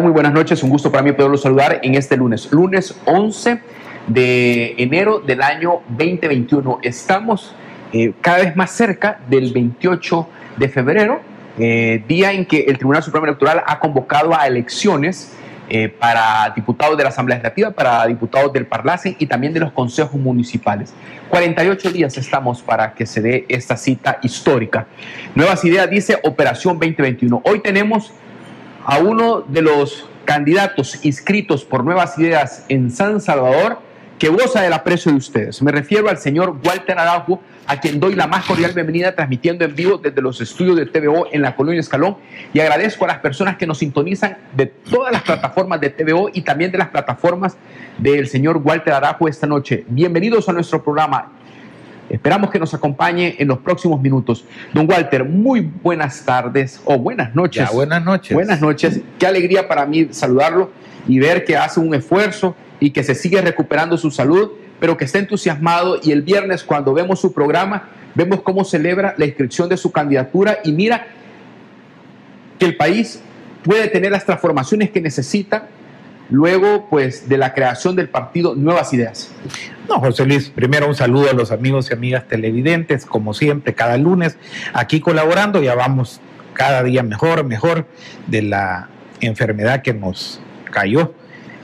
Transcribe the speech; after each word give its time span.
Muy 0.00 0.10
buenas 0.10 0.32
noches. 0.32 0.62
Un 0.62 0.70
gusto 0.70 0.90
para 0.90 1.02
mí 1.02 1.12
poderlos 1.12 1.42
saludar 1.42 1.80
en 1.82 1.94
este 1.94 2.16
lunes, 2.16 2.52
lunes 2.52 2.94
11 3.06 3.60
de 4.08 4.74
enero 4.76 5.20
del 5.20 5.40
año 5.40 5.80
2021. 5.88 6.80
Estamos 6.82 7.54
eh, 7.92 8.12
cada 8.20 8.38
vez 8.38 8.56
más 8.56 8.72
cerca 8.72 9.20
del 9.28 9.52
28 9.52 10.28
de 10.58 10.68
febrero, 10.68 11.20
eh, 11.58 12.02
día 12.06 12.32
en 12.32 12.44
que 12.44 12.64
el 12.68 12.76
Tribunal 12.76 13.02
Supremo 13.02 13.26
Electoral 13.26 13.62
ha 13.66 13.78
convocado 13.78 14.34
a 14.34 14.46
elecciones 14.46 15.32
eh, 15.70 15.88
para 15.88 16.52
diputados 16.54 16.96
de 16.98 17.02
la 17.02 17.08
Asamblea 17.08 17.38
Legislativa, 17.38 17.70
para 17.70 18.06
diputados 18.06 18.52
del 18.52 18.66
Parlacen 18.66 19.16
y 19.18 19.26
también 19.26 19.54
de 19.54 19.60
los 19.60 19.72
consejos 19.72 20.20
municipales. 20.20 20.92
48 21.30 21.90
días 21.92 22.18
estamos 22.18 22.60
para 22.60 22.92
que 22.92 23.06
se 23.06 23.22
dé 23.22 23.46
esta 23.48 23.76
cita 23.78 24.18
histórica. 24.22 24.86
Nuevas 25.34 25.64
ideas 25.64 25.88
dice 25.88 26.18
Operación 26.22 26.74
2021. 26.74 27.40
Hoy 27.44 27.60
tenemos 27.60 28.12
a 28.86 28.98
uno 28.98 29.40
de 29.40 29.62
los 29.62 30.08
candidatos 30.24 31.04
inscritos 31.04 31.64
por 31.64 31.82
Nuevas 31.82 32.16
Ideas 32.18 32.64
en 32.68 32.92
San 32.92 33.20
Salvador 33.20 33.80
que 34.16 34.28
goza 34.28 34.62
del 34.62 34.72
aprecio 34.72 35.10
de 35.10 35.18
ustedes. 35.18 35.60
Me 35.60 35.72
refiero 35.72 36.08
al 36.08 36.18
señor 36.18 36.56
Walter 36.64 36.98
Araujo, 36.98 37.42
a 37.66 37.80
quien 37.80 37.98
doy 37.98 38.14
la 38.14 38.28
más 38.28 38.46
cordial 38.46 38.72
bienvenida 38.72 39.14
transmitiendo 39.14 39.64
en 39.64 39.74
vivo 39.74 39.98
desde 39.98 40.22
los 40.22 40.40
estudios 40.40 40.76
de 40.76 40.86
TVO 40.86 41.26
en 41.32 41.42
la 41.42 41.56
colonia 41.56 41.80
Escalón 41.80 42.16
y 42.54 42.60
agradezco 42.60 43.04
a 43.04 43.08
las 43.08 43.18
personas 43.18 43.56
que 43.56 43.66
nos 43.66 43.78
sintonizan 43.78 44.38
de 44.54 44.66
todas 44.66 45.12
las 45.12 45.22
plataformas 45.22 45.80
de 45.80 45.90
TVO 45.90 46.30
y 46.32 46.42
también 46.42 46.70
de 46.70 46.78
las 46.78 46.88
plataformas 46.88 47.56
del 47.98 48.28
señor 48.28 48.58
Walter 48.58 48.94
Araujo 48.94 49.28
esta 49.28 49.48
noche. 49.48 49.84
Bienvenidos 49.88 50.48
a 50.48 50.52
nuestro 50.52 50.82
programa. 50.82 51.32
Esperamos 52.08 52.50
que 52.50 52.58
nos 52.58 52.72
acompañe 52.72 53.34
en 53.38 53.48
los 53.48 53.58
próximos 53.58 54.00
minutos. 54.00 54.44
Don 54.72 54.88
Walter, 54.88 55.24
muy 55.24 55.60
buenas 55.82 56.24
tardes 56.24 56.80
o 56.84 56.98
buenas 56.98 57.34
noches. 57.34 57.68
buenas 57.72 58.04
noches. 58.04 58.32
Buenas 58.32 58.60
noches. 58.60 59.00
Qué 59.18 59.26
alegría 59.26 59.66
para 59.66 59.86
mí 59.86 60.08
saludarlo 60.12 60.70
y 61.08 61.18
ver 61.18 61.44
que 61.44 61.56
hace 61.56 61.80
un 61.80 61.94
esfuerzo 61.94 62.54
y 62.78 62.90
que 62.90 63.02
se 63.02 63.14
sigue 63.14 63.40
recuperando 63.40 63.96
su 63.98 64.10
salud, 64.10 64.50
pero 64.78 64.96
que 64.96 65.04
está 65.04 65.18
entusiasmado 65.18 65.98
y 66.02 66.12
el 66.12 66.22
viernes 66.22 66.62
cuando 66.62 66.94
vemos 66.94 67.20
su 67.20 67.32
programa, 67.32 67.88
vemos 68.14 68.42
cómo 68.42 68.64
celebra 68.64 69.14
la 69.18 69.26
inscripción 69.26 69.68
de 69.68 69.76
su 69.76 69.90
candidatura 69.90 70.58
y 70.62 70.72
mira 70.72 71.06
que 72.58 72.66
el 72.66 72.76
país 72.76 73.20
puede 73.64 73.88
tener 73.88 74.12
las 74.12 74.24
transformaciones 74.24 74.90
que 74.90 75.00
necesita 75.00 75.68
luego 76.30 76.88
pues 76.90 77.28
de 77.28 77.38
la 77.38 77.54
creación 77.54 77.96
del 77.96 78.08
partido 78.08 78.54
Nuevas 78.54 78.92
Ideas. 78.92 79.30
No, 79.88 80.00
José 80.00 80.26
Luis, 80.26 80.50
primero 80.50 80.88
un 80.88 80.94
saludo 80.94 81.30
a 81.30 81.32
los 81.32 81.52
amigos 81.52 81.90
y 81.90 81.94
amigas 81.94 82.26
televidentes, 82.26 83.06
como 83.06 83.34
siempre, 83.34 83.74
cada 83.74 83.96
lunes 83.96 84.36
aquí 84.72 85.00
colaborando, 85.00 85.62
ya 85.62 85.74
vamos 85.74 86.20
cada 86.54 86.82
día 86.82 87.02
mejor, 87.02 87.44
mejor 87.44 87.86
de 88.26 88.42
la 88.42 88.88
enfermedad 89.20 89.82
que 89.82 89.94
nos 89.94 90.40
cayó 90.70 91.14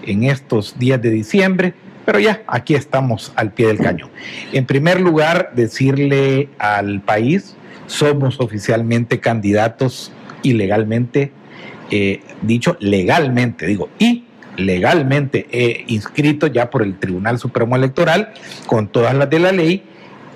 en 0.05 0.25
estos 0.25 0.79
días 0.79 1.01
de 1.01 1.11
diciembre, 1.11 1.75
pero 2.05 2.19
ya 2.19 2.43
aquí 2.47 2.75
estamos 2.75 3.33
al 3.37 3.53
pie 3.53 3.69
del 3.69 3.79
cañón. 3.79 4.11
En 4.53 4.67
primer 4.67 5.01
lugar, 5.01 5.53
decirle 5.55 6.49
al 6.59 7.01
país, 7.01 7.57
somos 7.87 8.41
oficialmente 8.41 9.21
candidatos 9.21 10.13
ilegalmente, 10.43 11.33
eh, 11.91 12.21
dicho 12.43 12.77
legalmente, 12.81 13.67
digo, 13.67 13.89
y 13.99 14.25
legalmente 14.57 15.47
inscrito 15.87 16.47
ya 16.47 16.71
por 16.71 16.83
el 16.83 16.99
Tribunal 16.99 17.39
Supremo 17.39 17.77
Electoral 17.77 18.33
con 18.67 18.89
todas 18.89 19.15
las 19.15 19.31
de 19.31 19.39
la 19.39 19.53
ley, 19.53 19.85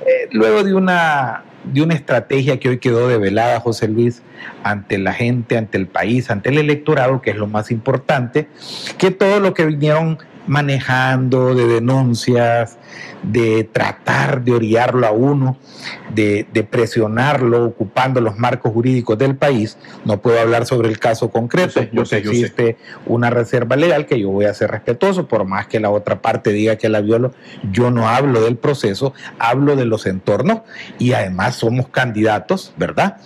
eh, 0.06 0.28
luego 0.30 0.62
de 0.62 0.72
una, 0.74 1.42
de 1.64 1.82
una 1.82 1.94
estrategia 1.94 2.60
que 2.60 2.68
hoy 2.68 2.78
quedó 2.78 3.08
develada, 3.08 3.58
José 3.58 3.88
Luis, 3.88 4.22
ante 4.62 4.98
la 4.98 5.12
gente, 5.12 5.58
ante 5.58 5.78
el 5.78 5.88
país, 5.88 6.30
ante 6.30 6.50
el 6.50 6.58
electorado, 6.58 7.20
que 7.20 7.30
es 7.30 7.36
lo 7.36 7.48
más 7.48 7.72
importante, 7.72 8.46
que 8.98 9.10
todo 9.10 9.40
lo 9.40 9.52
que 9.52 9.66
vinieron 9.66 10.18
manejando 10.46 11.54
de 11.54 11.66
denuncias, 11.66 12.78
de 13.22 13.64
tratar 13.64 14.42
de 14.42 14.52
orillarlo 14.52 15.06
a 15.06 15.10
uno, 15.10 15.56
de, 16.14 16.46
presionarlo, 16.70 17.66
ocupando 17.66 18.20
los 18.20 18.38
marcos 18.38 18.72
jurídicos 18.72 19.18
del 19.18 19.36
país. 19.36 19.76
No 20.04 20.20
puedo 20.20 20.40
hablar 20.40 20.66
sobre 20.66 20.88
el 20.88 20.98
caso 20.98 21.30
concreto, 21.30 21.80
yo 21.92 22.04
sé, 22.04 22.18
existe 22.18 22.76
una 23.06 23.30
reserva 23.30 23.76
legal 23.76 24.06
que 24.06 24.20
yo 24.20 24.30
voy 24.30 24.46
a 24.46 24.54
ser 24.54 24.70
respetuoso, 24.70 25.28
por 25.28 25.44
más 25.44 25.66
que 25.66 25.80
la 25.80 25.90
otra 25.90 26.22
parte 26.22 26.52
diga 26.52 26.76
que 26.76 26.88
la 26.88 27.00
violo, 27.00 27.32
yo 27.70 27.90
no 27.90 28.08
hablo 28.08 28.40
del 28.40 28.56
proceso, 28.56 29.12
hablo 29.38 29.76
de 29.76 29.84
los 29.84 30.06
entornos 30.06 30.60
y 30.98 31.12
además 31.12 31.56
somos 31.56 31.88
candidatos, 31.88 32.72
¿verdad? 32.76 33.18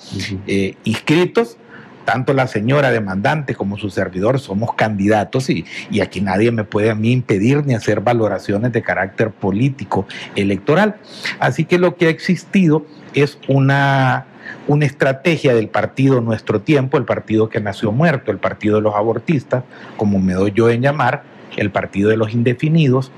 Eh, 0.46 0.76
inscritos 0.84 1.56
tanto 2.04 2.32
la 2.32 2.46
señora 2.46 2.90
demandante 2.90 3.54
como 3.54 3.76
su 3.76 3.90
servidor 3.90 4.40
somos 4.40 4.74
candidatos 4.74 5.50
y, 5.50 5.64
aquí 6.00 6.20
nadie 6.20 6.50
me 6.50 6.64
puede 6.64 6.90
a 6.90 6.94
mí 6.94 7.12
impedir 7.12 7.64
ni 7.66 7.74
hacer 7.74 8.00
valoraciones 8.00 8.72
de 8.72 8.82
carácter 8.82 9.30
político 9.30 10.06
electoral. 10.34 10.96
Así 11.38 11.64
que 11.64 11.78
lo 11.78 11.96
que 11.96 12.06
ha 12.06 12.10
existido 12.10 12.86
es 13.14 13.38
una, 13.48 14.26
una 14.66 14.86
estrategia 14.86 15.54
del 15.54 15.68
partido 15.68 16.20
Nuestro 16.20 16.62
Tiempo, 16.62 16.96
el 16.96 17.04
partido 17.04 17.48
que 17.48 17.60
nació 17.60 17.92
muerto, 17.92 18.30
el 18.30 18.38
partido 18.38 18.76
de 18.76 18.82
los 18.82 18.94
abortistas, 18.94 19.64
como 19.96 20.18
me 20.18 20.32
doy 20.34 20.52
yo 20.54 20.70
en 20.70 20.82
llamar, 20.82 21.22
el 21.56 21.70
partido 21.70 22.10
de 22.10 22.16
los 22.16 22.32
indefinidos, 22.32 23.12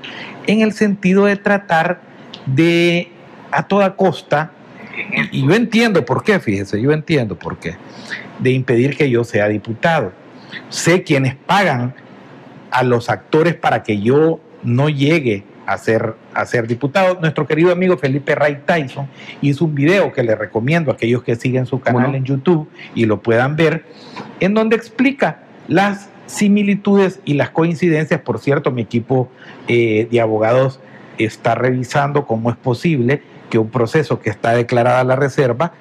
en 0.47 0.61
el 0.61 0.73
sentido 0.73 1.25
de 1.25 1.35
tratar 1.35 2.01
de 2.45 3.11
a 3.51 3.67
toda 3.67 3.95
costa, 3.95 4.51
y 5.31 5.45
yo 5.45 5.53
entiendo 5.53 6.05
por 6.05 6.23
qué, 6.23 6.39
fíjese, 6.39 6.81
yo 6.81 6.91
entiendo 6.91 7.35
por 7.35 7.57
qué 7.57 7.75
de 8.39 8.51
impedir 8.51 8.97
que 8.97 9.09
yo 9.09 9.23
sea 9.23 9.47
diputado. 9.47 10.11
Sé 10.69 11.03
quienes 11.03 11.35
pagan 11.35 11.93
a 12.71 12.83
los 12.83 13.09
actores 13.09 13.55
para 13.55 13.83
que 13.83 13.99
yo 14.01 14.39
no 14.63 14.89
llegue 14.89 15.43
a 15.65 15.77
ser, 15.77 16.15
a 16.33 16.45
ser 16.45 16.67
diputado. 16.67 17.19
Nuestro 17.21 17.47
querido 17.47 17.71
amigo 17.71 17.97
Felipe 17.97 18.35
Ray 18.35 18.59
Tyson 18.65 19.07
hizo 19.41 19.65
un 19.65 19.75
video 19.75 20.11
que 20.11 20.23
le 20.23 20.35
recomiendo 20.35 20.91
a 20.91 20.95
aquellos 20.95 21.23
que 21.23 21.35
siguen 21.35 21.65
su 21.65 21.79
canal 21.79 22.15
en 22.15 22.25
YouTube 22.25 22.67
y 22.93 23.05
lo 23.05 23.21
puedan 23.21 23.55
ver, 23.55 23.85
en 24.39 24.53
donde 24.53 24.75
explica 24.75 25.39
las 25.67 26.09
similitudes 26.25 27.19
y 27.25 27.35
las 27.35 27.49
coincidencias. 27.49 28.21
Por 28.21 28.39
cierto, 28.39 28.71
mi 28.71 28.81
equipo 28.81 29.29
eh, 29.67 30.07
de 30.11 30.21
abogados 30.21 30.79
está 31.17 31.55
revisando 31.55 32.25
cómo 32.25 32.49
es 32.49 32.57
posible 32.57 33.21
que 33.53 33.59
un 33.59 33.69
proceso 33.69 34.19
que 34.19 34.31
está 34.31 34.53
declarada 34.53 35.03
la 35.03 35.15
reserva 35.15 35.73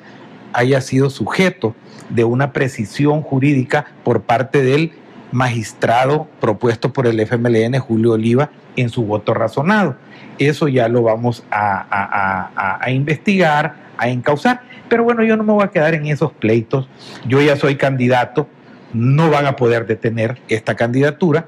haya 0.53 0.83
sido 0.83 1.09
sujeto 1.09 1.75
de 2.11 2.23
una 2.23 2.53
precisión 2.53 3.23
jurídica 3.23 3.87
por 4.05 4.25
parte 4.25 4.63
del 4.63 4.93
magistrado 5.31 6.29
propuesto 6.39 6.93
por 6.93 7.07
el 7.07 7.19
FMLN, 7.19 7.79
Julio 7.79 8.13
Oliva, 8.13 8.51
en 8.77 8.91
su 8.91 9.07
voto 9.07 9.33
razonado. 9.33 9.97
Eso 10.39 10.69
ya 10.69 10.87
lo 10.89 11.03
vamos 11.03 11.45
a, 11.51 12.79
investigar, 12.91 13.77
a 13.97 14.11
encauzar. 14.11 14.61
Pero 14.91 15.05
bueno, 15.05 15.25
yo 15.25 15.39
no 15.39 15.43
me 15.43 15.55
voy 15.55 15.65
a 15.65 15.69
quedar 15.69 15.95
en 15.95 16.05
esos 16.09 16.31
pleitos. 16.31 16.91
Yo 17.27 17.41
ya 17.41 17.57
soy 17.57 17.77
candidato, 17.77 18.49
no 18.93 19.31
van 19.31 19.47
a 19.47 19.57
poder 19.57 19.87
detener 19.87 20.43
esta 20.51 20.75
candidatura, 20.75 21.47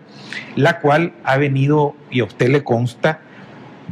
la 0.56 0.80
cual 0.80 1.12
ha 1.22 1.36
venido, 1.36 1.94
y 2.10 2.20
a 2.20 2.24
usted 2.24 2.48
le 2.48 2.64
consta, 2.64 3.20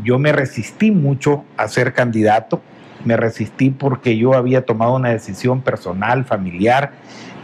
yo 0.03 0.19
me 0.19 0.33
resistí 0.33 0.91
mucho 0.91 1.45
a 1.57 1.69
ser 1.69 1.93
candidato 1.93 2.63
me 3.05 3.17
resistí 3.17 3.71
porque 3.71 4.17
yo 4.17 4.35
había 4.35 4.65
tomado 4.65 4.95
una 4.95 5.11
decisión 5.11 5.61
personal, 5.63 6.25
familiar, 6.25 6.93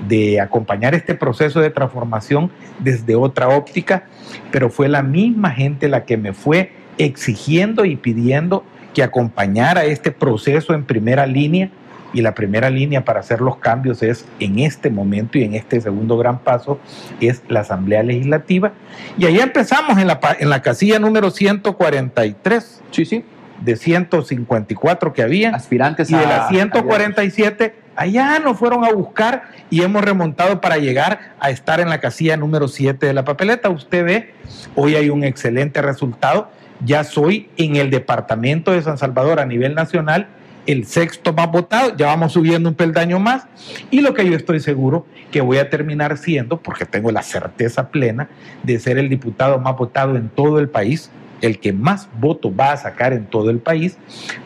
de 0.06 0.41
acompañar 0.41 0.94
este 0.94 1.14
proceso 1.14 1.60
de 1.60 1.70
transformación 1.70 2.50
desde 2.78 3.16
otra 3.16 3.48
óptica, 3.48 4.04
pero 4.53 4.70
fue 4.70 4.88
la 4.88 5.03
misma 5.03 5.50
gente 5.50 5.89
la 5.89 6.04
que 6.04 6.16
me 6.16 6.33
fue 6.33 6.72
exigiendo 6.98 7.84
y 7.84 7.97
pidiendo 7.97 8.65
que 8.94 9.03
acompañara 9.03 9.84
este 9.84 10.12
proceso 10.12 10.74
en 10.74 10.84
primera 10.84 11.27
línea. 11.27 11.71
Y 12.13 12.22
la 12.22 12.34
primera 12.34 12.71
línea 12.71 13.05
para 13.05 13.21
hacer 13.21 13.41
los 13.41 13.57
cambios 13.57 14.03
es 14.03 14.25
en 14.41 14.59
este 14.60 14.91
momento 14.91 15.39
y 15.39 15.45
en 15.45 15.55
este 15.55 15.81
segundo 15.81 16.16
gran 16.16 16.39
paso 16.39 16.78
es 17.21 17.43
la 17.49 17.60
Asamblea 17.60 18.03
Legislativa. 18.03 18.72
Y 19.19 19.27
ahí 19.27 19.39
empezamos 19.39 19.99
en 19.99 20.07
la, 20.07 20.19
en 20.39 20.49
la 20.49 20.63
casilla 20.63 20.99
número 20.99 21.31
143. 21.31 22.83
Sí, 22.91 23.05
sí 23.05 23.25
de 23.60 23.77
154 23.77 25.13
que 25.13 25.22
había. 25.22 25.51
Aspirantes 25.51 26.10
y 26.10 26.15
de 26.15 26.27
las 26.27 26.49
147, 26.49 27.75
allá 27.97 28.39
nos 28.39 28.59
fueron 28.59 28.84
a 28.84 28.93
buscar 28.93 29.51
y 29.71 29.83
hemos 29.83 30.04
remontado 30.04 30.61
para 30.61 30.78
llegar 30.78 31.34
a 31.41 31.51
estar 31.51 31.81
en 31.81 31.89
la 31.89 32.01
casilla 32.01 32.37
número 32.37 32.69
7 32.69 33.04
de 33.04 33.13
la 33.13 33.25
papeleta. 33.25 33.69
Usted 33.69 34.04
ve, 34.04 34.34
hoy 34.75 34.95
hay 34.95 35.11
un 35.11 35.25
excelente 35.25 35.83
resultado. 35.83 36.51
Ya 36.84 37.03
soy 37.03 37.51
en 37.57 37.77
el 37.77 37.91
departamento 37.91 38.72
de 38.72 38.83
San 38.83 38.99
Salvador 38.99 39.41
a 39.41 39.47
nivel 39.47 39.75
nacional 39.75 40.28
el 40.68 40.84
sexto 40.84 41.32
más 41.32 41.50
votado, 41.50 41.97
ya 41.97 42.09
vamos 42.09 42.34
subiendo 42.34 42.68
un 42.68 42.74
peldaño 42.74 43.18
más, 43.18 43.47
y 43.91 44.03
lo 44.03 44.12
que 44.12 44.28
yo 44.28 44.36
estoy 44.36 44.60
seguro 44.60 45.06
que 45.30 45.41
voy 45.41 45.56
a 45.56 45.70
terminar 45.70 46.18
siendo, 46.18 46.59
porque 46.60 46.84
tengo 46.84 47.10
la 47.10 47.22
certeza 47.22 47.88
plena 47.88 48.28
de 48.62 48.78
ser 48.78 48.98
el 48.98 49.09
diputado 49.09 49.59
más 49.59 49.76
votado 49.78 50.16
en 50.16 50.28
todo 50.28 50.59
el 50.59 50.68
país, 50.68 51.10
el 51.41 51.59
que 51.59 51.72
más 51.72 52.10
votos 52.20 52.53
va 52.53 52.72
a 52.72 52.76
sacar 52.76 53.15
en 53.15 53.24
todo 53.24 53.48
el 53.48 53.60
país 53.60 53.97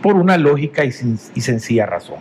por 0.00 0.14
una 0.14 0.38
lógica 0.38 0.84
y, 0.84 0.92
sencilla 0.92 1.86
razón. 1.86 2.18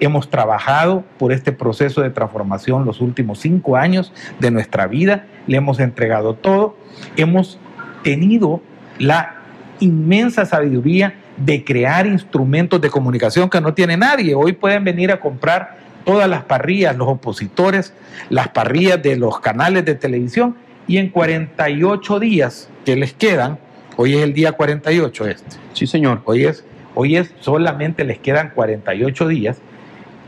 hemos 0.00 0.28
trabajado 0.28 1.04
por 1.16 1.32
este 1.32 1.52
proceso 1.52 2.02
de 2.02 2.10
transformación 2.10 2.84
los 2.84 3.00
últimos 3.00 3.38
cinco 3.38 3.76
años 3.76 4.12
de 4.40 4.50
nuestra 4.50 4.88
vida, 4.88 5.26
le 5.46 5.58
hemos 5.58 5.78
entregado 5.78 6.34
todo, 6.34 6.76
hemos 7.16 7.60
tenido 8.02 8.60
la 8.98 9.36
inmensa 9.78 10.46
sabiduría 10.46 11.14
de 11.36 11.64
crear 11.64 12.06
instrumentos 12.06 12.80
de 12.80 12.90
comunicación 12.90 13.50
que 13.50 13.60
no 13.60 13.74
tiene 13.74 13.96
nadie. 13.96 14.34
Hoy 14.34 14.52
pueden 14.52 14.84
venir 14.84 15.10
a 15.12 15.20
comprar 15.20 15.78
todas 16.04 16.28
las 16.28 16.44
parrillas, 16.44 16.96
los 16.96 17.08
opositores, 17.08 17.92
las 18.30 18.48
parrillas 18.48 19.02
de 19.02 19.16
los 19.16 19.40
canales 19.40 19.84
de 19.84 19.94
televisión 19.94 20.56
y 20.86 20.98
en 20.98 21.10
48 21.10 22.20
días 22.20 22.68
que 22.84 22.96
les 22.96 23.12
quedan, 23.12 23.58
hoy 23.96 24.14
es 24.14 24.22
el 24.22 24.32
día 24.32 24.52
48 24.52 25.26
este. 25.26 25.56
Sí, 25.72 25.86
señor. 25.86 26.22
Hoy 26.24 26.44
es, 26.44 26.64
hoy 26.94 27.16
es 27.16 27.34
solamente 27.40 28.04
les 28.04 28.18
quedan 28.18 28.50
48 28.54 29.28
días, 29.28 29.58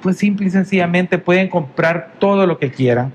pues 0.03 0.17
simple 0.17 0.47
y 0.47 0.51
sencillamente 0.51 1.19
pueden 1.19 1.49
comprar 1.49 2.15
todo 2.19 2.47
lo 2.47 2.59
que 2.59 2.71
quieran, 2.71 3.13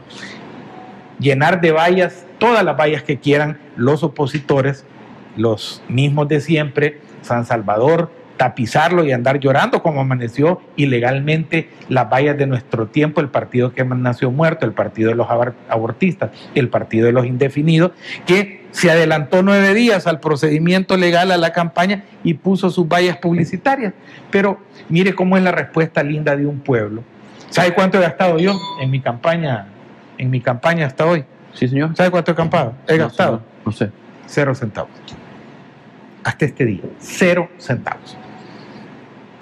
llenar 1.19 1.62
de 1.62 1.72
vallas 1.72 2.25
todas 2.44 2.66
las 2.66 2.75
vallas 2.75 3.04
que 3.04 3.19
quieran 3.19 3.57
los 3.78 4.04
opositores, 4.04 4.84
los 5.38 5.81
mismos 5.88 6.28
de 6.28 6.42
siempre, 6.42 7.00
San 7.24 7.46
Salvador, 7.46 8.10
tapizarlo 8.38 9.06
y 9.06 9.12
andar 9.12 9.40
llorando 9.40 9.81
como 9.81 10.02
amaneció 10.02 10.62
ilegalmente 10.75 11.70
las 11.90 12.10
vallas 12.10 12.38
de 12.38 12.48
nuestro 12.48 12.88
tiempo, 12.88 13.22
el 13.22 13.30
partido 13.30 13.74
que 13.74 13.86
nació 13.86 14.31
muerto, 14.31 14.66
el 14.66 14.74
partido 14.74 15.10
de 15.10 15.16
los 15.16 15.28
abortistas, 15.70 16.31
el 16.56 16.70
partido 16.70 17.06
de 17.06 17.14
los 17.14 17.25
indefinidos, 17.25 17.92
que 18.25 18.64
se 18.72 18.90
adelantó 18.90 19.44
nueve 19.44 19.74
días 19.74 20.08
al 20.08 20.20
procedimiento 20.20 20.98
legal 20.98 21.31
a 21.31 21.38
la 21.38 21.54
campaña 21.54 22.06
y 22.24 22.34
puso 22.34 22.70
sus 22.70 22.88
vallas 22.88 23.18
publicitarias. 23.18 23.94
Pero 24.31 24.60
mire 24.90 25.14
cómo 25.14 25.38
es 25.38 25.44
la 25.44 25.52
respuesta 25.52 26.02
linda 26.02 26.36
de 26.36 26.48
un 26.48 26.60
pueblo. 26.60 27.04
¿Sabe 27.50 27.74
cuánto 27.74 28.00
he 28.00 28.02
gastado 28.02 28.40
yo 28.40 28.54
en 28.81 28.90
mi 28.90 29.00
campaña, 29.00 29.68
en 30.18 30.31
mi 30.31 30.42
campaña 30.42 30.88
hasta 30.88 31.06
hoy? 31.06 31.24
Sí, 31.54 31.68
señor. 31.68 31.96
¿Sabe 31.96 32.10
cuánto 32.10 32.31
he, 32.31 32.36
campado? 32.36 32.74
he 32.88 32.98
gastado? 32.98 33.42
no 33.64 33.72
sé. 33.72 33.92
Cero 34.25 34.56
centavos 34.56 34.90
hasta 36.24 36.46
este 36.46 36.66
día. 36.66 36.81
Cero 37.00 37.50
centavos. 37.58 38.18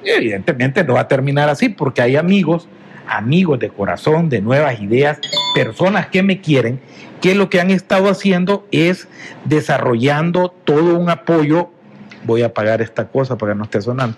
Y 0.03 0.09
evidentemente 0.09 0.83
no 0.83 0.95
va 0.95 1.01
a 1.01 1.07
terminar 1.07 1.49
así 1.49 1.69
porque 1.69 2.01
hay 2.01 2.15
amigos, 2.15 2.67
amigos 3.07 3.59
de 3.59 3.69
corazón, 3.69 4.29
de 4.29 4.41
nuevas 4.41 4.79
ideas, 4.81 5.19
personas 5.53 6.07
que 6.07 6.23
me 6.23 6.41
quieren, 6.41 6.79
que 7.21 7.35
lo 7.35 7.49
que 7.49 7.59
han 7.59 7.69
estado 7.69 8.09
haciendo 8.09 8.67
es 8.71 9.07
desarrollando 9.45 10.49
todo 10.49 10.97
un 10.97 11.09
apoyo, 11.09 11.69
voy 12.25 12.41
a 12.41 12.47
apagar 12.47 12.81
esta 12.81 13.07
cosa 13.07 13.37
para 13.37 13.53
que 13.53 13.57
no 13.57 13.63
esté 13.65 13.81
sonando, 13.81 14.17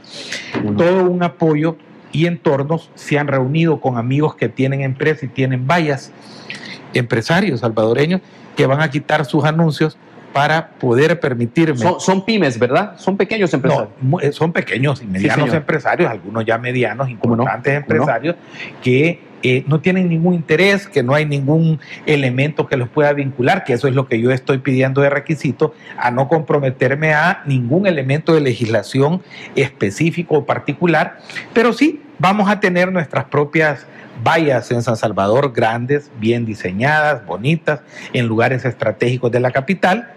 todo 0.78 1.04
un 1.04 1.22
apoyo 1.22 1.76
y 2.14 2.28
entornos 2.28 2.92
se 2.96 3.18
han 3.18 3.28
reunido 3.28 3.82
con 3.82 3.98
amigos 3.98 4.36
que 4.36 4.48
tienen 4.48 4.82
empresas 4.82 5.24
y 5.24 5.28
tienen 5.28 5.68
vallas, 5.68 6.12
empresarios 6.94 7.60
salvadoreños 7.60 8.22
que 8.56 8.68
van 8.68 8.82
a 8.82 8.90
quitar 8.90 9.26
sus 9.26 9.44
anuncios 9.44 9.98
para 10.34 10.68
poder 10.68 11.20
permitirme. 11.20 11.86
Son, 12.00 12.26
pymes, 12.26 12.58
¿verdad? 12.58 12.98
Son 12.98 13.16
pequeños 13.16 13.54
empresarios. 13.54 13.90
Eh, 14.22 14.32
son 14.32 14.52
pequeños 14.52 15.02
y 15.02 15.06
medianos 15.06 15.54
empresarios, 15.54 16.10
algunos 16.10 16.44
ya 16.44 16.58
medianos, 16.58 17.10
importantes 17.10 17.74
empresarios, 17.76 18.36
que 18.82 19.33
no 19.68 19.82
tienen 19.82 20.10
ningún 20.10 20.34
interés, 20.34 20.88
que 20.88 21.04
no 21.04 21.14
hay 21.14 21.26
ningún 21.26 21.80
elemento 22.06 22.68
que 22.68 22.78
los 22.78 22.90
pueda 22.90 23.14
vincular, 23.14 23.64
que 23.64 23.74
eso 23.74 23.88
es 23.88 23.96
lo 23.96 24.08
que 24.08 24.20
yo 24.20 24.32
estoy 24.32 24.60
pidiendo 24.60 25.02
de 25.02 25.10
requisito, 25.10 25.74
a 25.98 26.12
no 26.12 26.28
comprometerme 26.28 27.14
a 27.14 27.44
ningún 27.46 27.88
elemento 27.88 28.34
de 28.34 28.42
legislación 28.42 29.22
específico 29.56 30.36
o 30.36 30.46
particular, 30.46 31.18
pero 31.54 31.74
sí 31.74 32.02
vamos 32.20 32.50
a 32.50 32.60
tener 32.60 32.92
nuestras 32.92 33.26
propias 33.26 33.86
vallas 34.24 34.72
en 34.72 34.82
San 34.84 34.96
Salvador 34.96 35.54
grandes, 35.54 36.12
bien 36.20 36.46
diseñadas, 36.46 37.26
bonitas, 37.26 37.82
en 38.14 38.28
lugares 38.28 38.66
estratégicos 38.66 39.32
de 39.32 39.40
la 39.40 39.52
capital, 39.52 40.12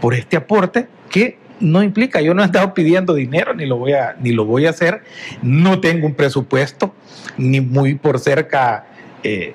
por 0.00 0.14
este 0.14 0.36
aporte 0.36 0.88
que 1.10 1.38
no 1.62 1.82
implica, 1.82 2.20
yo 2.20 2.34
no 2.34 2.42
he 2.42 2.46
estado 2.46 2.74
pidiendo 2.74 3.14
dinero 3.14 3.54
ni 3.54 3.66
lo 3.66 3.78
voy 3.78 3.92
a, 3.92 4.16
ni 4.20 4.32
lo 4.32 4.44
voy 4.44 4.66
a 4.66 4.70
hacer, 4.70 5.02
no 5.42 5.80
tengo 5.80 6.06
un 6.06 6.14
presupuesto, 6.14 6.94
ni 7.36 7.60
muy 7.60 7.94
por 7.94 8.18
cerca, 8.18 8.86
eh, 9.22 9.54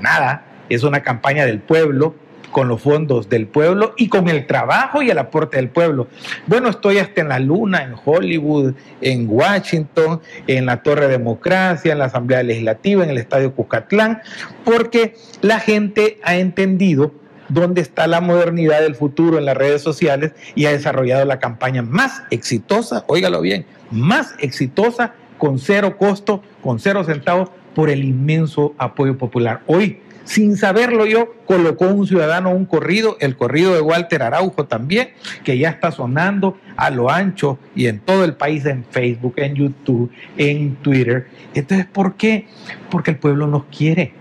nada, 0.00 0.44
es 0.68 0.82
una 0.82 1.02
campaña 1.02 1.44
del 1.44 1.60
pueblo, 1.60 2.14
con 2.56 2.68
los 2.68 2.80
fondos 2.80 3.28
del 3.28 3.46
pueblo 3.46 3.92
y 3.98 4.08
con 4.08 4.30
el 4.30 4.46
trabajo 4.46 5.02
y 5.02 5.10
el 5.10 5.18
aporte 5.18 5.58
del 5.58 5.68
pueblo. 5.68 6.08
Bueno, 6.46 6.70
estoy 6.70 6.96
hasta 6.96 7.20
en 7.20 7.28
la 7.28 7.38
Luna, 7.38 7.82
en 7.82 7.92
Hollywood, 8.02 8.72
en 9.02 9.26
Washington, 9.28 10.22
en 10.46 10.64
la 10.64 10.82
Torre 10.82 11.06
Democracia, 11.08 11.92
en 11.92 11.98
la 11.98 12.06
Asamblea 12.06 12.42
Legislativa, 12.42 13.04
en 13.04 13.10
el 13.10 13.18
Estadio 13.18 13.54
Cucatlán, 13.54 14.22
porque 14.64 15.16
la 15.42 15.60
gente 15.60 16.18
ha 16.22 16.36
entendido 16.36 17.12
dónde 17.48 17.80
está 17.80 18.06
la 18.06 18.20
modernidad 18.20 18.80
del 18.80 18.94
futuro 18.94 19.38
en 19.38 19.44
las 19.44 19.56
redes 19.56 19.82
sociales 19.82 20.32
y 20.54 20.66
ha 20.66 20.72
desarrollado 20.72 21.24
la 21.24 21.38
campaña 21.38 21.82
más 21.82 22.22
exitosa, 22.30 23.04
óigalo 23.06 23.40
bien, 23.40 23.66
más 23.90 24.34
exitosa 24.38 25.14
con 25.38 25.58
cero 25.58 25.96
costo, 25.98 26.42
con 26.62 26.78
cero 26.78 27.04
centavos 27.04 27.50
por 27.74 27.90
el 27.90 28.04
inmenso 28.04 28.74
apoyo 28.78 29.18
popular. 29.18 29.60
Hoy 29.66 30.00
sin 30.26 30.56
saberlo 30.56 31.06
yo, 31.06 31.34
colocó 31.46 31.86
un 31.86 32.04
ciudadano 32.04 32.50
un 32.50 32.66
corrido, 32.66 33.16
el 33.20 33.36
corrido 33.36 33.74
de 33.74 33.80
Walter 33.80 34.24
Araujo 34.24 34.64
también, 34.64 35.10
que 35.44 35.56
ya 35.56 35.70
está 35.70 35.92
sonando 35.92 36.58
a 36.76 36.90
lo 36.90 37.10
ancho 37.10 37.60
y 37.76 37.86
en 37.86 38.00
todo 38.00 38.24
el 38.24 38.34
país, 38.34 38.66
en 38.66 38.84
Facebook, 38.84 39.34
en 39.36 39.54
YouTube, 39.54 40.10
en 40.36 40.74
Twitter. 40.76 41.28
Entonces, 41.54 41.86
¿por 41.86 42.16
qué? 42.16 42.46
Porque 42.90 43.12
el 43.12 43.18
pueblo 43.18 43.46
nos 43.46 43.66
quiere. 43.66 44.12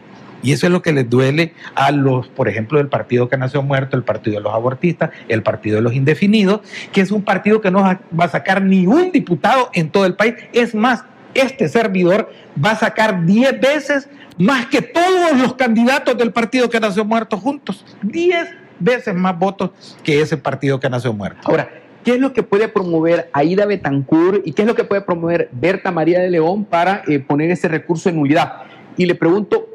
Y 0.46 0.52
eso 0.52 0.68
es 0.68 0.72
lo 0.72 0.84
que 0.84 0.94
les 0.94 1.10
duele 1.10 1.54
a 1.74 1.92
los, 1.92 2.28
por 2.28 2.48
ejemplo, 2.48 2.78
del 2.78 2.88
partido 2.88 3.28
que 3.28 3.36
nació 3.36 3.64
muerto, 3.64 3.98
el 3.98 4.04
partido 4.04 4.38
de 4.38 4.44
los 4.44 4.54
abortistas, 4.54 5.10
el 5.28 5.42
partido 5.42 5.78
de 5.78 5.82
los 5.82 5.94
indefinidos, 5.96 6.62
que 6.94 7.02
es 7.02 7.10
un 7.10 7.24
partido 7.24 7.62
que 7.62 7.72
no 7.72 7.82
va 7.82 8.00
a 8.20 8.30
sacar 8.30 8.62
ni 8.62 8.86
un 8.86 9.12
diputado 9.12 9.72
en 9.74 9.90
todo 9.90 10.06
el 10.06 10.14
país. 10.14 10.36
Es 10.54 10.76
más, 10.76 11.04
este 11.34 11.68
servidor 11.68 12.32
va 12.64 12.72
a 12.72 12.76
sacar 12.76 13.26
10 13.26 13.60
veces 13.60 14.08
más 14.38 14.68
que 14.68 14.84
todos 14.84 15.36
los 15.36 15.56
candidatos 15.56 16.16
del 16.16 16.32
partido 16.32 16.70
que 16.70 16.80
nació 16.80 17.04
muerto 17.04 17.38
juntos. 17.38 17.84
10 18.04 18.48
veces 18.80 19.16
más 19.16 19.40
votos 19.40 19.72
que 20.04 20.22
ese 20.22 20.38
partido 20.38 20.80
que 20.80 20.92
nació 20.92 21.12
muerto. 21.12 21.42
Ahora, 21.46 21.70
¿qué 22.04 22.14
es 22.14 22.20
lo 22.20 22.34
que 22.34 22.44
puede 22.44 22.68
promover 22.68 23.32
Aida 23.34 23.66
Betancourt 23.66 24.46
y 24.46 24.54
qué 24.54 24.62
es 24.62 24.68
lo 24.68 24.76
que 24.76 24.84
puede 24.84 25.02
promover 25.02 25.50
Berta 25.52 25.90
María 25.90 26.20
de 26.20 26.30
León 26.30 26.66
para 26.66 27.02
eh, 27.08 27.18
poner 27.18 27.50
ese 27.50 27.68
recurso 27.68 28.10
en 28.10 28.18
nulidad? 28.18 28.62
Y 28.98 29.06
le 29.06 29.16
pregunto, 29.16 29.68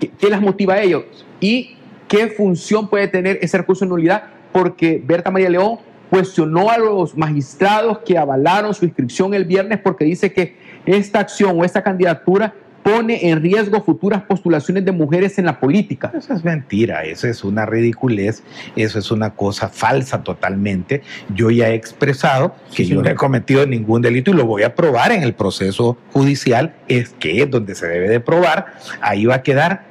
¿qué, 0.00 0.10
¿qué, 0.18 0.28
las 0.28 0.40
motiva 0.40 0.74
a 0.74 0.82
ellos? 0.82 1.04
¿Y 1.40 1.76
qué 2.08 2.28
función 2.28 2.88
puede 2.88 3.08
tener 3.08 3.38
ese 3.42 3.58
recurso 3.58 3.84
en 3.84 3.90
nulidad? 3.90 4.24
Porque 4.52 5.02
Berta 5.04 5.30
María 5.30 5.46
de 5.46 5.52
León 5.52 5.78
cuestionó 6.10 6.70
a 6.70 6.78
los 6.78 7.16
magistrados 7.16 7.98
que 7.98 8.16
avalaron 8.16 8.72
su 8.72 8.84
inscripción 8.84 9.34
el 9.34 9.44
viernes 9.44 9.80
porque 9.82 10.04
dice 10.04 10.32
que 10.32 10.56
esta 10.86 11.20
acción 11.20 11.58
o 11.58 11.64
esta 11.64 11.82
candidatura 11.82 12.54
pone 12.84 13.30
en 13.30 13.40
riesgo 13.40 13.82
futuras 13.82 14.22
postulaciones 14.22 14.84
de 14.84 14.92
mujeres 14.92 15.38
en 15.38 15.46
la 15.46 15.58
política. 15.58 16.12
Eso 16.16 16.34
es 16.34 16.44
mentira, 16.44 17.02
eso 17.02 17.26
es 17.26 17.42
una 17.42 17.64
ridiculez, 17.64 18.42
eso 18.76 18.98
es 18.98 19.10
una 19.10 19.30
cosa 19.30 19.70
falsa 19.70 20.22
totalmente. 20.22 21.02
Yo 21.34 21.50
ya 21.50 21.70
he 21.70 21.74
expresado 21.74 22.54
que 22.76 22.84
yo 22.84 23.02
no 23.02 23.08
he 23.08 23.14
cometido 23.14 23.66
ningún 23.66 24.02
delito 24.02 24.30
y 24.30 24.34
lo 24.34 24.44
voy 24.44 24.64
a 24.64 24.74
probar 24.74 25.12
en 25.12 25.22
el 25.22 25.32
proceso 25.32 25.96
judicial, 26.12 26.74
es 26.86 27.08
que 27.18 27.42
es 27.42 27.50
donde 27.50 27.74
se 27.74 27.88
debe 27.88 28.10
de 28.10 28.20
probar, 28.20 28.74
ahí 29.00 29.24
va 29.24 29.36
a 29.36 29.42
quedar 29.42 29.84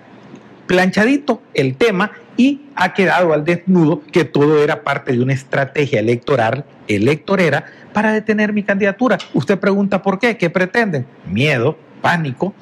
planchadito 0.68 1.42
el 1.56 1.76
tema 1.76 2.12
y 2.38 2.62
ha 2.76 2.94
quedado 2.94 3.34
al 3.34 3.44
desnudo 3.44 4.04
que 4.12 4.24
todo 4.24 4.64
era 4.64 4.84
parte 4.84 5.14
de 5.14 5.22
una 5.22 5.34
estrategia 5.34 6.00
electoral, 6.00 6.66
electorera, 6.88 7.66
para 7.92 8.14
detener 8.14 8.54
mi 8.54 8.62
candidatura. 8.62 9.18
Usted 9.34 9.58
pregunta 9.60 10.04
por 10.04 10.20
qué, 10.20 10.38
¿qué 10.38 10.52
pretenden? 10.52 11.08
Miedo, 11.26 11.78
pánico, 12.04 12.54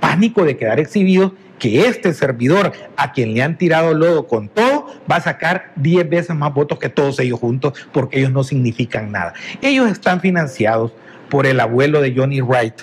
pánico 0.00 0.44
de 0.44 0.56
quedar 0.56 0.80
exhibidos 0.80 1.32
que 1.60 1.86
este 1.86 2.12
servidor 2.12 2.72
a 2.96 3.12
quien 3.12 3.34
le 3.34 3.42
han 3.42 3.56
tirado 3.56 3.94
lodo 3.94 4.26
con 4.26 4.48
todo 4.48 4.86
va 5.10 5.16
a 5.16 5.20
sacar 5.20 5.72
10 5.76 6.10
veces 6.10 6.34
más 6.34 6.52
votos 6.52 6.78
que 6.80 6.88
todos 6.88 7.20
ellos 7.20 7.38
juntos 7.38 7.74
porque 7.92 8.18
ellos 8.18 8.32
no 8.32 8.42
significan 8.42 9.12
nada. 9.12 9.34
Ellos 9.62 9.88
están 9.88 10.20
financiados 10.20 10.92
por 11.28 11.46
el 11.46 11.60
abuelo 11.60 12.00
de 12.00 12.12
Johnny 12.16 12.40
Wright, 12.40 12.74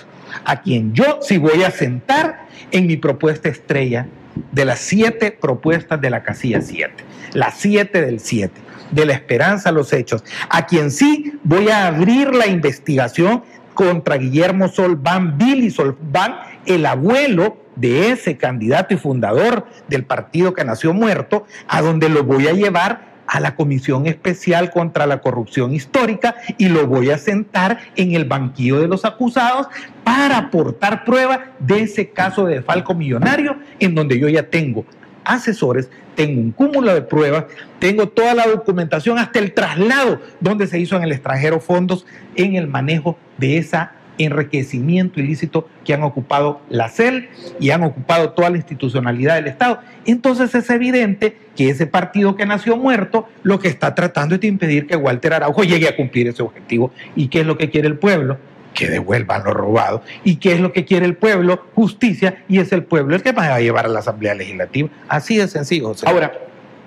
a 0.44 0.62
quien 0.62 0.94
yo 0.94 1.18
sí 1.20 1.36
voy 1.36 1.64
a 1.64 1.70
sentar 1.70 2.46
en 2.70 2.86
mi 2.86 2.96
propuesta 2.96 3.50
estrella 3.50 4.06
de 4.52 4.64
las 4.64 4.78
siete 4.78 5.32
propuestas 5.32 6.00
de 6.00 6.08
la 6.08 6.22
casilla 6.22 6.62
7, 6.62 6.94
las 7.34 7.58
siete 7.58 8.00
del 8.00 8.20
7, 8.20 8.52
de 8.92 9.06
la 9.06 9.12
esperanza 9.12 9.68
a 9.68 9.72
los 9.72 9.92
hechos, 9.92 10.24
a 10.48 10.66
quien 10.66 10.90
sí 10.90 11.32
voy 11.44 11.68
a 11.68 11.88
abrir 11.88 12.34
la 12.34 12.46
investigación 12.46 13.42
contra 13.78 14.16
Guillermo 14.16 14.66
Solván, 14.66 15.38
Billy 15.38 15.70
Solván, 15.70 16.34
el 16.66 16.84
abuelo 16.84 17.58
de 17.76 18.10
ese 18.10 18.36
candidato 18.36 18.92
y 18.92 18.96
fundador 18.96 19.68
del 19.86 20.04
partido 20.04 20.52
que 20.52 20.64
nació 20.64 20.92
muerto, 20.92 21.46
a 21.68 21.80
donde 21.80 22.08
lo 22.08 22.24
voy 22.24 22.48
a 22.48 22.52
llevar 22.52 23.06
a 23.28 23.38
la 23.38 23.54
Comisión 23.54 24.08
Especial 24.08 24.72
contra 24.72 25.06
la 25.06 25.20
Corrupción 25.20 25.72
Histórica 25.72 26.34
y 26.56 26.70
lo 26.70 26.88
voy 26.88 27.10
a 27.10 27.18
sentar 27.18 27.78
en 27.94 28.16
el 28.16 28.24
banquillo 28.24 28.80
de 28.80 28.88
los 28.88 29.04
acusados 29.04 29.68
para 30.02 30.38
aportar 30.38 31.04
prueba 31.04 31.52
de 31.60 31.82
ese 31.82 32.10
caso 32.10 32.46
de 32.46 32.62
falco 32.62 32.96
millonario 32.96 33.58
en 33.78 33.94
donde 33.94 34.18
yo 34.18 34.28
ya 34.28 34.42
tengo 34.42 34.86
asesores, 35.28 35.88
tengo 36.14 36.40
un 36.40 36.52
cúmulo 36.52 36.92
de 36.94 37.02
pruebas, 37.02 37.44
tengo 37.78 38.08
toda 38.08 38.34
la 38.34 38.46
documentación, 38.46 39.18
hasta 39.18 39.38
el 39.38 39.52
traslado 39.52 40.20
donde 40.40 40.66
se 40.66 40.78
hizo 40.78 40.96
en 40.96 41.04
el 41.04 41.12
extranjero 41.12 41.60
fondos 41.60 42.06
en 42.34 42.56
el 42.56 42.66
manejo 42.66 43.16
de 43.36 43.58
esa 43.58 43.92
enriquecimiento 44.18 45.20
ilícito 45.20 45.68
que 45.84 45.94
han 45.94 46.02
ocupado 46.02 46.60
la 46.68 46.88
CEL 46.88 47.28
y 47.60 47.70
han 47.70 47.84
ocupado 47.84 48.30
toda 48.30 48.50
la 48.50 48.56
institucionalidad 48.56 49.36
del 49.36 49.46
Estado. 49.46 49.80
Entonces 50.04 50.54
es 50.54 50.68
evidente 50.70 51.36
que 51.56 51.70
ese 51.70 51.86
partido 51.86 52.36
que 52.36 52.46
nació 52.46 52.76
muerto 52.76 53.28
lo 53.42 53.58
que 53.58 53.68
está 53.68 53.94
tratando 53.94 54.34
es 54.34 54.40
de 54.40 54.48
impedir 54.48 54.86
que 54.86 54.96
Walter 54.96 55.34
Araujo 55.34 55.62
llegue 55.62 55.88
a 55.88 55.96
cumplir 55.96 56.28
ese 56.28 56.42
objetivo. 56.42 56.92
¿Y 57.16 57.28
qué 57.28 57.40
es 57.40 57.46
lo 57.46 57.56
que 57.56 57.70
quiere 57.70 57.88
el 57.88 57.98
pueblo? 57.98 58.38
Que 58.78 58.88
devuelvan 58.88 59.42
lo 59.42 59.52
robado. 59.52 60.02
¿Y 60.22 60.36
qué 60.36 60.52
es 60.52 60.60
lo 60.60 60.72
que 60.72 60.84
quiere 60.84 61.04
el 61.04 61.16
pueblo? 61.16 61.64
Justicia. 61.74 62.44
Y 62.48 62.60
es 62.60 62.70
el 62.70 62.84
pueblo 62.84 63.16
el 63.16 63.22
que 63.22 63.32
va 63.32 63.54
a 63.54 63.60
llevar 63.60 63.86
a 63.86 63.88
la 63.88 63.98
Asamblea 63.98 64.34
Legislativa. 64.34 64.88
Así 65.08 65.36
de 65.36 65.48
sencillo. 65.48 65.92
Ahora, 66.06 66.32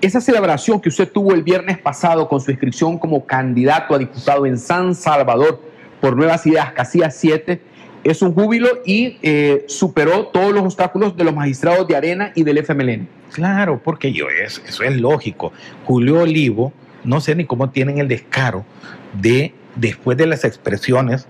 esa 0.00 0.22
celebración 0.22 0.80
que 0.80 0.88
usted 0.88 1.10
tuvo 1.12 1.34
el 1.34 1.42
viernes 1.42 1.76
pasado 1.76 2.28
con 2.28 2.40
su 2.40 2.50
inscripción 2.50 2.98
como 2.98 3.26
candidato 3.26 3.94
a 3.94 3.98
diputado 3.98 4.46
en 4.46 4.58
San 4.58 4.94
Salvador, 4.94 5.60
por 6.00 6.16
Nuevas 6.16 6.46
Ideas, 6.46 6.72
Casillas 6.72 7.14
7, 7.16 7.60
es 8.04 8.22
un 8.22 8.34
júbilo 8.34 8.68
y 8.84 9.18
eh, 9.22 9.64
superó 9.68 10.28
todos 10.28 10.52
los 10.52 10.62
obstáculos 10.62 11.16
de 11.16 11.24
los 11.24 11.34
magistrados 11.34 11.86
de 11.86 11.96
Arena 11.96 12.32
y 12.34 12.42
del 12.42 12.58
FMLN. 12.58 13.06
Claro, 13.32 13.80
porque 13.82 14.12
yo 14.12 14.26
es, 14.28 14.62
eso 14.66 14.82
es 14.82 14.96
lógico. 14.96 15.52
Julio 15.84 16.22
Olivo, 16.22 16.72
no 17.04 17.20
sé 17.20 17.34
ni 17.34 17.44
cómo 17.44 17.70
tienen 17.70 17.98
el 17.98 18.08
descaro 18.08 18.64
de, 19.12 19.54
después 19.76 20.16
de 20.16 20.26
las 20.26 20.44
expresiones 20.44 21.26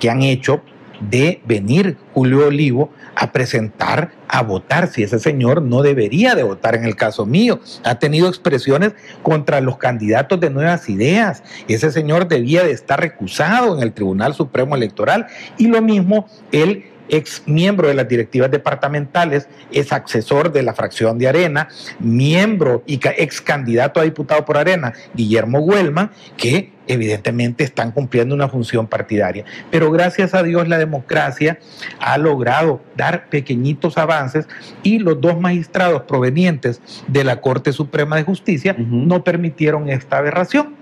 que 0.00 0.10
han 0.10 0.22
hecho, 0.22 0.62
de 1.00 1.40
venir 1.44 1.96
Julio 2.14 2.46
Olivo 2.46 2.90
a 3.14 3.32
presentar 3.32 4.12
a 4.28 4.42
votar 4.42 4.88
si 4.88 5.02
ese 5.02 5.18
señor 5.18 5.62
no 5.62 5.82
debería 5.82 6.34
de 6.34 6.42
votar 6.42 6.74
en 6.74 6.84
el 6.84 6.96
caso 6.96 7.26
mío. 7.26 7.60
Ha 7.84 7.98
tenido 7.98 8.28
expresiones 8.28 8.92
contra 9.22 9.60
los 9.60 9.78
candidatos 9.78 10.40
de 10.40 10.50
nuevas 10.50 10.88
ideas. 10.88 11.42
Ese 11.68 11.90
señor 11.90 12.28
debía 12.28 12.64
de 12.64 12.72
estar 12.72 13.00
recusado 13.00 13.76
en 13.76 13.82
el 13.82 13.92
Tribunal 13.92 14.34
Supremo 14.34 14.76
Electoral 14.76 15.26
y 15.58 15.68
lo 15.68 15.80
mismo 15.80 16.26
él 16.52 16.84
ex 17.08 17.42
miembro 17.46 17.88
de 17.88 17.94
las 17.94 18.08
directivas 18.08 18.50
departamentales, 18.50 19.48
es 19.72 19.92
asesor 19.92 20.52
de 20.52 20.62
la 20.62 20.74
fracción 20.74 21.18
de 21.18 21.28
Arena, 21.28 21.68
miembro 21.98 22.82
y 22.86 23.00
ex 23.16 23.40
candidato 23.40 24.00
a 24.00 24.04
diputado 24.04 24.44
por 24.44 24.56
Arena, 24.56 24.92
Guillermo 25.14 25.60
Huelma, 25.60 26.12
que 26.36 26.72
evidentemente 26.86 27.64
están 27.64 27.92
cumpliendo 27.92 28.34
una 28.34 28.48
función 28.48 28.86
partidaria. 28.86 29.44
Pero 29.70 29.90
gracias 29.90 30.34
a 30.34 30.42
Dios 30.42 30.68
la 30.68 30.78
democracia 30.78 31.58
ha 32.00 32.18
logrado 32.18 32.80
dar 32.96 33.28
pequeñitos 33.28 33.98
avances 33.98 34.46
y 34.82 34.98
los 34.98 35.20
dos 35.20 35.40
magistrados 35.40 36.02
provenientes 36.02 36.80
de 37.08 37.24
la 37.24 37.40
Corte 37.40 37.72
Suprema 37.72 38.16
de 38.16 38.22
Justicia 38.22 38.74
no 38.78 39.24
permitieron 39.24 39.88
esta 39.88 40.18
aberración. 40.18 40.74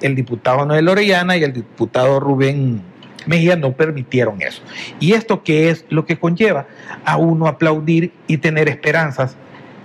El 0.00 0.14
diputado 0.14 0.64
Noel 0.64 0.88
Orellana 0.88 1.36
y 1.36 1.42
el 1.42 1.52
diputado 1.52 2.20
Rubén 2.20 2.82
Mejía 3.26 3.56
no 3.56 3.72
permitieron 3.72 4.40
eso. 4.42 4.62
¿Y 5.00 5.12
esto 5.12 5.42
qué 5.42 5.70
es 5.70 5.84
lo 5.88 6.06
que 6.06 6.18
conlleva? 6.18 6.66
A 7.04 7.16
uno 7.16 7.46
aplaudir 7.46 8.12
y 8.26 8.38
tener 8.38 8.68
esperanzas, 8.68 9.36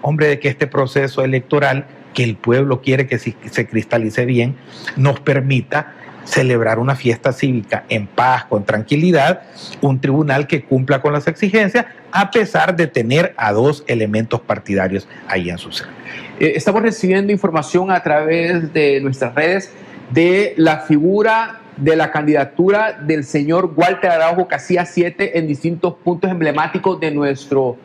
hombre, 0.02 0.28
de 0.28 0.40
que 0.40 0.50
este 0.50 0.68
proceso 0.68 1.24
electoral 1.24 1.86
que 2.14 2.24
el 2.24 2.36
pueblo 2.36 2.82
quiere 2.82 3.08
que 3.08 3.18
se 3.18 3.68
cristalice 3.68 4.26
bien, 4.26 4.56
nos 4.96 5.20
permita 5.20 5.94
celebrar 6.26 6.80
una 6.80 6.96
fiesta 6.96 7.32
cívica 7.34 7.84
en 7.90 8.08
paz, 8.08 8.46
con 8.46 8.66
tranquilidad, 8.66 9.42
un 9.82 10.00
tribunal 10.00 10.48
que 10.48 10.64
cumpla 10.64 11.02
con 11.02 11.14
las 11.14 11.28
exigencias, 11.28 11.86
a 12.12 12.32
pesar 12.32 12.76
de 12.76 12.88
tener 12.88 13.34
a 13.38 13.52
dos 13.52 13.84
elementos 13.88 14.42
partidarios 14.42 15.08
ahí 15.28 15.50
en 15.50 15.58
su 15.58 15.72
seno. 15.72 15.92
Eh, 16.40 16.54
estamos 16.56 16.82
recibiendo 16.82 17.32
información 17.32 17.92
a 17.92 18.02
través 18.02 18.72
de 18.74 19.02
nuestras 19.02 19.36
redes 19.36 19.72
de 20.12 20.54
la 20.58 20.80
figura 20.80 21.60
de 21.78 21.96
la 21.96 22.12
candidatura 22.12 22.94
del 22.94 23.24
señor 23.24 23.74
Walter 23.76 24.12
Araujo 24.12 24.48
Casilla 24.48 24.86
7 24.86 25.38
en 25.38 25.48
distintos 25.48 25.96
puntos 25.96 26.30
emblemáticos 26.30 27.00
de, 27.00 27.12
nuestro, 27.12 27.78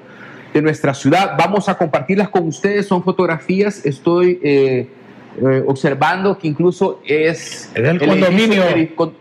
de 0.52 0.62
nuestra 0.62 0.95
ciudad. 0.95 1.35
Vamos 1.38 1.68
a 1.68 1.76
compartirlas 1.76 2.28
con 2.28 2.47
ustedes, 2.47 2.87
son 2.87 3.02
fotografías, 3.02 3.85
estoy 3.85 4.38
eh, 4.42 4.88
eh, 5.40 5.64
observando 5.66 6.38
que 6.38 6.49
incluso 6.49 7.00
es, 7.07 7.71
el, 7.75 7.99
condominio, 7.99 8.64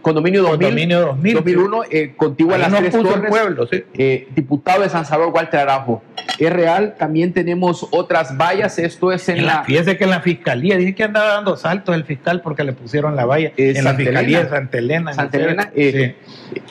condominio, 0.02 0.44
2000, 0.44 0.90
2001, 1.36 1.84
eh, 1.90 2.14
contiguo 2.16 2.54
a 2.54 2.58
las 2.58 2.74
tres 2.74 2.92
torres, 2.92 3.30
pueblo, 3.30 3.68
¿sí? 3.68 3.84
eh, 3.94 4.28
diputado 4.36 4.82
de 4.82 4.90
San 4.90 5.06
Salvador, 5.06 5.34
Walter 5.34 5.60
Araujo. 5.62 6.04
Es 6.40 6.52
real, 6.52 6.96
también 6.98 7.34
tenemos 7.34 7.88
otras 7.92 8.38
vallas, 8.38 8.78
esto 8.80 9.12
es 9.12 9.28
en, 9.30 9.46
la, 9.46 9.64
Fíjese 9.64 9.98
que 9.98 10.04
en 10.04 10.10
la 10.10 10.22
fiscalía, 10.22 10.78
dije 10.78 10.96
que 10.96 11.04
andaba 11.04 11.34
dando 11.34 11.58
saltos 11.58 11.96
el 11.96 12.04
fiscal 12.04 12.42
porque 12.42 12.64
le 12.64 12.74
pusieron 12.74 13.16
la 13.16 13.26
valla, 13.26 13.52
en 13.58 13.84
la 13.84 13.94
fiscalía 13.94 14.44
de 14.44 14.50
Santa 14.50 14.78
Elena. 14.78 15.14
Santa 15.14 15.38
Elena 15.38 15.72
eh, 15.76 16.16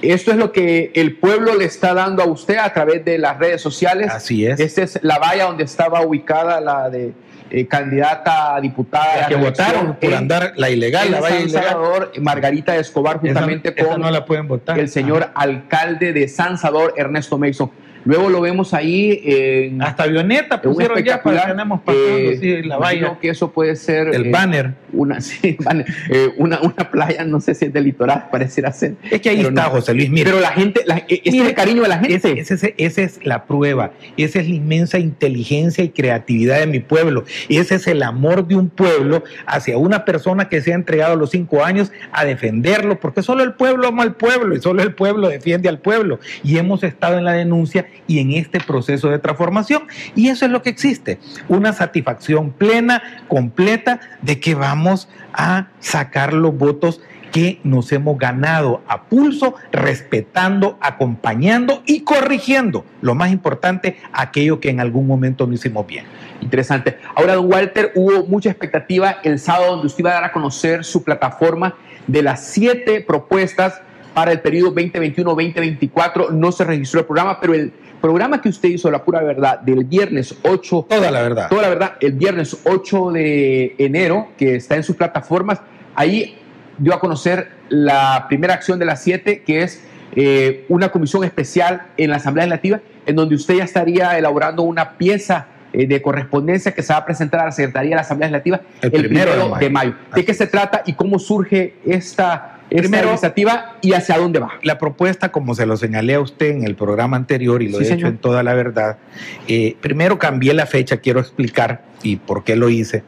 Esto 0.03 0.31
es 0.31 0.37
lo 0.37 0.53
que 0.53 0.93
el 0.95 1.17
pueblo 1.17 1.55
le 1.55 1.65
está 1.65 1.95
dando 1.95 2.23
a 2.23 2.27
usted 2.27 2.59
a 2.59 2.73
través 2.73 3.05
de 3.05 3.19
las 3.19 3.39
redes 3.39 3.61
sociales. 3.61 4.11
Así 4.11 4.47
es. 4.47 4.61
Esta 4.61 4.83
es 4.83 4.99
la 5.03 5.19
valla 5.19 5.45
donde 5.45 5.65
estaba 5.65 6.01
ubicada 6.03 6.61
la 6.61 6.91
de 6.91 7.13
eh, 7.51 7.67
candidata 7.67 8.57
a 8.57 8.61
diputada. 8.61 9.29
que 9.29 9.37
votaron 9.37 9.97
por 9.97 10.15
andar 10.15 10.53
la 10.57 10.71
ilegal, 10.71 11.11
la 11.11 11.23
San 11.23 11.49
Salvador, 11.49 12.13
Margarita 12.21 12.77
Escobar, 12.77 13.19
juntamente 13.19 13.75
con 13.75 14.01
no 14.01 14.11
la 14.11 14.25
pueden 14.25 14.49
votar. 14.49 14.79
el 14.79 14.89
señor 14.89 15.31
alcalde 15.35 16.13
de 16.13 16.29
San 16.29 16.59
Salvador, 16.59 16.95
Ernesto 16.97 17.39
Mason. 17.39 17.71
Luego 18.07 18.31
lo 18.31 18.41
vemos 18.41 18.73
ahí 18.73 19.21
en. 19.25 19.83
Hasta 19.83 20.05
avioneta 20.05 20.63
pusieron 20.63 21.03
ya 21.03 21.23
para 21.23 21.47
tenemos 21.47 21.81
pasando 21.81 22.17
eh, 22.17 22.39
sí, 22.41 22.63
la 22.63 22.79
valla. 22.79 23.19
que 23.21 23.31
eso 23.31 23.51
puede 23.51 23.75
ser. 23.77 24.09
El 24.15 24.27
eh, 24.27 24.31
banner. 24.31 24.75
Una, 24.93 25.21
sí, 25.21 25.57
banner, 25.61 25.87
eh, 26.09 26.31
una, 26.39 26.61
una, 26.61 26.91
playa, 26.91 27.25
no 27.25 27.41
sé 27.41 27.55
si 27.55 27.67
es 27.67 27.73
del 27.73 27.85
litoral, 27.85 28.29
pareciera 28.31 28.73
ser. 28.73 28.95
Es 29.11 29.21
que 29.21 29.31
ahí 29.31 29.41
está, 29.41 29.51
no. 29.65 29.71
José 29.71 29.93
Luis. 29.93 30.09
Mira, 30.09 30.31
pero 30.31 30.41
la 30.41 30.53
gente, 30.53 30.83
la, 30.87 30.99
ese 31.09 31.23
es 31.25 31.35
el 31.35 31.55
cariño 31.55 31.83
de 31.83 31.89
la 31.89 31.99
gente. 31.99 32.15
Ese, 32.15 32.55
ese, 32.55 32.75
esa 32.79 33.03
es 33.03 33.21
la 33.25 33.45
prueba. 33.45 33.93
Esa 34.17 34.41
es 34.41 34.49
la 34.49 34.55
inmensa 34.55 34.99
inteligencia 34.99 35.83
y 35.83 35.89
creatividad 35.91 36.61
de 36.61 36.67
mi 36.69 36.79
pueblo. 36.79 37.25
Ese 37.49 37.75
es 37.75 37.87
el 37.89 38.03
amor 38.03 38.47
de 38.47 38.55
un 38.55 38.69
pueblo 38.69 39.25
hacia 39.47 39.77
una 39.79 40.05
persona 40.05 40.49
que 40.49 40.61
se 40.61 40.73
ha 40.73 40.77
entregado 40.77 41.15
a 41.15 41.17
los 41.17 41.31
cinco 41.31 41.65
años 41.65 41.91
a 42.13 42.25
defenderlo, 42.25 43.01
porque 43.01 43.23
solo 43.23 43.43
el 43.43 43.55
pueblo 43.55 43.89
ama 43.89 44.05
al 44.05 44.15
pueblo 44.15 44.55
y 44.55 44.61
solo 44.61 44.83
el 44.83 44.95
pueblo 44.95 45.29
defiende 45.29 45.69
al 45.69 45.81
pueblo. 45.81 46.21
Y 46.45 46.59
hemos 46.59 46.85
estado 46.85 47.19
en 47.19 47.25
la 47.25 47.33
denuncia 47.33 47.87
y 48.07 48.21
en 48.21 48.33
este 48.33 48.61
proceso 48.61 49.11
de 49.11 49.19
transformación. 49.19 49.85
Y 50.15 50.29
eso 50.29 50.45
es 50.47 50.51
lo 50.51 50.63
que 50.63 50.71
existe, 50.71 51.19
una 51.49 51.73
satisfacción 51.73 52.51
plena, 52.51 53.03
completa, 53.29 54.01
de 54.23 54.41
que 54.41 54.55
vamos 54.55 55.09
a 55.33 55.69
sacar 55.81 56.33
los 56.33 56.57
votos 56.57 57.01
que 57.33 57.61
nos 57.65 57.93
hemos 57.93 58.19
ganado 58.19 58.83
a 58.89 59.03
pulso, 59.05 59.57
respetando, 59.71 60.79
acompañando 60.81 61.83
y 61.85 62.01
corrigiendo, 62.01 62.87
lo 63.03 63.15
más 63.15 63.31
importante, 63.31 63.99
aquello 64.13 64.59
que 64.59 64.71
en 64.71 64.81
algún 64.81 65.07
momento 65.07 65.47
no 65.47 65.53
hicimos 65.53 65.87
bien. 65.87 66.07
Interesante. 66.41 66.99
Ahora, 67.15 67.35
don 67.35 67.53
Walter, 67.53 67.93
hubo 67.95 68.25
mucha 68.27 68.49
expectativa 68.49 69.19
el 69.23 69.39
sábado 69.39 69.73
donde 69.73 69.87
usted 69.87 70.01
iba 70.01 70.13
a 70.13 70.15
dar 70.15 70.25
a 70.25 70.33
conocer 70.33 70.85
su 70.85 71.05
plataforma 71.05 71.75
de 72.07 72.23
las 72.23 72.43
siete 72.47 73.01
propuestas 73.01 73.83
para 74.17 74.33
el 74.33 74.41
periodo 74.41 74.75
2021-2024. 74.75 76.31
No 76.31 76.51
se 76.51 76.65
registró 76.65 77.01
el 77.01 77.07
programa, 77.07 77.39
pero 77.39 77.53
el 77.53 77.71
programa 78.01 78.41
que 78.41 78.49
usted 78.49 78.71
hizo, 78.71 78.91
La 78.91 79.05
Pura 79.05 79.21
Verdad, 79.23 79.61
del 79.61 79.85
viernes 79.85 80.35
8. 80.43 80.87
Toda 80.89 81.11
la 81.11 81.21
verdad. 81.21 81.49
Toda 81.51 81.61
la 81.61 81.69
verdad, 81.69 81.93
el 82.01 82.13
viernes 82.13 82.57
8 82.65 83.11
de 83.11 83.75
enero, 83.77 84.29
que 84.39 84.57
está 84.57 84.77
en 84.77 84.85
sus 84.85 84.97
plataformas, 84.97 85.61
ahí 85.95 86.39
dio 86.79 86.95
a 86.95 86.99
conocer 86.99 87.51
la 87.69 88.25
primera 88.27 88.55
acción 88.55 88.79
de 88.79 88.87
las 88.87 89.03
siete, 89.03 89.43
que 89.43 89.63
es 89.63 89.85
eh, 90.13 90.65
una 90.71 90.89
comisión 90.89 91.23
especial 91.23 91.89
en 91.99 92.09
la 92.09 92.17
Asamblea 92.17 92.47
Legislativa, 92.47 92.81
en 93.05 93.17
donde 93.17 93.35
usted 93.35 93.57
ya 93.57 93.65
estaría 93.65 94.17
elaborando 94.17 94.63
una 94.63 94.97
pieza 94.97 95.49
eh, 95.75 95.87
de 95.87 96.01
correspondencia 96.01 96.73
que 96.73 96.83
se 96.83 96.95
va 96.95 97.01
a 97.01 97.05
presentar 97.05 97.41
a 97.41 97.45
la 97.45 97.53
Secretaría 97.53 97.91
de 97.91 97.97
la 97.97 98.01
Asamblea 98.01 98.31
Legislativa 98.31 98.63
el, 98.81 98.91
primero, 98.93 99.33
de 99.33 99.39
mayo. 99.41 99.57
De, 99.59 99.71
mayo. 99.71 99.95
¿De 100.15 100.25
qué 100.25 100.33
se 100.33 100.47
trata 100.47 100.83
y 100.87 100.95
cómo 100.95 101.19
surge 101.19 101.75
esta 101.85 102.56
Primero, 102.69 103.09
iniciativa 103.11 103.77
y 103.81 103.93
hacia 103.93 104.19
dónde 104.19 104.39
va. 104.41 104.53
La 104.63 104.79
propuesta, 104.79 105.31
como 105.31 105.55
se 105.55 105.67
lo 105.67 105.77
señalé 105.77 106.15
a 106.15 106.21
usted 106.21 106.49
en 106.51 106.65
el 106.65 106.75
programa 106.75 107.17
anterior 107.17 107.63
y 107.63 107.69
lo 107.69 107.79
Sí, 107.79 107.85
he 107.85 107.87
señor. 107.87 107.99
hecho 108.01 108.09
en 108.09 108.19
toda 108.19 108.43
la 108.43 108.55
verdad, 108.55 108.99
eh, 109.47 109.77
primero 109.81 110.19
cambié 110.19 110.53
la 110.55 110.67
fecha, 110.67 110.97
quiero 110.99 111.21
explicar 111.21 111.85
y 112.03 112.17
por 112.17 112.43
qué 112.45 112.57
lo 112.57 112.69
hice. 112.69 113.05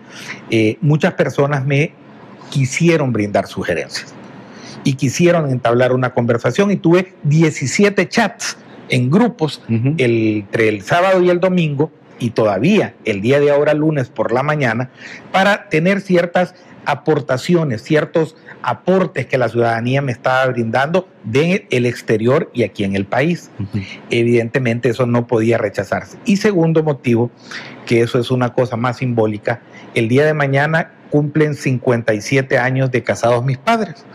Eh, 0.51 0.79
muchas 0.81 1.15
personas 1.15 1.65
me 1.67 1.93
quisieron 2.51 3.13
brindar 3.13 3.47
sugerencias 3.47 4.15
y 4.85 4.95
quisieron 4.95 5.51
entablar 5.51 5.93
una 5.93 6.15
conversación 6.15 6.71
y 6.71 6.77
tuve 6.77 7.13
17 7.25 8.09
chats 8.09 8.57
en 8.91 9.11
grupos 9.11 9.61
el- 9.69 10.45
entre 10.47 10.69
el 10.69 10.83
sábado 10.83 11.21
y 11.23 11.31
el 11.31 11.41
domingo 11.41 11.91
y 12.21 12.31
todavía 12.31 12.95
el 13.05 13.21
día 13.21 13.39
de 13.39 13.51
ahora, 13.51 13.75
lunes 13.75 14.09
por 14.09 14.33
la 14.33 14.43
mañana, 14.43 14.91
para 15.31 15.69
tener 15.69 16.01
ciertas 16.01 16.55
aportaciones, 16.89 17.83
ciertos 17.83 18.35
aportes 18.63 19.27
que 19.27 19.37
la 19.37 19.51
ciudadanía 19.51 20.01
me 20.01 20.11
estaba 20.11 20.47
brindando 20.47 21.07
del 21.23 21.67
el 21.71 21.85
exterior 21.85 22.51
y 22.55 22.63
aquí 22.63 22.83
en 22.83 22.97
el 22.97 23.05
país. 23.05 23.51
Evidentemente 24.09 24.89
eso 24.89 25.05
no 25.05 25.27
podía 25.27 25.59
rechazarse. 25.59 26.17
Y 26.25 26.39
segundo 26.39 26.83
motivo, 26.83 27.31
que 27.85 28.01
eso 28.01 28.19
es 28.19 28.31
una 28.31 28.55
cosa 28.55 28.77
más 28.77 28.97
simbólica, 28.97 29.61
el 29.95 30.09
día 30.09 30.25
de 30.25 30.33
mañana 30.33 30.93
cumplen 31.11 31.55
57 31.55 32.57
años 32.57 32.91
de 32.91 33.03
casados 33.03 33.45
mis 33.45 33.59
padres. 33.59 34.07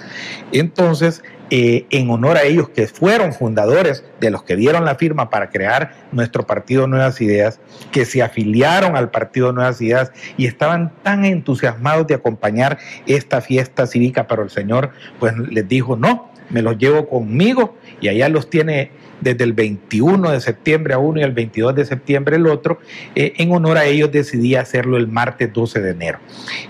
Entonces, 0.51 1.23
eh, 1.49 1.85
en 1.89 2.09
honor 2.09 2.37
a 2.37 2.43
ellos 2.43 2.69
que 2.69 2.87
fueron 2.87 3.33
fundadores 3.33 4.03
de 4.19 4.31
los 4.31 4.43
que 4.43 4.55
dieron 4.55 4.85
la 4.85 4.95
firma 4.95 5.29
para 5.29 5.49
crear 5.49 5.93
nuestro 6.11 6.47
partido 6.47 6.87
Nuevas 6.87 7.21
Ideas, 7.21 7.59
que 7.91 8.05
se 8.05 8.23
afiliaron 8.23 8.95
al 8.95 9.11
partido 9.11 9.51
Nuevas 9.51 9.81
Ideas 9.81 10.11
y 10.37 10.45
estaban 10.47 10.91
tan 11.03 11.25
entusiasmados 11.25 12.07
de 12.07 12.15
acompañar 12.15 12.77
esta 13.05 13.41
fiesta 13.41 13.85
cívica, 13.85 14.27
pero 14.27 14.43
el 14.43 14.49
Señor 14.49 14.91
pues 15.19 15.37
les 15.37 15.67
dijo, 15.67 15.95
no, 15.95 16.31
me 16.49 16.61
los 16.61 16.77
llevo 16.77 17.07
conmigo 17.07 17.77
y 18.01 18.07
allá 18.07 18.29
los 18.29 18.49
tiene 18.49 18.91
desde 19.21 19.43
el 19.43 19.53
21 19.53 20.31
de 20.31 20.41
septiembre 20.41 20.93
a 20.93 20.97
uno 20.97 21.19
y 21.19 21.23
el 21.23 21.31
22 21.31 21.75
de 21.75 21.85
septiembre 21.85 22.35
el 22.37 22.47
otro. 22.47 22.79
Eh, 23.15 23.33
en 23.37 23.51
honor 23.51 23.77
a 23.77 23.85
ellos 23.85 24.11
decidí 24.11 24.55
hacerlo 24.55 24.97
el 24.97 25.07
martes 25.07 25.51
12 25.53 25.81
de 25.81 25.91
enero, 25.91 26.19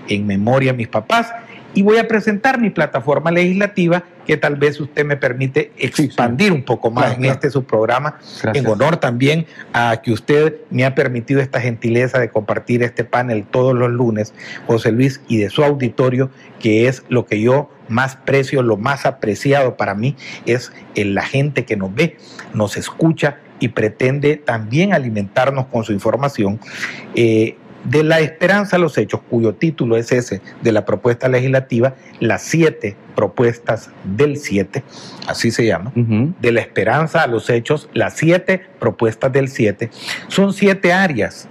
en 0.08 0.26
memoria 0.26 0.72
a 0.72 0.74
mis 0.74 0.88
papás 0.88 1.32
y 1.74 1.82
voy 1.82 1.98
a 1.98 2.08
presentar 2.08 2.60
mi 2.60 2.70
plataforma 2.70 3.30
legislativa 3.30 4.04
que 4.26 4.36
tal 4.36 4.56
vez 4.56 4.80
usted 4.80 5.04
me 5.04 5.16
permite 5.16 5.72
expandir 5.76 6.52
un 6.52 6.62
poco 6.62 6.90
más 6.90 7.16
en 7.16 7.24
este 7.24 7.50
su 7.50 7.64
programa, 7.64 8.18
en 8.52 8.66
honor 8.66 8.96
también 8.96 9.46
a 9.72 10.00
que 10.02 10.12
usted 10.12 10.56
me 10.70 10.84
ha 10.84 10.94
permitido 10.94 11.40
esta 11.40 11.60
gentileza 11.60 12.18
de 12.18 12.30
compartir 12.30 12.82
este 12.82 13.04
panel 13.04 13.44
todos 13.44 13.74
los 13.74 13.90
lunes, 13.90 14.34
José 14.66 14.92
Luis, 14.92 15.20
y 15.28 15.38
de 15.38 15.50
su 15.50 15.62
auditorio, 15.62 16.30
que 16.60 16.88
es 16.88 17.04
lo 17.08 17.26
que 17.26 17.40
yo 17.40 17.70
más 17.88 18.16
precio, 18.16 18.62
lo 18.62 18.76
más 18.76 19.06
apreciado 19.06 19.76
para 19.76 19.94
mí, 19.94 20.16
es 20.46 20.72
la 20.94 21.22
gente 21.22 21.64
que 21.64 21.76
nos 21.76 21.94
ve, 21.94 22.16
nos 22.54 22.76
escucha 22.76 23.38
y 23.60 23.68
pretende 23.68 24.36
también 24.36 24.92
alimentarnos 24.92 25.66
con 25.66 25.84
su 25.84 25.92
información. 25.92 26.60
Eh, 27.14 27.56
de 27.84 28.02
la 28.02 28.20
esperanza 28.20 28.76
a 28.76 28.78
los 28.78 28.96
hechos, 28.98 29.20
cuyo 29.28 29.54
título 29.54 29.96
es 29.96 30.10
ese 30.12 30.40
de 30.62 30.72
la 30.72 30.84
propuesta 30.84 31.28
legislativa, 31.28 31.94
las 32.20 32.42
siete 32.42 32.96
propuestas 33.14 33.90
del 34.04 34.38
siete, 34.38 34.82
así 35.26 35.50
se 35.50 35.66
llama, 35.66 35.92
de 35.94 36.52
la 36.52 36.60
esperanza 36.60 37.22
a 37.22 37.26
los 37.26 37.50
hechos, 37.50 37.88
las 37.92 38.14
siete 38.14 38.62
propuestas 38.78 39.32
del 39.32 39.48
siete, 39.48 39.90
son 40.28 40.52
siete 40.52 40.92
áreas 40.92 41.48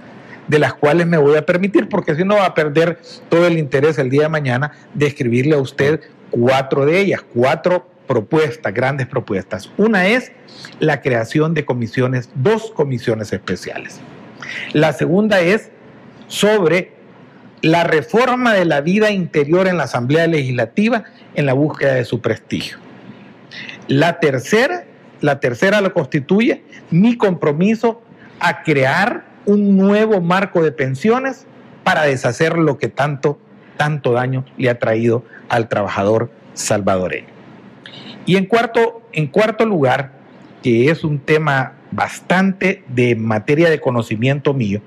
de 0.48 0.58
las 0.58 0.74
cuales 0.74 1.06
me 1.06 1.16
voy 1.16 1.36
a 1.36 1.46
permitir, 1.46 1.88
porque 1.88 2.14
si 2.14 2.24
no 2.24 2.36
va 2.36 2.46
a 2.46 2.54
perder 2.54 2.98
todo 3.28 3.46
el 3.46 3.58
interés 3.58 3.98
el 3.98 4.10
día 4.10 4.22
de 4.22 4.28
mañana 4.28 4.72
de 4.92 5.06
escribirle 5.06 5.54
a 5.54 5.58
usted 5.58 6.00
cuatro 6.30 6.84
de 6.84 7.00
ellas, 7.00 7.24
cuatro 7.32 7.88
propuestas, 8.06 8.74
grandes 8.74 9.06
propuestas. 9.06 9.70
Una 9.78 10.08
es 10.08 10.32
la 10.80 11.00
creación 11.00 11.54
de 11.54 11.64
comisiones, 11.64 12.28
dos 12.34 12.70
comisiones 12.72 13.32
especiales. 13.32 14.00
La 14.72 14.92
segunda 14.92 15.40
es 15.40 15.70
sobre 16.34 16.90
la 17.62 17.84
reforma 17.84 18.54
de 18.54 18.64
la 18.64 18.80
vida 18.80 19.12
interior 19.12 19.68
en 19.68 19.76
la 19.76 19.84
Asamblea 19.84 20.26
Legislativa 20.26 21.04
en 21.36 21.46
la 21.46 21.52
búsqueda 21.52 21.94
de 21.94 22.04
su 22.04 22.20
prestigio. 22.20 22.78
La 23.86 24.18
tercera, 24.18 24.84
la 25.20 25.38
tercera 25.38 25.80
lo 25.80 25.94
constituye 25.94 26.64
mi 26.90 27.16
compromiso 27.16 28.02
a 28.40 28.64
crear 28.64 29.24
un 29.46 29.76
nuevo 29.76 30.20
marco 30.20 30.60
de 30.60 30.72
pensiones 30.72 31.46
para 31.84 32.02
deshacer 32.02 32.58
lo 32.58 32.78
que 32.78 32.88
tanto, 32.88 33.38
tanto 33.76 34.12
daño 34.12 34.44
le 34.56 34.70
ha 34.70 34.78
traído 34.80 35.24
al 35.48 35.68
trabajador 35.68 36.32
salvadoreño. 36.54 37.28
Y 38.26 38.36
en 38.36 38.46
cuarto, 38.46 39.02
en 39.12 39.28
cuarto 39.28 39.66
lugar, 39.66 40.10
que 40.64 40.90
es 40.90 41.04
un 41.04 41.20
tema 41.20 41.74
bastante 41.92 42.82
de 42.88 43.14
materia 43.14 43.70
de 43.70 43.80
conocimiento 43.80 44.52
mío, 44.52 44.80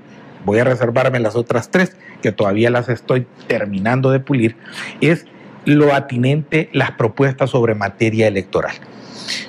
voy 0.45 0.59
a 0.59 0.63
reservarme 0.63 1.19
las 1.19 1.35
otras 1.35 1.69
tres, 1.71 1.95
que 2.21 2.31
todavía 2.31 2.69
las 2.69 2.89
estoy 2.89 3.27
terminando 3.47 4.11
de 4.11 4.19
pulir, 4.19 4.55
es 5.01 5.25
lo 5.65 5.93
atinente 5.93 6.69
las 6.71 6.91
propuestas 6.91 7.49
sobre 7.49 7.75
materia 7.75 8.27
electoral. 8.27 8.75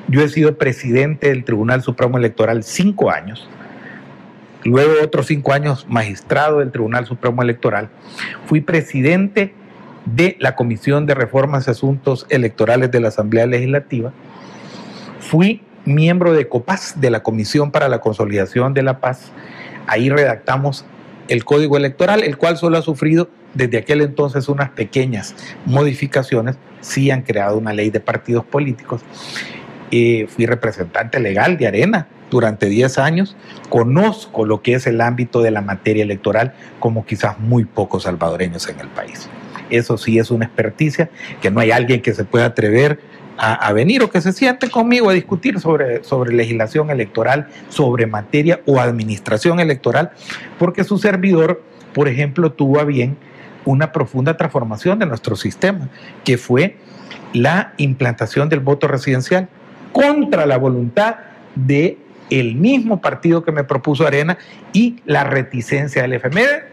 Yo 0.09 0.22
he 0.22 0.29
sido 0.29 0.59
presidente 0.59 1.29
del 1.29 1.44
Tribunal 1.44 1.83
Supremo 1.83 2.18
Electoral 2.18 2.64
cinco 2.64 3.11
años, 3.11 3.48
luego 4.64 4.94
otros 5.03 5.27
cinco 5.27 5.53
años 5.53 5.87
magistrado 5.88 6.59
del 6.59 6.72
Tribunal 6.72 7.07
Supremo 7.07 7.42
Electoral, 7.42 7.88
fui 8.46 8.61
presidente 8.61 9.55
de 10.05 10.37
la 10.40 10.57
Comisión 10.57 11.07
de 11.07 11.14
Reformas 11.14 11.68
y 11.68 11.70
Asuntos 11.70 12.27
Electorales 12.31 12.90
de 12.90 13.01
la 13.01 13.09
Asamblea 13.09 13.46
Legislativa, 13.46 14.12
fui 15.20 15.62
miembro 15.85 16.33
de 16.33 16.48
COPAS, 16.48 17.01
de 17.01 17.11
la 17.11 17.22
Comisión 17.22 17.70
para 17.70 17.88
la 17.88 18.01
Consolidación 18.01 18.74
de 18.74 18.83
la 18.83 18.98
Paz, 18.98 19.33
Ahí 19.88 20.11
redactamos 20.11 20.85
el 21.29 21.44
código 21.44 21.77
electoral, 21.77 22.22
el 22.22 22.37
cual 22.37 22.57
solo 22.57 22.79
ha 22.79 22.83
sufrido 22.83 23.29
desde 23.55 23.79
aquel 23.79 24.03
entonces 24.03 24.48
unas 24.48 24.70
pequeñas 24.70 25.35
modificaciones, 25.66 26.57
sí 26.81 27.11
han 27.11 27.22
creado 27.22 27.59
una 27.59 27.72
ley 27.72 27.90
de 27.90 28.01
partidos 28.01 28.44
políticos. 28.44 29.03
Eh, 29.90 30.27
fui 30.29 30.46
representante 30.46 31.18
legal 31.18 31.57
de 31.57 31.66
Arena 31.66 32.07
durante 32.31 32.66
10 32.66 32.98
años, 32.98 33.37
conozco 33.70 34.44
lo 34.44 34.62
que 34.62 34.74
es 34.74 34.87
el 34.87 35.01
ámbito 35.01 35.40
de 35.40 35.51
la 35.51 35.62
materia 35.62 36.03
electoral 36.03 36.53
como 36.79 37.07
quizás 37.07 37.38
muy 37.40 37.64
pocos 37.64 38.03
salvadoreños 38.03 38.68
en 38.68 38.81
el 38.81 38.88
país. 38.88 39.29
Eso 39.70 39.98
sí 39.98 40.18
es 40.18 40.31
una 40.31 40.44
experticia 40.44 41.11
que 41.40 41.51
no 41.51 41.61
hay 41.61 41.70
alguien 41.70 42.03
que 42.03 42.14
se 42.14 42.24
pueda 42.24 42.46
atrever 42.46 43.01
a, 43.38 43.72
venir 43.72 44.03
o 44.03 44.11
que 44.11 44.20
se 44.20 44.33
siente 44.33 44.68
conmigo 44.68 45.09
a 45.11 45.12
discutir 45.12 45.61
sobre, 45.61 46.03
sobre 46.03 46.35
legislación 46.35 46.90
electoral, 46.90 47.48
sobre 47.68 48.07
materia 48.07 48.61
o 48.66 48.81
administración 48.81 49.61
electoral, 49.61 50.11
porque 50.59 50.85
su 50.85 50.98
servidor, 50.98 51.62
por 51.94 52.09
ejemplo, 52.09 52.53
tuvo 52.53 52.81
a 52.81 52.85
bien 52.85 53.16
una 53.64 53.92
profunda 53.92 54.37
transformación 54.37 54.98
de 54.98 55.07
nuestro 55.07 55.37
sistema, 55.37 55.88
que 56.24 56.37
fue 56.37 56.77
la 57.33 57.74
implantación 57.77 58.48
del 58.48 58.61
voto 58.61 58.88
residencial 58.88 59.48
contra 59.92 60.46
la 60.46 60.59
voluntad 60.59 61.16
de 61.55 61.98
el 62.31 62.57
mismo 62.57 63.01
partido 63.01 63.42
que 63.42 63.53
me 63.53 63.64
propuso 63.64 64.07
Arena 64.07 64.37
y 64.72 64.96
la 65.07 65.24
reticencia 65.24 66.03
del 66.03 66.20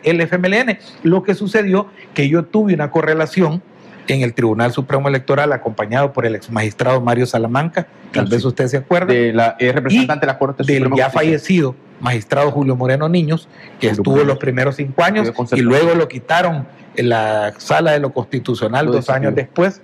el 0.04 0.22
FMLN. 0.22 0.78
Lo 1.04 1.24
que 1.24 1.34
sucedió 1.34 1.88
que 2.14 2.28
yo 2.28 2.46
tuve 2.46 2.74
una 2.74 2.92
correlación 2.92 3.62
en 4.08 4.22
el 4.22 4.34
Tribunal 4.34 4.72
Supremo 4.72 5.08
Electoral, 5.08 5.52
acompañado 5.54 6.14
por 6.14 6.26
el 6.26 6.36
ex 6.36 6.50
magistrado 6.50 7.02
Mario 7.02 7.26
Salamanca, 7.26 7.88
tal 8.12 8.28
vez 8.28 8.44
usted 8.46 8.68
se 8.68 8.78
acuerde. 8.78 9.14
De 9.14 9.34
la, 9.34 9.56
es 9.60 9.74
representante 9.74 10.26
de 10.26 10.32
la 10.32 10.38
Corte 10.38 10.64
Suprema. 10.64 10.90
Del 10.90 10.98
ya 10.98 11.10
fallecido 11.10 11.76
magistrado 12.00 12.52
Julio 12.52 12.76
Moreno 12.76 13.10
Niños, 13.10 13.48
que 13.80 13.88
estuvo 13.88 14.24
los 14.24 14.38
primeros 14.38 14.76
cinco 14.76 15.04
años 15.04 15.32
y 15.54 15.62
luego 15.62 15.96
lo 15.96 16.08
quitaron 16.08 16.68
en 16.98 17.10
la 17.10 17.54
sala 17.58 17.92
de 17.92 18.00
lo 18.00 18.14
constitucional 18.14 18.88
dos 18.88 19.10
años 19.10 19.36
después, 19.36 19.82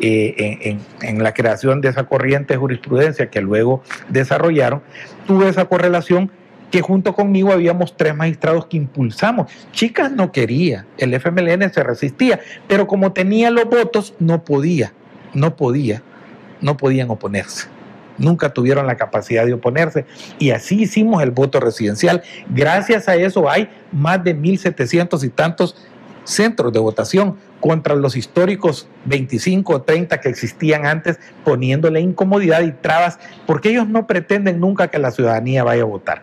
eh, 0.00 0.78
en, 1.00 1.22
la 1.22 1.32
creación 1.32 1.80
de 1.80 1.88
esa 1.88 2.04
corriente 2.04 2.54
de 2.54 2.58
jurisprudencia 2.58 3.30
que 3.30 3.40
luego 3.40 3.82
desarrollaron, 4.08 4.82
tuve 5.26 5.48
esa 5.48 5.64
correlación 5.66 6.30
que 6.70 6.80
junto 6.80 7.14
conmigo 7.14 7.52
habíamos 7.52 7.96
tres 7.96 8.14
magistrados 8.14 8.66
que 8.66 8.76
impulsamos. 8.76 9.50
Chicas 9.72 10.10
no 10.12 10.32
quería, 10.32 10.86
el 10.98 11.14
FMLN 11.14 11.72
se 11.72 11.82
resistía, 11.82 12.40
pero 12.68 12.86
como 12.86 13.12
tenía 13.12 13.50
los 13.50 13.64
votos, 13.64 14.14
no 14.18 14.44
podía, 14.44 14.92
no 15.34 15.56
podía, 15.56 16.02
no 16.60 16.76
podían 16.76 17.10
oponerse. 17.10 17.68
Nunca 18.18 18.52
tuvieron 18.52 18.86
la 18.86 18.96
capacidad 18.96 19.46
de 19.46 19.54
oponerse 19.54 20.04
y 20.38 20.50
así 20.50 20.82
hicimos 20.82 21.22
el 21.22 21.30
voto 21.30 21.58
residencial. 21.58 22.22
Gracias 22.50 23.08
a 23.08 23.16
eso 23.16 23.48
hay 23.48 23.68
más 23.92 24.22
de 24.22 24.36
1.700 24.36 25.24
y 25.24 25.30
tantos 25.30 25.76
centros 26.24 26.72
de 26.72 26.78
votación 26.78 27.36
contra 27.60 27.94
los 27.94 28.16
históricos 28.16 28.88
25 29.04 29.72
o 29.72 29.82
30 29.82 30.20
que 30.20 30.28
existían 30.28 30.86
antes, 30.86 31.18
poniéndole 31.44 32.00
incomodidad 32.00 32.62
y 32.62 32.72
trabas, 32.72 33.18
porque 33.46 33.70
ellos 33.70 33.88
no 33.88 34.06
pretenden 34.06 34.60
nunca 34.60 34.88
que 34.88 34.98
la 34.98 35.10
ciudadanía 35.10 35.64
vaya 35.64 35.82
a 35.82 35.86
votar. 35.86 36.22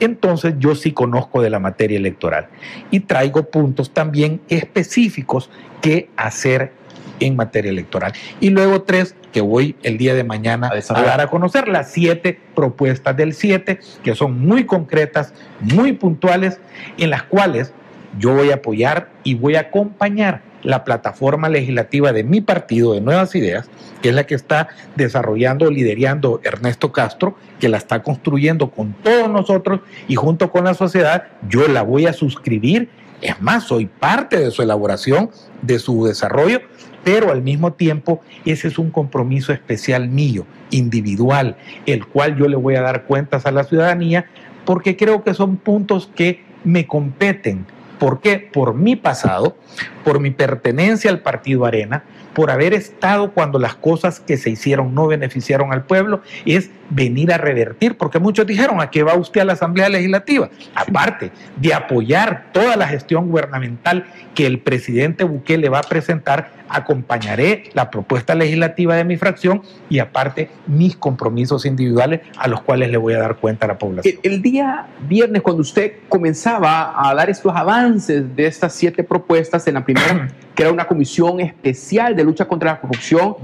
Entonces 0.00 0.54
yo 0.58 0.74
sí 0.74 0.92
conozco 0.92 1.42
de 1.42 1.50
la 1.50 1.58
materia 1.58 1.96
electoral 1.96 2.48
y 2.90 3.00
traigo 3.00 3.44
puntos 3.44 3.92
también 3.92 4.40
específicos 4.48 5.50
que 5.80 6.08
hacer 6.16 6.72
en 7.20 7.36
materia 7.36 7.70
electoral. 7.70 8.12
Y 8.40 8.50
luego 8.50 8.82
tres 8.82 9.14
que 9.32 9.40
voy 9.40 9.76
el 9.82 9.98
día 9.98 10.14
de 10.14 10.24
mañana 10.24 10.68
a, 10.68 10.98
a 10.98 11.02
dar 11.02 11.20
a 11.20 11.28
conocer, 11.28 11.68
las 11.68 11.90
siete 11.90 12.38
propuestas 12.54 13.16
del 13.16 13.32
siete, 13.32 13.80
que 14.02 14.14
son 14.14 14.40
muy 14.40 14.66
concretas, 14.66 15.32
muy 15.60 15.92
puntuales, 15.92 16.58
en 16.98 17.10
las 17.10 17.22
cuales 17.22 17.72
yo 18.18 18.34
voy 18.34 18.50
a 18.50 18.56
apoyar 18.56 19.10
y 19.24 19.34
voy 19.34 19.56
a 19.56 19.60
acompañar 19.60 20.42
la 20.62 20.84
plataforma 20.84 21.48
legislativa 21.48 22.12
de 22.12 22.24
mi 22.24 22.40
partido 22.40 22.94
de 22.94 23.00
Nuevas 23.00 23.34
Ideas, 23.34 23.68
que 24.00 24.10
es 24.10 24.14
la 24.14 24.24
que 24.24 24.34
está 24.34 24.68
desarrollando, 24.96 25.70
liderando 25.70 26.40
Ernesto 26.44 26.92
Castro, 26.92 27.36
que 27.58 27.68
la 27.68 27.78
está 27.78 28.02
construyendo 28.02 28.70
con 28.70 28.92
todos 29.02 29.28
nosotros 29.28 29.80
y 30.08 30.14
junto 30.14 30.50
con 30.50 30.64
la 30.64 30.74
sociedad, 30.74 31.24
yo 31.48 31.66
la 31.68 31.82
voy 31.82 32.06
a 32.06 32.12
suscribir. 32.12 32.88
Es 33.20 33.40
más, 33.40 33.64
soy 33.64 33.86
parte 33.86 34.38
de 34.38 34.50
su 34.50 34.62
elaboración, 34.62 35.30
de 35.62 35.78
su 35.78 36.04
desarrollo, 36.06 36.60
pero 37.04 37.30
al 37.30 37.42
mismo 37.42 37.72
tiempo 37.72 38.20
ese 38.44 38.68
es 38.68 38.78
un 38.78 38.90
compromiso 38.90 39.52
especial 39.52 40.08
mío, 40.08 40.46
individual, 40.70 41.56
el 41.86 42.06
cual 42.06 42.36
yo 42.36 42.48
le 42.48 42.56
voy 42.56 42.76
a 42.76 42.82
dar 42.82 43.04
cuentas 43.04 43.46
a 43.46 43.52
la 43.52 43.64
ciudadanía, 43.64 44.26
porque 44.64 44.96
creo 44.96 45.24
que 45.24 45.34
son 45.34 45.56
puntos 45.56 46.10
que 46.14 46.44
me 46.64 46.86
competen. 46.86 47.66
¿Por 48.02 48.18
qué? 48.18 48.40
Por 48.40 48.74
mi 48.74 48.96
pasado, 48.96 49.56
por 50.04 50.18
mi 50.18 50.32
pertenencia 50.32 51.08
al 51.08 51.20
Partido 51.20 51.66
Arena, 51.66 52.02
por 52.34 52.50
haber 52.50 52.74
estado 52.74 53.30
cuando 53.30 53.60
las 53.60 53.76
cosas 53.76 54.18
que 54.18 54.36
se 54.36 54.50
hicieron 54.50 54.92
no 54.92 55.06
beneficiaron 55.06 55.72
al 55.72 55.84
pueblo, 55.84 56.20
es 56.44 56.70
venir 56.94 57.32
a 57.32 57.38
revertir, 57.38 57.96
porque 57.96 58.18
muchos 58.18 58.46
dijeron, 58.46 58.80
¿a 58.80 58.90
qué 58.90 59.02
va 59.02 59.14
usted 59.14 59.40
a 59.40 59.44
la 59.44 59.54
Asamblea 59.54 59.88
Legislativa? 59.88 60.50
Aparte 60.74 61.30
de 61.56 61.74
apoyar 61.74 62.50
toda 62.52 62.76
la 62.76 62.86
gestión 62.86 63.28
gubernamental 63.28 64.04
que 64.34 64.46
el 64.46 64.60
presidente 64.60 65.24
Bukele 65.24 65.68
va 65.68 65.78
a 65.78 65.82
presentar, 65.82 66.52
acompañaré 66.68 67.64
la 67.74 67.90
propuesta 67.90 68.34
legislativa 68.34 68.96
de 68.96 69.04
mi 69.04 69.16
fracción 69.16 69.62
y 69.90 69.98
aparte 69.98 70.50
mis 70.66 70.96
compromisos 70.96 71.66
individuales 71.66 72.20
a 72.36 72.48
los 72.48 72.62
cuales 72.62 72.90
le 72.90 72.96
voy 72.96 73.14
a 73.14 73.18
dar 73.18 73.36
cuenta 73.36 73.66
a 73.66 73.68
la 73.68 73.78
población. 73.78 74.18
El, 74.22 74.32
el 74.32 74.42
día 74.42 74.86
viernes, 75.08 75.42
cuando 75.42 75.62
usted 75.62 75.94
comenzaba 76.08 77.08
a 77.08 77.14
dar 77.14 77.28
estos 77.28 77.54
avances 77.54 78.34
de 78.34 78.46
estas 78.46 78.74
siete 78.74 79.04
propuestas, 79.04 79.66
en 79.66 79.74
la 79.74 79.84
primera, 79.84 80.28
que 80.54 80.62
era 80.62 80.72
una 80.72 80.86
comisión 80.86 81.40
especial 81.40 82.16
de 82.16 82.24
lucha 82.24 82.46
contra 82.46 82.72
la 82.72 82.80
corrupción, 82.80 83.36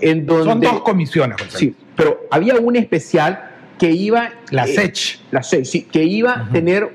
en 0.00 0.26
donde... 0.26 0.44
Son 0.44 0.60
dos 0.60 0.82
comisiones, 0.82 1.40
José. 1.40 1.58
Sí, 1.58 1.76
pero 1.96 2.26
había 2.30 2.54
una 2.56 2.78
especial 2.78 3.50
que 3.78 3.90
iba... 3.90 4.30
La 4.50 4.64
eh, 4.64 4.74
SECH. 4.74 5.20
La 5.30 5.42
SECH, 5.42 5.64
sí, 5.64 5.82
que 5.82 6.04
iba 6.04 6.40
a 6.40 6.48
tener 6.50 6.92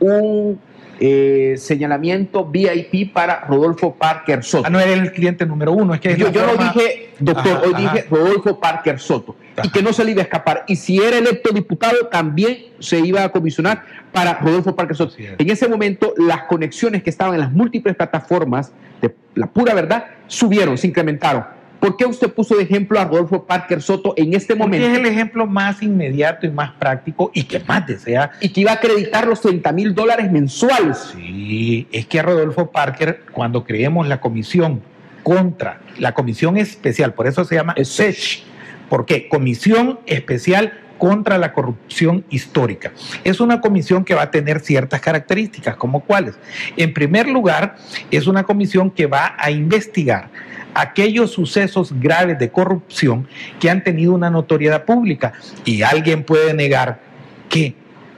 un 0.00 0.58
eh, 1.00 1.54
señalamiento 1.58 2.44
VIP 2.44 3.12
para 3.12 3.40
Rodolfo 3.40 3.94
Parker 3.94 4.44
Soto. 4.44 4.66
Ah, 4.66 4.70
no 4.70 4.78
era 4.78 4.92
el 4.92 5.12
cliente 5.12 5.44
número 5.44 5.72
uno, 5.72 5.94
es 5.94 6.00
que 6.00 6.12
es 6.12 6.18
yo, 6.18 6.30
yo 6.30 6.46
no 6.46 6.52
dije 6.52 7.10
doctor, 7.18 7.52
Ajá, 7.52 7.62
hoy 7.66 7.72
ajá. 7.74 7.94
dije 7.94 8.06
Rodolfo 8.10 8.60
Parker 8.60 8.98
Soto. 9.00 9.36
Y 9.62 9.70
que 9.70 9.82
no 9.82 9.92
se 9.92 10.04
le 10.04 10.12
iba 10.12 10.20
a 10.20 10.24
escapar. 10.24 10.64
Y 10.66 10.76
si 10.76 10.98
era 10.98 11.18
electo 11.18 11.52
diputado, 11.52 12.06
también 12.10 12.58
se 12.78 13.00
iba 13.00 13.22
a 13.24 13.28
comisionar 13.30 13.84
para 14.12 14.34
Rodolfo 14.34 14.74
Parker 14.74 14.96
Soto. 14.96 15.14
Es. 15.18 15.34
En 15.38 15.50
ese 15.50 15.68
momento, 15.68 16.14
las 16.16 16.44
conexiones 16.44 17.02
que 17.02 17.10
estaban 17.10 17.34
en 17.34 17.40
las 17.40 17.52
múltiples 17.52 17.96
plataformas 17.96 18.72
de 19.00 19.14
la 19.34 19.48
pura 19.48 19.74
verdad 19.74 20.06
subieron, 20.26 20.78
se 20.78 20.86
incrementaron. 20.86 21.44
¿Por 21.84 21.98
qué 21.98 22.06
usted 22.06 22.32
puso 22.32 22.56
de 22.56 22.62
ejemplo 22.62 22.98
a 22.98 23.04
Rodolfo 23.04 23.44
Parker 23.44 23.82
Soto 23.82 24.14
en 24.16 24.32
este 24.32 24.56
Porque 24.56 24.78
momento? 24.78 24.86
es 24.86 24.98
el 24.98 25.04
ejemplo 25.04 25.46
más 25.46 25.82
inmediato 25.82 26.46
y 26.46 26.50
más 26.50 26.72
práctico 26.72 27.30
y 27.34 27.42
que 27.42 27.60
más 27.60 27.86
desea 27.86 28.30
Y 28.40 28.48
que 28.48 28.62
iba 28.62 28.70
a 28.70 28.76
acreditar 28.76 29.26
los 29.26 29.42
30 29.42 29.70
mil 29.72 29.94
dólares 29.94 30.32
mensuales. 30.32 31.12
Sí, 31.14 31.86
es 31.92 32.06
que 32.06 32.20
a 32.20 32.22
Rodolfo 32.22 32.70
Parker, 32.70 33.24
cuando 33.32 33.64
creemos 33.64 34.08
la 34.08 34.18
comisión 34.18 34.80
contra, 35.22 35.82
la 35.98 36.14
comisión 36.14 36.56
especial, 36.56 37.12
por 37.12 37.26
eso 37.26 37.44
se 37.44 37.56
llama 37.56 37.74
Es 37.76 37.88
SECH, 37.88 38.44
¿por 38.88 39.04
qué? 39.04 39.28
Comisión 39.28 40.00
Especial 40.06 40.72
contra 41.04 41.36
la 41.36 41.52
Corrupción 41.52 42.24
Histórica. 42.30 42.90
Es 43.24 43.38
una 43.38 43.60
comisión 43.60 44.06
que 44.06 44.14
va 44.14 44.22
a 44.22 44.30
tener 44.30 44.60
ciertas 44.60 45.02
características, 45.02 45.76
como 45.76 46.00
cuáles. 46.00 46.34
En 46.78 46.94
primer 46.94 47.28
lugar, 47.28 47.76
es 48.10 48.26
una 48.26 48.44
comisión 48.44 48.90
que 48.90 49.04
va 49.04 49.34
a 49.38 49.50
investigar 49.50 50.30
aquellos 50.72 51.30
sucesos 51.30 51.92
graves 52.00 52.38
de 52.38 52.48
corrupción 52.48 53.28
que 53.60 53.68
han 53.68 53.84
tenido 53.84 54.14
una 54.14 54.30
notoriedad 54.30 54.86
pública. 54.86 55.34
Y 55.66 55.82
alguien 55.82 56.24
puede 56.24 56.54
negar 56.54 57.00
que 57.50 57.74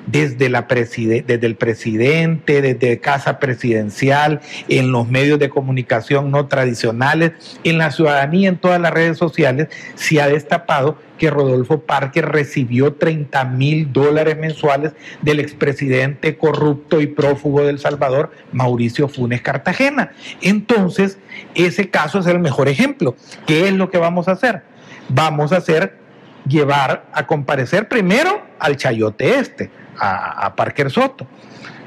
desde, 0.07 0.49
la 0.49 0.69
preside- 0.69 1.23
desde 1.27 1.47
el 1.47 1.57
presidente, 1.57 2.63
desde 2.63 2.99
Casa 3.01 3.39
Presidencial, 3.39 4.41
en 4.69 4.93
los 4.93 5.09
medios 5.09 5.39
de 5.39 5.49
comunicación 5.49 6.31
no 6.31 6.47
tradicionales, 6.47 7.33
en 7.65 7.79
la 7.79 7.91
ciudadanía, 7.91 8.49
en 8.49 8.57
todas 8.57 8.81
las 8.81 8.93
redes 8.93 9.19
sociales, 9.19 9.69
se 9.95 10.21
ha 10.21 10.29
destapado 10.29 10.99
que 11.19 11.31
Rodolfo 11.31 11.81
Parker 11.81 12.27
recibió 12.27 12.93
30 12.95 13.45
mil 13.47 13.91
dólares 13.93 14.37
mensuales 14.37 14.93
del 15.23 15.41
expresidente 15.41 16.37
corrupto 16.37 17.01
y 17.01 17.07
prófugo 17.07 17.63
del 17.65 17.79
Salvador, 17.79 18.31
Mauricio 18.53 19.09
Funes 19.09 19.41
Cartagena. 19.41 20.13
Entonces, 20.43 21.19
ese 21.55 21.89
caso 21.91 22.19
es 22.19 22.27
el 22.27 22.39
mejor 22.39 22.69
ejemplo. 22.69 23.17
¿Qué 23.47 23.67
es 23.67 23.73
lo 23.73 23.91
que 23.91 23.99
vamos 23.99 24.29
a 24.29 24.33
hacer? 24.33 24.63
Vamos 25.09 25.53
a 25.53 25.57
hacer 25.57 25.97
llevar 26.49 27.07
a 27.13 27.27
comparecer 27.27 27.89
primero 27.89 28.43
al 28.59 28.77
chayote 28.77 29.39
este, 29.39 29.71
a, 29.99 30.55
Parker 30.57 30.91
Soto, 30.91 31.27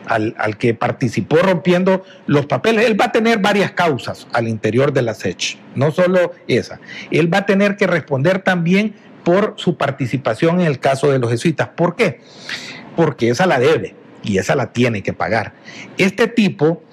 al, 0.08 0.36
al 0.38 0.58
que 0.58 0.74
participó 0.74 1.38
rompiendo 1.38 2.04
los 2.28 2.46
papeles. 2.46 2.86
Él 2.86 3.00
va 3.00 3.06
a 3.06 3.12
tener 3.12 3.40
varias 3.40 3.72
causas 3.72 4.28
al 4.34 4.48
interior 4.48 4.94
de 4.94 5.02
la 5.02 5.14
SECH, 5.14 5.58
no 5.76 5.92
solo 5.92 6.34
esa. 6.48 6.80
Él 7.12 7.34
va 7.34 7.40
a 7.40 7.46
tener 7.46 7.78
que 7.78 7.88
responder 7.88 8.40
también 8.40 8.96
por 9.24 9.54
su 9.58 9.78
participación 9.78 10.62
en 10.62 10.68
el 10.68 10.80
caso 10.80 11.12
de 11.12 11.20
los 11.20 11.30
jesuitas. 11.30 11.70
¿Por 11.70 11.96
qué? 11.96 12.22
Porque 12.96 13.30
esa 13.30 13.46
la 13.46 13.60
debe 13.60 13.96
y 14.24 14.38
esa 14.38 14.56
la 14.56 14.72
tiene 14.74 15.04
que 15.04 15.14
pagar. 15.14 15.54
Este 15.98 16.28
tipo, 16.28 16.84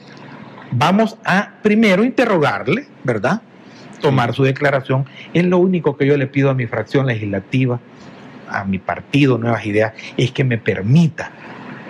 vamos 0.71 1.17
a 1.25 1.55
primero 1.63 2.05
interrogarle, 2.05 2.87
¿verdad? 3.05 3.43
Tomar 4.01 4.35
su 4.35 4.43
declaración. 4.45 5.07
Es 5.35 5.45
lo 5.45 5.59
único 5.59 5.97
que 5.97 6.07
yo 6.07 6.17
le 6.17 6.27
pido 6.27 6.51
a 6.51 6.55
mi 6.55 6.67
fracción 6.67 7.07
legislativa, 7.07 7.81
a 8.49 8.65
mi 8.65 8.79
partido 8.79 9.39
Nuevas 9.39 9.65
Ideas, 9.67 9.93
es 10.17 10.31
que 10.33 10.45
me 10.45 10.59
permita 10.59 11.31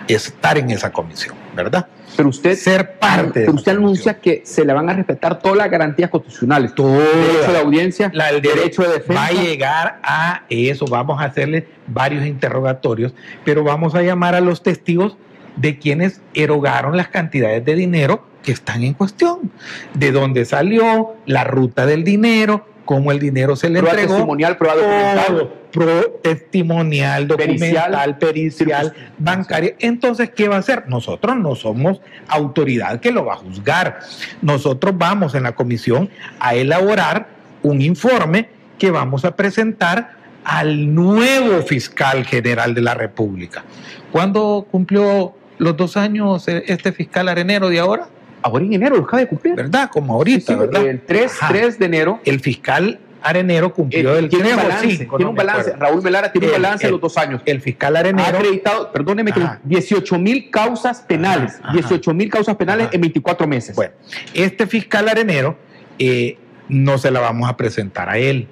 estar 0.09 0.57
en 0.57 0.71
esa 0.71 0.93
comisión, 0.93 1.35
¿verdad? 1.55 1.87
Pero 2.17 2.29
usted, 2.31 2.55
Ser 2.55 2.99
parte 2.99 3.41
de 3.41 3.47
pero 3.47 3.53
usted 3.57 3.73
comisión. 3.73 3.77
anuncia 3.79 4.21
que 4.21 4.43
se 4.45 4.65
le 4.65 4.73
van 4.73 4.89
a 4.89 4.95
respetar 4.95 5.39
todas 5.41 5.59
las 5.59 5.71
garantías 5.71 6.09
constitucionales. 6.09 6.75
Todas. 6.75 7.03
Derecho 7.03 7.53
de 7.53 7.59
audiencia, 7.59 8.11
La- 8.15 8.31
el 8.31 8.41
derecho 8.41 8.83
de 8.83 8.89
defensa. 8.95 9.21
Va 9.21 9.27
a 9.27 9.33
llegar 9.33 9.99
a 10.03 10.43
eso, 10.49 10.87
vamos 10.87 11.21
a 11.21 11.25
hacerle 11.25 11.67
varios 11.89 12.25
interrogatorios, 12.25 13.15
pero 13.45 13.65
vamos 13.65 13.95
a 13.95 14.03
llamar 14.03 14.35
a 14.35 14.41
los 14.41 14.63
testigos 14.63 15.17
de 15.57 15.79
quienes 15.79 16.21
erogaron 16.35 16.97
las 16.97 17.09
cantidades 17.09 17.65
de 17.65 17.75
dinero 17.75 18.25
que 18.47 18.53
están 18.53 18.85
en 18.85 18.95
cuestión, 18.95 19.51
de 19.95 20.13
dónde 20.13 20.45
salió, 20.45 21.15
la 21.27 21.43
ruta 21.43 21.85
del 21.85 22.05
dinero, 22.05 22.65
cómo 22.85 23.11
el 23.11 23.19
dinero 23.19 23.57
se 23.57 23.69
le 23.69 23.81
prueba 23.81 23.95
entregó. 23.95 24.15
testimonial, 24.15 24.57
prueba 24.57 24.77
documental. 24.77 25.51
Pro- 25.73 26.11
testimonial, 26.23 27.27
documental, 27.27 28.17
pericial, 28.19 28.95
bancaria. 29.19 29.75
Entonces, 29.81 30.31
¿qué 30.31 30.47
va 30.49 30.55
a 30.57 30.59
hacer? 30.61 30.85
Nosotros 30.89 31.37
no 31.37 31.57
somos 31.57 32.01
autoridad 32.29 33.01
que 33.01 33.11
lo 33.11 33.25
va 33.25 33.35
a 33.35 33.39
juzgar. 33.39 33.99
Nosotros 34.41 34.95
vamos 34.97 35.35
en 35.35 35.43
la 35.43 35.57
comisión 35.57 36.09
a 36.39 36.55
elaborar 36.55 37.27
un 37.65 37.83
informe 37.83 38.49
que 38.79 38.93
vamos 38.93 39.25
a 39.25 39.35
presentar 39.35 40.13
al 40.45 40.95
nuevo 40.95 41.63
fiscal 41.63 42.25
general 42.25 42.75
de 42.75 42.83
la 42.83 42.95
República. 42.95 43.65
¿Cuándo 44.13 44.69
cumplió 44.71 45.35
los 45.59 45.77
dos 45.77 45.97
años 45.97 46.47
eh, 46.47 46.63
este 46.69 46.93
fiscal 46.93 47.29
arenero 47.29 47.69
de 47.69 47.81
ahora? 47.81 48.07
Ahora 48.47 48.65
en 48.65 48.73
enero 48.73 48.97
lo 48.97 49.03
acaba 49.05 49.21
de 49.21 49.29
cumplir. 49.29 49.55
¿Verdad? 49.55 49.91
Como 49.93 50.15
ahorita, 50.15 50.53
sí, 50.53 50.59
¿verdad? 50.59 50.87
El 50.87 51.01
3, 51.01 51.33
Ajá. 51.43 51.49
3 51.53 51.79
de 51.79 51.85
enero. 51.87 52.21
El 52.25 52.41
fiscal 52.41 53.01
arenero 53.23 53.73
cumplió 53.75 54.15
eh, 54.15 54.21
el 54.21 54.29
tiene 54.29 54.51
un 54.51 54.55
3 54.55 54.65
o 54.65 54.69
balance, 54.69 54.97
5, 54.99 55.17
tiene 55.17 55.31
un 55.31 55.37
balance. 55.37 55.73
Raúl 55.77 56.01
Melara 56.03 56.31
tiene 56.31 56.47
un 56.49 56.55
El- 56.55 56.63
balance 56.63 56.83
de 56.83 56.89
el- 56.89 56.93
los 56.93 57.01
dos 57.01 57.19
años. 57.19 57.43
El 57.45 57.61
fiscal 57.61 57.97
Ha 57.97 58.01
arenero 58.01 58.39
acreditado, 58.39 58.93
perdóneme, 58.93 59.33
que 59.33 59.41
Ajá. 59.41 59.61
18 59.65 60.19
mil 60.19 60.49
causas 60.51 61.01
penales. 61.01 61.55
Ajá, 61.57 61.65
ajá. 61.65 61.73
18 61.73 62.15
mil 62.15 62.31
causas 62.31 62.55
penales 62.57 62.87
Ajá. 62.87 62.95
en 62.95 63.01
24 63.01 63.47
meses. 63.49 63.75
Bueno, 63.75 63.93
este 64.33 64.67
fiscal 64.69 65.09
arenero 65.09 65.57
eh, 65.99 66.39
no 66.69 66.99
se 66.99 67.11
la 67.11 67.21
vamos 67.21 67.49
a 67.51 67.57
presentar 67.57 68.09
a 68.09 68.19
él. 68.19 68.47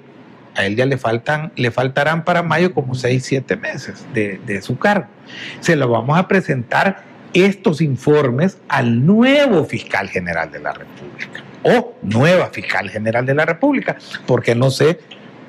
A 0.57 0.65
él 0.65 0.75
ya 0.77 0.85
le 0.85 0.97
faltan, 0.97 1.51
le 1.57 1.69
faltarán 1.71 2.23
para 2.25 2.41
mayo 2.41 2.73
como 2.73 2.95
6, 2.95 3.23
7 3.25 3.55
meses 3.57 4.05
de, 4.13 4.39
de 4.45 4.61
su 4.61 4.77
cargo. 4.77 5.05
Se 5.59 5.75
lo 5.75 5.87
vamos 5.89 6.17
a 6.17 6.27
presentar 6.27 7.03
estos 7.35 7.81
informes 7.81 8.57
al 8.69 9.05
nuevo 9.05 9.65
fiscal 9.65 10.07
general 10.07 10.51
de 10.51 10.59
la 10.59 10.71
República 10.71 11.43
o 11.63 11.95
nueva 12.01 12.49
fiscal 12.49 12.89
general 12.89 13.25
de 13.25 13.35
la 13.35 13.45
República, 13.45 13.97
porque 14.25 14.55
no 14.55 14.71
sé 14.71 14.99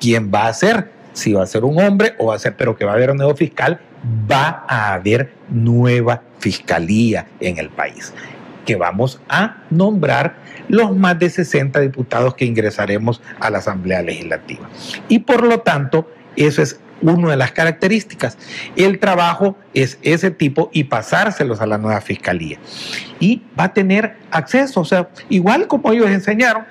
quién 0.00 0.30
va 0.34 0.48
a 0.48 0.52
ser, 0.52 0.90
si 1.12 1.32
va 1.32 1.44
a 1.44 1.46
ser 1.46 1.64
un 1.64 1.80
hombre 1.80 2.14
o 2.18 2.26
va 2.26 2.34
a 2.34 2.38
ser, 2.38 2.56
pero 2.56 2.76
que 2.76 2.84
va 2.84 2.92
a 2.92 2.94
haber 2.94 3.10
un 3.10 3.18
nuevo 3.18 3.36
fiscal, 3.36 3.80
va 4.30 4.64
a 4.68 4.94
haber 4.94 5.32
nueva 5.48 6.22
fiscalía 6.38 7.26
en 7.40 7.58
el 7.58 7.68
país, 7.68 8.12
que 8.64 8.76
vamos 8.76 9.20
a 9.28 9.62
nombrar 9.70 10.36
los 10.68 10.96
más 10.96 11.18
de 11.18 11.30
60 11.30 11.80
diputados 11.80 12.34
que 12.34 12.44
ingresaremos 12.44 13.22
a 13.38 13.50
la 13.50 13.58
Asamblea 13.58 14.02
Legislativa. 14.02 14.68
Y 15.08 15.20
por 15.20 15.46
lo 15.46 15.60
tanto, 15.60 16.10
eso 16.34 16.62
es 16.62 16.80
una 17.14 17.30
de 17.30 17.36
las 17.36 17.52
características. 17.52 18.38
El 18.76 18.98
trabajo 18.98 19.56
es 19.74 19.98
ese 20.02 20.30
tipo 20.30 20.70
y 20.72 20.84
pasárselos 20.84 21.60
a 21.60 21.66
la 21.66 21.78
nueva 21.78 22.00
fiscalía. 22.00 22.58
Y 23.20 23.42
va 23.58 23.64
a 23.64 23.72
tener 23.72 24.16
acceso, 24.30 24.80
o 24.80 24.84
sea, 24.84 25.08
igual 25.28 25.66
como 25.66 25.92
ellos 25.92 26.08
enseñaron, 26.10 26.64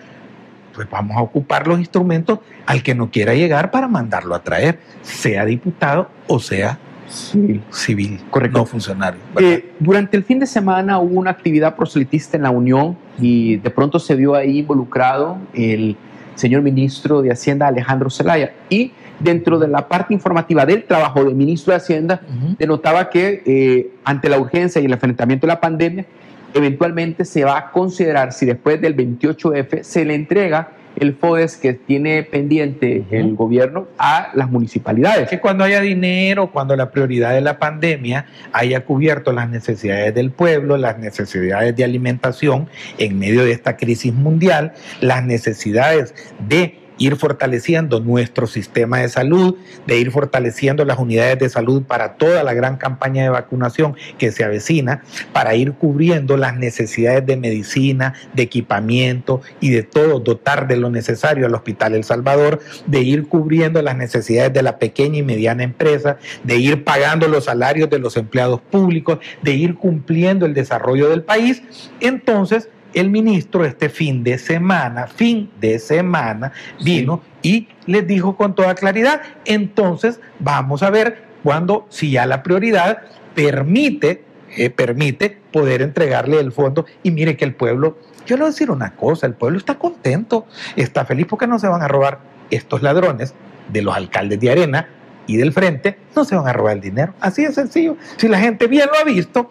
pues 0.73 0.89
vamos 0.89 1.15
a 1.15 1.21
ocupar 1.21 1.67
los 1.67 1.79
instrumentos 1.79 2.39
al 2.65 2.83
que 2.83 2.93
no 2.93 3.09
quiera 3.09 3.33
llegar 3.33 3.71
para 3.71 3.87
mandarlo 3.87 4.35
a 4.35 4.43
traer, 4.43 4.79
sea 5.01 5.45
diputado 5.45 6.09
o 6.27 6.39
sea 6.39 6.77
civil, 7.07 7.61
civil 7.71 8.19
correcto. 8.29 8.59
no 8.59 8.65
funcionario. 8.65 9.19
Eh, 9.39 9.73
durante 9.79 10.17
el 10.17 10.23
fin 10.23 10.39
de 10.39 10.47
semana 10.47 10.99
hubo 10.99 11.19
una 11.19 11.31
actividad 11.31 11.75
proselitista 11.75 12.35
en 12.37 12.43
la 12.43 12.49
Unión 12.49 12.97
y 13.19 13.57
de 13.57 13.69
pronto 13.69 13.99
se 13.99 14.15
vio 14.15 14.35
ahí 14.35 14.59
involucrado 14.59 15.37
el 15.53 15.95
señor 16.35 16.61
ministro 16.61 17.21
de 17.21 17.31
Hacienda 17.31 17.67
Alejandro 17.67 18.09
Zelaya 18.09 18.53
y 18.69 18.91
dentro 19.19 19.59
de 19.59 19.67
la 19.67 19.87
parte 19.87 20.13
informativa 20.13 20.65
del 20.65 20.83
trabajo 20.83 21.23
del 21.23 21.35
ministro 21.35 21.71
de 21.71 21.77
Hacienda 21.77 22.21
denotaba 22.57 23.09
que 23.09 23.41
eh, 23.45 23.91
ante 24.03 24.29
la 24.29 24.39
urgencia 24.39 24.81
y 24.81 24.85
el 24.85 24.93
enfrentamiento 24.93 25.47
de 25.47 25.53
la 25.53 25.61
pandemia 25.61 26.05
eventualmente 26.53 27.25
se 27.25 27.43
va 27.43 27.57
a 27.57 27.71
considerar 27.71 28.31
si 28.31 28.45
después 28.45 28.81
del 28.81 28.95
28F 28.95 29.83
se 29.83 30.05
le 30.05 30.15
entrega 30.15 30.69
el 30.95 31.13
FODES 31.15 31.57
que 31.57 31.73
tiene 31.73 32.23
pendiente 32.23 33.03
el 33.11 33.35
gobierno 33.35 33.87
a 33.97 34.29
las 34.33 34.49
municipalidades. 34.49 35.29
Que 35.29 35.39
cuando 35.39 35.63
haya 35.63 35.81
dinero, 35.81 36.51
cuando 36.51 36.75
la 36.75 36.91
prioridad 36.91 37.33
de 37.33 37.41
la 37.41 37.59
pandemia 37.59 38.27
haya 38.53 38.85
cubierto 38.85 39.33
las 39.33 39.49
necesidades 39.49 40.15
del 40.15 40.31
pueblo, 40.31 40.77
las 40.77 40.97
necesidades 40.97 41.75
de 41.75 41.83
alimentación 41.83 42.69
en 42.97 43.19
medio 43.19 43.43
de 43.43 43.51
esta 43.51 43.75
crisis 43.75 44.13
mundial, 44.13 44.73
las 45.01 45.25
necesidades 45.25 46.15
de 46.47 46.84
ir 46.97 47.15
fortaleciendo 47.15 47.99
nuestro 47.99 48.47
sistema 48.47 48.99
de 48.99 49.09
salud, 49.09 49.55
de 49.85 49.99
ir 49.99 50.11
fortaleciendo 50.11 50.85
las 50.85 50.99
unidades 50.99 51.39
de 51.39 51.49
salud 51.49 51.83
para 51.83 52.13
toda 52.13 52.43
la 52.43 52.53
gran 52.53 52.77
campaña 52.77 53.23
de 53.23 53.29
vacunación 53.29 53.95
que 54.17 54.31
se 54.31 54.43
avecina, 54.43 55.03
para 55.33 55.55
ir 55.55 55.73
cubriendo 55.73 56.37
las 56.37 56.55
necesidades 56.55 57.25
de 57.25 57.37
medicina, 57.37 58.13
de 58.33 58.43
equipamiento 58.43 59.41
y 59.59 59.71
de 59.71 59.83
todo, 59.83 60.19
dotar 60.19 60.67
de 60.67 60.77
lo 60.77 60.89
necesario 60.89 61.45
al 61.45 61.55
Hospital 61.55 61.95
El 61.95 62.03
Salvador, 62.03 62.59
de 62.85 63.01
ir 63.01 63.27
cubriendo 63.27 63.81
las 63.81 63.97
necesidades 63.97 64.53
de 64.53 64.63
la 64.63 64.79
pequeña 64.79 65.19
y 65.19 65.23
mediana 65.23 65.63
empresa, 65.63 66.17
de 66.43 66.57
ir 66.57 66.83
pagando 66.83 67.27
los 67.27 67.45
salarios 67.45 67.89
de 67.89 67.99
los 67.99 68.17
empleados 68.17 68.61
públicos, 68.61 69.19
de 69.41 69.53
ir 69.53 69.75
cumpliendo 69.75 70.45
el 70.45 70.53
desarrollo 70.53 71.09
del 71.09 71.23
país, 71.23 71.63
entonces 71.99 72.69
el 72.95 73.09
ministro 73.09 73.65
este 73.65 73.89
fin 73.89 74.23
de 74.23 74.37
semana, 74.37 75.05
fin 75.05 75.51
de 75.59 75.77
semana, 75.77 76.51
vino 76.81 77.21
y 77.43 77.67
les 77.85 78.07
dijo 78.07 78.35
con 78.35 78.55
toda 78.55 78.73
claridad, 78.73 79.21
entonces 79.43 80.19
vamos 80.39 80.81
a 80.81 80.89
ver 80.89 81.25
cuando, 81.43 81.85
si 81.89 82.11
ya 82.11 82.25
la 82.25 82.41
prioridad 82.41 83.01
permite, 83.35 84.23
eh, 84.57 84.69
permite 84.69 85.37
poder 85.51 85.81
entregarle 85.81 86.39
el 86.39 86.51
fondo. 86.51 86.85
Y 87.03 87.11
mire 87.11 87.37
que 87.37 87.45
el 87.45 87.53
pueblo, 87.53 87.99
yo 88.25 88.37
le 88.37 88.43
voy 88.43 88.47
a 88.47 88.51
decir 88.51 88.71
una 88.71 88.95
cosa, 88.95 89.27
el 89.27 89.33
pueblo 89.33 89.59
está 89.59 89.75
contento, 89.75 90.47
está 90.75 91.05
feliz 91.05 91.27
porque 91.29 91.45
no 91.45 91.59
se 91.59 91.67
van 91.67 91.83
a 91.83 91.87
robar 91.87 92.19
estos 92.49 92.81
ladrones 92.81 93.35
de 93.71 93.81
los 93.81 93.95
alcaldes 93.95 94.39
de 94.39 94.51
arena 94.51 94.87
y 95.27 95.37
del 95.37 95.53
frente, 95.53 95.97
no 96.15 96.25
se 96.25 96.35
van 96.35 96.47
a 96.47 96.53
robar 96.53 96.75
el 96.75 96.81
dinero. 96.81 97.13
Así 97.19 97.43
de 97.43 97.51
sencillo. 97.51 97.97
Si 98.17 98.27
la 98.27 98.39
gente 98.39 98.67
bien 98.67 98.87
lo 98.91 98.99
ha 98.99 99.03
visto, 99.03 99.49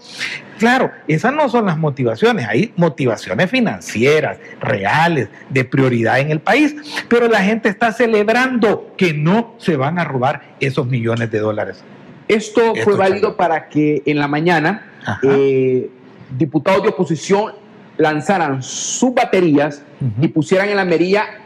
claro, 0.59 0.91
esas 1.09 1.33
no 1.35 1.49
son 1.49 1.67
las 1.67 1.77
motivaciones. 1.77 2.47
Hay 2.49 2.73
motivaciones 2.77 3.51
financieras, 3.51 4.39
reales, 4.61 5.29
de 5.51 5.65
prioridad 5.65 6.21
en 6.21 6.31
el 6.31 6.41
país. 6.41 6.75
Pero 7.09 7.29
la 7.29 7.41
gente 7.41 7.69
está 7.69 7.93
celebrando 7.93 8.95
que 8.97 9.13
no 9.15 9.55
se 9.59 9.77
van 9.77 9.99
a 9.99 10.05
robar 10.05 10.57
esos 10.61 10.87
millones 10.87 11.31
de 11.31 11.39
dólares. 11.39 11.83
Esto, 12.29 12.75
fue 12.83 12.97
válido 12.97 13.37
para 13.37 13.69
que 13.69 14.03
en 14.07 14.19
la 14.19 14.29
mañana 14.29 14.87
eh, 15.23 15.91
diputados 16.39 16.83
de 16.83 16.89
oposición 16.89 17.53
lanzaran 17.97 18.63
sus 18.63 19.15
baterías 19.15 19.83
y 20.21 20.29
pusieran 20.29 20.69
en 20.69 20.77
la 20.77 20.85
mería 20.85 21.44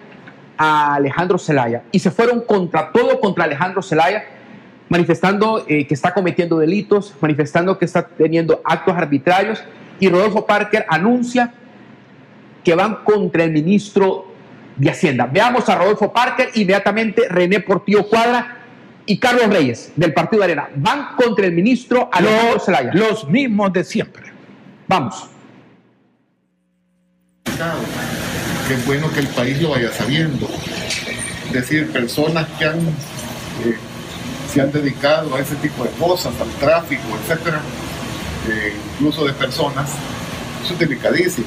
a 0.59 0.97
Alejandro 0.97 1.39
Zelaya 1.39 1.85
y 1.93 2.01
se 2.01 2.11
fueron 2.11 2.43
contra 2.43 2.93
todo 2.93 3.21
contra 3.21 3.45
Alejandro 3.45 3.81
Zelaya, 3.83 4.25
manifestando 4.89 5.65
eh, 5.67 5.87
que 5.87 5.95
está 5.95 6.13
cometiendo 6.13 6.59
delitos, 6.59 7.15
manifestando 7.21 7.79
que 7.79 7.85
está 7.85 8.07
teniendo 8.07 8.61
actos 8.65 8.97
arbitrarios 8.97 9.63
y 10.01 10.09
Rodolfo 10.09 10.45
Parker 10.45 10.85
anuncia 10.89 11.55
que 12.65 12.75
van 12.75 12.97
contra 13.05 13.45
el 13.45 13.53
ministro 13.53 14.27
de 14.77 14.91
Hacienda. 14.91 15.27
Veamos 15.27 15.69
a 15.69 15.77
Rodolfo 15.77 16.13
Parker, 16.13 16.51
inmediatamente 16.55 17.23
René 17.29 17.61
Portillo 17.61 18.07
Cuadra 18.09 18.59
y 19.07 19.19
Carlos 19.19 19.49
Reyes 19.49 19.93
del 19.97 20.13
Partido 20.13 20.41
de 20.41 20.53
Arena. 20.53 20.69
Van 20.75 21.17
contra 21.17 21.47
el 21.47 21.53
ministro 21.53 22.11
Alejandro 22.13 22.61
Zelaya. 22.61 22.91
Los 22.93 23.29
mismos 23.29 23.73
de 23.73 23.85
siempre. 23.85 24.33
Vamos 24.87 25.31
que 28.69 28.75
es 28.75 28.87
bueno 28.87 29.11
que 29.11 29.21
el 29.21 29.29
país 29.29 29.61
lo 29.63 29.71
vaya 29.71 29.91
sabiendo. 29.91 30.47
Es 31.47 31.53
decir, 31.53 31.91
personas 31.91 32.47
que 32.59 32.67
han, 32.67 32.79
eh, 32.79 33.79
se 34.53 34.61
han 34.61 34.71
dedicado 34.71 35.35
a 35.35 35.41
ese 35.41 35.57
tipo 35.57 35.85
de 35.85 35.91
cosas, 35.93 36.35
al 36.39 36.51
tráfico, 36.61 37.03
etcétera, 37.23 37.63
eh, 38.51 38.77
incluso 38.95 39.25
de 39.25 39.33
personas, 39.33 39.91
eso 40.63 40.75
es 40.75 40.79
delicadísimo. 40.79 41.47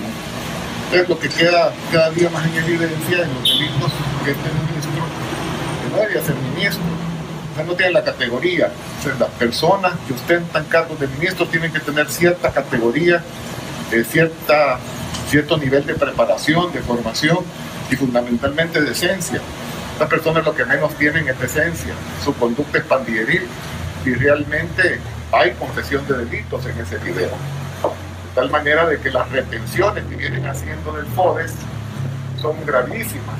Entonces, 0.85 1.09
lo 1.09 1.19
que 1.19 1.29
queda 1.29 1.71
cada 1.91 2.09
día 2.09 2.29
más 2.31 2.43
en 2.47 2.55
evidencia 2.55 3.23
en 3.23 3.33
los 3.35 3.43
delitos 3.43 3.91
que 4.25 4.31
este 4.31 4.49
ministro, 4.49 5.05
que 5.83 5.89
no 5.91 5.97
debería 5.97 6.23
ser 6.23 6.35
ministro, 6.55 6.83
o 7.51 7.55
sea, 7.55 7.65
no 7.65 7.73
tiene 7.75 7.91
la 7.91 8.03
categoría. 8.03 8.71
O 8.99 9.03
sea, 9.03 9.15
las 9.19 9.29
personas 9.29 9.93
que 10.07 10.13
ostentan 10.13 10.65
cargos 10.65 10.99
de 10.99 11.07
ministro 11.07 11.47
tienen 11.47 11.71
que 11.71 11.79
tener 11.79 12.09
cierta 12.09 12.51
categoría, 12.51 13.21
eh, 13.91 14.03
cierta 14.09 14.79
cierto 15.27 15.57
nivel 15.57 15.85
de 15.85 15.95
preparación, 15.95 16.71
de 16.71 16.81
formación 16.81 17.39
y 17.89 17.95
fundamentalmente 17.95 18.81
de 18.81 18.91
esencia. 18.91 19.41
Estas 19.93 20.09
personas 20.09 20.45
lo 20.45 20.55
que 20.55 20.65
menos 20.65 20.93
tienen 20.95 21.27
es 21.27 21.39
esencia, 21.41 21.93
su 22.23 22.33
conducta 22.33 22.79
es 22.79 22.85
pandilleril 22.85 23.47
y 24.05 24.13
realmente 24.13 24.99
hay 25.31 25.51
confesión 25.53 26.05
de 26.07 26.17
delitos 26.25 26.65
en 26.65 26.79
ese 26.79 26.97
video. 26.97 27.29
De 27.29 28.35
tal 28.35 28.49
manera 28.49 28.87
de 28.87 28.99
que 28.99 29.11
las 29.11 29.29
retenciones 29.29 30.03
que 30.05 30.15
vienen 30.15 30.45
haciendo 30.47 30.93
del 30.93 31.05
FODES 31.07 31.53
son 32.41 32.55
gravísimas. 32.65 33.39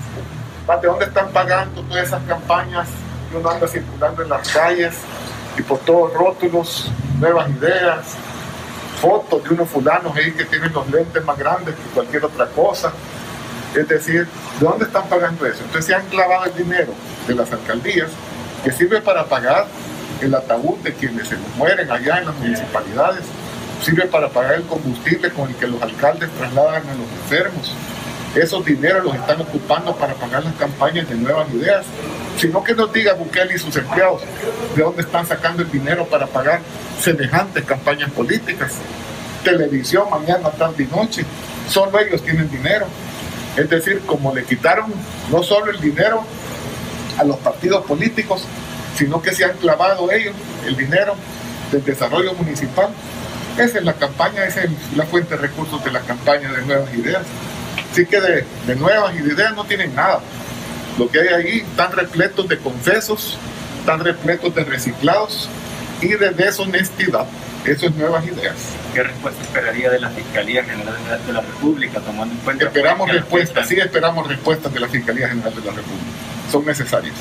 ¿De 0.82 0.88
dónde 0.88 1.06
están 1.06 1.30
pagando 1.32 1.82
todas 1.82 2.08
esas 2.08 2.24
campañas 2.24 2.88
que 3.30 3.38
uno 3.38 3.50
anda 3.50 3.68
circulando 3.68 4.24
en 4.24 4.30
las 4.30 4.48
calles 4.50 4.96
y 5.58 5.62
por 5.62 5.80
todos 5.80 6.14
rótulos, 6.14 6.92
nuevas 7.20 7.50
ideas, 7.50 8.16
fotos 9.02 9.44
de 9.44 9.50
unos 9.50 9.68
fulanos 9.68 10.16
ahí 10.16 10.32
que 10.32 10.46
tienen 10.46 10.72
los 10.72 10.88
lentes 10.90 11.26
más 11.26 11.38
grandes 11.38 11.74
que 11.74 11.82
cualquier 11.94 12.24
otra 12.24 12.46
cosa. 12.48 12.94
Es 13.76 13.88
decir, 13.88 14.28
¿de 14.60 14.66
dónde 14.66 14.86
están 14.86 15.10
pagando 15.10 15.46
eso? 15.46 15.64
Entonces 15.64 15.86
se 15.86 15.96
han 15.96 16.06
clavado 16.08 16.46
el 16.46 16.56
dinero 16.56 16.94
de 17.28 17.34
las 17.34 17.52
alcaldías 17.52 18.10
que 18.64 18.72
sirve 18.72 19.02
para 19.02 19.26
pagar 19.26 19.66
el 20.22 20.36
ataúd 20.36 20.78
de 20.84 20.94
quienes 20.94 21.28
se 21.30 21.36
mueren 21.58 21.92
allá 21.92 22.20
en 22.20 22.28
las 22.28 22.36
municipalidades, 22.36 23.24
sirve 23.82 24.06
para 24.06 24.30
pagar 24.30 24.56
el 24.56 24.64
combustible 24.64 25.32
con 25.32 25.50
el 25.50 25.56
que 25.56 25.66
los 25.66 25.82
alcaldes 25.82 26.30
trasladan 26.38 26.84
a 26.88 26.94
los 26.94 27.08
enfermos. 27.24 27.74
Esos 28.36 28.64
dineros 28.64 29.04
los 29.04 29.16
están 29.16 29.42
ocupando 29.42 29.96
para 29.96 30.14
pagar 30.14 30.44
las 30.44 30.56
campañas 30.56 31.10
de 31.10 31.16
nuevas 31.16 31.50
ideas. 31.54 31.86
Sino 32.38 32.64
que 32.64 32.74
nos 32.74 32.92
diga 32.94 33.14
Bukele 33.14 33.56
y 33.56 33.60
sus 33.60 33.76
empleados 33.76 34.22
de 34.76 34.82
dónde 34.84 35.02
están 35.02 35.28
sacando 35.28 35.64
el 35.64 35.72
dinero 35.72 36.06
para 36.06 36.28
pagar 36.28 36.62
semejantes 37.00 37.66
campañas 37.66 38.10
políticas. 38.12 38.74
Televisión 39.44 40.10
mañana, 40.10 40.50
tarde 40.52 40.88
y 40.90 40.96
noche. 40.96 41.26
Solo 41.68 42.00
ellos 42.00 42.24
tienen 42.24 42.50
dinero. 42.50 42.86
Es 43.58 43.70
decir, 43.70 44.02
como 44.06 44.34
le 44.34 44.46
quitaron 44.46 44.94
no 45.30 45.44
solo 45.44 45.72
el 45.72 45.82
dinero 45.82 46.24
a 47.18 47.24
los 47.26 47.38
partidos 47.38 47.86
políticos, 47.86 48.46
sino 48.96 49.22
que 49.22 49.34
se 49.34 49.44
han 49.44 49.58
clavado 49.58 50.10
ellos 50.12 50.34
el 50.66 50.78
dinero 50.78 51.16
del 51.72 51.84
desarrollo 51.84 52.34
municipal. 52.34 52.90
Esa 53.58 53.80
es 53.80 53.84
la 53.84 53.94
campaña, 53.94 54.46
esa 54.46 54.64
es 54.64 54.72
la 54.96 55.06
fuente 55.06 55.36
de 55.36 55.42
recursos 55.42 55.84
de 55.84 55.92
la 55.92 56.00
campaña 56.00 56.52
de 56.52 56.62
nuevas 56.66 56.94
ideas. 56.94 57.24
Así 57.92 58.06
que 58.06 58.22
de, 58.22 58.46
de 58.68 58.76
nuevas 58.76 59.14
y 59.16 59.20
de 59.20 59.34
ideas 59.34 59.54
no 59.56 59.66
tienen 59.66 59.94
nada. 59.96 60.20
Lo 60.98 61.10
que 61.10 61.20
hay 61.20 61.28
ahí 61.28 61.60
están 61.60 61.92
repletos 61.92 62.48
de 62.48 62.58
confesos, 62.58 63.38
están 63.80 64.00
repletos 64.00 64.54
de 64.54 64.64
reciclados 64.64 65.50
y 66.02 66.10
de 66.10 66.32
deshonestidad. 66.32 67.26
Eso 67.66 67.88
es 67.88 67.96
nuevas 67.96 68.26
ideas. 68.26 68.56
¿Qué 68.94 69.04
respuesta 69.04 69.42
esperaría 69.42 69.90
de 69.90 70.00
la 70.00 70.10
Fiscalía 70.10 70.64
General 70.64 70.96
de 71.26 71.34
la 71.34 71.42
República, 71.42 72.00
tomando 72.00 72.34
en 72.34 72.40
cuenta... 72.42 72.66
Esperamos 72.66 73.10
respuestas, 73.10 73.68
sí 73.68 73.76
esperamos 73.78 74.28
respuestas 74.28 74.74
de 74.74 74.80
la 74.80 74.88
Fiscalía 74.88 75.30
General 75.30 75.54
de 75.54 75.62
la 75.62 75.72
República. 75.72 76.06
Son 76.52 76.66
necesarias. 76.66 77.16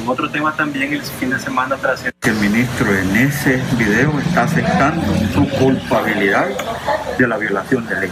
En 0.00 0.08
otro 0.08 0.30
tema 0.30 0.54
también, 0.56 0.92
el 0.92 1.02
fin 1.02 1.30
de 1.30 1.38
semana 1.38 1.76
tras 1.76 2.02
que 2.02 2.30
el 2.30 2.36
ministro 2.36 2.96
en 2.96 3.16
ese 3.16 3.60
video 3.76 4.18
está 4.20 4.44
aceptando 4.44 5.14
su 5.34 5.48
culpabilidad 5.58 6.46
de 7.18 7.26
la 7.26 7.36
violación 7.36 7.86
de 7.86 8.00
ley 8.00 8.10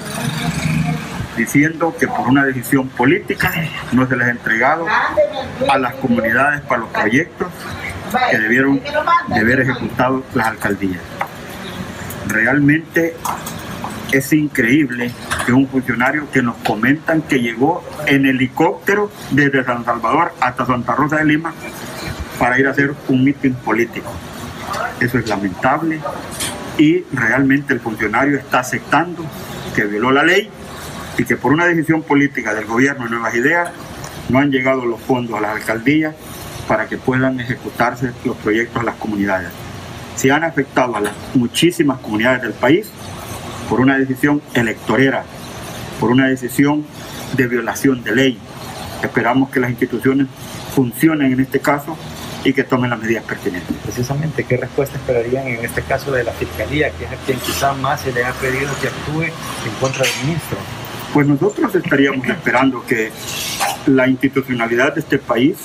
diciendo 1.39 1.95
que 1.99 2.07
por 2.09 2.29
una 2.29 2.45
decisión 2.45 2.89
política 2.89 3.53
no 3.93 4.07
se 4.07 4.17
les 4.17 4.27
ha 4.27 4.31
entregado 4.31 4.87
a 5.71 5.79
las 5.79 5.95
comunidades 5.95 6.61
para 6.63 6.81
los 6.81 6.91
proyectos 6.91 7.49
que 8.31 8.39
debieron 8.39 8.81
de 9.29 9.41
haber 9.41 9.61
ejecutado 9.61 10.25
las 10.35 10.49
alcaldías. 10.49 11.01
Realmente 12.27 13.17
es 14.13 14.33
increíble 14.33 15.13
que 15.47 15.53
un 15.53 15.69
funcionario 15.69 16.31
que 16.31 16.43
nos 16.43 16.57
comentan 16.57 17.23
que 17.23 17.41
llegó 17.41 17.85
en 18.07 18.27
helicóptero 18.27 19.11
desde 19.31 19.65
San 19.65 19.85
Salvador 19.85 20.33
hasta 20.41 20.67
Santa 20.67 20.95
Rosa 20.95 21.17
de 21.17 21.25
Lima 21.25 21.55
para 22.39 22.59
ir 22.59 22.67
a 22.67 22.71
hacer 22.71 22.95
un 23.09 23.25
mitin 23.25 23.55
político. 23.55 24.11
Eso 25.01 25.19
es 25.19 25.29
lamentable 25.29 26.01
y 26.77 27.05
realmente 27.13 27.75
el 27.75 27.81
funcionario 27.81 28.39
está 28.39 28.61
aceptando 28.61 29.25
que 29.75 29.85
violó 29.85 30.11
la 30.13 30.23
ley 30.23 30.51
y 31.19 31.25
que 31.25 31.37
por 31.37 31.53
una 31.53 31.67
decisión 31.67 32.03
política 32.03 32.55
del 32.55 32.65
gobierno 32.65 33.05
de 33.05 33.11
Nuevas 33.11 33.35
Ideas 33.35 33.71
no 34.29 34.39
han 34.39 34.51
llegado 34.51 34.87
los 34.87 35.01
fondos 35.01 35.37
a 35.37 35.41
las 35.41 35.57
alcaldías 35.57 36.15
para 36.69 36.87
que 36.87 36.97
puedan 36.97 37.41
ejecutarse 37.41 38.13
los 38.25 38.37
proyectos 38.37 38.81
a 38.81 38.85
las 38.85 38.95
comunidades. 38.95 39.49
Se 40.17 40.31
han 40.31 40.45
afectado 40.45 40.97
a 40.97 41.01
las 41.01 41.13
muchísimas 41.35 41.99
comunidades 41.99 42.43
del 42.43 42.53
país 42.53 42.91
por 43.69 43.81
una 43.81 43.99
decisión 43.99 44.41
electorera, 44.55 45.25
por 45.99 46.11
una 46.11 46.29
decisión 46.29 46.87
de 47.37 47.47
violación 47.47 48.05
de 48.05 48.15
ley. 48.15 48.39
Esperamos 49.03 49.51
que 49.51 49.61
las 49.61 49.71
instituciones 49.71 50.29
funcionen 50.75 51.33
en 51.33 51.41
este 51.41 51.61
caso 51.61 51.97
y 52.45 52.53
que 52.53 52.63
tomen 52.65 52.91
las 52.91 53.01
medidas 53.01 53.25
pertinentes. 53.25 53.75
Precisamente, 53.83 54.45
¿qué 54.45 54.57
respuesta 54.57 54.97
esperarían 54.97 55.49
en 55.49 55.65
este 55.65 55.83
caso 55.83 56.13
de 56.13 56.23
la 56.23 56.33
Fiscalía, 56.33 56.91
que 56.91 57.05
es 57.05 57.11
a 57.11 57.17
quien 57.27 57.39
quizás 57.41 57.77
más 57.79 58.01
se 58.03 58.13
le 58.13 58.25
ha 58.25 58.33
pedido 58.33 58.71
que 58.81 58.89
actúe 58.89 59.23
en 59.23 59.75
contra 59.81 60.05
del 60.05 60.27
ministro? 60.27 60.59
Pues 61.13 61.27
nosotros 61.27 61.75
estaríamos 61.75 62.27
esperando 62.27 62.85
que 62.87 63.11
la 63.87 64.07
institucionalidad 64.09 64.95
de 64.95 65.01
este 65.01 65.19
país 65.19 65.57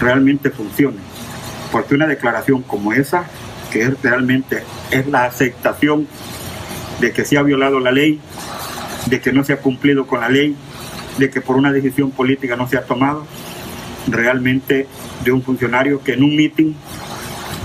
realmente 0.00 0.50
funcione, 0.50 0.98
porque 1.70 1.94
una 1.94 2.06
declaración 2.06 2.62
como 2.62 2.92
esa, 2.92 3.24
que 3.70 3.90
realmente 4.02 4.62
es 4.90 5.06
la 5.06 5.24
aceptación 5.24 6.06
de 7.00 7.12
que 7.12 7.24
se 7.24 7.36
ha 7.36 7.42
violado 7.42 7.80
la 7.80 7.92
ley, 7.92 8.18
de 9.06 9.20
que 9.20 9.32
no 9.32 9.44
se 9.44 9.52
ha 9.52 9.58
cumplido 9.58 10.06
con 10.06 10.20
la 10.20 10.28
ley, 10.28 10.56
de 11.18 11.28
que 11.28 11.40
por 11.40 11.56
una 11.56 11.70
decisión 11.70 12.10
política 12.10 12.56
no 12.56 12.66
se 12.66 12.78
ha 12.78 12.82
tomado, 12.82 13.26
realmente 14.06 14.86
de 15.22 15.32
un 15.32 15.42
funcionario 15.42 16.02
que 16.02 16.14
en 16.14 16.22
un 16.22 16.34
mitin 16.34 16.74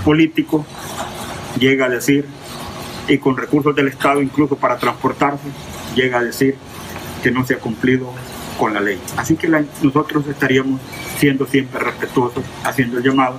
político 0.04 0.66
llega 1.58 1.86
a 1.86 1.88
decir, 1.88 2.26
y 3.08 3.18
con 3.18 3.36
recursos 3.36 3.74
del 3.74 3.88
Estado 3.88 4.20
incluso 4.20 4.56
para 4.56 4.76
transportarse, 4.76 5.44
llega 5.94 6.18
a 6.18 6.22
decir 6.22 6.56
que 7.24 7.30
no 7.30 7.42
se 7.46 7.54
ha 7.54 7.58
cumplido 7.58 8.12
con 8.58 8.74
la 8.74 8.80
ley. 8.80 9.00
Así 9.16 9.34
que 9.34 9.48
nosotros 9.48 10.26
estaríamos 10.28 10.78
siendo 11.18 11.46
siempre 11.46 11.80
respetuosos, 11.80 12.44
haciendo 12.62 12.98
el 12.98 13.04
llamado 13.04 13.38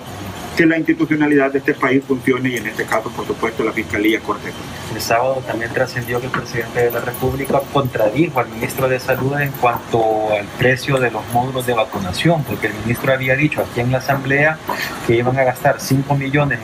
que 0.58 0.66
la 0.66 0.78
institucionalidad 0.78 1.52
de 1.52 1.60
este 1.60 1.76
país 1.76 2.02
funcione 2.08 2.50
y 2.50 2.56
en 2.56 2.66
este 2.66 2.86
caso, 2.86 3.12
por 3.12 3.28
supuesto, 3.28 3.64
la 3.64 3.74
Fiscalía 3.74 4.22
Corte. 4.22 4.52
El 4.96 5.02
sábado 5.02 5.44
también 5.46 5.72
trascendió 5.72 6.20
que 6.20 6.28
el 6.28 6.32
presidente 6.32 6.82
de 6.82 6.92
la 6.92 7.02
República 7.02 7.62
contradijo 7.72 8.40
al 8.40 8.50
ministro 8.50 8.88
de 8.88 9.00
Salud 9.00 9.38
en 9.40 9.52
cuanto 9.52 10.32
al 10.32 10.46
precio 10.58 10.98
de 10.98 11.12
los 11.12 11.22
módulos 11.32 11.68
de 11.68 11.74
vacunación, 11.74 12.44
porque 12.46 12.68
el 12.68 12.74
ministro 12.74 13.14
había 13.14 13.36
dicho 13.36 13.62
aquí 13.62 13.82
en 13.82 13.92
la 13.92 14.00
Asamblea 14.00 14.58
que 15.06 15.16
iban 15.16 15.38
a 15.38 15.44
gastar 15.44 15.76
5 15.80 16.16
millones. 16.16 16.60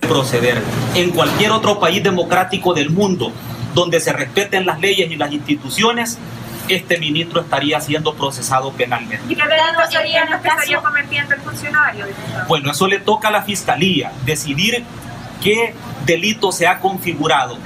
Proceder 0.00 0.62
en 0.94 1.10
cualquier 1.10 1.50
otro 1.50 1.78
país 1.78 2.02
democrático 2.02 2.72
del 2.72 2.90
mundo 2.90 3.32
donde 3.74 4.00
se 4.00 4.12
respeten 4.12 4.66
las 4.66 4.80
leyes 4.80 5.10
y 5.10 5.16
las 5.16 5.32
instituciones, 5.32 6.18
este 6.68 6.98
ministro 6.98 7.40
estaría 7.40 7.80
siendo 7.80 8.14
procesado 8.14 8.72
penalmente. 8.72 9.20
¿Y 9.28 9.34
qué 9.34 9.42
delito 9.42 9.90
sería 9.90 10.26
que 10.26 10.48
estaría 10.48 10.80
cometiendo 10.80 11.34
el 11.34 11.40
funcionario? 11.40 12.06
Bueno, 12.48 12.70
eso 12.70 12.86
le 12.86 13.00
toca 13.00 13.28
a 13.28 13.30
la 13.30 13.42
fiscalía 13.42 14.12
decidir 14.24 14.84
qué 15.42 15.74
delito 16.06 16.52
se 16.52 16.66
ha 16.66 16.78
configurado. 16.78 17.58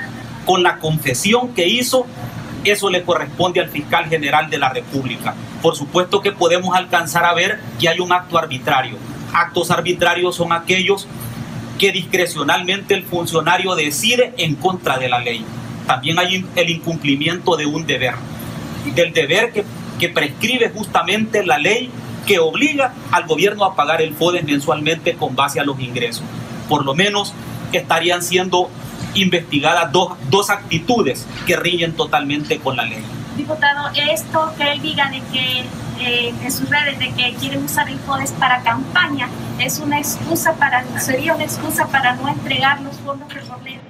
Con 0.45 0.63
la 0.63 0.79
confesión 0.79 1.55
que 1.55 1.67
hizo, 1.67 2.07
eso 2.65 2.89
le 2.89 3.03
corresponde 3.03 3.61
al 3.61 3.69
fiscal 3.69 4.07
general 4.09 4.49
de 4.49 4.59
la 4.59 4.69
República. 4.71 5.35
Por 5.61 5.77
supuesto 5.77 6.21
que 6.21 6.33
podemos 6.33 6.77
alcanzar 6.77 7.25
a 7.25 7.35
ver 7.35 7.61
que 7.81 7.89
hay 7.89 8.01
un 8.01 8.13
acto 8.13 8.39
arbitrario. 8.39 8.97
Actos 9.33 9.71
arbitrarios 9.71 10.37
son 10.37 10.53
aquellos 10.53 11.07
que 11.79 11.93
discrecionalmente 11.93 12.95
el 12.95 13.05
funcionario 13.05 13.75
decide 13.75 14.33
en 14.39 14.55
contra 14.55 14.99
de 14.99 15.09
la 15.09 15.19
ley. 15.19 15.45
También 15.87 16.19
hay 16.19 16.45
el 16.57 16.71
incumplimiento 16.71 17.57
de 17.57 17.67
un 17.67 17.87
deber 17.87 18.15
del 18.95 19.13
deber 19.13 19.53
que, 19.53 19.65
que 19.99 20.09
prescribe 20.09 20.71
justamente 20.71 21.45
la 21.45 21.59
ley 21.59 21.91
que 22.27 22.39
obliga 22.39 22.93
al 23.13 23.27
gobierno 23.27 23.65
a 23.65 23.75
pagar 23.75 24.03
el 24.03 24.15
FODES 24.15 24.45
mensualmente 24.45 25.15
con 25.15 25.37
base 25.37 25.61
a 25.61 25.65
los 25.65 25.79
ingresos. 25.81 26.25
Por 26.69 26.85
lo 26.85 26.95
menos 26.95 27.33
estarían 27.73 28.23
siendo 28.23 28.71
investigadas 29.15 29.93
dos, 29.93 30.15
dos 30.29 30.51
actitudes 30.51 31.27
que 31.47 31.57
riñen 31.57 31.93
totalmente 31.93 32.59
con 32.59 32.77
la 32.77 32.85
ley. 32.85 33.03
Diputado, 33.37 33.91
esto 34.11 34.53
que 34.57 34.73
él 34.73 34.83
diga 34.83 35.11
de 35.11 35.23
que 35.33 35.65
eh, 36.01 36.33
en 36.43 36.53
sus 36.53 36.69
redes 36.69 36.99
de 36.99 37.11
que 37.11 37.35
quieren 37.41 37.65
usar 37.65 37.89
el 37.89 37.99
FODES 37.99 38.33
para 38.33 38.61
campaña. 38.63 39.29
Es 39.59 39.79
una 39.79 39.99
excusa 39.99 40.53
para, 40.55 40.85
sería 40.99 41.35
una 41.35 41.45
excusa 41.45 41.87
para 41.87 42.15
no 42.17 42.29
entregar 42.29 42.81
los 42.83 42.97
fondos 42.99 43.29
que 43.29 43.41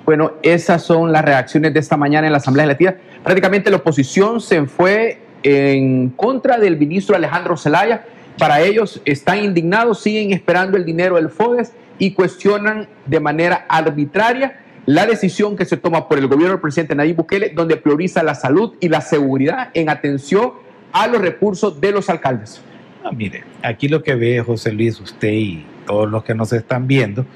Bueno, 0.05 0.33
esas 0.43 0.83
son 0.83 1.13
las 1.13 1.25
reacciones 1.25 1.75
de 1.75 1.81
esta 1.81 1.97
mañana 1.97 2.27
en 2.27 2.33
la 2.33 2.39
Asamblea 2.39 2.67
Legislativa 2.67 2.97
prácticamente 3.27 3.71
la 3.73 3.79
oposición 3.79 4.41
se 4.41 4.65
fue 4.67 5.19
en 5.43 6.11
contra 6.11 6.59
del 6.59 6.79
ministro 6.79 7.17
Alejandro 7.17 7.57
Zelaya. 7.57 8.05
Para 8.39 8.61
ellos 8.61 9.03
están 9.05 9.43
indignados, 9.43 10.01
siguen 10.01 10.33
esperando 10.33 10.77
el 10.77 10.85
dinero 10.85 11.17
del 11.17 11.29
FODES 11.29 11.73
y 11.99 12.13
cuestionan 12.13 12.87
de 13.05 13.19
manera 13.19 13.67
arbitraria 13.69 14.61
la 14.85 15.07
decisión 15.07 15.57
que 15.57 15.65
se 15.65 15.77
toma 15.77 16.07
por 16.07 16.19
el 16.19 16.29
gobierno 16.29 16.53
del 16.53 16.61
presidente 16.61 16.95
Nayib 16.95 17.17
Bukele, 17.17 17.49
donde 17.49 17.77
prioriza 17.77 18.23
la 18.23 18.37
salud 18.37 18.75
y 18.79 18.89
la 18.89 19.01
seguridad 19.01 19.71
en 19.75 19.89
atención 19.89 20.53
a 20.97 21.07
los 21.07 21.21
recursos 21.21 21.79
de 21.79 21.93
los 21.93 22.09
alcaldes. 22.09 22.61
Ah, 23.05 23.11
mire, 23.13 23.45
aquí 23.63 23.87
lo 23.87 24.03
que 24.03 24.15
ve 24.15 24.43
José 24.43 24.73
Luis, 24.73 24.99
usted 24.99 25.33
y 25.33 25.67
todos 25.87 26.11
los 26.11 26.25
que 26.25 26.35
nos 26.35 26.53
están 26.55 26.87
viendo, 26.87 27.27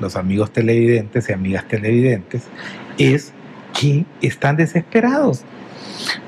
los 0.00 0.16
amigos 0.16 0.52
televidentes 0.52 1.28
y 1.28 1.32
amigas 1.32 1.66
televidentes, 1.68 2.42
es 2.98 3.32
que 3.72 4.04
están 4.20 4.56
desesperados 4.56 5.44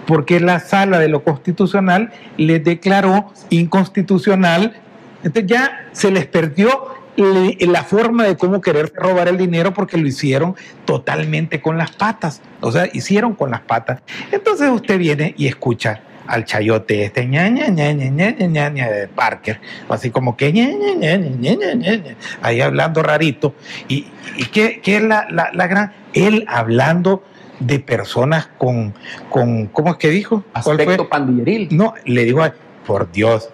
porque 0.07 0.39
la 0.39 0.61
sala 0.61 1.01
de 1.01 1.09
lo 1.09 1.25
constitucional 1.25 2.13
les 2.37 2.63
declaró 2.63 3.33
inconstitucional, 3.51 4.77
entonces 5.25 5.51
ya 5.51 5.89
se 5.91 6.13
les 6.13 6.27
perdió 6.27 6.95
la 7.17 7.83
forma 7.83 8.25
de 8.25 8.37
cómo 8.37 8.61
querer 8.61 8.93
robar 8.95 9.27
el 9.27 9.39
dinero 9.39 9.75
porque 9.75 9.97
lo 9.97 10.07
hicieron 10.07 10.55
totalmente 10.85 11.61
con 11.61 11.79
las 11.79 11.91
patas, 11.91 12.43
o 12.61 12.71
sea, 12.71 12.89
hicieron 12.93 13.35
con 13.35 13.51
las 13.51 13.63
patas. 13.63 14.03
Entonces 14.31 14.71
usted 14.71 14.99
viene 14.99 15.35
y 15.37 15.49
escucha 15.49 16.01
al 16.27 16.45
chayote 16.45 17.05
este 17.05 17.27
ña, 17.27 17.49
ña, 17.49 17.69
ña, 17.69 17.93
ña, 17.93 18.11
ña, 18.11 18.71
ña, 18.71 18.89
de 18.91 19.09
Parker, 19.09 19.61
así 19.89 20.11
como 20.11 20.37
que 20.37 20.53
ña, 20.53 20.69
ña, 20.69 21.17
ña, 21.17 21.75
ña, 21.75 22.17
ahí 22.43 22.61
hablando 22.61 23.03
rarito. 23.03 23.55
¿Y, 23.89 24.07
y 24.37 24.45
qué, 24.47 24.81
qué 24.83 24.97
es 24.97 25.03
la, 25.03 25.27
la, 25.31 25.51
la 25.53 25.67
gran? 25.67 25.93
Él 26.13 26.45
hablando 26.49 27.23
de 27.61 27.79
personas 27.79 28.49
con, 28.59 28.95
con 29.31 29.67
¿cómo 29.67 29.93
es 29.93 29.97
que 29.97 30.11
dijo? 30.11 30.45
Aspecto 30.53 31.09
pandilleril. 31.09 31.69
No, 31.71 31.95
le 32.05 32.25
digo, 32.25 32.43
por 32.87 33.11
Dios, 33.11 33.51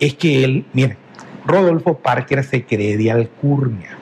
es 0.00 0.14
que 0.14 0.44
él, 0.44 0.66
mire, 0.72 0.96
Rodolfo 1.44 1.98
Parker 1.98 2.44
se 2.44 2.64
cree 2.64 2.96
de 2.96 3.10
alcurnia. 3.10 3.97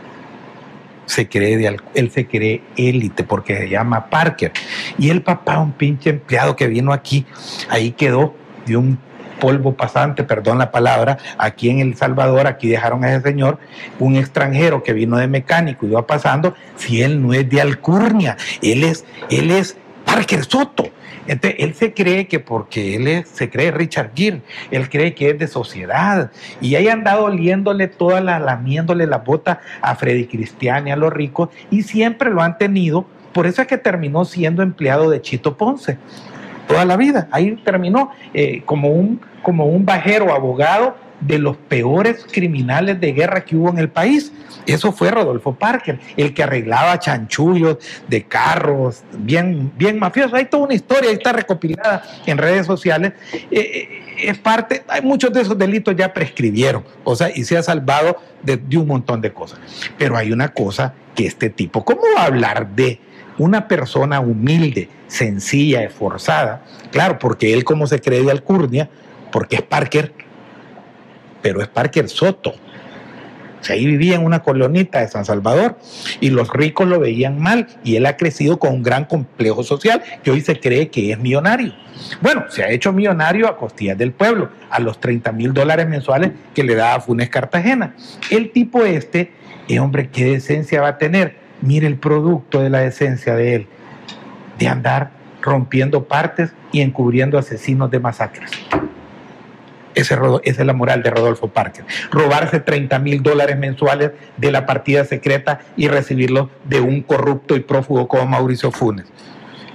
Se 1.07 1.29
cree 1.29 1.57
de, 1.57 1.77
él 1.95 2.11
se 2.11 2.27
cree 2.27 2.63
élite 2.77 3.25
porque 3.25 3.57
se 3.57 3.69
llama 3.69 4.11
Parker. 4.11 4.53
Y 4.99 5.11
el 5.11 5.23
papá, 5.23 5.59
un 5.59 5.73
pinche 5.73 6.11
empleado 6.11 6.57
que 6.57 6.67
vino 6.67 6.93
aquí, 6.93 7.27
ahí 7.69 7.93
quedó 7.93 8.35
de 8.67 8.77
un 8.77 8.99
polvo 9.41 9.75
pasante, 9.75 10.25
perdón 10.25 10.59
la 10.59 10.71
palabra, 10.71 11.19
aquí 11.39 11.71
en 11.71 11.81
El 11.81 11.97
Salvador, 11.97 12.47
aquí 12.47 12.69
dejaron 12.69 13.05
a 13.05 13.15
ese 13.15 13.23
señor, 13.23 13.59
un 13.99 14.17
extranjero 14.17 14.83
que 14.83 14.93
vino 14.93 15.19
de 15.19 15.29
mecánico 15.29 15.87
iba 15.87 16.07
pasando, 16.07 16.55
si 16.77 17.03
él 17.03 17.23
no 17.23 17.33
es 17.33 17.49
de 17.49 17.61
Alcurnia, 17.61 18.37
él 18.63 18.85
es, 18.85 19.05
él 19.31 19.51
es 19.51 19.77
Parker 20.17 20.45
Soto. 20.47 20.89
Él 21.27 21.75
se 21.75 21.93
cree 21.93 22.27
que 22.27 22.41
porque 22.41 22.97
él 22.97 23.27
se 23.27 23.51
cree 23.51 23.71
Richard 23.71 24.13
Gere, 24.15 24.41
él 24.71 24.89
cree 24.89 25.15
que 25.15 25.29
es 25.29 25.39
de 25.39 25.47
sociedad. 25.47 26.31
Y 26.63 26.75
ahí 26.75 26.89
han 26.89 27.01
andado 27.01 27.25
oliéndole 27.25 27.87
toda 27.87 28.23
la, 28.23 28.39
lamiéndole 28.39 29.07
la 29.07 29.19
bota 29.19 29.61
a 29.83 29.95
Freddy 29.95 30.27
Cristiani, 30.27 30.91
a 30.91 30.97
los 30.97 31.13
ricos, 31.13 31.51
y 31.71 31.83
siempre 31.83 32.31
lo 32.31 32.41
han 32.41 32.57
tenido. 32.57 33.05
Por 33.35 33.47
eso 33.47 33.61
es 33.61 33.69
que 33.69 33.77
terminó 33.77 34.25
siendo 34.25 34.63
empleado 34.63 35.11
de 35.11 35.21
Chito 35.21 35.59
Ponce 35.59 35.99
toda 36.67 36.87
la 36.87 36.97
vida. 36.97 37.29
Ahí 37.31 37.55
terminó 37.63 38.11
eh, 38.33 38.63
como, 38.65 38.89
un, 38.89 39.21
como 39.43 39.67
un 39.67 39.85
bajero 39.85 40.33
abogado 40.33 40.97
de 41.21 41.39
los 41.39 41.57
peores 41.57 42.27
criminales 42.31 43.01
de 43.01 43.13
guerra 43.13 43.45
que 43.45 43.57
hubo 43.57 43.71
en 43.71 43.79
el 43.79 43.89
país. 43.89 44.33
Eso 44.67 44.93
fue 44.93 45.11
Rodolfo 45.11 45.55
Parker, 45.55 46.01
el 46.17 46.35
que 46.35 46.43
arreglaba 46.43 46.99
chanchullos 46.99 47.79
de 48.09 48.25
carros, 48.25 49.05
bien, 49.19 49.73
bien 49.77 49.99
mafioso. 49.99 50.37
Hay 50.37 50.47
toda 50.47 50.65
una 50.65 50.75
historia, 50.75 51.11
ahí 51.11 51.17
está 51.17 51.33
recopilada 51.33 52.03
en 52.27 52.37
redes 52.37 52.67
sociales. 52.67 53.13
Eh, 53.33 53.47
eh, 53.51 54.03
es 54.19 54.39
parte, 54.39 54.83
hay 54.89 55.03
muchos 55.03 55.33
de 55.33 55.43
esos 55.43 55.57
delitos 55.57 55.95
ya 55.95 56.13
prescribieron, 56.13 56.85
o 57.05 57.15
sea, 57.15 57.31
y 57.35 57.45
se 57.45 57.57
ha 57.57 57.63
salvado 57.63 58.17
de, 58.43 58.57
de 58.57 58.79
un 58.79 58.87
montón 58.87 59.21
de 59.21 59.33
cosas. 59.33 59.61
Pero 59.99 60.17
hay 60.17 60.33
una 60.33 60.49
cosa 60.49 60.95
que 61.15 61.27
este 61.27 61.51
tipo, 61.51 61.85
¿cómo 61.85 62.03
va 62.17 62.23
a 62.23 62.27
hablar 62.27 62.69
de 62.75 62.99
una 63.39 63.69
persona 63.69 64.21
humilde, 64.21 64.89
sencilla, 65.07 65.83
esforzada? 65.83 66.65
Claro, 66.91 67.19
porque 67.19 67.53
él 67.53 67.65
como 67.65 67.87
se 67.87 68.01
cree 68.01 68.23
de 68.23 68.31
Alcurnia, 68.31 68.89
porque 69.31 69.57
es 69.57 69.63
Parker, 69.63 70.13
pero 71.43 71.61
es 71.61 71.69
Parker 71.69 72.09
Soto. 72.09 72.55
Ahí 73.71 73.87
vivía 73.87 74.17
en 74.17 74.25
una 74.25 74.43
colonita 74.43 75.01
de 75.01 75.09
San 75.09 75.25
Salvador 75.25 75.79
y 76.21 76.31
los 76.31 76.51
ricos 76.51 76.87
lo 76.87 77.01
veían 77.01 77.41
mal 77.41 77.67
y 77.85 77.97
él 77.97 78.07
ha 78.07 78.17
crecido 78.17 78.59
con 78.59 78.75
un 78.75 78.83
gran 78.83 79.05
complejo 79.07 79.63
social 79.63 80.03
que 80.23 80.31
hoy 80.31 80.41
se 80.41 80.61
cree 80.61 80.89
que 80.89 81.13
es 81.13 81.19
millonario. 81.19 81.73
Bueno, 82.21 82.45
se 82.49 82.63
ha 82.63 82.71
hecho 82.71 82.93
millonario 82.93 83.49
a 83.49 83.57
costillas 83.57 83.99
del 83.99 84.13
pueblo, 84.13 84.51
a 84.71 84.81
los 84.81 85.01
30 85.01 85.33
mil 85.33 85.53
dólares 85.53 85.89
mensuales 85.89 86.33
que 86.55 86.63
le 86.63 86.75
da 86.75 86.95
a 86.95 87.01
Funes 87.01 87.31
Cartagena. 87.31 87.95
El 88.31 88.53
tipo 88.53 88.85
este, 88.85 89.33
eh, 89.69 89.81
hombre, 89.81 90.11
¿qué 90.11 90.27
decencia 90.27 90.83
va 90.83 90.89
a 90.89 90.99
tener? 90.99 91.37
Mire 91.63 91.87
el 91.87 91.97
producto 91.97 92.61
de 92.61 92.71
la 92.71 92.81
decencia 92.81 93.35
de 93.35 93.55
él, 93.55 93.67
de 94.59 94.69
andar 94.69 95.11
rompiendo 95.41 96.05
partes 96.05 96.53
y 96.73 96.81
encubriendo 96.81 97.39
asesinos 97.39 97.91
de 97.91 98.01
masacres. 98.01 98.51
Ese, 99.97 100.15
esa 100.45 100.61
es 100.61 100.67
la 100.67 100.75
moral 100.75 101.03
de 101.03 101.11
Rodolfo 101.11 101.49
Parker. 101.49 101.87
Robarse 102.11 102.61
30 102.61 102.99
mil 102.99 103.23
dólares 103.23 103.57
mensuales 103.57 104.13
de 104.37 104.53
la 104.53 104.67
partida 104.67 105.07
secreta 105.07 105.61
y 105.75 105.89
recibirlo 105.89 106.51
de 106.65 106.81
un 106.81 107.01
corrupto 107.01 107.57
y 107.57 107.61
prófugo 107.61 108.07
como 108.07 108.27
Mauricio 108.27 108.71
Funes. 108.71 109.07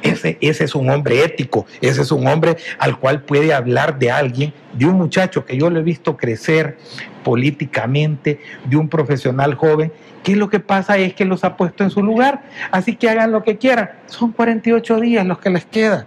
Ese, 0.03 0.37
ese, 0.41 0.63
es 0.63 0.75
un 0.75 0.89
hombre 0.91 1.23
ético, 1.23 1.65
ese 1.81 2.03
es 2.03 2.11
un 2.11 2.27
hombre 2.27 2.57
al 2.77 2.99
cual 2.99 3.23
puede 3.23 3.51
hablar 3.53 3.97
de 3.97 4.11
alguien, 4.11 4.53
de 4.73 4.85
un 4.85 4.93
muchacho 4.93 5.43
que 5.43 5.57
yo 5.57 5.71
lo 5.71 5.79
he 5.79 5.83
visto 5.83 6.17
crecer 6.17 6.77
políticamente, 7.23 8.39
de 8.65 8.77
un 8.77 8.89
profesional 8.89 9.55
joven, 9.55 9.91
que 10.23 10.35
lo 10.35 10.49
que 10.49 10.59
pasa 10.59 10.97
es 10.97 11.15
que 11.15 11.25
los 11.25 11.43
ha 11.43 11.57
puesto 11.57 11.83
en 11.83 11.89
su 11.89 12.03
lugar. 12.03 12.43
Así 12.69 12.95
que 12.95 13.09
hagan 13.09 13.31
lo 13.31 13.43
que 13.43 13.57
quieran. 13.57 13.89
Son 14.05 14.31
48 14.31 14.99
días 14.99 15.25
los 15.25 15.39
que 15.39 15.49
les 15.49 15.65
quedan 15.65 16.05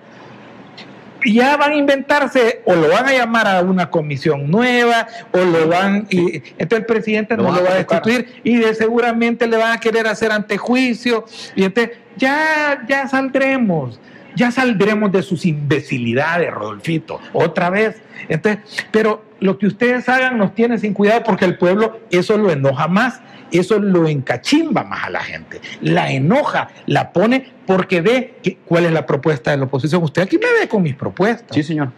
ya 1.24 1.56
van 1.56 1.72
a 1.72 1.76
inventarse 1.76 2.62
o 2.64 2.74
lo 2.74 2.88
van 2.88 3.06
a 3.06 3.12
llamar 3.12 3.46
a 3.46 3.60
una 3.62 3.90
comisión 3.90 4.50
nueva 4.50 5.06
o 5.32 5.38
lo 5.38 5.68
van 5.68 6.06
y 6.10 6.36
entonces 6.58 6.78
el 6.78 6.86
presidente 6.86 7.36
no 7.36 7.44
lo 7.44 7.64
va 7.64 7.70
a 7.70 7.74
destituir 7.74 8.40
y 8.44 8.56
de 8.56 8.74
seguramente 8.74 9.46
le 9.46 9.56
van 9.56 9.72
a 9.72 9.80
querer 9.80 10.06
hacer 10.06 10.32
antejuicio 10.32 11.24
y 11.56 11.64
entonces 11.64 11.98
ya 12.16 12.84
ya 12.88 13.08
saldremos 13.08 13.98
ya 14.34 14.50
saldremos 14.50 15.12
de 15.12 15.22
sus 15.22 15.46
imbecilidades, 15.46 16.52
Rodolfito, 16.52 17.20
otra 17.32 17.70
vez. 17.70 18.02
Entonces, 18.28 18.62
pero 18.90 19.24
lo 19.40 19.58
que 19.58 19.66
ustedes 19.66 20.08
hagan 20.08 20.38
nos 20.38 20.54
tiene 20.54 20.78
sin 20.78 20.94
cuidado 20.94 21.22
porque 21.24 21.44
el 21.44 21.58
pueblo 21.58 22.00
eso 22.10 22.36
lo 22.38 22.50
enoja 22.50 22.88
más 22.88 23.20
eso 23.58 23.78
lo 23.78 24.08
encachimba 24.08 24.84
más 24.84 25.04
a 25.04 25.10
la 25.10 25.20
gente, 25.20 25.60
la 25.80 26.10
enoja, 26.10 26.68
la 26.86 27.12
pone 27.12 27.52
porque 27.66 28.00
ve 28.00 28.34
cuál 28.64 28.86
es 28.86 28.92
la 28.92 29.06
propuesta 29.06 29.52
de 29.52 29.58
la 29.58 29.64
oposición. 29.64 30.02
Usted 30.02 30.22
aquí 30.22 30.38
me 30.38 30.60
ve 30.60 30.68
con 30.68 30.82
mis 30.82 30.94
propuestas. 30.94 31.54
Sí, 31.54 31.62
señor. 31.62 31.92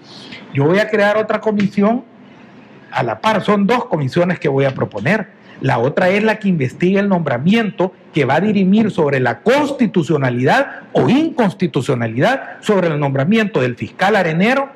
Yo 0.52 0.64
voy 0.64 0.78
a 0.78 0.88
crear 0.88 1.16
otra 1.16 1.40
comisión 1.40 2.04
a 2.90 3.02
la 3.02 3.20
par, 3.20 3.42
son 3.42 3.66
dos 3.66 3.86
comisiones 3.86 4.38
que 4.38 4.48
voy 4.48 4.64
a 4.64 4.74
proponer. 4.74 5.28
La 5.60 5.78
otra 5.78 6.08
es 6.10 6.22
la 6.22 6.38
que 6.38 6.48
investiga 6.48 7.00
el 7.00 7.08
nombramiento 7.08 7.92
que 8.12 8.24
va 8.24 8.36
a 8.36 8.40
dirimir 8.40 8.90
sobre 8.90 9.20
la 9.20 9.40
constitucionalidad 9.40 10.82
o 10.92 11.08
inconstitucionalidad 11.08 12.58
sobre 12.60 12.88
el 12.88 12.98
nombramiento 12.98 13.60
del 13.60 13.76
fiscal 13.76 14.16
arenero, 14.16 14.70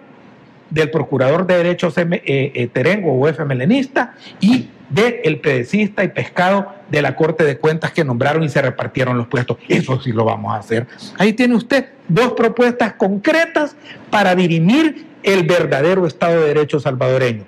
del 0.71 0.91
procurador 0.91 1.47
de 1.47 1.57
derechos 1.57 1.97
eh, 1.99 2.23
eh, 2.25 2.69
terengo 2.73 3.13
o 3.13 3.27
FMLenista 3.33 4.15
y 4.41 4.69
del 4.89 5.17
el 5.25 5.41
pedecista 5.41 6.03
y 6.05 6.09
pescado 6.09 6.75
de 6.91 7.03
la 7.03 7.15
Corte 7.15 7.45
de 7.45 7.59
Cuentas 7.59 7.93
que 7.93 8.05
nombraron 8.05 8.43
y 8.43 8.49
se 8.49 8.61
repartieron 8.61 9.17
los 9.17 9.29
puestos. 9.29 9.57
Eso 9.69 10.01
sí 10.01 10.13
lo 10.13 10.25
vamos 10.25 10.53
a 10.53 10.59
hacer. 10.59 10.87
Ahí 11.19 11.33
tiene 11.33 11.55
usted 11.55 11.87
dos 12.09 12.33
propuestas 12.33 12.95
concretas 12.95 13.77
para 14.11 14.35
dirimir 14.35 15.07
el 15.23 15.45
verdadero 15.45 16.07
Estado 16.07 16.41
de 16.41 16.49
Derecho 16.49 16.81
salvadoreño. 16.81 17.45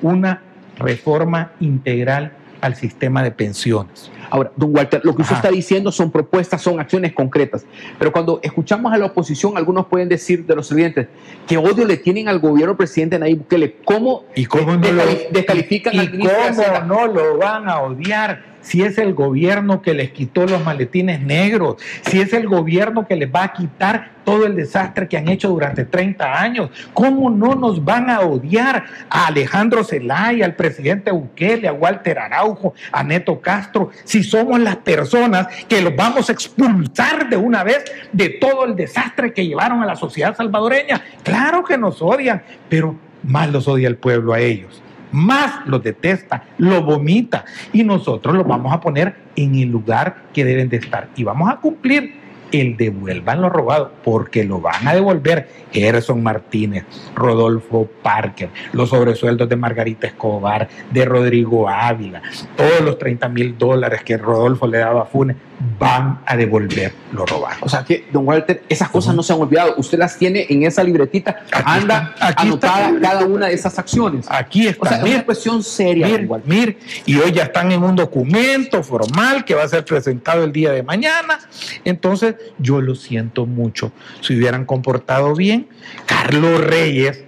Una 0.00 0.42
reforma 0.78 1.52
integral 1.60 2.32
al 2.60 2.74
sistema 2.74 3.22
de 3.22 3.30
pensiones. 3.30 4.10
Ahora, 4.30 4.50
don 4.56 4.74
Walter, 4.74 5.00
lo 5.04 5.14
que 5.14 5.22
usted 5.22 5.36
está 5.36 5.50
diciendo 5.50 5.92
son 5.92 6.10
propuestas, 6.10 6.60
son 6.60 6.80
acciones 6.80 7.12
concretas. 7.12 7.64
Pero 7.98 8.12
cuando 8.12 8.40
escuchamos 8.42 8.92
a 8.92 8.98
la 8.98 9.06
oposición, 9.06 9.56
algunos 9.56 9.86
pueden 9.86 10.08
decir 10.08 10.44
de 10.44 10.54
los 10.56 10.66
siguientes 10.66 11.06
que 11.46 11.56
odio 11.56 11.84
le 11.84 11.96
tienen 11.96 12.28
al 12.28 12.40
gobierno 12.40 12.76
presidente 12.76 13.18
Nayib 13.18 13.38
Bukele. 13.38 13.76
¿Cómo, 13.84 14.24
¿Y 14.34 14.46
cómo 14.46 14.76
no 14.76 14.88
descalifican 15.30 15.94
y, 15.94 16.00
y 16.00 16.18
cómo 16.18 16.84
no 16.86 17.06
lo 17.06 17.38
van 17.38 17.68
a 17.68 17.80
odiar? 17.80 18.55
Si 18.66 18.82
es 18.82 18.98
el 18.98 19.14
gobierno 19.14 19.80
que 19.80 19.94
les 19.94 20.10
quitó 20.10 20.44
los 20.44 20.64
maletines 20.64 21.20
negros, 21.20 21.76
si 22.02 22.20
es 22.20 22.32
el 22.32 22.48
gobierno 22.48 23.06
que 23.06 23.14
les 23.14 23.32
va 23.32 23.44
a 23.44 23.52
quitar 23.52 24.10
todo 24.24 24.44
el 24.44 24.56
desastre 24.56 25.06
que 25.06 25.16
han 25.16 25.28
hecho 25.28 25.48
durante 25.48 25.84
30 25.84 26.40
años, 26.40 26.70
¿cómo 26.92 27.30
no 27.30 27.54
nos 27.54 27.84
van 27.84 28.10
a 28.10 28.20
odiar 28.20 28.84
a 29.08 29.28
Alejandro 29.28 29.84
Zelaya, 29.84 30.44
al 30.44 30.56
presidente 30.56 31.12
Bukele, 31.12 31.68
a 31.68 31.72
Walter 31.72 32.18
Araujo, 32.18 32.74
a 32.90 33.04
Neto 33.04 33.40
Castro, 33.40 33.90
si 34.02 34.24
somos 34.24 34.58
las 34.58 34.76
personas 34.76 35.46
que 35.68 35.80
los 35.80 35.94
vamos 35.94 36.28
a 36.28 36.32
expulsar 36.32 37.28
de 37.30 37.36
una 37.36 37.62
vez 37.62 37.84
de 38.10 38.30
todo 38.30 38.64
el 38.64 38.74
desastre 38.74 39.32
que 39.32 39.46
llevaron 39.46 39.80
a 39.80 39.86
la 39.86 39.94
sociedad 39.94 40.36
salvadoreña? 40.36 41.00
Claro 41.22 41.62
que 41.62 41.78
nos 41.78 42.02
odian, 42.02 42.42
pero 42.68 42.96
más 43.22 43.48
los 43.52 43.68
odia 43.68 43.86
el 43.86 43.96
pueblo 43.96 44.32
a 44.32 44.40
ellos 44.40 44.82
más 45.12 45.66
los 45.66 45.82
detesta, 45.82 46.44
lo 46.58 46.82
vomita. 46.82 47.44
Y 47.72 47.84
nosotros 47.84 48.34
los 48.34 48.46
vamos 48.46 48.72
a 48.72 48.80
poner 48.80 49.14
en 49.36 49.54
el 49.54 49.68
lugar 49.68 50.24
que 50.32 50.44
deben 50.44 50.68
de 50.68 50.78
estar. 50.78 51.08
Y 51.16 51.24
vamos 51.24 51.50
a 51.50 51.56
cumplir 51.56 52.25
el 52.52 52.76
devuelvan 52.76 53.42
lo 53.42 53.48
robado, 53.48 53.92
porque 54.04 54.44
lo 54.44 54.60
van 54.60 54.86
a 54.86 54.94
devolver 54.94 55.48
Gerson 55.72 56.22
Martínez, 56.22 56.84
Rodolfo 57.14 57.88
Parker, 58.02 58.50
los 58.72 58.90
sobresueldos 58.90 59.48
de 59.48 59.56
Margarita 59.56 60.06
Escobar, 60.06 60.68
de 60.90 61.04
Rodrigo 61.04 61.68
Ávila, 61.68 62.22
todos 62.56 62.80
los 62.80 62.98
30 62.98 63.28
mil 63.28 63.58
dólares 63.58 64.02
que 64.02 64.16
Rodolfo 64.16 64.66
le 64.66 64.78
daba 64.78 65.02
a 65.02 65.06
Funes, 65.06 65.36
van 65.78 66.20
a 66.26 66.36
devolver 66.36 66.92
lo 67.12 67.24
robado. 67.26 67.56
O 67.62 67.68
sea 67.68 67.84
que, 67.84 68.06
don 68.12 68.26
Walter, 68.26 68.62
esas 68.68 68.88
cosas 68.90 69.14
no 69.14 69.22
se 69.22 69.32
han 69.32 69.40
olvidado. 69.40 69.74
Usted 69.78 69.98
las 69.98 70.18
tiene 70.18 70.46
en 70.48 70.64
esa 70.64 70.82
libretita, 70.82 71.44
anda 71.50 72.14
anotada 72.36 72.92
cada 73.00 73.24
una 73.24 73.46
de 73.46 73.54
esas 73.54 73.78
acciones. 73.78 74.26
Aquí 74.28 74.66
está. 74.66 74.84
O 74.84 74.88
sea, 74.88 74.98
es 74.98 75.14
una 75.14 75.24
cuestión 75.24 75.62
seria. 75.62 76.06
Mir, 76.44 76.78
y 77.04 77.16
hoy 77.16 77.32
ya 77.32 77.44
están 77.44 77.72
en 77.72 77.82
un 77.82 77.96
documento 77.96 78.82
formal 78.82 79.44
que 79.44 79.54
va 79.54 79.64
a 79.64 79.68
ser 79.68 79.84
presentado 79.84 80.44
el 80.44 80.52
día 80.52 80.72
de 80.72 80.82
mañana. 80.82 81.38
Entonces, 81.84 82.35
yo 82.58 82.80
lo 82.80 82.94
siento 82.94 83.44
mucho. 83.46 83.90
Si 84.20 84.36
hubieran 84.36 84.64
comportado 84.64 85.34
bien, 85.34 85.66
Carlos 86.06 86.64
Reyes, 86.64 87.24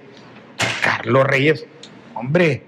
Carlos 0.82 1.26
Reyes, 1.26 1.66
hombre, 2.14 2.62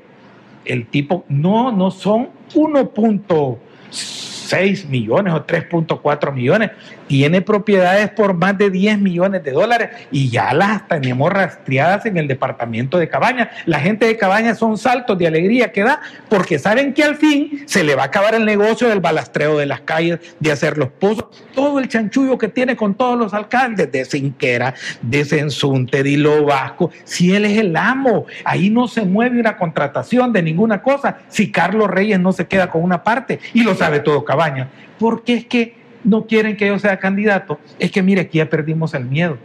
el 0.64 0.86
tipo, 0.86 1.24
no, 1.28 1.70
no 1.72 1.90
son 1.90 2.30
1.6 2.54 4.86
millones 4.86 5.34
o 5.34 5.44
3.4 5.46 6.32
millones, 6.32 6.70
tiene 7.10 7.40
propiedades 7.40 8.08
por 8.10 8.34
más 8.34 8.56
de 8.56 8.70
10 8.70 9.00
millones 9.00 9.42
de 9.42 9.50
dólares 9.50 9.90
y 10.12 10.30
ya 10.30 10.54
las 10.54 10.86
tenemos 10.86 11.32
rastreadas 11.32 12.06
en 12.06 12.16
el 12.16 12.28
departamento 12.28 12.98
de 12.98 13.08
Cabañas. 13.08 13.48
La 13.66 13.80
gente 13.80 14.06
de 14.06 14.16
Cabañas 14.16 14.58
son 14.58 14.78
saltos 14.78 15.18
de 15.18 15.26
alegría 15.26 15.72
que 15.72 15.82
da 15.82 16.00
porque 16.28 16.60
saben 16.60 16.94
que 16.94 17.02
al 17.02 17.16
fin 17.16 17.64
se 17.66 17.82
le 17.82 17.96
va 17.96 18.02
a 18.02 18.06
acabar 18.06 18.36
el 18.36 18.44
negocio 18.44 18.88
del 18.88 19.00
balastreo 19.00 19.58
de 19.58 19.66
las 19.66 19.80
calles, 19.80 20.20
de 20.38 20.52
hacer 20.52 20.78
los 20.78 20.90
pozos, 20.90 21.24
todo 21.52 21.80
el 21.80 21.88
chanchullo 21.88 22.38
que 22.38 22.46
tiene 22.46 22.76
con 22.76 22.94
todos 22.94 23.18
los 23.18 23.34
alcaldes 23.34 23.90
de 23.90 24.04
Cinquera, 24.04 24.72
de 25.02 25.24
Sensunte, 25.24 26.04
de 26.04 26.10
Hilo 26.10 26.44
Vasco. 26.44 26.92
Si 27.02 27.34
él 27.34 27.44
es 27.44 27.58
el 27.58 27.74
amo, 27.74 28.26
ahí 28.44 28.70
no 28.70 28.86
se 28.86 29.04
mueve 29.04 29.40
una 29.40 29.56
contratación 29.56 30.32
de 30.32 30.42
ninguna 30.42 30.80
cosa. 30.80 31.18
Si 31.26 31.50
Carlos 31.50 31.90
Reyes 31.90 32.20
no 32.20 32.30
se 32.30 32.46
queda 32.46 32.70
con 32.70 32.84
una 32.84 33.02
parte 33.02 33.40
y 33.52 33.64
lo 33.64 33.74
sabe 33.74 33.98
todo 33.98 34.24
Cabañas, 34.24 34.68
porque 34.96 35.34
es 35.34 35.46
que 35.46 35.79
no 36.04 36.26
quieren 36.26 36.56
que 36.56 36.66
yo 36.66 36.78
sea 36.78 36.98
candidato, 36.98 37.58
es 37.78 37.90
que 37.90 38.02
mire, 38.02 38.22
aquí 38.22 38.38
ya 38.38 38.48
perdimos 38.48 38.94
el 38.94 39.04
miedo. 39.04 39.38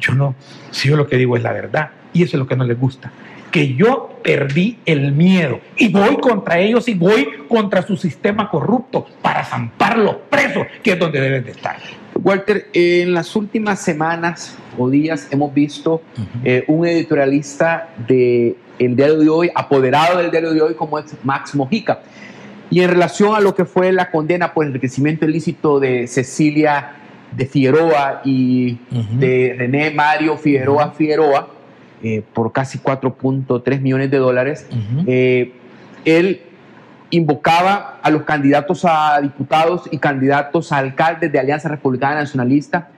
Yo 0.00 0.14
no, 0.14 0.34
si 0.70 0.88
yo 0.88 0.96
lo 0.96 1.06
que 1.06 1.16
digo 1.16 1.36
es 1.36 1.42
la 1.42 1.52
verdad, 1.52 1.90
y 2.12 2.22
eso 2.22 2.36
es 2.36 2.38
lo 2.38 2.46
que 2.46 2.56
no 2.56 2.64
les 2.64 2.78
gusta, 2.78 3.12
que 3.50 3.74
yo 3.74 4.18
perdí 4.22 4.78
el 4.84 5.12
miedo 5.12 5.60
y 5.76 5.88
voy 5.88 6.16
contra 6.16 6.58
ellos 6.58 6.88
y 6.88 6.94
voy 6.94 7.28
contra 7.48 7.82
su 7.82 7.96
sistema 7.96 8.50
corrupto 8.50 9.06
para 9.22 9.44
zamparlos 9.44 10.16
presos, 10.28 10.66
que 10.82 10.92
es 10.92 10.98
donde 10.98 11.20
deben 11.20 11.44
de 11.44 11.52
estar. 11.52 11.76
Walter, 12.20 12.68
en 12.72 13.12
las 13.12 13.36
últimas 13.36 13.80
semanas 13.80 14.56
o 14.76 14.90
días 14.90 15.28
hemos 15.30 15.54
visto 15.54 16.02
eh, 16.42 16.64
un 16.66 16.86
editorialista 16.86 17.90
del 18.08 18.56
el 18.78 18.96
diario 18.96 19.18
de 19.18 19.28
hoy, 19.28 19.50
apoderado 19.54 20.18
del 20.18 20.30
diario 20.30 20.52
de 20.52 20.62
hoy, 20.62 20.74
como 20.74 20.98
es 20.98 21.14
Max 21.22 21.54
Mojica. 21.54 22.02
Y 22.74 22.80
en 22.80 22.90
relación 22.90 23.36
a 23.36 23.40
lo 23.40 23.54
que 23.54 23.66
fue 23.66 23.92
la 23.92 24.10
condena 24.10 24.52
por 24.52 24.66
enriquecimiento 24.66 25.26
ilícito 25.26 25.78
de 25.78 26.08
Cecilia 26.08 26.94
de 27.30 27.46
Figueroa 27.46 28.20
y 28.24 28.78
de 29.12 29.54
René 29.56 29.92
Mario 29.92 30.36
Figueroa 30.36 30.90
Figueroa, 30.90 31.50
eh, 32.02 32.24
por 32.32 32.50
casi 32.50 32.80
4.3 32.80 33.80
millones 33.80 34.10
de 34.10 34.16
dólares, 34.16 34.66
eh, 35.06 35.52
él 36.04 36.40
invocaba 37.10 38.00
a 38.02 38.10
los 38.10 38.24
candidatos 38.24 38.84
a 38.84 39.20
diputados 39.20 39.82
y 39.92 39.98
candidatos 39.98 40.72
a 40.72 40.78
alcaldes 40.78 41.30
de 41.30 41.38
Alianza 41.38 41.68
Republicana 41.68 42.16
Nacionalista 42.16 42.88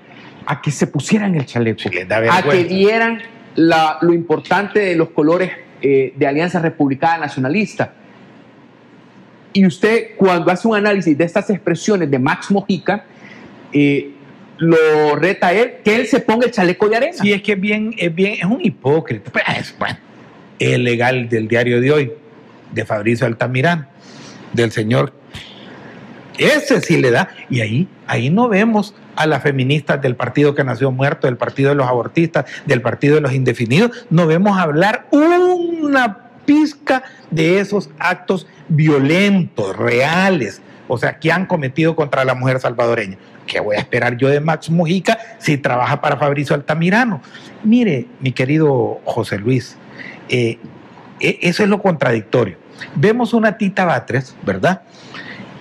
a 0.47 0.63
que 0.63 0.71
se 0.71 0.87
pusieran 0.87 1.35
el 1.35 1.45
chaleco, 1.45 1.83
a 2.31 2.43
que 2.45 2.65
dieran 2.65 3.21
lo 3.57 4.15
importante 4.15 4.79
de 4.79 4.97
los 4.97 5.11
colores 5.11 5.53
eh, 5.83 6.15
de 6.17 6.27
Alianza 6.27 6.61
Republicana 6.61 7.19
Nacionalista. 7.19 7.93
Y 9.57 9.65
usted, 9.65 10.09
cuando 10.19 10.53
hace 10.53 10.69
un 10.69 10.77
análisis 10.77 11.17
de 11.17 11.25
estas 11.25 11.49
expresiones 11.49 12.11
de 12.11 12.19
Max 12.19 12.51
Mojica, 12.51 13.07
eh, 13.73 14.11
lo 14.59 15.17
reta 15.17 15.51
él 15.55 15.77
que 15.83 15.97
él 15.97 16.07
se 16.07 16.21
ponga 16.21 16.45
el 16.45 16.53
chaleco 16.53 16.91
de 16.91 16.97
arena. 16.97 17.15
Sí, 17.15 17.33
es 17.33 17.41
que 17.41 17.53
es 17.53 17.61
bien, 17.61 17.95
es 17.97 18.15
bien, 18.15 18.35
es 18.35 18.45
un 18.45 18.59
hipócrita. 18.63 19.33
Pues, 19.33 19.45
es, 19.59 19.75
bueno, 19.79 19.97
es 20.59 20.79
legal 20.79 21.31
del 21.31 21.49
diario 21.49 21.81
de 21.81 21.91
hoy, 21.91 22.13
de 22.71 22.85
Fabricio 22.85 23.27
Altamirán 23.27 23.89
del 24.53 24.73
Señor. 24.73 25.15
Ese 26.37 26.83
sí 26.83 26.99
le 26.99 27.11
da. 27.11 27.31
Y 27.49 27.63
ahí, 27.63 27.89
ahí 28.07 28.29
no 28.29 28.51
vemos 28.51 28.95
a 29.15 29.27
las 29.27 29.43
feministas 29.43 30.03
del 30.03 30.17
partido 30.17 30.55
que 30.55 30.65
nació 30.65 30.91
muerto, 30.91 31.29
del 31.29 31.39
partido 31.39 31.71
de 31.71 31.77
los 31.77 31.89
abortistas, 31.89 32.45
del 32.67 32.83
partido 32.83 33.15
de 33.15 33.23
los 33.23 33.33
indefinidos. 33.33 34.05
No 34.11 34.27
vemos 34.27 34.59
hablar 34.59 35.07
una 35.13 36.26
pizca 36.47 37.03
de 37.31 37.61
esos 37.61 37.91
actos 37.99 38.47
violentos, 38.69 39.77
reales, 39.77 40.63
o 40.89 40.97
sea, 40.97 41.19
que 41.19 41.33
han 41.33 41.47
cometido 41.47 41.97
contra 41.97 42.25
la 42.25 42.35
mujer 42.35 42.61
salvadoreña. 42.61 43.19
¿Qué 43.47 43.61
voy 43.61 43.77
a 43.77 43.81
esperar 43.81 44.17
yo 44.17 44.29
de 44.29 44.41
Max 44.41 44.71
Mujica 44.71 45.19
si 45.39 45.57
trabaja 45.59 46.01
para 46.01 46.17
Fabricio 46.17 46.55
Altamirano? 46.57 47.21
Mire, 47.63 48.07
mi 48.21 48.33
querido 48.33 49.01
José 49.05 49.39
Luis, 49.39 49.77
eh, 50.29 50.59
e, 51.21 51.39
eso 51.43 51.63
es 51.63 51.69
lo 51.69 51.81
contradictorio. 51.81 52.57
Vemos 52.95 53.33
una 53.35 53.57
Tita 53.57 53.85
Batres, 53.85 54.35
¿verdad? 54.43 54.83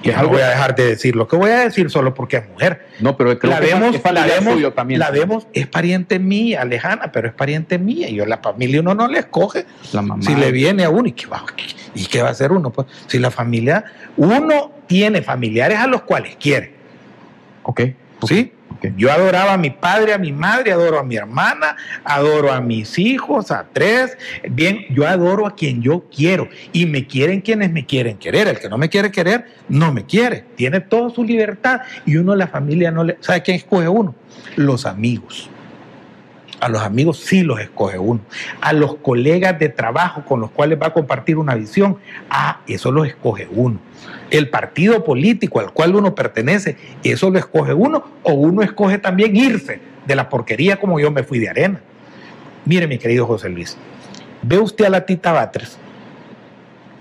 Y 0.05 0.09
no 0.11 0.29
voy 0.29 0.41
a 0.41 0.49
dejar 0.49 0.75
de 0.75 0.85
decir 0.85 1.15
lo 1.15 1.27
que 1.27 1.35
voy 1.35 1.49
a 1.49 1.61
decir 1.61 1.89
solo 1.89 2.13
porque 2.13 2.37
es 2.37 2.47
mujer. 2.47 2.85
No, 2.99 3.17
pero 3.17 3.37
la 3.41 3.59
vemos, 3.59 3.95
es 3.95 4.03
la 4.11 4.25
vemos, 4.25 4.75
también. 4.75 4.99
La 4.99 5.09
vemos, 5.09 5.47
es 5.51 5.65
pariente 5.67 6.19
mía, 6.19 6.63
lejana, 6.63 7.11
pero 7.11 7.27
es 7.27 7.33
pariente 7.33 7.79
mía. 7.79 8.07
Y 8.09 8.15
yo 8.15 8.25
la 8.25 8.37
familia 8.37 8.81
uno 8.81 8.93
no 8.93 9.07
le 9.07 9.19
escoge. 9.19 9.65
La 9.93 10.01
mamá. 10.01 10.21
Si 10.21 10.35
le 10.35 10.51
viene 10.51 10.83
a 10.83 10.89
uno, 10.89 11.07
¿y 11.07 11.13
qué 11.13 11.25
va, 11.25 11.43
y 11.95 12.05
qué 12.05 12.21
va 12.21 12.29
a 12.29 12.31
hacer 12.31 12.51
uno? 12.51 12.71
Pues 12.71 12.87
si 13.07 13.17
la 13.17 13.31
familia, 13.31 13.85
uno 14.15 14.71
tiene 14.87 15.23
familiares 15.23 15.79
a 15.79 15.87
los 15.87 16.03
cuales 16.03 16.35
quiere. 16.35 16.73
Ok. 17.63 17.81
¿Sí? 18.27 18.53
Yo 18.97 19.11
adoraba 19.11 19.53
a 19.53 19.57
mi 19.57 19.71
padre, 19.71 20.13
a 20.13 20.17
mi 20.17 20.31
madre, 20.31 20.71
adoro 20.71 20.99
a 20.99 21.03
mi 21.03 21.15
hermana, 21.15 21.75
adoro 22.03 22.51
a 22.51 22.61
mis 22.61 22.99
hijos, 22.99 23.51
a 23.51 23.65
tres. 23.71 24.17
Bien, 24.49 24.85
yo 24.89 25.07
adoro 25.07 25.47
a 25.47 25.55
quien 25.55 25.81
yo 25.81 26.05
quiero 26.13 26.49
y 26.71 26.85
me 26.85 27.07
quieren 27.07 27.41
quienes 27.41 27.71
me 27.71 27.85
quieren 27.85 28.17
querer. 28.17 28.47
El 28.47 28.59
que 28.59 28.69
no 28.69 28.77
me 28.77 28.89
quiere 28.89 29.11
querer, 29.11 29.45
no 29.69 29.91
me 29.91 30.05
quiere. 30.05 30.43
Tiene 30.55 30.81
toda 30.81 31.09
su 31.09 31.23
libertad 31.23 31.81
y 32.05 32.17
uno, 32.17 32.35
la 32.35 32.47
familia, 32.47 32.91
no 32.91 33.03
le. 33.03 33.17
¿Sabe 33.21 33.41
quién 33.41 33.57
escoge 33.57 33.87
uno? 33.87 34.13
Los 34.55 34.85
amigos. 34.85 35.49
A 36.65 36.69
los 36.69 36.81
amigos 36.81 37.19
sí 37.19 37.43
los 37.43 37.59
escoge 37.59 37.99
uno. 37.99 38.21
A 38.59 38.73
los 38.73 38.95
colegas 38.95 39.59
de 39.59 39.69
trabajo 39.69 40.25
con 40.25 40.39
los 40.39 40.49
cuales 40.49 40.79
va 40.81 40.87
a 40.87 40.93
compartir 40.93 41.37
una 41.37 41.53
visión, 41.53 41.97
ah, 42.31 42.61
eso 42.65 42.91
los 42.91 43.05
escoge 43.05 43.47
uno. 43.51 43.77
El 44.31 44.49
partido 44.49 45.03
político 45.03 45.59
al 45.59 45.73
cual 45.73 45.93
uno 45.93 46.15
pertenece, 46.15 46.75
eso 47.03 47.29
lo 47.29 47.37
escoge 47.37 47.75
uno 47.75 48.05
o 48.23 48.33
uno 48.33 48.63
escoge 48.63 48.97
también 48.97 49.35
irse 49.35 49.79
de 50.07 50.15
la 50.15 50.27
porquería 50.27 50.79
como 50.79 50.99
yo 50.99 51.11
me 51.11 51.21
fui 51.21 51.37
de 51.37 51.49
arena. 51.49 51.81
Mire, 52.65 52.87
mi 52.87 52.97
querido 52.97 53.27
José 53.27 53.49
Luis, 53.49 53.77
ve 54.41 54.57
usted 54.57 54.85
a 54.85 54.89
la 54.89 55.05
Tita 55.05 55.33
Batres. 55.33 55.77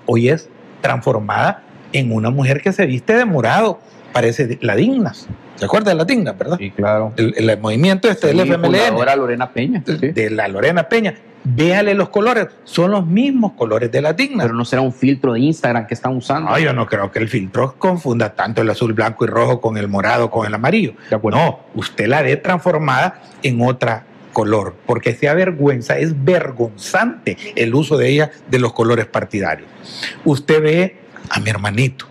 Hoy 0.04 0.28
es 0.28 0.50
transformada 0.82 1.62
en 1.94 2.12
una 2.12 2.28
mujer 2.28 2.60
que 2.60 2.74
se 2.74 2.84
viste 2.84 3.14
de 3.14 3.24
morado, 3.24 3.80
parece 4.12 4.58
la 4.60 4.76
Dignas. 4.76 5.26
¿Se 5.56 5.64
acuerda 5.64 5.90
de 5.90 5.96
la 5.96 6.04
Dignas, 6.04 6.36
verdad? 6.36 6.56
Sí, 6.58 6.70
claro. 6.70 7.12
El, 7.16 7.58
movimiento 7.58 8.08
este 8.08 8.28
del 8.28 8.40
FMLN. 8.40 8.94
Ahora 8.94 9.16
Lorena 9.16 9.50
Peña. 9.52 9.82
De 9.84 10.30
la 10.30 10.48
Lorena 10.48 10.88
Peña. 10.88 11.14
Véale 11.46 11.94
los 11.94 12.08
colores, 12.08 12.48
son 12.64 12.92
los 12.92 13.06
mismos 13.06 13.52
colores 13.52 13.92
de 13.92 14.00
la 14.00 14.14
Dignas. 14.14 14.46
Pero 14.46 14.56
no 14.56 14.64
será 14.64 14.80
un 14.80 14.94
filtro 14.94 15.34
de 15.34 15.40
Instagram 15.40 15.86
que 15.86 15.94
están 15.94 16.16
usando. 16.16 16.50
No, 16.50 16.58
yo 16.58 16.72
no 16.72 16.86
creo 16.86 17.12
que 17.12 17.18
el 17.18 17.28
filtro 17.28 17.74
confunda 17.78 18.34
tanto 18.34 18.62
el 18.62 18.70
azul, 18.70 18.94
blanco 18.94 19.24
y 19.24 19.28
rojo 19.28 19.60
con 19.60 19.76
el 19.76 19.86
morado, 19.86 20.30
con 20.30 20.46
el 20.46 20.54
amarillo. 20.54 20.94
No, 21.22 21.60
usted 21.74 22.06
la 22.06 22.22
ve 22.22 22.36
transformada 22.36 23.20
en 23.42 23.60
otra 23.60 24.06
color, 24.34 24.74
porque 24.84 25.14
se 25.14 25.28
avergüenza, 25.28 25.96
es 25.96 26.24
vergonzante 26.24 27.38
el 27.56 27.74
uso 27.74 27.96
de 27.96 28.08
ella 28.08 28.30
de 28.50 28.58
los 28.58 28.74
colores 28.74 29.06
partidarios. 29.06 29.68
Usted 30.26 30.62
ve 30.62 30.96
a 31.30 31.40
mi 31.40 31.48
hermanito, 31.48 32.06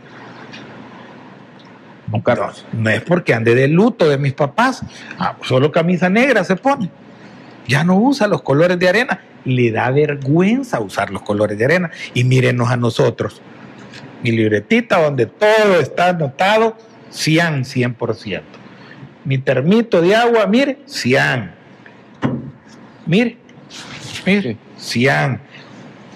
no, 2.73 2.89
es 2.89 3.01
porque 3.01 3.33
ande 3.33 3.55
de 3.55 3.67
luto 3.67 4.07
de 4.07 4.17
mis 4.17 4.33
papás, 4.33 4.83
ah, 5.17 5.35
solo 5.41 5.71
camisa 5.71 6.09
negra 6.09 6.43
se 6.43 6.55
pone. 6.55 6.89
Ya 7.67 7.83
no 7.83 7.97
usa 7.97 8.27
los 8.27 8.41
colores 8.41 8.77
de 8.77 8.89
arena. 8.89 9.21
Le 9.45 9.71
da 9.71 9.89
vergüenza 9.89 10.79
usar 10.79 11.09
los 11.09 11.23
colores 11.23 11.57
de 11.57 11.65
arena. 11.65 11.91
Y 12.13 12.23
mírenos 12.23 12.69
a 12.69 12.77
nosotros. 12.77 13.41
Mi 14.21 14.31
libretita 14.31 15.01
donde 15.01 15.25
todo 15.25 15.79
está 15.79 16.09
anotado, 16.09 16.77
100, 17.09 17.63
100%. 17.63 18.41
Mi 19.25 19.37
termito 19.37 20.01
de 20.01 20.15
agua, 20.15 20.45
mire, 20.47 20.79
100. 20.85 21.51
Mire, 23.05 23.37
mire, 24.25 24.57
100. 24.77 25.39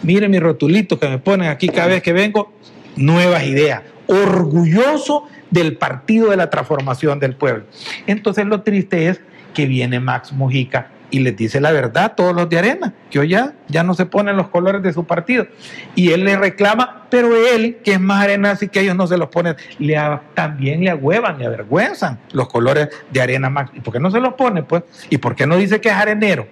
Mire 0.04 0.30
mi 0.30 0.40
rotulito 0.40 1.00
que 1.00 1.10
me 1.10 1.18
ponen 1.18 1.50
aquí 1.50 1.70
cada 1.70 1.88
vez 1.88 2.04
que 2.04 2.14
vengo, 2.14 2.54
nuevas 2.96 3.44
ideas. 3.44 3.82
Orgulloso 4.08 5.26
del 5.50 5.78
Partido 5.78 6.30
de 6.30 6.38
la 6.38 6.50
Transformación 6.50 7.20
del 7.20 7.36
Pueblo. 7.36 7.64
Entonces 8.06 8.46
lo 8.46 8.62
triste 8.62 9.10
es 9.10 9.22
que 9.54 9.66
viene 9.66 10.00
Max 10.00 10.32
Mujica 10.32 10.92
y 11.10 11.20
les 11.20 11.38
dice 11.38 11.62
la 11.62 11.72
verdad 11.72 12.14
todos 12.16 12.36
los 12.36 12.50
de 12.50 12.60
Arena, 12.60 12.94
que 13.10 13.20
hoy 13.20 13.30
ya, 13.30 13.54
ya 13.68 13.84
no 13.84 13.94
se 13.94 14.06
ponen 14.06 14.36
los 14.36 14.50
colores 14.50 14.84
de 14.84 14.92
su 14.94 15.06
partido. 15.06 15.48
Y 15.96 16.12
él 16.12 16.26
le 16.26 16.38
reclama, 16.38 17.06
pero 17.10 17.36
él, 17.36 17.78
que 17.84 17.94
es 17.94 18.00
más 18.00 18.24
arena, 18.24 18.52
así 18.52 18.68
que 18.68 18.82
ellos 18.82 18.96
no 18.96 19.08
se 19.08 19.18
los 19.18 19.30
ponen, 19.30 19.56
le, 19.80 19.98
también 20.34 20.82
le 20.82 20.90
agüevan, 20.90 21.40
le 21.40 21.46
avergüenzan 21.46 22.20
los 22.34 22.50
colores 22.50 22.90
de 23.12 23.22
Arena 23.22 23.50
Max. 23.50 23.72
¿Y 23.74 23.80
por 23.80 23.94
qué 23.94 24.00
no 24.00 24.12
se 24.12 24.20
los 24.20 24.34
pone? 24.34 24.64
Pues? 24.64 24.84
¿Y 25.10 25.18
por 25.18 25.36
qué 25.36 25.48
no 25.48 25.56
dice 25.56 25.80
que 25.80 25.90
es 25.90 25.96
arenero? 25.96 26.48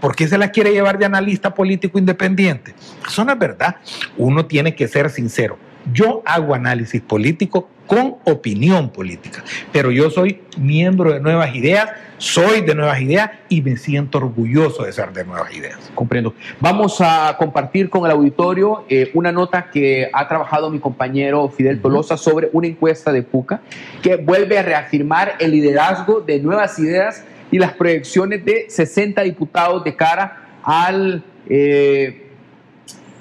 ¿Por 0.00 0.14
qué 0.14 0.28
se 0.28 0.36
la 0.36 0.50
quiere 0.50 0.70
llevar 0.70 0.98
de 0.98 1.06
analista 1.06 1.54
político 1.54 1.98
independiente? 1.98 2.74
Eso 3.06 3.24
no 3.24 3.32
es 3.32 3.38
verdad. 3.38 3.76
Uno 4.18 4.44
tiene 4.44 4.74
que 4.74 4.86
ser 4.86 5.08
sincero. 5.08 5.58
Yo 5.92 6.22
hago 6.26 6.54
análisis 6.54 7.00
político 7.00 7.70
con 7.86 8.16
opinión 8.24 8.90
política, 8.90 9.44
pero 9.72 9.90
yo 9.90 10.10
soy 10.10 10.40
miembro 10.56 11.12
de 11.12 11.20
Nuevas 11.20 11.54
Ideas, 11.54 11.90
soy 12.18 12.62
de 12.62 12.74
Nuevas 12.74 13.00
Ideas 13.00 13.30
y 13.48 13.60
me 13.60 13.76
siento 13.76 14.18
orgulloso 14.18 14.84
de 14.84 14.92
ser 14.92 15.12
de 15.12 15.24
Nuevas 15.24 15.54
Ideas. 15.54 15.90
Comprendo. 15.94 16.34
Vamos 16.60 17.00
a 17.00 17.36
compartir 17.38 17.90
con 17.90 18.04
el 18.06 18.12
auditorio 18.12 18.84
eh, 18.88 19.10
una 19.14 19.32
nota 19.32 19.70
que 19.70 20.08
ha 20.12 20.26
trabajado 20.28 20.70
mi 20.70 20.78
compañero 20.78 21.48
Fidel 21.48 21.80
Tolosa 21.80 22.16
sobre 22.16 22.48
una 22.52 22.66
encuesta 22.66 23.12
de 23.12 23.22
PUCA 23.22 23.60
que 24.02 24.16
vuelve 24.16 24.58
a 24.58 24.62
reafirmar 24.62 25.34
el 25.38 25.50
liderazgo 25.50 26.20
de 26.20 26.40
Nuevas 26.40 26.78
Ideas 26.78 27.24
y 27.50 27.58
las 27.58 27.72
proyecciones 27.72 28.44
de 28.44 28.66
60 28.68 29.22
diputados 29.22 29.84
de 29.84 29.94
cara 29.94 30.48
al... 30.62 31.22
Eh, 31.48 32.23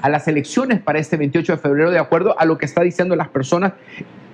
a 0.04 0.10
las 0.10 0.28
elecciones 0.28 0.82
para 0.82 1.00
este 1.00 1.16
28 1.16 1.54
de 1.54 1.58
febrero, 1.58 1.90
de 1.90 1.98
acuerdo 1.98 2.38
a 2.38 2.44
lo 2.44 2.58
que 2.58 2.66
está 2.66 2.84
diciendo 2.84 3.16
las 3.16 3.30
personas 3.30 3.72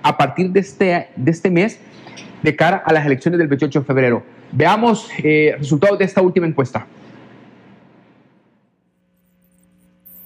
a 0.02 0.18
partir 0.18 0.50
de 0.50 0.58
este, 0.58 1.08
de 1.14 1.30
este 1.30 1.48
mes 1.48 1.78
de 2.42 2.56
cara 2.56 2.82
a 2.84 2.92
las 2.92 3.06
elecciones 3.06 3.38
del 3.38 3.46
28 3.46 3.78
de 3.78 3.86
febrero. 3.86 4.24
Veamos 4.50 5.08
eh, 5.22 5.54
resultados 5.56 5.96
de 6.00 6.06
esta 6.06 6.22
última 6.22 6.48
encuesta. 6.48 6.88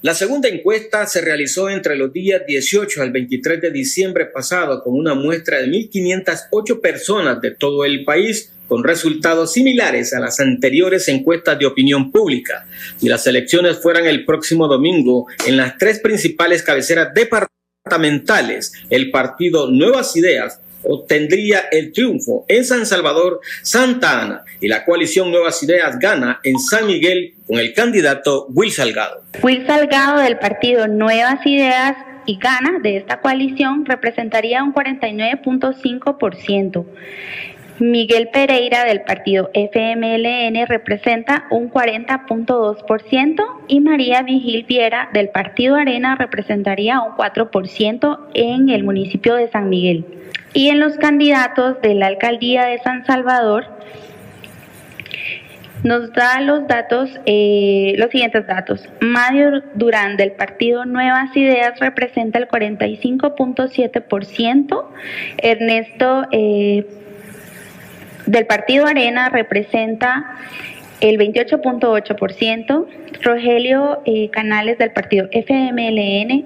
La 0.00 0.14
segunda 0.14 0.48
encuesta 0.48 1.06
se 1.06 1.20
realizó 1.20 1.68
entre 1.68 1.96
los 1.96 2.10
días 2.10 2.40
18 2.46 3.02
al 3.02 3.12
23 3.12 3.60
de 3.60 3.70
diciembre 3.70 4.24
pasado 4.24 4.82
con 4.82 4.94
una 4.94 5.14
muestra 5.14 5.58
de 5.58 5.66
1.508 5.68 6.80
personas 6.80 7.40
de 7.42 7.50
todo 7.50 7.84
el 7.84 8.04
país 8.04 8.53
con 8.68 8.84
resultados 8.84 9.52
similares 9.52 10.14
a 10.14 10.20
las 10.20 10.40
anteriores 10.40 11.08
encuestas 11.08 11.58
de 11.58 11.66
opinión 11.66 12.10
pública. 12.10 12.66
Si 12.96 13.08
las 13.08 13.26
elecciones 13.26 13.80
fueran 13.80 14.06
el 14.06 14.24
próximo 14.24 14.68
domingo 14.68 15.26
en 15.46 15.56
las 15.56 15.76
tres 15.78 16.00
principales 16.00 16.62
cabeceras 16.62 17.12
departamentales, 17.14 18.72
el 18.90 19.10
partido 19.10 19.70
Nuevas 19.70 20.16
Ideas 20.16 20.60
obtendría 20.86 21.64
el 21.70 21.92
triunfo 21.92 22.44
en 22.48 22.64
San 22.64 22.86
Salvador, 22.86 23.40
Santa 23.62 24.22
Ana 24.22 24.44
y 24.60 24.68
la 24.68 24.84
coalición 24.84 25.30
Nuevas 25.30 25.62
Ideas 25.62 25.98
gana 25.98 26.40
en 26.42 26.58
San 26.58 26.86
Miguel 26.86 27.34
con 27.46 27.58
el 27.58 27.74
candidato 27.74 28.46
Will 28.50 28.70
Salgado. 28.70 29.22
Will 29.42 29.66
Salgado 29.66 30.20
del 30.20 30.38
partido 30.38 30.86
Nuevas 30.86 31.44
Ideas 31.46 31.96
y 32.26 32.38
gana 32.38 32.78
de 32.80 32.96
esta 32.96 33.20
coalición 33.20 33.84
representaría 33.84 34.62
un 34.62 34.72
49.5%. 34.72 36.86
Miguel 37.80 38.28
Pereira 38.28 38.84
del 38.84 39.02
partido 39.02 39.50
FMLN 39.52 40.64
representa 40.68 41.48
un 41.50 41.68
40.2% 41.70 43.44
y 43.66 43.80
María 43.80 44.22
Vigil 44.22 44.64
Viera 44.64 45.10
del 45.12 45.30
partido 45.30 45.74
Arena 45.74 46.14
representaría 46.14 47.00
un 47.00 47.16
4% 47.16 48.18
en 48.34 48.68
el 48.68 48.84
municipio 48.84 49.34
de 49.34 49.50
San 49.50 49.68
Miguel. 49.68 50.06
Y 50.52 50.68
en 50.68 50.78
los 50.78 50.96
candidatos 50.98 51.82
de 51.82 51.94
la 51.94 52.06
alcaldía 52.06 52.66
de 52.66 52.78
San 52.78 53.04
Salvador, 53.06 53.64
nos 55.82 56.12
da 56.12 56.40
los 56.40 56.68
datos, 56.68 57.10
eh, 57.26 57.94
los 57.98 58.10
siguientes 58.10 58.46
datos. 58.46 58.88
Mario 59.00 59.64
Durán 59.74 60.16
del 60.16 60.30
partido 60.32 60.86
Nuevas 60.86 61.36
Ideas 61.36 61.78
representa 61.80 62.38
el 62.38 62.48
45.7%, 62.48 64.84
Ernesto 65.38 66.26
eh, 66.30 66.86
del 68.26 68.46
partido 68.46 68.86
Arena 68.86 69.28
representa 69.28 70.36
el 71.00 71.18
28.8%, 71.18 72.86
Rogelio 73.22 74.00
eh, 74.04 74.30
Canales 74.30 74.78
del 74.78 74.90
partido 74.92 75.28
FMLN 75.32 76.44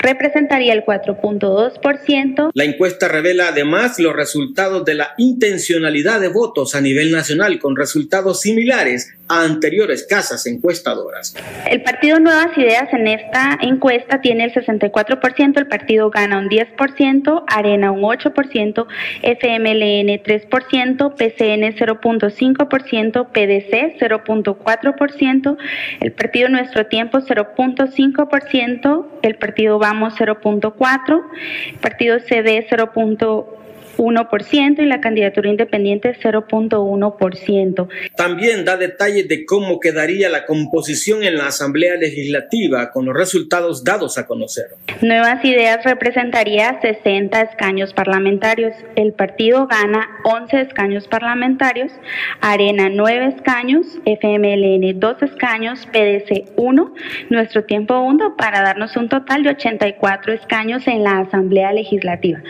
representaría 0.00 0.72
el 0.72 0.84
4.2%. 0.84 2.50
La 2.54 2.64
encuesta 2.64 3.08
revela 3.08 3.48
además 3.48 3.98
los 3.98 4.14
resultados 4.14 4.84
de 4.84 4.94
la 4.94 5.14
intencionalidad 5.18 6.20
de 6.20 6.28
votos 6.28 6.74
a 6.74 6.80
nivel 6.80 7.10
nacional 7.10 7.58
con 7.58 7.76
resultados 7.76 8.40
similares 8.40 9.14
a 9.28 9.44
anteriores 9.44 10.06
casas 10.08 10.46
encuestadoras. 10.46 11.36
El 11.70 11.82
partido 11.82 12.18
Nuevas 12.18 12.56
Ideas 12.58 12.92
en 12.92 13.06
esta 13.06 13.56
encuesta 13.60 14.20
tiene 14.20 14.44
el 14.44 14.52
64%, 14.52 15.58
el 15.58 15.66
partido 15.68 16.10
gana 16.10 16.38
un 16.38 16.48
10%, 16.48 17.44
Arena 17.46 17.92
un 17.92 18.02
8%, 18.02 18.86
FMLN 19.22 20.22
3%, 20.22 21.14
PCN 21.14 21.76
0.5%, 21.76 23.28
PDC 23.28 23.98
0.4%, 24.00 25.56
el 26.00 26.12
partido 26.12 26.48
Nuestro 26.48 26.86
Tiempo 26.86 27.18
0.5%, 27.18 29.06
el 29.22 29.34
partido 29.36 29.78
Vamos 29.90 30.14
0.4%, 30.14 31.24
el 31.72 31.78
partido 31.78 32.20
CD 32.20 32.64
0.1%, 32.70 33.59
1% 34.00 34.82
y 34.82 34.86
la 34.86 35.00
candidatura 35.00 35.50
independiente 35.50 36.16
0.1%. 36.20 37.88
También 38.16 38.64
da 38.64 38.76
detalles 38.76 39.28
de 39.28 39.44
cómo 39.44 39.78
quedaría 39.78 40.28
la 40.28 40.46
composición 40.46 41.22
en 41.22 41.36
la 41.36 41.48
Asamblea 41.48 41.96
Legislativa 41.96 42.90
con 42.90 43.04
los 43.04 43.14
resultados 43.14 43.84
dados 43.84 44.16
a 44.18 44.26
conocer. 44.26 44.66
Nuevas 45.02 45.44
Ideas 45.44 45.84
representaría 45.84 46.80
60 46.80 47.40
escaños 47.42 47.92
parlamentarios. 47.92 48.72
El 48.96 49.12
partido 49.12 49.66
gana 49.66 50.08
11 50.24 50.60
escaños 50.62 51.06
parlamentarios, 51.08 51.92
Arena 52.40 52.88
9 52.90 53.34
escaños, 53.36 53.86
FMLN 54.04 54.98
2 54.98 55.22
escaños, 55.22 55.86
PDC 55.86 56.52
1, 56.56 56.94
Nuestro 57.28 57.64
Tiempo 57.64 58.00
1 58.00 58.36
para 58.36 58.62
darnos 58.62 58.96
un 58.96 59.08
total 59.08 59.42
de 59.42 59.50
84 59.50 60.32
escaños 60.32 60.86
en 60.86 61.04
la 61.04 61.20
Asamblea 61.20 61.72
Legislativa. 61.72 62.40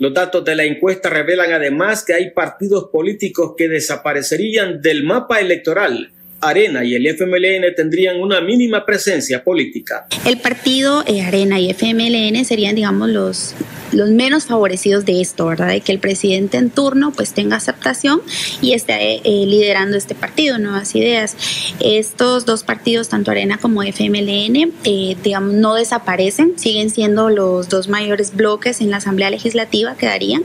Los 0.00 0.14
datos 0.14 0.42
de 0.46 0.56
la 0.56 0.64
encuesta 0.64 1.10
revelan 1.10 1.52
además 1.52 2.02
que 2.06 2.14
hay 2.14 2.30
partidos 2.30 2.88
políticos 2.90 3.52
que 3.54 3.68
desaparecerían 3.68 4.80
del 4.80 5.04
mapa 5.04 5.40
electoral. 5.40 6.10
Arena 6.40 6.84
y 6.84 6.94
el 6.94 7.06
FMLN 7.06 7.74
tendrían 7.74 8.20
una 8.20 8.40
mínima 8.40 8.84
presencia 8.84 9.42
política. 9.42 10.06
El 10.24 10.38
partido 10.38 11.04
eh, 11.06 11.22
Arena 11.22 11.60
y 11.60 11.70
FMLN 11.70 12.44
serían, 12.44 12.74
digamos, 12.74 13.10
los 13.10 14.10
menos 14.10 14.46
favorecidos 14.46 15.04
de 15.04 15.20
esto, 15.20 15.46
¿verdad? 15.46 15.68
De 15.68 15.80
que 15.80 15.92
el 15.92 15.98
presidente 15.98 16.56
en 16.56 16.70
turno 16.70 17.12
pues 17.12 17.32
tenga 17.32 17.56
aceptación 17.56 18.22
y 18.62 18.72
esté 18.72 19.16
eh, 19.16 19.46
liderando 19.46 19.96
este 19.96 20.14
partido, 20.14 20.58
Nuevas 20.58 20.94
Ideas. 20.94 21.36
Estos 21.80 22.46
dos 22.46 22.62
partidos, 22.62 23.08
tanto 23.08 23.30
Arena 23.30 23.58
como 23.58 23.82
FMLN, 23.82 24.72
eh, 24.84 25.16
digamos, 25.22 25.54
no 25.54 25.74
desaparecen, 25.74 26.58
siguen 26.58 26.90
siendo 26.90 27.30
los 27.30 27.68
dos 27.68 27.88
mayores 27.88 28.34
bloques 28.34 28.80
en 28.80 28.90
la 28.90 28.98
Asamblea 28.98 29.30
Legislativa, 29.30 29.96
quedarían, 29.96 30.44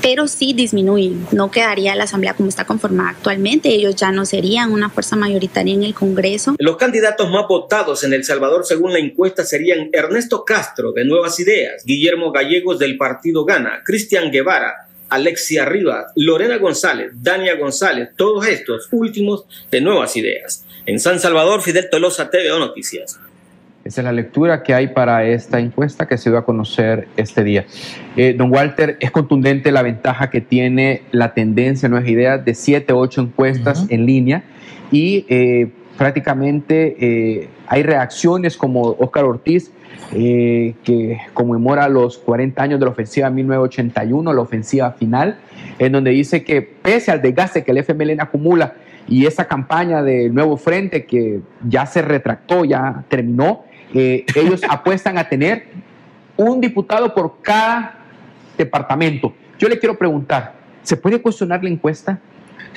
pero 0.00 0.28
sí 0.28 0.52
disminuyen, 0.52 1.26
no 1.32 1.50
quedaría 1.50 1.94
la 1.96 2.04
Asamblea 2.04 2.34
como 2.34 2.48
está 2.48 2.64
conformada 2.64 3.10
actualmente, 3.10 3.68
ellos 3.70 3.96
ya 3.96 4.12
no 4.12 4.24
serían 4.24 4.72
una 4.72 4.90
fuerza 4.90 5.16
mayoritaria 5.26 5.74
en 5.74 5.82
el 5.82 5.94
Congreso. 5.94 6.54
Los 6.58 6.76
candidatos 6.76 7.30
más 7.30 7.46
votados 7.48 8.04
en 8.04 8.12
El 8.12 8.24
Salvador, 8.24 8.64
según 8.64 8.92
la 8.92 8.98
encuesta, 8.98 9.44
serían 9.44 9.90
Ernesto 9.92 10.44
Castro, 10.44 10.92
de 10.92 11.04
Nuevas 11.04 11.38
Ideas, 11.40 11.82
Guillermo 11.84 12.32
Gallegos, 12.32 12.78
del 12.78 12.96
partido 12.96 13.44
Gana, 13.44 13.82
Cristian 13.84 14.30
Guevara, 14.30 14.88
Alexia 15.08 15.64
Rivas, 15.64 16.06
Lorena 16.16 16.58
González, 16.58 17.12
Dania 17.14 17.56
González, 17.56 18.10
todos 18.16 18.46
estos 18.46 18.88
últimos 18.92 19.44
de 19.70 19.80
Nuevas 19.80 20.16
Ideas. 20.16 20.64
En 20.84 21.00
San 21.00 21.18
Salvador, 21.20 21.62
Fidel 21.62 21.88
Tolosa, 21.90 22.30
TVO 22.30 22.58
Noticias. 22.58 23.18
Esa 23.84 24.00
es 24.00 24.04
la 24.04 24.12
lectura 24.12 24.64
que 24.64 24.74
hay 24.74 24.88
para 24.88 25.24
esta 25.24 25.60
encuesta 25.60 26.08
que 26.08 26.18
se 26.18 26.28
dio 26.28 26.40
a 26.40 26.44
conocer 26.44 27.06
este 27.16 27.44
día. 27.44 27.66
Eh, 28.16 28.34
don 28.36 28.52
Walter, 28.52 28.96
es 28.98 29.12
contundente 29.12 29.70
la 29.70 29.82
ventaja 29.82 30.28
que 30.28 30.40
tiene 30.40 31.02
la 31.12 31.34
tendencia 31.34 31.88
Nuevas 31.88 32.08
Ideas 32.08 32.44
de 32.44 32.54
7, 32.54 32.92
8 32.92 33.20
encuestas 33.20 33.86
en 33.88 34.06
línea 34.06 34.42
y 34.90 35.24
eh, 35.28 35.70
prácticamente 35.96 36.96
eh, 36.98 37.48
hay 37.66 37.82
reacciones 37.82 38.56
como 38.56 38.82
Óscar 38.82 39.24
Ortiz 39.24 39.72
eh, 40.12 40.74
que 40.84 41.18
conmemora 41.34 41.88
los 41.88 42.18
40 42.18 42.62
años 42.62 42.80
de 42.80 42.86
la 42.86 42.92
ofensiva 42.92 43.28
1981, 43.30 44.32
la 44.32 44.40
ofensiva 44.40 44.92
final, 44.92 45.38
en 45.78 45.92
donde 45.92 46.10
dice 46.10 46.44
que 46.44 46.62
pese 46.62 47.10
al 47.10 47.22
desgaste 47.22 47.64
que 47.64 47.72
el 47.72 47.78
FMLN 47.78 48.20
acumula 48.20 48.74
y 49.08 49.26
esa 49.26 49.46
campaña 49.46 50.02
del 50.02 50.32
nuevo 50.34 50.56
frente 50.56 51.06
que 51.06 51.40
ya 51.66 51.86
se 51.86 52.02
retractó, 52.02 52.64
ya 52.64 53.04
terminó, 53.08 53.64
eh, 53.94 54.24
ellos 54.34 54.60
apuestan 54.68 55.18
a 55.18 55.28
tener 55.28 55.64
un 56.36 56.60
diputado 56.60 57.14
por 57.14 57.40
cada 57.42 57.98
departamento. 58.56 59.34
Yo 59.58 59.68
le 59.68 59.78
quiero 59.78 59.96
preguntar, 59.96 60.54
¿se 60.82 60.96
puede 60.96 61.20
cuestionar 61.20 61.64
la 61.64 61.70
encuesta? 61.70 62.20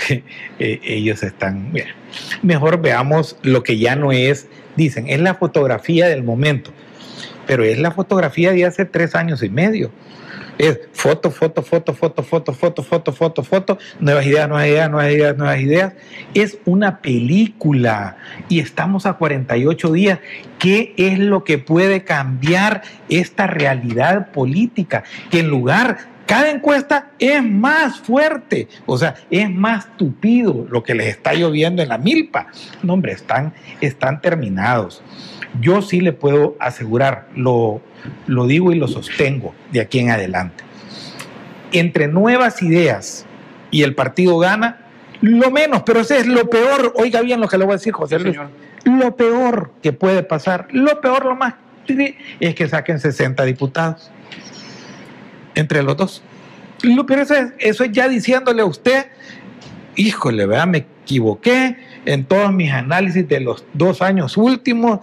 Eh, 0.62 0.82
ellos 0.84 1.24
están, 1.24 1.72
mejor 2.42 2.82
veamos 2.82 3.38
lo 3.44 3.64
que 3.64 3.78
ya 3.78 3.96
no 3.96 4.12
es, 4.12 4.48
dicen, 4.76 5.08
es 5.08 5.22
la 5.22 5.36
fotografía 5.36 6.08
del 6.08 6.22
momento 6.22 6.74
pero 7.50 7.64
es 7.64 7.80
la 7.80 7.90
fotografía 7.90 8.52
de 8.52 8.64
hace 8.64 8.86
tres 8.86 9.16
años 9.16 9.42
y 9.42 9.50
medio. 9.50 9.90
Es 10.60 10.82
foto, 10.94 11.32
foto, 11.32 11.64
foto, 11.64 11.96
foto, 11.96 12.22
foto, 12.22 12.54
foto, 12.54 12.84
foto, 12.84 13.12
foto, 13.12 13.44
foto, 13.44 13.78
nuevas 14.00 14.28
ideas, 14.28 14.48
nuevas 14.48 14.68
ideas, 14.68 14.92
nuevas 14.92 15.12
ideas, 15.12 15.36
nuevas 15.36 15.60
ideas. 15.60 15.94
Es 16.36 16.60
una 16.66 17.02
película 17.02 18.18
y 18.50 18.60
estamos 18.60 19.08
a 19.08 19.14
48 19.14 19.92
días. 19.94 20.20
¿Qué 20.60 20.94
es 20.96 21.18
lo 21.18 21.44
que 21.44 21.58
puede 21.58 22.04
cambiar 22.04 22.84
esta 23.10 23.48
realidad 23.48 24.32
política? 24.32 25.04
Que 25.32 25.40
en 25.40 25.48
lugar 25.48 25.98
cada 26.30 26.52
encuesta 26.52 27.10
es 27.18 27.44
más 27.44 28.02
fuerte, 28.02 28.68
o 28.86 29.00
sea, 29.00 29.16
es 29.32 29.50
más 29.50 29.98
tupido 29.98 30.68
lo 30.70 30.84
que 30.84 30.94
les 30.94 31.08
está 31.08 31.34
lloviendo 31.34 31.82
en 31.82 31.90
la 31.90 31.98
milpa. 31.98 32.46
No, 32.84 32.94
hombre, 32.94 33.14
están, 33.14 33.52
están 33.82 34.22
terminados. 34.22 35.02
Yo 35.60 35.82
sí 35.82 36.02
le 36.02 36.14
puedo 36.14 36.56
asegurar, 36.60 37.30
lo, 37.36 37.82
lo 38.28 38.46
digo 38.46 38.72
y 38.72 38.76
lo 38.76 38.88
sostengo 38.88 39.56
de 39.72 39.82
aquí 39.82 39.98
en 39.98 40.12
adelante. 40.12 40.64
Entre 41.72 42.08
nuevas 42.08 42.62
ideas 42.62 43.26
y 43.72 43.82
el 43.82 43.96
partido 43.96 44.38
gana, 44.38 44.86
lo 45.22 45.50
menos, 45.50 45.82
pero 45.82 46.02
ese 46.02 46.20
es 46.20 46.28
lo 46.28 46.48
peor, 46.48 46.94
oiga 46.98 47.22
bien 47.22 47.42
lo 47.42 47.48
que 47.48 47.58
le 47.58 47.66
voy 47.66 47.74
a 47.74 47.78
decir, 47.78 47.94
José 47.94 48.20
Luis, 48.20 48.38
lo 48.84 49.16
peor 49.16 49.72
que 49.82 49.94
puede 49.94 50.22
pasar, 50.22 50.68
lo 50.70 51.02
peor, 51.02 51.26
lo 51.26 51.36
más 51.36 51.56
es 52.40 52.54
que 52.54 52.68
saquen 52.68 53.00
60 53.00 53.44
diputados 53.46 54.12
entre 55.56 55.84
los 55.84 55.98
dos. 55.98 56.22
Pero 56.82 57.22
eso 57.22 57.36
es, 57.36 57.54
eso 57.60 57.84
es 57.84 57.92
ya 57.92 58.08
diciéndole 58.08 58.62
a 58.62 58.66
usted, 58.66 59.08
híjole, 59.96 60.46
¿verdad? 60.46 60.68
me 60.68 60.78
equivoqué 61.04 61.76
en 62.06 62.24
todos 62.24 62.54
mis 62.54 62.72
análisis 62.72 63.28
de 63.28 63.40
los 63.42 63.66
dos 63.74 64.02
años 64.02 64.38
últimos, 64.38 65.00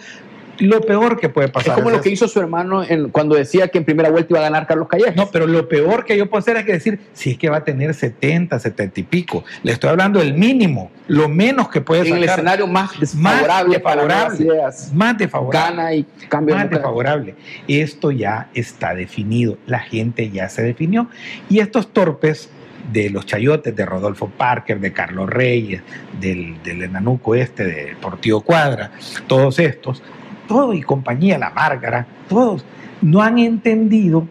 lo 0.59 0.81
peor 0.81 1.19
que 1.19 1.29
puede 1.29 1.47
Es 1.49 1.53
pasar. 1.53 1.75
como 1.75 1.91
es 1.91 1.97
lo 1.97 2.03
que 2.03 2.11
hizo 2.11 2.29
su 2.29 2.41
hermano 2.41 2.83
en- 2.85 3.11
cuando 3.11 3.35
decía 3.37 3.69
que 3.69 3.79
en 3.79 3.85
primera 3.85 4.11
vuelta 4.11 4.29
iba 4.31 4.41
a 4.41 4.43
ganar 4.43 4.67
Carlos 4.67 4.89
Callejas. 4.89 5.17
No, 5.17 5.29
pero 5.31 5.47
lo 5.47 5.69
peor 5.69 6.05
que 6.05 6.17
yo 6.17 6.29
puedo 6.29 6.41
hacer 6.41 6.57
es 6.57 6.65
que 6.65 6.73
decir, 6.73 7.01
si 7.13 7.31
es 7.33 7.39
que 7.39 7.49
va 7.49 7.59
a 7.59 7.65
tener 7.65 7.93
70, 7.95 8.59
70 8.59 9.01
y 9.01 9.03
pico. 9.03 9.45
Le 9.63 9.73
estoy 9.73 9.91
hablando 9.91 10.19
del 10.21 10.35
mínimo, 10.35 10.91
lo 11.09 11.29
menos 11.29 11.69
que 11.69 11.81
puede 11.81 12.09
en 12.09 12.17
el 12.17 12.21
sacar. 12.23 12.39
escenario 12.39 12.67
más 12.67 12.91
más 12.93 13.01
desfavorable 13.01 13.81
para 13.81 14.03
nuevas 14.05 14.39
desfavorable, 14.39 14.95
más 14.95 15.19
desfavorable. 15.19 15.77
Gana 15.77 15.95
y 15.95 16.07
cambia 16.29 16.55
más 16.57 16.71
desfavorable. 16.71 17.35
Esto 17.69 18.11
ya 18.11 18.49
está 18.55 18.95
definido, 18.95 19.59
la 19.67 19.81
gente 19.81 20.31
ya 20.31 20.49
se 20.49 20.63
definió. 20.63 21.09
Y 21.49 21.61
estos 21.61 21.93
torpes 21.93 22.51
de 22.93 23.11
los 23.11 23.27
chayotes, 23.27 23.75
de 23.75 23.85
Rodolfo 23.85 24.29
Parker, 24.29 24.79
de 24.79 24.93
Carlos 24.93 25.29
Reyes, 25.29 25.83
del, 26.21 26.63
del 26.63 26.83
enanuco 26.85 27.35
este 27.35 27.65
de 27.65 27.97
Portillo 28.01 28.43
Cuadra, 28.43 28.93
todos 29.27 29.59
estos, 29.59 30.03
todo 30.47 30.75
y 30.75 30.83
compañía, 30.83 31.39
la 31.39 31.51
Márgara, 31.51 32.07
todos 32.29 32.65
no 33.03 33.23
han 33.23 33.39
entendido 33.39 34.27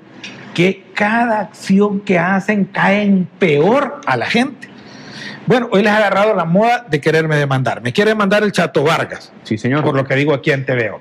que 0.54 0.86
cada 0.94 1.42
acción 1.42 2.00
que 2.00 2.18
hacen 2.18 2.66
cae 2.66 3.04
en 3.04 3.26
peor 3.40 4.02
a 4.06 4.18
la 4.18 4.26
gente. 4.26 4.70
Bueno, 5.48 5.70
hoy 5.72 5.84
les 5.84 5.92
ha 5.92 5.98
agarrado 5.98 6.34
la 6.34 6.46
moda 6.46 6.86
de 6.90 7.00
quererme 7.00 7.36
demandar. 7.36 7.82
Me 7.82 7.94
quiere 7.94 8.10
demandar 8.12 8.44
el 8.44 8.52
Chato 8.52 8.84
Vargas 8.84 9.32
Sí, 9.44 9.58
señor. 9.58 9.84
por 9.84 9.96
lo 9.96 10.04
que 10.06 10.16
digo 10.16 10.34
aquí 10.34 10.52
en 10.52 10.66
TVO. 10.66 11.00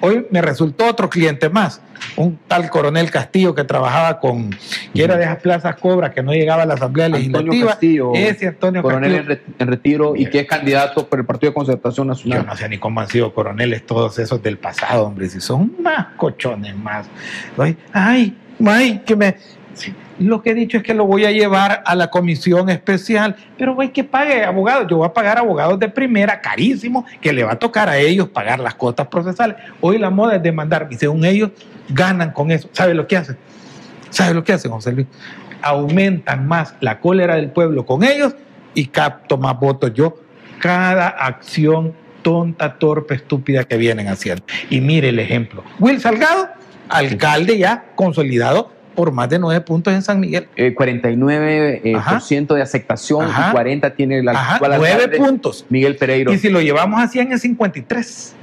Hoy 0.00 0.26
me 0.30 0.40
resultó 0.40 0.86
otro 0.86 1.10
cliente 1.10 1.48
más, 1.50 1.82
un 2.16 2.38
tal 2.48 2.70
coronel 2.70 3.10
Castillo 3.10 3.54
que 3.54 3.64
trabajaba 3.64 4.18
con, 4.20 4.50
que 4.94 5.02
era 5.02 5.16
de 5.16 5.24
esas 5.24 5.38
plazas 5.38 5.76
Cobra, 5.76 6.12
que 6.12 6.22
no 6.22 6.32
llegaba 6.32 6.62
a 6.62 6.66
la 6.66 6.74
Asamblea 6.74 7.06
Antonio 7.06 7.30
Legislativa. 7.32 7.70
Castillo, 7.70 8.12
Ese 8.14 8.46
Antonio 8.48 8.80
coronel 8.82 9.16
Castillo. 9.16 9.28
re- 9.34 9.54
en 9.58 9.66
retiro 9.68 10.16
y 10.16 10.26
que 10.26 10.40
es 10.40 10.46
candidato 10.46 11.06
por 11.08 11.18
el 11.18 11.26
Partido 11.26 11.50
de 11.50 11.54
Concertación 11.54 12.06
Yo 12.06 12.12
Nacional. 12.14 12.46
no 12.46 12.56
sé 12.56 12.68
ni 12.68 12.78
cómo 12.78 13.00
han 13.00 13.08
sido 13.08 13.34
coroneles 13.34 13.84
todos 13.84 14.18
esos 14.18 14.40
del 14.42 14.56
pasado, 14.56 15.04
hombre, 15.04 15.28
si 15.28 15.40
son 15.40 15.74
más 15.82 16.06
cochones 16.16 16.76
más. 16.76 17.06
Ay, 17.92 18.36
ay, 18.64 19.02
que 19.04 19.16
me... 19.16 19.36
Lo 20.18 20.42
que 20.42 20.50
he 20.50 20.54
dicho 20.54 20.76
es 20.76 20.82
que 20.82 20.92
lo 20.92 21.06
voy 21.06 21.24
a 21.24 21.30
llevar 21.30 21.82
a 21.86 21.94
la 21.94 22.10
comisión 22.10 22.68
especial, 22.68 23.36
pero 23.56 23.74
güey, 23.74 23.92
que 23.92 24.04
pague 24.04 24.44
abogados. 24.44 24.86
Yo 24.88 24.98
voy 24.98 25.06
a 25.06 25.12
pagar 25.12 25.38
abogados 25.38 25.78
de 25.78 25.88
primera, 25.88 26.40
carísimo, 26.40 27.06
que 27.20 27.32
le 27.32 27.44
va 27.44 27.52
a 27.52 27.58
tocar 27.58 27.88
a 27.88 27.96
ellos 27.96 28.28
pagar 28.28 28.60
las 28.60 28.74
cuotas 28.74 29.06
procesales. 29.06 29.56
Hoy 29.80 29.98
la 29.98 30.10
moda 30.10 30.36
es 30.36 30.42
demandar, 30.42 30.88
y 30.90 30.96
según 30.96 31.24
ellos 31.24 31.50
ganan 31.88 32.32
con 32.32 32.50
eso. 32.50 32.68
¿Sabe 32.72 32.94
lo 32.94 33.06
que 33.06 33.16
hacen? 33.16 33.36
¿Sabe 34.10 34.34
lo 34.34 34.44
que 34.44 34.52
hacen, 34.52 34.70
José 34.70 34.92
Luis? 34.92 35.06
Aumentan 35.62 36.46
más 36.46 36.74
la 36.80 37.00
cólera 37.00 37.36
del 37.36 37.50
pueblo 37.50 37.86
con 37.86 38.02
ellos 38.04 38.34
y 38.74 38.86
capto 38.86 39.38
más 39.38 39.58
votos 39.58 39.92
yo. 39.94 40.16
Cada 40.58 41.08
acción 41.08 41.94
tonta, 42.22 42.78
torpe, 42.78 43.14
estúpida 43.14 43.64
que 43.64 43.76
vienen 43.76 44.08
haciendo. 44.08 44.44
Y 44.68 44.80
mire 44.80 45.08
el 45.08 45.18
ejemplo. 45.18 45.64
Will 45.78 46.00
Salgado, 46.00 46.48
alcalde 46.88 47.56
ya 47.56 47.86
consolidado 47.94 48.79
por 49.00 49.12
más 49.12 49.30
de 49.30 49.38
nueve 49.38 49.62
puntos 49.62 49.94
en 49.94 50.02
San 50.02 50.20
Miguel. 50.20 50.46
Eh, 50.56 50.74
49% 50.74 51.80
eh, 51.82 51.96
por 52.06 52.20
ciento 52.20 52.54
de 52.54 52.60
aceptación 52.60 53.24
Ajá. 53.24 53.48
y 53.48 53.52
40 53.52 53.94
tiene 53.94 54.18
el 54.18 54.28
Ajá, 54.28 54.56
actual 54.56 54.72
nueve 54.76 54.92
alcalde, 54.92 55.16
puntos. 55.16 55.64
Miguel 55.70 55.96
Pereiro. 55.96 56.30
Y 56.34 56.36
si 56.38 56.50
lo 56.50 56.60
llevamos 56.60 57.00
a 57.00 57.08
100 57.08 57.32
es 57.32 57.40
53. 57.40 58.34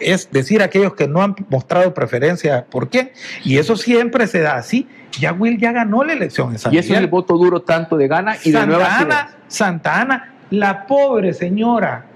Es 0.00 0.30
decir, 0.30 0.62
aquellos 0.62 0.94
que 0.94 1.06
no 1.06 1.20
han 1.20 1.34
mostrado 1.50 1.92
preferencia 1.92 2.64
por 2.64 2.88
quién. 2.88 3.10
Y 3.44 3.58
eso 3.58 3.76
siempre 3.76 4.26
se 4.26 4.40
da 4.40 4.56
así. 4.56 4.88
Ya 5.20 5.34
Will 5.34 5.58
ya 5.60 5.72
ganó 5.72 6.02
la 6.02 6.14
elección 6.14 6.52
en 6.52 6.58
San 6.58 6.72
Y 6.72 6.78
eso 6.78 6.86
es 6.86 6.90
Miguel. 6.92 7.04
el 7.04 7.10
voto 7.10 7.36
duro 7.36 7.60
tanto 7.60 7.98
de 7.98 8.08
Gana 8.08 8.36
y 8.42 8.52
de 8.52 8.58
Santa 8.58 8.66
Nueva 8.66 8.98
Ana, 8.98 9.36
Santa 9.48 10.00
Ana, 10.00 10.32
la 10.48 10.86
pobre 10.86 11.34
señora, 11.34 12.06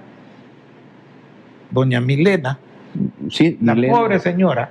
doña 1.70 2.00
Milena, 2.00 2.58
Sí, 3.30 3.58
la 3.62 3.74
Milena- 3.74 3.92
pobre 3.94 4.18
señora, 4.20 4.70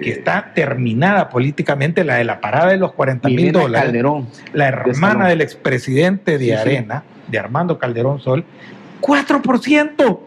que 0.00 0.10
está 0.10 0.52
terminada 0.54 1.28
políticamente, 1.28 2.04
la 2.04 2.16
de 2.16 2.24
la 2.24 2.40
parada 2.40 2.70
de 2.70 2.76
los 2.76 2.92
40 2.92 3.28
mil 3.28 3.52
dólares, 3.52 3.86
Calderón. 3.86 4.28
la 4.52 4.68
hermana 4.68 5.28
del 5.28 5.40
expresidente 5.40 6.32
de 6.32 6.44
Sí, 6.44 6.50
sí. 6.50 6.52
Arena, 6.52 7.02
de 7.28 7.38
Armando 7.38 7.78
Calderón 7.78 8.20
Sol, 8.20 8.44
4%. 9.00 10.20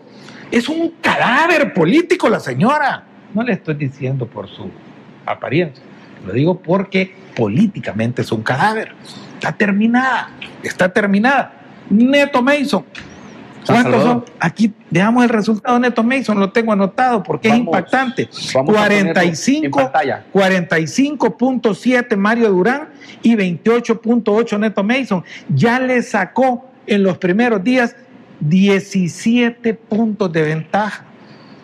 Es 0.51 0.67
un 0.67 0.93
cadáver 1.01 1.73
político 1.73 2.27
la 2.29 2.39
señora. 2.39 3.03
No 3.33 3.43
le 3.43 3.53
estoy 3.53 3.75
diciendo 3.75 4.25
por 4.25 4.47
su 4.47 4.71
apariencia, 5.25 5.83
lo 6.25 6.33
digo 6.33 6.59
porque 6.59 7.13
políticamente 7.35 8.23
es 8.23 8.31
un 8.31 8.41
cadáver. 8.41 8.93
Está 9.35 9.51
terminada, 9.53 10.31
está 10.63 10.91
terminada. 10.91 11.53
Neto 11.89 12.41
Mason. 12.41 12.83
¿Cuántos 13.66 14.03
son? 14.03 14.26
Aquí 14.39 14.74
veamos 14.89 15.24
el 15.24 15.30
resultado 15.30 15.76
de 15.76 15.82
Neto 15.82 16.03
Mason, 16.03 16.39
lo 16.39 16.51
tengo 16.51 16.72
anotado 16.72 17.24
porque 17.24 17.49
Vamos. 17.49 17.62
es 17.62 17.66
impactante. 17.68 18.30
Vamos 18.53 18.76
a 18.76 18.84
ponerlo 18.84 19.14
45, 19.14 19.66
en 19.66 19.72
pantalla. 19.72 20.26
45.7 20.34 22.16
Mario 22.16 22.49
Durán 22.49 22.89
y 23.22 23.36
28.8 23.36 24.60
Neto 24.60 24.84
Mason. 24.84 25.24
Ya 25.53 25.80
le 25.80 26.01
sacó 26.01 26.70
en 26.88 27.03
los 27.03 27.18
primeros 27.18 27.64
días 27.64 27.95
17 28.39 29.74
puntos 29.74 30.32
de 30.32 30.41
ventaja. 30.41 31.05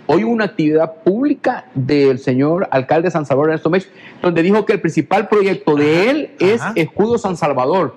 Hoy 0.07 0.23
hubo 0.23 0.33
una 0.33 0.45
actividad 0.45 0.93
pública 1.03 1.65
del 1.73 2.19
señor 2.19 2.67
alcalde 2.69 3.07
de 3.07 3.11
San 3.11 3.25
Salvador, 3.25 3.49
Ernesto 3.51 3.71
Mech, 3.71 3.87
donde 4.21 4.43
dijo 4.43 4.63
que 4.65 4.73
el 4.73 4.81
principal 4.81 5.27
proyecto 5.27 5.75
de 5.75 6.01
Ajá, 6.01 6.11
él 6.11 6.29
es. 6.39 6.61
Escudo 6.75 7.17
San 7.17 7.35
Salvador, 7.37 7.95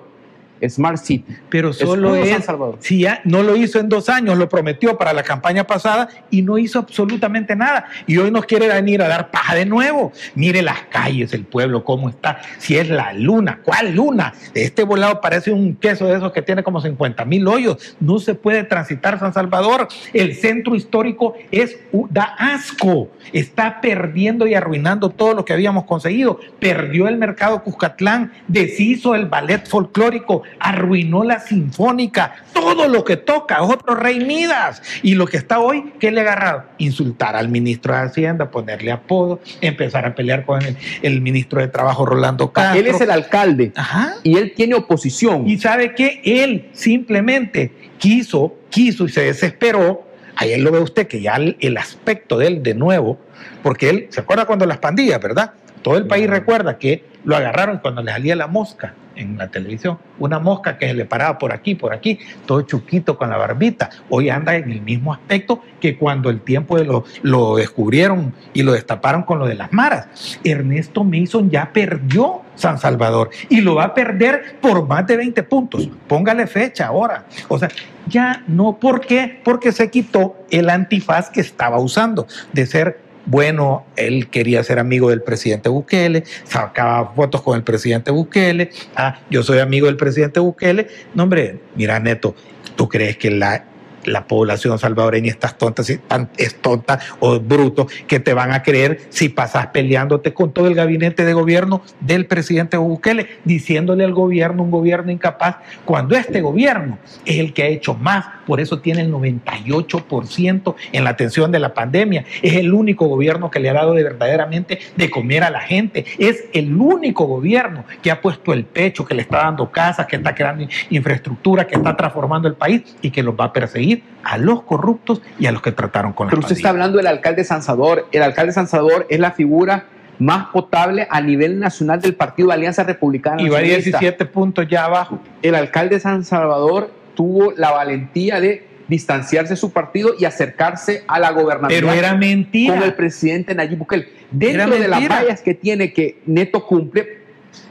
Smart 0.67 0.97
City. 0.97 1.25
Pero 1.49 1.73
solo 1.73 2.15
San 2.15 2.23
es, 2.27 2.45
Salvador. 2.45 2.77
si 2.79 3.01
ya 3.01 3.21
no 3.23 3.43
lo 3.43 3.55
hizo 3.55 3.79
en 3.79 3.89
dos 3.89 4.09
años, 4.09 4.37
lo 4.37 4.49
prometió 4.49 4.97
para 4.97 5.13
la 5.13 5.23
campaña 5.23 5.65
pasada 5.65 6.09
y 6.29 6.41
no 6.41 6.57
hizo 6.57 6.79
absolutamente 6.79 7.55
nada. 7.55 7.85
Y 8.07 8.17
hoy 8.17 8.31
nos 8.31 8.45
quiere 8.45 8.67
venir 8.67 9.01
a 9.01 9.07
dar 9.07 9.31
paja 9.31 9.55
de 9.55 9.65
nuevo. 9.65 10.11
Mire 10.35 10.61
las 10.61 10.83
calles, 10.83 11.33
el 11.33 11.45
pueblo, 11.45 11.83
cómo 11.83 12.09
está. 12.09 12.41
Si 12.57 12.77
es 12.77 12.89
la 12.89 13.13
luna, 13.13 13.59
¿cuál 13.63 13.95
luna? 13.95 14.33
Este 14.53 14.83
volado 14.83 15.21
parece 15.21 15.51
un 15.51 15.75
queso 15.75 16.07
de 16.07 16.17
esos 16.17 16.31
que 16.31 16.41
tiene 16.41 16.63
como 16.63 16.81
50 16.81 17.25
mil 17.25 17.47
hoyos. 17.47 17.95
No 17.99 18.19
se 18.19 18.35
puede 18.35 18.63
transitar 18.63 19.19
San 19.19 19.33
Salvador. 19.33 19.87
El 20.13 20.35
centro 20.35 20.75
histórico 20.75 21.35
es, 21.51 21.77
da 22.09 22.35
asco. 22.37 23.09
Está 23.33 23.81
perdiendo 23.81 24.47
y 24.47 24.55
arruinando 24.55 25.09
todo 25.09 25.33
lo 25.33 25.45
que 25.45 25.53
habíamos 25.53 25.85
conseguido. 25.85 26.39
Perdió 26.59 27.07
el 27.07 27.17
mercado 27.17 27.63
Cuscatlán, 27.63 28.31
deshizo 28.47 29.15
el 29.15 29.25
ballet 29.25 29.67
folclórico, 29.67 30.43
arruinó 30.59 31.23
la 31.23 31.39
sinfónica, 31.39 32.33
todo 32.53 32.87
lo 32.87 33.03
que 33.03 33.17
toca, 33.17 33.61
otro 33.61 33.95
rey 33.95 34.23
Midas. 34.25 34.81
Y 35.01 35.15
lo 35.15 35.25
que 35.25 35.37
está 35.37 35.59
hoy, 35.59 35.93
¿qué 35.99 36.11
le 36.11 36.21
ha 36.21 36.23
agarrado? 36.23 36.63
Insultar 36.77 37.35
al 37.35 37.49
ministro 37.49 37.93
de 37.93 38.01
Hacienda, 38.01 38.51
ponerle 38.51 38.91
apodo, 38.91 39.39
empezar 39.61 40.05
a 40.05 40.15
pelear 40.15 40.45
con 40.45 40.61
el, 40.61 40.77
el 41.01 41.21
ministro 41.21 41.61
de 41.61 41.67
Trabajo 41.67 42.05
Rolando 42.05 42.51
Castro. 42.51 42.79
Él 42.79 42.87
es 42.87 43.01
el 43.01 43.11
alcalde 43.11 43.71
Ajá. 43.75 44.15
y 44.23 44.37
él 44.37 44.53
tiene 44.55 44.75
oposición. 44.75 45.47
Y 45.47 45.57
sabe 45.57 45.95
que 45.95 46.21
él 46.23 46.69
simplemente 46.73 47.71
quiso, 47.97 48.55
quiso 48.69 49.05
y 49.05 49.09
se 49.09 49.21
desesperó. 49.21 50.07
Ahí 50.35 50.57
lo 50.57 50.71
ve 50.71 50.79
usted 50.79 51.07
que 51.07 51.21
ya 51.21 51.35
el, 51.35 51.57
el 51.59 51.77
aspecto 51.77 52.37
de 52.37 52.47
él 52.47 52.63
de 52.63 52.73
nuevo, 52.73 53.19
porque 53.61 53.89
él 53.89 54.07
se 54.09 54.21
acuerda 54.21 54.45
cuando 54.45 54.65
las 54.65 54.77
pandillas, 54.77 55.19
¿verdad? 55.21 55.51
Todo 55.81 55.97
el 55.97 56.07
país 56.07 56.29
recuerda 56.29 56.77
que 56.77 57.03
lo 57.25 57.35
agarraron 57.35 57.79
cuando 57.79 58.01
le 58.01 58.11
salía 58.11 58.35
la 58.35 58.47
mosca 58.47 58.93
en 59.19 59.37
la 59.37 59.49
televisión, 59.49 59.99
una 60.17 60.39
mosca 60.39 60.77
que 60.77 60.87
se 60.87 60.93
le 60.93 61.05
paraba 61.05 61.37
por 61.37 61.53
aquí, 61.53 61.75
por 61.75 61.93
aquí, 61.93 62.17
todo 62.45 62.61
chuquito 62.61 63.17
con 63.17 63.29
la 63.29 63.37
barbita. 63.37 63.89
Hoy 64.09 64.29
anda 64.29 64.55
en 64.55 64.71
el 64.71 64.81
mismo 64.81 65.13
aspecto 65.13 65.61
que 65.79 65.97
cuando 65.97 66.29
el 66.29 66.41
tiempo 66.41 66.77
de 66.77 66.85
lo, 66.85 67.03
lo 67.21 67.57
descubrieron 67.57 68.33
y 68.53 68.63
lo 68.63 68.71
destaparon 68.71 69.23
con 69.23 69.39
lo 69.39 69.47
de 69.47 69.55
las 69.55 69.71
maras. 69.73 70.39
Ernesto 70.43 71.03
Mason 71.03 71.49
ya 71.49 71.71
perdió 71.71 72.41
San 72.55 72.77
Salvador 72.77 73.29
y 73.49 73.61
lo 73.61 73.75
va 73.75 73.85
a 73.85 73.93
perder 73.93 74.57
por 74.61 74.87
más 74.87 75.05
de 75.07 75.17
20 75.17 75.43
puntos. 75.43 75.89
Póngale 76.07 76.47
fecha 76.47 76.87
ahora. 76.87 77.25
O 77.47 77.57
sea, 77.57 77.69
ya 78.07 78.43
no, 78.47 78.77
¿por 78.77 79.01
qué? 79.01 79.39
Porque 79.43 79.71
se 79.71 79.89
quitó 79.89 80.35
el 80.49 80.69
antifaz 80.69 81.29
que 81.29 81.41
estaba 81.41 81.79
usando 81.79 82.27
de 82.51 82.65
ser 82.65 83.08
bueno, 83.29 83.85
él 83.95 84.27
quería 84.29 84.63
ser 84.63 84.79
amigo 84.79 85.11
del 85.11 85.21
presidente 85.21 85.69
Bukele, 85.69 86.23
sacaba 86.45 87.13
fotos 87.13 87.43
con 87.43 87.55
el 87.55 87.63
presidente 87.63 88.09
Bukele, 88.09 88.71
ah, 88.95 89.19
yo 89.29 89.43
soy 89.43 89.59
amigo 89.59 89.85
del 89.85 89.97
presidente 89.97 90.39
Bukele. 90.39 90.87
No, 91.13 91.23
hombre, 91.23 91.59
mira, 91.75 91.99
Neto, 91.99 92.33
¿tú 92.75 92.89
crees 92.89 93.17
que 93.17 93.29
la, 93.29 93.65
la 94.05 94.25
población 94.25 94.77
salvadoreña 94.79 95.29
está 95.29 95.49
tonta, 95.49 95.83
si 95.83 95.97
tan- 95.97 96.29
es 96.37 96.55
tonta 96.61 96.99
o 97.19 97.39
bruto 97.39 97.87
que 98.07 98.19
te 98.19 98.33
van 98.33 98.51
a 98.51 98.63
creer 98.63 99.01
si 99.09 99.29
pasas 99.29 99.67
peleándote 99.67 100.33
con 100.33 100.51
todo 100.53 100.67
el 100.67 100.75
gabinete 100.75 101.25
de 101.25 101.33
gobierno 101.33 101.81
del 101.99 102.25
presidente 102.25 102.77
Bukele, 102.77 103.27
diciéndole 103.45 104.03
al 104.03 104.13
gobierno, 104.13 104.63
un 104.63 104.71
gobierno 104.71 105.11
incapaz, 105.11 105.57
cuando 105.85 106.15
este 106.15 106.41
gobierno 106.41 106.97
es 107.25 107.37
el 107.39 107.53
que 107.53 107.63
ha 107.63 107.67
hecho 107.67 107.93
más, 107.93 108.25
por 108.45 108.59
eso 108.59 108.79
tiene 108.79 109.01
el 109.01 109.11
98% 109.11 110.75
en 110.91 111.03
la 111.03 111.09
atención 111.11 111.51
de 111.51 111.59
la 111.59 111.73
pandemia, 111.73 112.25
es 112.41 112.55
el 112.55 112.73
único 112.73 113.07
gobierno 113.07 113.49
que 113.51 113.59
le 113.59 113.69
ha 113.69 113.73
dado 113.73 113.93
de 113.93 114.03
verdaderamente 114.03 114.79
de 114.95 115.09
comer 115.09 115.43
a 115.43 115.49
la 115.49 115.59
gente, 115.61 116.05
es 116.17 116.45
el 116.53 116.75
único 116.75 117.25
gobierno 117.25 117.83
que 118.01 118.11
ha 118.11 118.21
puesto 118.21 118.53
el 118.53 118.65
pecho, 118.65 119.05
que 119.05 119.13
le 119.13 119.21
está 119.21 119.37
dando 119.37 119.69
casas, 119.71 120.07
que 120.07 120.15
está 120.15 120.33
creando 120.33 120.67
infraestructura, 120.89 121.65
que 121.67 121.75
está 121.75 121.95
transformando 121.95 122.47
el 122.47 122.55
país 122.55 122.81
y 123.01 123.11
que 123.11 123.23
los 123.23 123.35
va 123.35 123.45
a 123.45 123.53
perseguir 123.53 123.88
a 124.23 124.37
los 124.37 124.63
corruptos 124.63 125.21
y 125.39 125.45
a 125.45 125.51
los 125.51 125.61
que 125.61 125.71
trataron 125.71 126.13
con 126.13 126.27
la 126.27 126.31
Pero 126.31 126.41
usted 126.41 126.55
está 126.55 126.69
hablando 126.69 126.97
del 126.97 127.07
alcalde 127.07 127.41
de 127.41 127.45
San 127.45 127.63
Salvador. 127.63 128.07
El 128.11 128.23
alcalde 128.23 128.47
de 128.47 128.53
San 128.53 128.67
Salvador 128.67 129.07
es 129.09 129.19
la 129.19 129.31
figura 129.31 129.85
más 130.19 130.47
potable 130.47 131.07
a 131.09 131.21
nivel 131.21 131.59
nacional 131.59 132.01
del 132.01 132.15
Partido 132.15 132.51
Alianza 132.51 132.83
Republicana. 132.83 133.41
Y 133.41 133.49
va 133.49 133.59
Nacionalista. 133.59 133.99
17 133.99 134.25
puntos 134.25 134.67
ya 134.67 134.85
abajo. 134.85 135.19
El 135.41 135.55
alcalde 135.55 135.95
de 135.95 136.01
San 136.01 136.25
Salvador 136.25 136.91
tuvo 137.15 137.53
la 137.53 137.71
valentía 137.71 138.39
de 138.39 138.67
distanciarse 138.89 139.53
de 139.53 139.57
su 139.57 139.71
partido 139.71 140.13
y 140.17 140.25
acercarse 140.25 141.03
a 141.07 141.19
la 141.19 141.31
gobernabilidad 141.31 141.79
Pero 141.79 141.93
era 141.93 142.15
mentira. 142.15 142.75
con 142.75 142.83
el 142.83 142.93
presidente 142.95 143.53
Nayib 143.55 143.77
Bukele. 143.77 144.09
Dentro 144.31 144.77
de 144.77 144.87
las 144.87 145.07
vallas 145.07 145.41
que 145.41 145.53
tiene 145.53 145.93
que 145.93 146.21
Neto 146.25 146.65
cumple, 146.65 147.19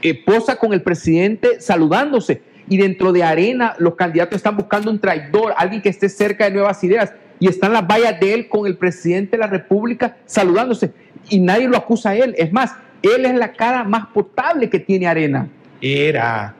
eh, 0.01 0.23
posa 0.23 0.55
con 0.55 0.73
el 0.73 0.81
presidente 0.81 1.59
saludándose. 1.59 2.41
Y 2.69 2.77
dentro 2.77 3.11
de 3.11 3.23
Arena, 3.23 3.73
los 3.79 3.95
candidatos 3.95 4.37
están 4.37 4.55
buscando 4.55 4.89
un 4.91 4.99
traidor, 4.99 5.53
alguien 5.57 5.81
que 5.81 5.89
esté 5.89 6.07
cerca 6.07 6.45
de 6.45 6.51
nuevas 6.51 6.83
ideas. 6.83 7.11
Y 7.39 7.47
están 7.47 7.73
las 7.73 7.87
vallas 7.87 8.19
de 8.19 8.33
él 8.33 8.47
con 8.47 8.67
el 8.67 8.77
presidente 8.77 9.31
de 9.31 9.39
la 9.39 9.47
República 9.47 10.17
saludándose. 10.25 10.93
Y 11.29 11.39
nadie 11.39 11.67
lo 11.67 11.77
acusa 11.77 12.11
a 12.11 12.15
él. 12.15 12.35
Es 12.37 12.51
más, 12.53 12.73
él 13.01 13.25
es 13.25 13.33
la 13.33 13.53
cara 13.53 13.83
más 13.83 14.07
potable 14.07 14.69
que 14.69 14.79
tiene 14.79 15.07
Arena. 15.07 15.47
Era 15.81 16.53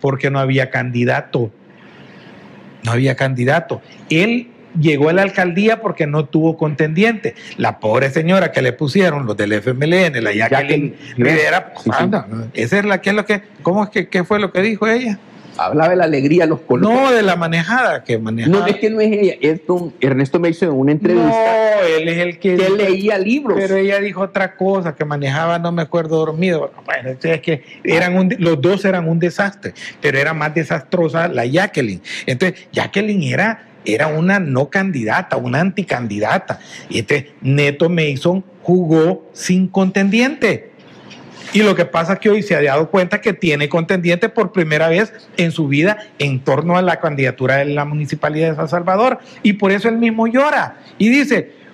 porque 0.00 0.30
no 0.30 0.38
había 0.38 0.70
candidato. 0.70 1.50
No 2.84 2.92
había 2.92 3.16
candidato. 3.16 3.80
Él 4.10 4.50
llegó 4.80 5.08
a 5.08 5.12
la 5.12 5.22
alcaldía 5.22 5.80
porque 5.80 6.06
no 6.06 6.24
tuvo 6.26 6.56
contendiente. 6.56 7.34
La 7.56 7.78
pobre 7.78 8.10
señora 8.10 8.52
que 8.52 8.62
le 8.62 8.72
pusieron 8.72 9.26
los 9.26 9.36
del 9.36 9.52
FMLN, 9.52 10.22
la 10.22 10.32
Jacqueline 10.32 10.94
Rivera, 11.16 11.72
Sí, 11.76 11.82
sí. 11.84 11.90
anda, 11.98 12.26
esa 12.54 12.78
es 12.78 12.84
la 12.84 13.00
que 13.00 13.10
es 13.10 13.16
lo 13.16 13.24
que, 13.26 13.42
¿cómo 13.62 13.84
es 13.84 13.90
que 13.90 14.08
qué 14.08 14.24
fue 14.24 14.38
lo 14.40 14.52
que 14.52 14.60
dijo 14.62 14.86
ella? 14.86 15.18
Hablaba 15.58 15.88
de 15.88 15.96
la 15.96 16.04
alegría, 16.04 16.44
los 16.44 16.60
colores. 16.60 16.98
No 16.98 17.10
de 17.10 17.22
la 17.22 17.34
manejada 17.34 18.04
que 18.04 18.18
manejaba. 18.18 18.58
No, 18.58 18.66
es 18.66 18.76
que 18.76 18.90
no 18.90 19.00
es 19.00 19.10
ella, 19.10 19.34
es 19.40 19.66
don 19.66 19.94
Ernesto 20.02 20.38
me 20.38 20.50
hizo 20.50 20.66
en 20.66 20.72
una 20.72 20.92
entrevista 20.92 21.30
No, 21.30 21.86
él 21.96 22.08
es 22.08 22.18
el 22.18 22.38
que, 22.38 22.56
que 22.56 22.68
leía 22.68 23.16
libros. 23.16 23.56
Pero 23.58 23.76
ella 23.76 23.98
dijo 24.00 24.20
otra 24.20 24.54
cosa, 24.54 24.94
que 24.94 25.06
manejaba, 25.06 25.58
no 25.58 25.72
me 25.72 25.80
acuerdo, 25.80 26.18
dormido. 26.18 26.70
Bueno, 26.84 27.16
es 27.22 27.40
que 27.40 27.62
eran 27.84 28.18
un- 28.18 28.36
los 28.38 28.60
dos 28.60 28.84
eran 28.84 29.08
un 29.08 29.18
desastre, 29.18 29.72
pero 30.02 30.18
era 30.18 30.34
más 30.34 30.54
desastrosa 30.54 31.26
la 31.28 31.46
Jacqueline. 31.46 32.02
Entonces, 32.26 32.68
Jacqueline 32.70 33.22
era, 33.22 33.64
era 33.86 34.08
una 34.08 34.38
no 34.38 34.68
candidata, 34.68 35.36
una 35.36 35.60
anticandidata. 35.60 36.58
Y 36.88 36.98
entonces, 37.00 37.30
Neto 37.40 37.88
Mason 37.88 38.44
jugó 38.62 39.28
sin 39.32 39.68
contendiente. 39.68 40.72
Y 41.52 41.62
lo 41.62 41.74
que 41.74 41.86
pasa 41.86 42.14
es 42.14 42.18
que 42.18 42.28
hoy 42.28 42.42
se 42.42 42.54
ha 42.54 42.62
dado 42.62 42.90
cuenta 42.90 43.20
que 43.20 43.32
tiene 43.32 43.68
contendiente 43.68 44.28
por 44.28 44.52
primera 44.52 44.88
vez 44.88 45.12
en 45.36 45.52
su 45.52 45.68
vida 45.68 45.98
en 46.18 46.40
torno 46.40 46.76
a 46.76 46.82
la 46.82 47.00
candidatura 47.00 47.56
de 47.56 47.66
la 47.66 47.84
municipalidad 47.84 48.50
de 48.50 48.56
San 48.56 48.68
Salvador. 48.68 49.20
Y 49.42 49.54
por 49.54 49.72
eso 49.72 49.88
él 49.88 49.96
mismo 49.96 50.26
llora 50.26 50.78
y 50.98 51.08
dice, 51.08 51.52
"Ay, 51.64 51.65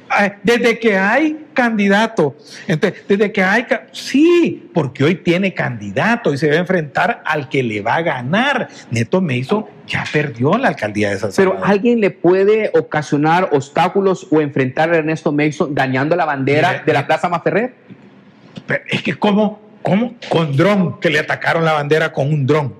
desde 0.42 0.78
que 0.78 0.96
hay 0.96 1.46
candidato, 1.54 2.36
entonces, 2.66 3.02
desde 3.06 3.32
que 3.32 3.42
hay, 3.42 3.66
sí, 3.92 4.68
porque 4.72 5.04
hoy 5.04 5.16
tiene 5.16 5.52
candidato 5.54 6.32
y 6.32 6.38
se 6.38 6.48
va 6.48 6.54
a 6.54 6.58
enfrentar 6.58 7.22
al 7.24 7.48
que 7.48 7.62
le 7.62 7.80
va 7.80 7.96
a 7.96 8.02
ganar. 8.02 8.68
Neto 8.90 9.20
Mason 9.20 9.66
ya 9.86 10.04
perdió 10.10 10.56
la 10.58 10.68
alcaldía 10.68 11.10
de 11.10 11.18
San 11.18 11.30
Pero 11.36 11.50
Salvador. 11.50 11.70
alguien 11.70 12.00
le 12.00 12.10
puede 12.10 12.70
ocasionar 12.74 13.50
obstáculos 13.52 14.26
o 14.30 14.40
enfrentar 14.40 14.92
a 14.92 14.98
Ernesto 14.98 15.32
Mason 15.32 15.74
dañando 15.74 16.16
la 16.16 16.24
bandera 16.24 16.82
de 16.84 16.92
la 16.92 17.00
mire. 17.00 17.06
Plaza 17.06 17.28
Maferrer. 17.28 17.74
Pero 18.66 18.84
es 18.88 19.02
que 19.02 19.14
como, 19.14 19.60
como 19.82 20.14
con 20.28 20.56
dron, 20.56 21.00
que 21.00 21.10
le 21.10 21.18
atacaron 21.18 21.64
la 21.64 21.72
bandera 21.72 22.12
con 22.12 22.32
un 22.32 22.46
dron. 22.46 22.74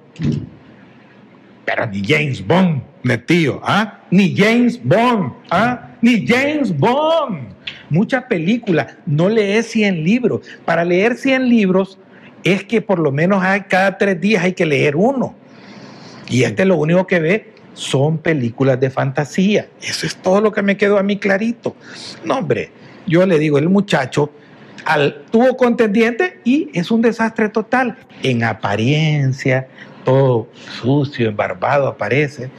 Pero 1.65 1.87
ni 1.87 2.03
James 2.05 2.47
Bond, 2.47 2.83
tío, 3.27 3.61
¿ah? 3.65 4.01
Ni 4.11 4.37
James 4.37 4.81
Bond, 4.83 5.33
¿ah? 5.51 5.89
Ni 6.03 6.27
James 6.27 6.77
Bond. 6.77 7.55
Mucha 7.89 8.27
película, 8.27 8.99
no 9.07 9.29
lees 9.29 9.71
100 9.71 10.05
libros. 10.05 10.47
Para 10.65 10.85
leer 10.85 11.17
100 11.17 11.49
libros 11.49 11.99
es 12.45 12.65
que 12.65 12.83
por 12.83 12.99
lo 12.99 13.13
menos 13.13 13.43
hay, 13.43 13.63
cada 13.63 13.97
tres 13.97 14.21
días 14.21 14.43
hay 14.43 14.53
que 14.53 14.67
leer 14.67 14.97
uno. 14.97 15.35
Y 16.29 16.43
este 16.43 16.65
lo 16.65 16.77
único 16.77 17.07
que 17.07 17.21
ve 17.21 17.53
son 17.75 18.19
películas 18.19 18.81
de 18.81 18.91
fantasía. 18.91 19.69
Eso 19.81 20.07
es 20.07 20.17
todo 20.17 20.41
lo 20.41 20.53
que 20.53 20.63
me 20.63 20.77
quedó 20.77 20.99
a 20.99 21.03
mí 21.03 21.19
clarito. 21.19 21.77
No, 22.25 22.39
hombre, 22.39 22.71
yo 23.07 23.25
le 23.27 23.39
digo, 23.39 23.59
el 23.59 23.69
muchacho 23.69 24.31
al, 24.85 25.23
tuvo 25.31 25.57
contendiente 25.57 26.41
y 26.45 26.69
es 26.73 26.91
un 26.91 27.03
desastre 27.03 27.49
total. 27.49 27.97
En 28.23 28.45
apariencia, 28.45 29.69
todo 30.05 30.49
sucio, 30.81 31.29
embarbado 31.29 31.87
aparece. 31.89 32.51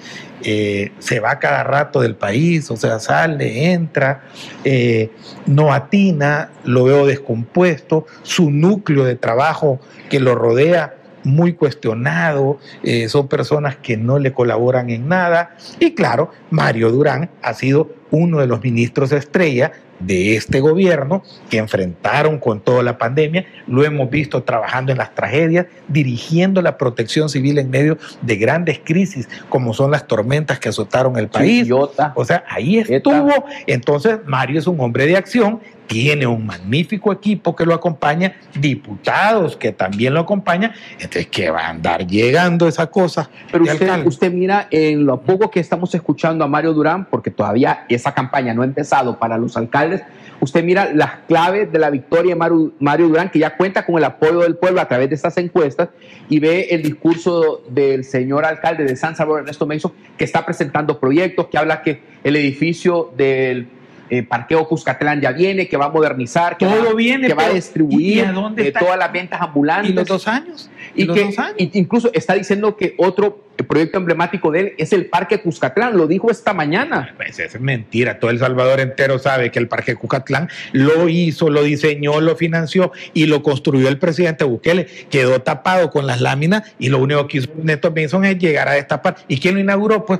Eh, 0.43 0.91
se 0.99 1.19
va 1.19 1.39
cada 1.39 1.63
rato 1.63 2.01
del 2.01 2.15
país, 2.15 2.69
o 2.69 2.77
sea, 2.77 2.99
sale, 2.99 3.71
entra, 3.71 4.23
eh, 4.63 5.11
no 5.45 5.73
atina, 5.73 6.51
lo 6.63 6.85
veo 6.85 7.05
descompuesto, 7.05 8.05
su 8.23 8.51
núcleo 8.51 9.05
de 9.05 9.15
trabajo 9.15 9.79
que 10.09 10.19
lo 10.19 10.35
rodea 10.35 10.95
muy 11.23 11.53
cuestionado, 11.53 12.59
eh, 12.83 13.07
son 13.09 13.27
personas 13.27 13.77
que 13.77 13.97
no 13.97 14.19
le 14.19 14.33
colaboran 14.33 14.89
en 14.89 15.07
nada. 15.07 15.55
Y 15.79 15.93
claro, 15.93 16.31
Mario 16.49 16.91
Durán 16.91 17.29
ha 17.41 17.53
sido 17.53 17.93
uno 18.11 18.39
de 18.39 18.47
los 18.47 18.63
ministros 18.63 19.11
estrella 19.11 19.71
de 19.99 20.35
este 20.35 20.59
gobierno 20.59 21.23
que 21.49 21.57
enfrentaron 21.57 22.39
con 22.39 22.59
toda 22.59 22.83
la 22.83 22.97
pandemia. 22.97 23.45
Lo 23.67 23.83
hemos 23.83 24.09
visto 24.09 24.43
trabajando 24.43 24.91
en 24.91 24.97
las 24.97 25.15
tragedias, 25.15 25.67
dirigiendo 25.87 26.61
la 26.61 26.77
protección 26.77 27.29
civil 27.29 27.57
en 27.57 27.69
medio 27.69 27.97
de 28.21 28.35
grandes 28.35 28.79
crisis 28.83 29.29
como 29.49 29.73
son 29.73 29.91
las 29.91 30.07
tormentas 30.07 30.59
que 30.59 30.69
azotaron 30.69 31.17
el 31.17 31.27
país. 31.27 31.69
O 32.15 32.25
sea, 32.25 32.43
ahí 32.49 32.79
estuvo. 32.79 33.45
Entonces, 33.67 34.19
Mario 34.25 34.59
es 34.59 34.67
un 34.67 34.79
hombre 34.79 35.05
de 35.05 35.17
acción, 35.17 35.59
tiene 35.93 36.25
un 36.25 36.45
magnífico 36.45 37.11
equipo 37.11 37.55
que 37.55 37.65
lo 37.65 37.75
acompaña, 37.75 38.35
diputados 38.59 39.55
que 39.55 39.71
también 39.71 40.15
lo 40.15 40.21
acompañan. 40.21 40.73
Entonces, 40.93 41.27
que 41.27 41.51
va 41.51 41.67
a 41.67 41.69
andar 41.69 42.07
llegando 42.07 42.67
esa 42.67 42.87
cosa. 42.87 43.29
Pero 43.51 43.63
usted, 43.63 44.05
usted 44.05 44.31
mira 44.31 44.67
en 44.71 45.05
lo 45.05 45.21
poco 45.21 45.51
que 45.51 45.59
estamos 45.59 45.93
escuchando 45.93 46.43
a 46.43 46.47
Mario 46.47 46.73
Durán, 46.73 47.05
porque 47.05 47.29
todavía 47.29 47.85
esa 47.89 48.13
campaña 48.13 48.55
no 48.55 48.63
ha 48.63 48.65
empezado 48.65 49.19
para 49.19 49.37
los 49.37 49.55
alcaldes, 49.55 50.01
usted 50.39 50.63
mira 50.63 50.91
las 50.93 51.17
claves 51.27 51.71
de 51.71 51.77
la 51.77 51.91
victoria 51.91 52.33
de 52.33 52.39
Mario, 52.39 52.73
Mario 52.79 53.07
Durán, 53.09 53.29
que 53.29 53.37
ya 53.37 53.55
cuenta 53.55 53.85
con 53.85 53.97
el 53.97 54.03
apoyo 54.03 54.39
del 54.39 54.55
pueblo 54.55 54.81
a 54.81 54.87
través 54.87 55.09
de 55.09 55.15
estas 55.15 55.37
encuestas, 55.37 55.89
y 56.27 56.39
ve 56.39 56.69
el 56.71 56.81
discurso 56.81 57.61
del 57.69 58.03
señor 58.03 58.45
alcalde 58.45 58.83
de 58.83 58.95
San 58.95 59.15
Salvador, 59.15 59.41
Ernesto 59.41 59.67
Mason, 59.67 59.93
que 60.17 60.23
está 60.23 60.43
presentando 60.43 60.99
proyectos, 60.99 61.47
que 61.47 61.57
habla 61.59 61.83
que 61.83 62.01
el 62.23 62.35
edificio 62.35 63.13
del 63.15 63.67
eh, 64.09 64.23
parqueo 64.23 64.67
Cuscatlán 64.67 65.21
ya 65.21 65.31
viene, 65.31 65.67
que 65.67 65.77
va 65.77 65.85
a 65.85 65.89
modernizar, 65.89 66.57
que, 66.57 66.65
Todo 66.65 66.85
va, 66.85 66.93
viene, 66.93 67.27
que 67.27 67.33
va 67.33 67.45
a 67.45 67.49
distribuir 67.49 68.17
¿y 68.17 68.19
a 68.19 68.31
dónde 68.31 68.67
eh, 68.67 68.71
todas 68.71 68.97
las 68.97 69.11
ventas 69.11 69.41
ambulantes. 69.41 69.91
¿Y 69.91 69.93
los 69.93 70.07
dos 70.07 70.27
años? 70.27 70.69
Y 70.95 71.07
que 71.07 71.29
incluso 71.73 72.09
está 72.13 72.33
diciendo 72.33 72.75
que 72.77 72.95
otro 72.97 73.43
proyecto 73.67 73.97
emblemático 73.97 74.51
de 74.51 74.59
él 74.59 74.73
es 74.77 74.93
el 74.93 75.05
Parque 75.05 75.39
Cuscatlán, 75.41 75.95
lo 75.95 76.07
dijo 76.07 76.31
esta 76.31 76.53
mañana. 76.53 77.13
Pues 77.15 77.39
es 77.39 77.59
mentira, 77.59 78.19
todo 78.19 78.31
El 78.31 78.39
Salvador 78.39 78.79
entero 78.79 79.19
sabe 79.19 79.51
que 79.51 79.59
el 79.59 79.67
Parque 79.67 79.95
Cucatlán 79.95 80.49
lo 80.71 81.07
hizo, 81.07 81.49
lo 81.49 81.63
diseñó, 81.63 82.19
lo 82.19 82.35
financió 82.35 82.91
y 83.13 83.27
lo 83.27 83.43
construyó 83.43 83.87
el 83.87 83.99
presidente 83.99 84.43
Bukele. 84.43 84.87
Quedó 85.09 85.41
tapado 85.41 85.91
con 85.91 86.07
las 86.07 86.19
láminas 86.19 86.73
y 86.79 86.89
lo 86.89 86.99
único 86.99 87.27
que 87.27 87.39
hizo 87.39 87.49
Neto 87.61 87.91
Benson 87.91 88.25
es 88.25 88.37
llegar 88.37 88.67
a 88.67 88.73
destapar. 88.73 89.17
¿Y 89.27 89.39
quién 89.39 89.55
lo 89.55 89.61
inauguró? 89.61 90.05
Pues 90.05 90.19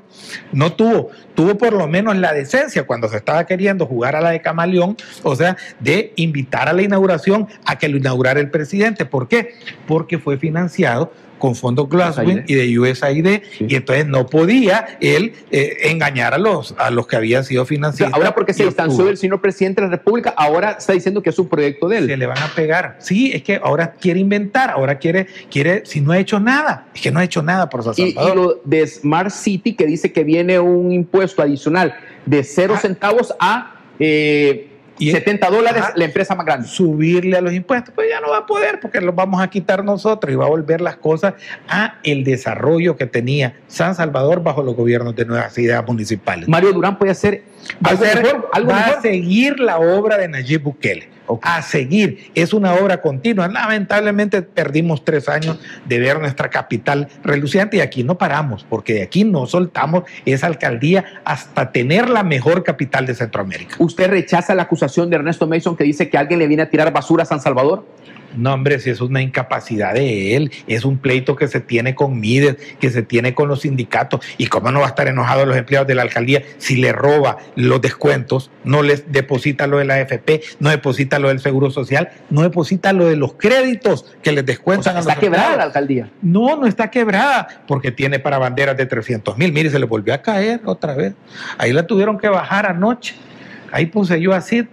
no 0.51 0.73
tuvo, 0.73 1.09
tuvo 1.33 1.57
por 1.57 1.73
lo 1.73 1.87
menos 1.87 2.15
la 2.17 2.33
decencia 2.33 2.83
cuando 2.83 3.07
se 3.09 3.17
estaba 3.17 3.45
queriendo 3.45 3.85
jugar 3.85 4.15
a 4.15 4.21
la 4.21 4.31
de 4.31 4.41
Camaleón, 4.41 4.95
o 5.23 5.35
sea, 5.35 5.57
de 5.79 6.13
invitar 6.15 6.69
a 6.69 6.73
la 6.73 6.83
inauguración 6.83 7.47
a 7.65 7.77
que 7.77 7.89
lo 7.89 7.97
inaugurara 7.97 8.39
el 8.39 8.51
presidente. 8.51 9.05
¿Por 9.05 9.27
qué? 9.27 9.55
Porque 9.87 10.19
fue 10.19 10.37
financiado 10.37 10.62
con 11.39 11.55
fondos 11.55 11.89
Glasswing 11.89 12.45
y 12.47 12.53
de 12.55 12.79
USAID 12.79 13.41
Sí. 13.57 13.65
y 13.67 13.75
entonces 13.75 14.05
no 14.07 14.27
podía 14.27 14.97
él 15.01 15.33
eh, 15.51 15.89
engañar 15.89 16.33
a 16.33 16.37
los 16.37 16.73
a 16.77 16.89
los 16.89 17.05
que 17.05 17.17
habían 17.17 17.43
sido 17.43 17.63
O 17.63 17.65
sea, 17.65 17.69
financiados. 17.75 18.13
ahora 18.13 18.33
porque 18.33 18.53
se 18.53 18.63
distanció 18.63 19.03
del 19.05 19.17
señor 19.17 19.41
presidente 19.41 19.81
de 19.81 19.87
la 19.87 19.91
República, 19.97 20.33
ahora 20.37 20.77
está 20.79 20.93
diciendo 20.93 21.21
que 21.21 21.31
es 21.31 21.39
un 21.39 21.49
proyecto 21.49 21.89
de 21.89 21.97
él. 21.97 22.07
se 22.07 22.15
le 22.15 22.25
van 22.27 22.37
a 22.37 22.47
pegar. 22.55 22.95
Sí, 22.99 23.31
es 23.33 23.43
que 23.43 23.59
ahora 23.61 23.91
quiere 23.91 24.21
inventar, 24.21 24.69
ahora 24.69 24.97
quiere, 24.99 25.27
quiere, 25.51 25.83
si 25.85 25.99
no 25.99 26.13
ha 26.13 26.17
hecho 26.19 26.39
nada, 26.39 26.87
es 26.95 27.01
que 27.01 27.11
no 27.11 27.19
ha 27.19 27.25
hecho 27.25 27.41
nada 27.43 27.67
por 27.69 27.83
San 27.83 27.93
Y, 27.97 28.01
y 28.03 28.11
Salvador. 28.13 28.35
lo 28.37 28.61
de 28.63 28.87
Smart 28.87 29.29
City, 29.31 29.73
que 29.75 29.85
dice 29.85 30.13
que 30.13 30.23
viene 30.23 30.59
un 30.59 30.93
impuesto 30.93 31.41
adicional 31.41 31.93
de 32.25 32.41
cero 32.45 32.75
Ah. 32.77 32.79
centavos 32.79 33.33
a 33.39 33.75
eh, 33.99 34.69
Y- 34.99 35.11
70 35.11 35.49
dólares, 35.49 35.83
la 35.95 36.05
empresa 36.05 36.35
más 36.35 36.45
grande. 36.45 36.67
subirle 36.67 37.35
a 37.37 37.41
los 37.41 37.51
impuestos, 37.53 37.93
pues 37.95 38.07
ya 38.09 38.19
no 38.21 38.29
va 38.29 38.37
a 38.39 38.45
poder 38.45 38.79
porque 38.79 39.01
los 39.01 39.15
vamos 39.15 39.41
a 39.41 39.47
quitar 39.49 39.83
nosotros 39.83 40.31
y 40.31 40.35
va 40.35 40.45
a 40.45 40.49
volver 40.49 40.81
las 40.81 40.97
cosas 40.97 41.33
a 41.67 41.95
el 42.03 42.23
desarrollo 42.23 42.95
que 42.95 43.05
tenía 43.07 43.55
San 43.67 43.95
Salvador 43.95 44.43
bajo 44.43 44.61
los 44.61 44.75
gobiernos 44.75 45.15
de 45.15 45.25
nuevas 45.25 45.57
ideas 45.57 45.83
municipales. 45.87 46.47
Mario 46.47 46.73
Durán 46.73 46.97
puede 46.99 47.11
hacer 47.11 47.43
Va, 47.85 47.89
a, 47.89 47.91
¿Algo 47.91 48.03
ser- 48.05 48.21
mejor? 48.23 48.49
¿Algo 48.53 48.71
va 48.71 48.79
a 48.85 49.01
seguir 49.01 49.59
la 49.59 49.79
obra 49.79 50.17
de 50.17 50.27
Nayib 50.27 50.61
Bukele. 50.63 51.09
A 51.41 51.61
seguir. 51.61 52.31
Es 52.35 52.53
una 52.53 52.73
obra 52.75 53.01
continua. 53.01 53.47
Lamentablemente 53.47 54.41
perdimos 54.41 55.03
tres 55.05 55.29
años 55.29 55.59
de 55.85 55.99
ver 55.99 56.19
nuestra 56.19 56.49
capital 56.49 57.07
reluciente 57.23 57.77
y 57.77 57.79
aquí 57.81 58.03
no 58.03 58.17
paramos, 58.17 58.65
porque 58.69 58.93
de 58.93 59.03
aquí 59.03 59.23
no 59.23 59.45
soltamos 59.45 60.03
esa 60.25 60.47
alcaldía 60.47 61.05
hasta 61.25 61.71
tener 61.71 62.09
la 62.09 62.23
mejor 62.23 62.63
capital 62.63 63.05
de 63.05 63.15
Centroamérica. 63.15 63.75
¿Usted 63.79 64.09
rechaza 64.09 64.55
la 64.55 64.63
acusación 64.63 65.09
de 65.09 65.17
Ernesto 65.17 65.47
Mason 65.47 65.75
que 65.75 65.83
dice 65.83 66.09
que 66.09 66.17
alguien 66.17 66.39
le 66.39 66.47
viene 66.47 66.63
a 66.63 66.69
tirar 66.69 66.91
basura 66.91 67.23
a 67.23 67.25
San 67.25 67.41
Salvador? 67.41 67.85
No, 68.35 68.53
hombre, 68.53 68.79
si 68.79 68.89
es 68.89 69.01
una 69.01 69.21
incapacidad 69.21 69.93
de 69.93 70.35
él, 70.35 70.51
es 70.67 70.85
un 70.85 70.97
pleito 70.97 71.35
que 71.35 71.47
se 71.47 71.59
tiene 71.59 71.95
con 71.95 72.19
Mides, 72.19 72.57
que 72.79 72.89
se 72.89 73.03
tiene 73.03 73.33
con 73.33 73.47
los 73.47 73.61
sindicatos. 73.61 74.21
¿Y 74.37 74.47
cómo 74.47 74.71
no 74.71 74.79
va 74.79 74.87
a 74.87 74.89
estar 74.89 75.07
enojado 75.07 75.45
los 75.45 75.57
empleados 75.57 75.87
de 75.87 75.95
la 75.95 76.01
alcaldía 76.01 76.43
si 76.57 76.77
le 76.77 76.91
roba 76.91 77.37
los 77.55 77.81
descuentos, 77.81 78.51
no 78.63 78.81
les 78.81 79.11
deposita 79.11 79.67
lo 79.67 79.77
de 79.77 79.85
la 79.85 79.95
AFP, 79.95 80.41
no 80.59 80.69
deposita 80.69 81.19
lo 81.19 81.29
del 81.29 81.39
Seguro 81.39 81.71
Social, 81.71 82.09
no 82.29 82.41
deposita 82.41 82.93
lo 82.93 83.05
de 83.05 83.15
los 83.15 83.33
créditos 83.33 84.05
que 84.21 84.31
les 84.31 84.43
O 84.43 84.45
descuentan 84.45 84.83
sea, 84.83 84.91
a 84.93 84.95
los 84.95 85.07
está 85.07 85.19
quebrada 85.19 85.57
la 85.57 85.63
alcaldía. 85.63 86.09
No, 86.21 86.55
no 86.55 86.67
está 86.67 86.89
quebrada, 86.89 87.47
porque 87.67 87.91
tiene 87.91 88.19
para 88.19 88.37
banderas 88.37 88.77
de 88.77 88.85
300 88.85 89.37
mil. 89.37 89.51
Mire, 89.53 89.69
se 89.69 89.79
le 89.79 89.85
volvió 89.85 90.13
a 90.13 90.21
caer 90.21 90.61
otra 90.65 90.95
vez. 90.95 91.13
Ahí 91.57 91.73
la 91.73 91.85
tuvieron 91.85 92.17
que 92.17 92.27
bajar 92.27 92.65
anoche. 92.65 93.15
Ahí 93.71 93.87
puse 93.87 94.21
yo 94.21 94.33
a 94.33 94.41
Cid, 94.41 94.67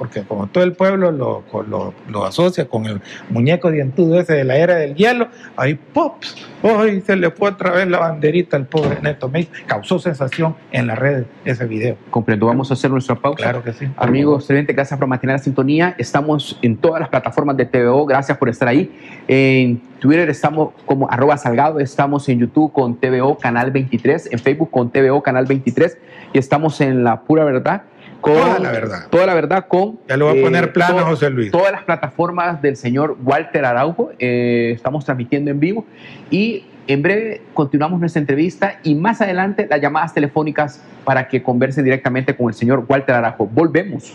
porque 0.00 0.22
como 0.22 0.46
todo 0.46 0.64
el 0.64 0.72
pueblo 0.72 1.12
lo, 1.12 1.44
lo, 1.68 1.92
lo 2.08 2.24
asocia 2.24 2.66
con 2.66 2.86
el 2.86 3.02
muñeco 3.28 3.70
dientudo 3.70 4.18
ese 4.18 4.32
de 4.32 4.44
la 4.44 4.56
era 4.56 4.76
del 4.76 4.94
hielo, 4.94 5.28
ahí 5.58 5.74
pops, 5.74 6.36
¡ay! 6.62 7.02
se 7.02 7.16
le 7.16 7.30
fue 7.30 7.50
otra 7.50 7.72
vez 7.72 7.86
la 7.86 7.98
banderita 7.98 8.56
al 8.56 8.64
pobre 8.64 8.98
Neto 9.02 9.28
Meis. 9.28 9.50
Causó 9.66 9.98
sensación 9.98 10.56
en 10.72 10.86
las 10.86 10.98
redes 10.98 11.26
ese 11.44 11.66
video. 11.66 11.98
Comprendo, 12.08 12.46
vamos 12.46 12.70
a 12.70 12.74
hacer 12.74 12.90
nuestra 12.90 13.14
pausa. 13.14 13.42
Claro 13.42 13.62
que 13.62 13.74
sí. 13.74 13.88
Amigos 13.98 14.46
televidentes, 14.46 14.74
gracias 14.74 14.98
por 14.98 15.06
mantener 15.06 15.36
la 15.36 15.42
sintonía. 15.42 15.94
Estamos 15.98 16.58
en 16.62 16.78
todas 16.78 17.00
las 17.00 17.10
plataformas 17.10 17.58
de 17.58 17.66
TVO, 17.66 18.06
gracias 18.06 18.38
por 18.38 18.48
estar 18.48 18.68
ahí. 18.68 18.90
En 19.28 19.82
Twitter 19.98 20.30
estamos 20.30 20.72
como 20.86 21.10
arroba 21.10 21.36
salgado, 21.36 21.78
estamos 21.78 22.26
en 22.30 22.38
YouTube 22.38 22.72
con 22.72 22.96
TVO 22.96 23.36
Canal 23.36 23.70
23, 23.70 24.32
en 24.32 24.38
Facebook 24.38 24.70
con 24.70 24.90
TVO 24.90 25.22
Canal 25.22 25.44
23 25.44 25.98
y 26.32 26.38
estamos 26.38 26.80
en 26.80 27.04
La 27.04 27.20
Pura 27.20 27.44
Verdad. 27.44 27.82
Con, 28.20 28.34
Toda 28.34 28.58
la 28.58 28.70
verdad. 28.70 29.06
Toda 29.10 29.26
la 29.26 29.34
verdad 29.34 29.66
con... 29.68 29.98
Ya 30.08 30.16
le 30.16 30.24
voy 30.24 30.36
a 30.36 30.40
eh, 30.40 30.42
poner 30.42 30.72
plano, 30.72 31.04
José 31.06 31.30
Luis. 31.30 31.50
Todas 31.50 31.72
las 31.72 31.84
plataformas 31.84 32.60
del 32.60 32.76
señor 32.76 33.16
Walter 33.22 33.64
Araujo. 33.64 34.12
eh, 34.18 34.72
estamos 34.74 35.04
transmitiendo 35.04 35.50
en 35.50 35.60
vivo 35.60 35.84
y 36.30 36.64
en 36.86 37.02
breve 37.02 37.42
continuamos 37.54 38.00
nuestra 38.00 38.20
entrevista 38.20 38.80
y 38.82 38.94
más 38.96 39.20
adelante 39.20 39.66
las 39.70 39.80
llamadas 39.80 40.12
telefónicas 40.12 40.82
para 41.04 41.28
que 41.28 41.42
converse 41.42 41.82
directamente 41.82 42.36
con 42.36 42.48
el 42.48 42.54
señor 42.54 42.84
Walter 42.88 43.14
Araujo. 43.14 43.46
Volvemos. 43.46 44.12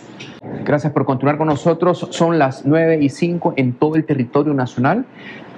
Gracias 0.65 0.91
por 0.91 1.05
continuar 1.05 1.37
con 1.37 1.47
nosotros. 1.47 2.07
Son 2.11 2.37
las 2.37 2.65
9 2.65 2.99
y 3.01 3.09
5 3.09 3.53
en 3.57 3.73
todo 3.73 3.95
el 3.95 4.03
territorio 4.03 4.53
nacional. 4.53 5.05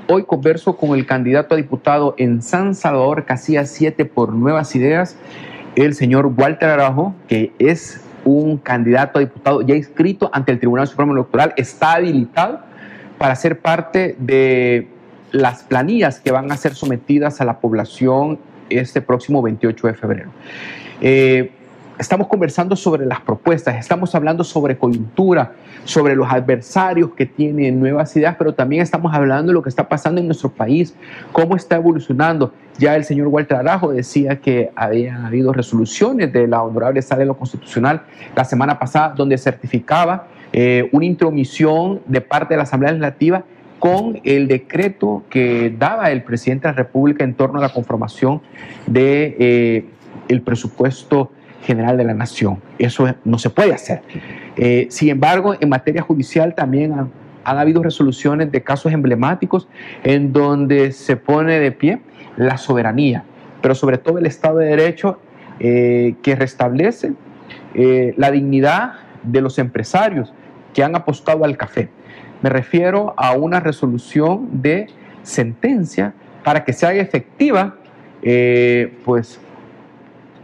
Hoy 0.09 0.23
converso 0.23 0.77
con 0.77 0.97
el 0.97 1.05
candidato 1.05 1.55
a 1.55 1.57
diputado 1.57 2.15
en 2.17 2.41
San 2.41 2.75
Salvador, 2.75 3.25
Casilla 3.25 3.65
7 3.65 4.05
por 4.05 4.31
Nuevas 4.31 4.75
Ideas, 4.75 5.17
el 5.75 5.95
señor 5.95 6.31
Walter 6.37 6.69
Araujo, 6.69 7.13
que 7.27 7.51
es 7.59 8.01
un 8.27 8.57
candidato 8.57 9.19
a 9.19 9.21
diputado 9.21 9.61
ya 9.61 9.75
inscrito 9.75 10.29
ante 10.33 10.51
el 10.51 10.59
Tribunal 10.59 10.87
Supremo 10.87 11.13
Electoral, 11.13 11.53
está 11.57 11.93
habilitado 11.93 12.59
para 13.17 13.35
ser 13.35 13.59
parte 13.59 14.15
de 14.19 14.87
las 15.31 15.63
planillas 15.63 16.19
que 16.19 16.31
van 16.31 16.51
a 16.51 16.57
ser 16.57 16.75
sometidas 16.75 17.41
a 17.41 17.45
la 17.45 17.59
población 17.59 18.39
este 18.69 19.01
próximo 19.01 19.41
28 19.41 19.87
de 19.87 19.93
febrero. 19.93 20.29
Eh, 21.01 21.51
estamos 21.97 22.27
conversando 22.27 22.75
sobre 22.75 23.05
las 23.05 23.21
propuestas, 23.21 23.75
estamos 23.75 24.13
hablando 24.13 24.43
sobre 24.43 24.77
coyuntura, 24.77 25.53
sobre 25.83 26.15
los 26.15 26.31
adversarios 26.31 27.11
que 27.11 27.25
tienen 27.25 27.79
nuevas 27.79 28.15
ideas, 28.15 28.35
pero 28.37 28.53
también 28.53 28.81
estamos 28.81 29.13
hablando 29.13 29.51
de 29.51 29.53
lo 29.53 29.61
que 29.61 29.69
está 29.69 29.87
pasando 29.87 30.21
en 30.21 30.27
nuestro 30.27 30.49
país, 30.49 30.95
cómo 31.31 31.55
está 31.55 31.77
evolucionando. 31.77 32.53
Ya 32.77 32.95
el 32.95 33.03
señor 33.03 33.27
Walter 33.27 33.57
Arajo 33.57 33.91
decía 33.91 34.39
que 34.39 34.71
había 34.75 35.25
habido 35.25 35.51
resoluciones 35.51 36.31
de 36.31 36.47
la 36.47 36.61
Honorable 36.61 37.01
Sala 37.01 37.19
de 37.19 37.25
lo 37.25 37.37
Constitucional 37.37 38.03
la 38.35 38.45
semana 38.45 38.77
pasada 38.77 39.13
donde 39.15 39.37
certificaba 39.37 40.27
eh, 40.53 40.87
una 40.91 41.05
intromisión 41.05 42.01
de 42.05 42.21
parte 42.21 42.53
de 42.53 42.57
la 42.57 42.63
Asamblea 42.63 42.91
Legislativa 42.91 43.43
con 43.79 44.19
el 44.23 44.47
decreto 44.47 45.23
que 45.29 45.73
daba 45.77 46.11
el 46.11 46.23
presidente 46.23 46.67
de 46.67 46.73
la 46.73 46.77
República 46.77 47.23
en 47.23 47.33
torno 47.33 47.59
a 47.59 47.61
la 47.61 47.69
conformación 47.69 48.41
de 48.87 49.35
eh, 49.39 50.41
presupuesto 50.43 51.31
general 51.63 51.97
de 51.97 52.03
la 52.03 52.13
nación. 52.13 52.61
Eso 52.79 53.07
no 53.25 53.37
se 53.37 53.49
puede 53.49 53.73
hacer. 53.73 54.01
Eh, 54.55 54.87
sin 54.89 55.09
embargo, 55.09 55.55
en 55.59 55.69
materia 55.69 56.01
judicial 56.01 56.55
también 56.55 56.93
han, 56.93 57.11
habido 57.43 57.81
resoluciones 57.81 58.51
de 58.51 58.61
casos 58.61 58.91
emblemáticos 58.91 59.69
en 60.03 60.33
donde 60.33 60.91
se 60.91 61.15
pone 61.15 61.59
de 61.59 61.71
pie 61.71 62.01
la 62.35 62.57
soberanía, 62.57 63.23
pero 63.61 63.73
sobre 63.73 63.97
todo 63.97 64.17
el 64.17 64.25
Estado 64.25 64.57
de 64.57 64.65
Derecho 64.65 65.19
eh, 65.61 66.15
que 66.21 66.35
restablece 66.35 67.13
eh, 67.73 68.13
la 68.17 68.31
dignidad 68.31 68.95
de 69.23 69.39
los 69.39 69.59
empresarios 69.59 70.33
que 70.73 70.83
han 70.83 70.93
apostado 70.95 71.45
al 71.45 71.55
café. 71.55 71.89
Me 72.41 72.49
refiero 72.49 73.13
a 73.15 73.31
una 73.31 73.61
resolución 73.61 74.49
de 74.61 74.87
sentencia 75.23 76.13
para 76.43 76.65
que 76.65 76.73
se 76.73 76.85
haga 76.85 77.01
efectiva 77.01 77.77
pues, 79.05 79.39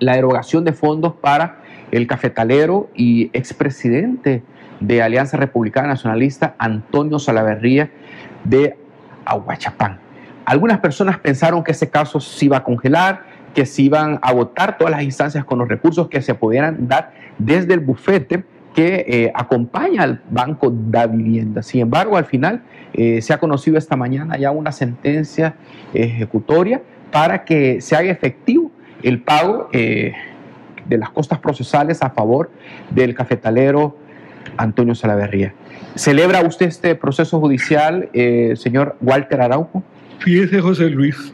la 0.03 0.17
erogación 0.17 0.63
de 0.65 0.73
fondos 0.73 1.13
para 1.13 1.57
el 1.91 2.07
cafetalero 2.07 2.89
y 2.95 3.29
expresidente 3.33 4.43
de 4.79 5.01
Alianza 5.01 5.37
Republicana 5.37 5.87
Nacionalista, 5.87 6.55
Antonio 6.57 7.19
Salaverría 7.19 7.91
de 8.43 8.75
Aguachapán. 9.25 9.99
Algunas 10.45 10.79
personas 10.79 11.19
pensaron 11.19 11.63
que 11.63 11.71
ese 11.71 11.89
caso 11.89 12.19
se 12.19 12.45
iba 12.45 12.57
a 12.57 12.63
congelar, 12.63 13.23
que 13.53 13.65
se 13.65 13.83
iban 13.83 14.19
a 14.21 14.29
agotar 14.29 14.77
todas 14.77 14.91
las 14.91 15.03
instancias 15.03 15.45
con 15.45 15.59
los 15.59 15.67
recursos 15.67 16.09
que 16.09 16.21
se 16.21 16.35
pudieran 16.35 16.87
dar 16.87 17.13
desde 17.37 17.73
el 17.75 17.79
bufete 17.79 18.43
que 18.73 19.05
eh, 19.07 19.31
acompaña 19.35 20.03
al 20.03 20.21
Banco 20.29 20.71
de 20.71 21.07
Vivienda. 21.07 21.61
Sin 21.61 21.81
embargo, 21.81 22.17
al 22.17 22.25
final 22.25 22.63
eh, 22.93 23.21
se 23.21 23.31
ha 23.31 23.39
conocido 23.39 23.77
esta 23.77 23.95
mañana 23.95 24.37
ya 24.37 24.51
una 24.51 24.71
sentencia 24.71 25.55
ejecutoria 25.93 26.81
para 27.11 27.45
que 27.45 27.79
se 27.79 27.95
haga 27.95 28.09
efectivo 28.09 28.71
el 29.03 29.21
pago 29.21 29.69
eh, 29.73 30.13
de 30.87 30.97
las 30.97 31.09
costas 31.09 31.39
procesales 31.39 32.01
a 32.01 32.09
favor 32.09 32.51
del 32.89 33.13
cafetalero 33.13 33.97
Antonio 34.57 34.95
Salaverría. 34.95 35.53
¿Celebra 35.95 36.41
usted 36.41 36.67
este 36.67 36.95
proceso 36.95 37.39
judicial, 37.39 38.09
eh, 38.13 38.53
señor 38.55 38.97
Walter 39.01 39.41
Araujo? 39.41 39.83
Fíjese, 40.19 40.59
José 40.59 40.89
Luis, 40.89 41.33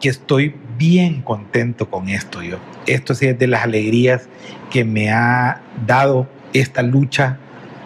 que 0.00 0.08
estoy 0.08 0.54
bien 0.76 1.22
contento 1.22 1.88
con 1.88 2.08
esto 2.08 2.42
yo. 2.42 2.58
Esto 2.86 3.14
sí 3.14 3.26
es 3.26 3.38
de 3.38 3.46
las 3.46 3.64
alegrías 3.64 4.28
que 4.70 4.84
me 4.84 5.10
ha 5.10 5.62
dado 5.86 6.26
esta 6.52 6.82
lucha 6.82 7.38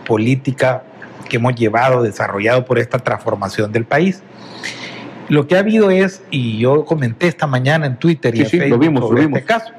política 0.07 0.83
que 1.29 1.37
hemos 1.37 1.55
llevado, 1.55 2.03
desarrollado 2.03 2.65
por 2.65 2.79
esta 2.79 2.99
transformación 2.99 3.71
del 3.71 3.85
país. 3.85 4.23
Lo 5.29 5.47
que 5.47 5.57
ha 5.57 5.61
habido 5.61 5.91
es, 5.91 6.23
y 6.31 6.59
yo 6.59 6.85
comenté 6.85 7.29
esta 7.29 7.47
mañana 7.47 7.87
en 7.87 7.97
Twitter 7.99 8.35
y 8.35 8.39
Sí, 8.39 8.43
en 8.45 8.49
sí, 8.51 8.57
lo 8.57 8.63
Facebook 8.63 8.81
vimos, 8.81 9.01
lo 9.03 9.09
sobre 9.09 9.21
vimos. 9.23 9.39
este 9.41 9.47
caso. 9.47 9.73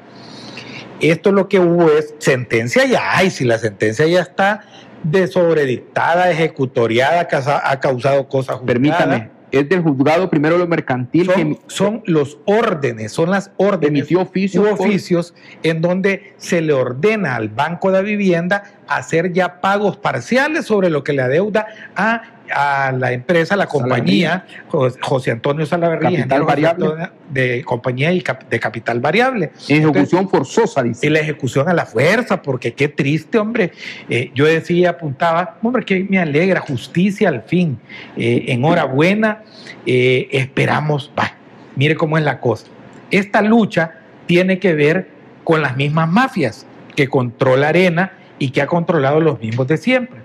Esto 1.00 1.32
lo 1.32 1.48
que 1.48 1.58
hubo 1.58 1.90
es 1.90 2.14
sentencia 2.18 2.84
ya 2.84 3.16
hay, 3.16 3.30
si 3.30 3.44
la 3.44 3.58
sentencia 3.58 4.06
ya 4.06 4.20
está 4.20 4.60
de 5.02 5.26
sobredictada, 5.28 6.30
ejecutoriada, 6.30 7.26
que 7.26 7.36
ha 7.36 7.80
causado 7.80 8.28
cosas 8.28 8.56
juzgadas. 8.56 8.66
Permítame, 8.74 9.30
es 9.50 9.66
del 9.68 9.80
juzgado 9.80 10.28
primero 10.30 10.58
lo 10.58 10.66
mercantil 10.68 11.58
Son, 11.68 12.02
los 12.04 12.38
órdenes, 12.44 13.10
son 13.12 13.30
las 13.30 13.50
órdenes 13.56 13.88
emitió 14.00 14.20
oficio 14.20 14.60
u 14.60 14.64
por- 14.64 14.74
oficios 14.86 15.34
en 15.62 15.80
donde 15.80 16.34
se 16.36 16.60
le 16.60 16.72
ordena 16.74 17.34
al 17.34 17.48
Banco 17.48 17.90
de 17.90 18.02
Vivienda 18.02 18.62
hacer 18.86 19.32
ya 19.32 19.60
pagos 19.62 19.96
parciales 19.96 20.66
sobre 20.66 20.90
lo 20.90 21.02
que 21.02 21.14
le 21.14 21.22
adeuda 21.22 21.66
a, 21.96 22.22
a 22.54 22.92
la 22.92 23.12
empresa, 23.12 23.54
a 23.54 23.56
la 23.56 23.66
compañía, 23.66 24.44
Jos- 24.68 24.98
José 25.00 25.30
Antonio 25.30 25.64
Salaverría, 25.66 26.10
Capital 26.10 26.22
ingeniero 26.42 26.44
José 26.44 26.54
variable. 26.54 26.84
Antonio, 26.86 27.10
de 27.30 27.64
compañía 27.64 28.12
y 28.12 28.20
cap- 28.22 28.48
de 28.48 28.58
capital 28.60 29.00
variable. 29.00 29.50
ejecución 29.68 30.28
forzosa, 30.28 30.82
dice. 30.82 31.06
Y 31.06 31.10
la 31.10 31.20
ejecución 31.20 31.68
a 31.68 31.72
la 31.74 31.86
fuerza, 31.86 32.42
porque 32.42 32.72
qué 32.74 32.88
triste, 32.88 33.38
hombre. 33.38 33.72
Eh, 34.08 34.30
yo 34.34 34.46
decía, 34.46 34.90
apuntaba, 34.90 35.56
hombre, 35.62 35.84
que 35.84 36.06
me 36.08 36.18
alegra, 36.18 36.60
justicia 36.60 37.28
al 37.28 37.42
fin. 37.42 37.78
Eh, 38.16 38.46
enhorabuena, 38.48 39.42
eh, 39.86 40.28
esperamos, 40.32 41.12
va, 41.18 41.32
mire 41.76 41.94
cómo 41.94 42.18
es 42.18 42.24
la 42.24 42.40
cosa. 42.40 42.66
Esta 43.10 43.42
lucha 43.42 43.92
tiene 44.26 44.58
que 44.58 44.74
ver 44.74 45.08
con 45.44 45.62
las 45.62 45.76
mismas 45.76 46.08
mafias 46.08 46.66
que 46.94 47.08
controla 47.08 47.68
Arena 47.68 48.12
y 48.38 48.50
que 48.50 48.62
ha 48.62 48.66
controlado 48.66 49.20
los 49.20 49.40
mismos 49.40 49.66
de 49.68 49.76
siempre. 49.76 50.19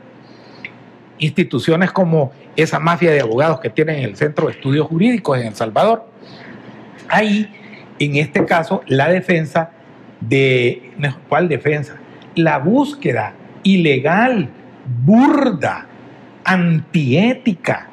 Instituciones 1.17 1.91
como 1.91 2.31
esa 2.55 2.79
mafia 2.79 3.11
de 3.11 3.21
abogados 3.21 3.59
que 3.59 3.69
tienen 3.69 4.03
el 4.03 4.15
Centro 4.15 4.47
de 4.47 4.53
Estudios 4.53 4.87
Jurídicos 4.87 5.39
en 5.39 5.47
El 5.47 5.55
Salvador. 5.55 6.05
Ahí, 7.07 7.53
en 7.99 8.17
este 8.17 8.45
caso, 8.45 8.81
la 8.87 9.09
defensa 9.09 9.71
de, 10.19 10.91
¿cuál 11.29 11.47
defensa? 11.47 11.95
La 12.35 12.57
búsqueda 12.57 13.33
ilegal, 13.63 14.49
burda, 15.03 15.87
antiética, 16.43 17.87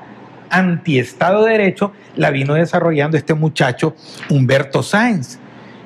antiestado 0.51 1.45
de 1.45 1.53
derecho, 1.53 1.93
la 2.17 2.31
vino 2.31 2.55
desarrollando 2.55 3.17
este 3.17 3.35
muchacho 3.35 3.97
Humberto 4.29 4.83
Sáenz, 4.83 5.39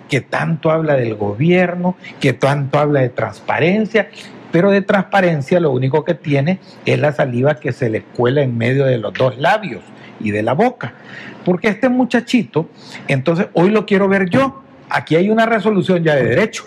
que 0.09 0.20
tanto 0.20 0.70
habla 0.70 0.95
del 0.95 1.14
gobierno, 1.14 1.97
que 2.20 2.32
tanto 2.32 2.78
habla 2.78 3.01
de 3.01 3.09
transparencia, 3.09 4.11
pero 4.57 4.71
de 4.71 4.81
transparencia 4.81 5.61
lo 5.61 5.71
único 5.71 6.03
que 6.03 6.15
tiene 6.15 6.61
es 6.87 6.99
la 6.99 7.13
saliva 7.13 7.57
que 7.57 7.73
se 7.73 7.91
le 7.91 8.01
cuela 8.01 8.41
en 8.41 8.57
medio 8.57 8.87
de 8.87 8.97
los 8.97 9.13
dos 9.13 9.37
labios 9.37 9.83
y 10.19 10.31
de 10.31 10.43
la 10.43 10.55
boca. 10.55 10.95
Porque 11.45 11.69
este 11.69 11.91
muchachito, 11.91 12.71
entonces 13.07 13.49
hoy 13.53 13.69
lo 13.69 13.85
quiero 13.85 14.09
ver 14.09 14.31
yo, 14.31 14.63
aquí 14.89 15.15
hay 15.15 15.29
una 15.29 15.45
resolución 15.45 16.03
ya 16.03 16.15
de 16.15 16.25
derecho 16.25 16.65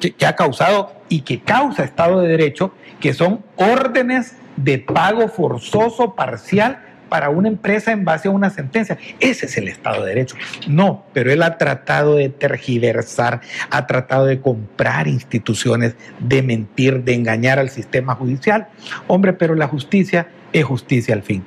que, 0.00 0.14
ha 0.24 0.34
causado 0.34 0.94
y 1.10 1.20
que 1.20 1.40
causa 1.40 1.84
Estado 1.84 2.22
de 2.22 2.28
Derecho, 2.28 2.72
que 3.00 3.12
son 3.12 3.44
órdenes 3.56 4.38
de 4.56 4.78
pago 4.78 5.28
forzoso 5.28 6.14
parcial 6.14 6.78
para 7.14 7.28
una 7.28 7.46
empresa 7.46 7.92
en 7.92 8.04
base 8.04 8.26
a 8.26 8.32
una 8.32 8.50
sentencia. 8.50 8.98
Ese 9.20 9.46
es 9.46 9.56
el 9.56 9.68
Estado 9.68 10.02
de 10.02 10.08
Derecho. 10.08 10.34
No, 10.66 11.04
pero 11.12 11.30
él 11.30 11.44
ha 11.44 11.58
tratado 11.58 12.16
de 12.16 12.28
tergiversar, 12.28 13.40
ha 13.70 13.86
tratado 13.86 14.26
de 14.26 14.40
comprar 14.40 15.06
instituciones, 15.06 15.94
de 16.18 16.42
mentir, 16.42 17.04
de 17.04 17.14
engañar 17.14 17.60
al 17.60 17.70
sistema 17.70 18.16
judicial. 18.16 18.66
Hombre, 19.06 19.32
pero 19.32 19.54
la 19.54 19.68
justicia 19.68 20.26
es 20.52 20.64
justicia 20.64 21.14
al 21.14 21.22
fin. 21.22 21.44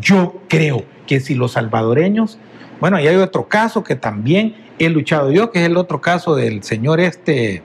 Yo 0.00 0.40
creo 0.48 0.86
que 1.06 1.20
si 1.20 1.34
los 1.34 1.52
salvadoreños, 1.52 2.38
bueno, 2.80 2.98
y 2.98 3.06
hay 3.06 3.16
otro 3.16 3.46
caso 3.46 3.84
que 3.84 3.96
también 3.96 4.54
he 4.78 4.88
luchado 4.88 5.30
yo, 5.30 5.50
que 5.50 5.58
es 5.58 5.66
el 5.66 5.76
otro 5.76 6.00
caso 6.00 6.34
del 6.34 6.62
señor 6.62 6.98
este, 6.98 7.62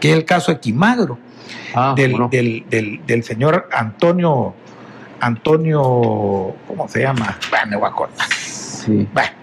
que 0.00 0.10
es 0.10 0.16
el 0.16 0.24
caso 0.24 0.50
Equimagro, 0.50 1.20
ah, 1.72 1.94
del, 1.96 2.66
del 3.06 3.22
señor 3.22 3.68
Antonio 3.70 4.56
Antonio, 5.20 6.54
¿cómo 6.66 6.88
se 6.88 7.02
llama? 7.02 7.38
Bueno, 7.50 7.66
me 7.68 7.76
voy 7.76 7.88
a 7.88 7.92
cortar. 7.92 8.26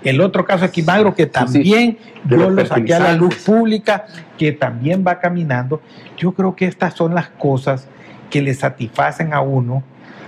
el 0.03 0.21
otro 0.21 0.45
caso 0.45 0.65
aquí, 0.65 0.81
Magro, 0.81 1.13
que 1.13 1.25
también 1.27 1.97
yo 2.27 2.49
lo 2.49 2.65
saqué 2.65 2.95
a 2.95 2.99
la 2.99 3.13
luz 3.13 3.35
pública, 3.35 4.05
que 4.37 4.51
también 4.51 5.03
va 5.05 5.19
caminando. 5.19 5.81
Yo 6.17 6.33
creo 6.33 6.55
que 6.55 6.65
estas 6.65 6.95
son 6.95 7.13
las 7.13 7.29
cosas 7.29 7.87
que 8.29 8.41
le 8.41 8.53
satisfacen 8.53 9.33
a 9.33 9.41
uno, 9.41 9.83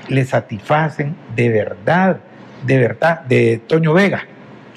le 0.07 0.25
satisfacen 0.25 1.15
de 1.35 1.49
verdad, 1.49 2.19
de 2.65 2.77
verdad, 2.77 3.21
de 3.21 3.61
Toño 3.67 3.93
Vega, 3.93 4.25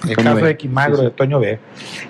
el 0.08 0.16
caso 0.16 0.44
de 0.44 0.56
Quimagro 0.56 1.02
de 1.02 1.10
Toño 1.10 1.38
Vega. 1.38 1.58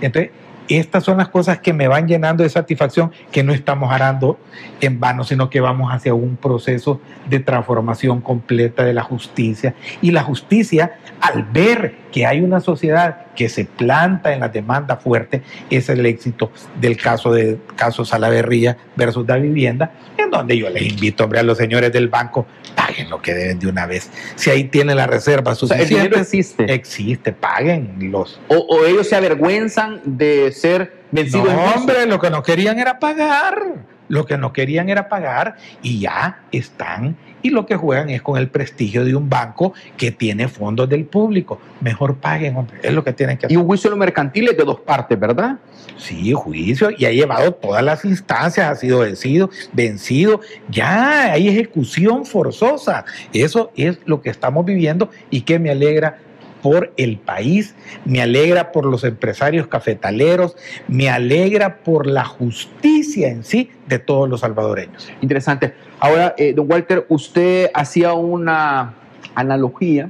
Entonces, 0.01 0.31
estas 0.77 1.05
son 1.05 1.19
las 1.19 1.29
cosas 1.29 1.59
que 1.59 1.73
me 1.73 1.89
van 1.89 2.07
llenando 2.07 2.43
de 2.43 2.49
satisfacción, 2.49 3.13
que 3.31 3.43
no 3.43 3.53
estamos 3.53 3.93
harando 3.93 4.39
en 4.81 5.01
vano, 5.01 5.25
sino 5.25 5.51
que 5.51 5.61
vamos 5.61 5.93
hacia 5.93 6.15
un 6.15 6.37
proceso 6.37 7.01
de 7.29 7.41
transformación 7.41 8.21
completa 8.21 8.85
de 8.85 8.95
la 8.95 9.03
justicia. 9.03 9.75
Y 10.01 10.11
la 10.11 10.23
justicia, 10.23 10.99
al 11.21 11.45
ver 11.45 12.03
que 12.13 12.27
hay 12.27 12.41
una 12.41 12.61
sociedad 12.61 13.27
que 13.35 13.49
se 13.49 13.65
planta 13.65 14.35
en 14.35 14.41
la 14.41 14.49
demanda 14.49 14.97
fuerte, 14.97 15.43
es 15.71 15.89
el 15.89 16.05
éxito 16.05 16.53
del 16.81 16.97
caso 16.97 17.33
de 17.33 17.59
caso 17.77 18.05
Salaverría 18.05 18.77
versus 18.97 19.27
la 19.27 19.37
vivienda, 19.37 19.93
en 20.19 20.31
donde 20.31 20.57
yo 20.57 20.69
les 20.69 20.83
invito, 20.83 21.25
hombre, 21.25 21.41
a 21.41 21.43
los 21.43 21.59
señores 21.59 21.93
del 21.93 22.09
banco, 22.09 22.47
paguen 22.75 23.09
lo 23.11 23.21
que 23.21 23.35
deben 23.35 23.59
de 23.59 23.69
una 23.69 23.87
vez. 23.87 24.11
Si 24.37 24.51
ahí 24.51 24.65
tienen 24.65 24.97
la 24.97 25.07
reserva 25.07 25.55
suficiente. 25.55 25.95
O 25.95 25.99
el 25.99 26.03
dinero 26.05 26.21
existe. 26.21 26.73
Existe, 26.73 27.33
paguen 27.33 28.11
los. 28.11 28.41
O, 28.49 28.85
ellos 28.85 29.09
se 29.09 29.17
avergüenzan 29.17 30.01
de 30.05 30.53
ser 30.63 31.03
vencidos. 31.11 31.53
No, 31.53 31.65
hombre, 31.75 32.07
lo 32.07 32.19
que 32.19 32.31
no 32.31 32.43
querían 32.43 32.79
era 32.79 32.99
pagar. 32.99 33.85
Lo 34.09 34.27
que 34.27 34.37
no 34.37 34.53
querían 34.53 34.89
era 34.89 35.09
pagar 35.09 35.57
y 35.83 36.01
ya 36.01 36.43
están 36.53 37.17
y 37.43 37.51
lo 37.51 37.67
que 37.67 37.77
juegan 37.77 38.09
es 38.11 38.23
con 38.23 38.39
el 38.39 38.49
prestigio 38.49 39.05
de 39.05 39.15
un 39.15 39.29
banco 39.29 39.75
que 39.97 40.11
tiene 40.11 40.49
fondos 40.49 40.89
del 40.89 41.05
público. 41.05 41.61
Mejor 41.81 42.17
paguen, 42.17 42.57
hombre, 42.57 42.79
es 42.83 42.93
lo 42.93 43.03
que 43.03 43.13
tienen 43.13 43.37
que 43.37 43.47
hacer. 43.47 43.57
Y 43.57 43.61
un 43.61 43.67
juicio 43.67 43.95
mercantil 43.97 44.49
es 44.49 44.57
de 44.57 44.65
dos 44.65 44.81
partes, 44.81 45.19
¿verdad? 45.19 45.59
Sí, 45.97 46.33
juicio, 46.33 46.91
y 46.97 47.05
ha 47.05 47.11
llevado 47.11 47.53
todas 47.53 47.83
las 47.83 48.05
instancias, 48.05 48.71
ha 48.71 48.75
sido 48.77 49.01
vencido, 49.01 49.51
vencido, 49.73 50.41
ya 50.69 51.33
hay 51.33 51.49
ejecución 51.49 52.25
forzosa. 52.25 53.05
Eso 53.33 53.73
es 53.77 53.99
lo 54.05 54.23
que 54.23 54.31
estamos 54.31 54.65
viviendo 54.65 55.11
y 55.31 55.43
que 55.43 55.59
me 55.59 55.71
alegra 55.71 56.19
por 56.63 56.93
el 56.97 57.19
país, 57.19 57.75
me 58.05 58.23
alegra 58.23 58.73
por 58.73 58.87
los 58.87 59.05
empresarios 59.05 59.67
cafetaleros, 59.67 60.57
me 60.89 61.11
alegra 61.11 61.79
por 61.79 62.07
la 62.07 62.25
justicia 62.25 63.29
en 63.29 63.45
sí 63.45 63.71
de 63.89 63.99
todos 63.99 64.29
los 64.29 64.41
salvadoreños. 64.41 65.11
Interesante. 65.21 65.75
Ahora, 65.99 66.35
eh, 66.39 66.53
don 66.55 66.71
Walter, 66.71 67.05
usted 67.09 67.71
hacía 67.75 68.15
una 68.15 68.95
analogía 69.35 70.09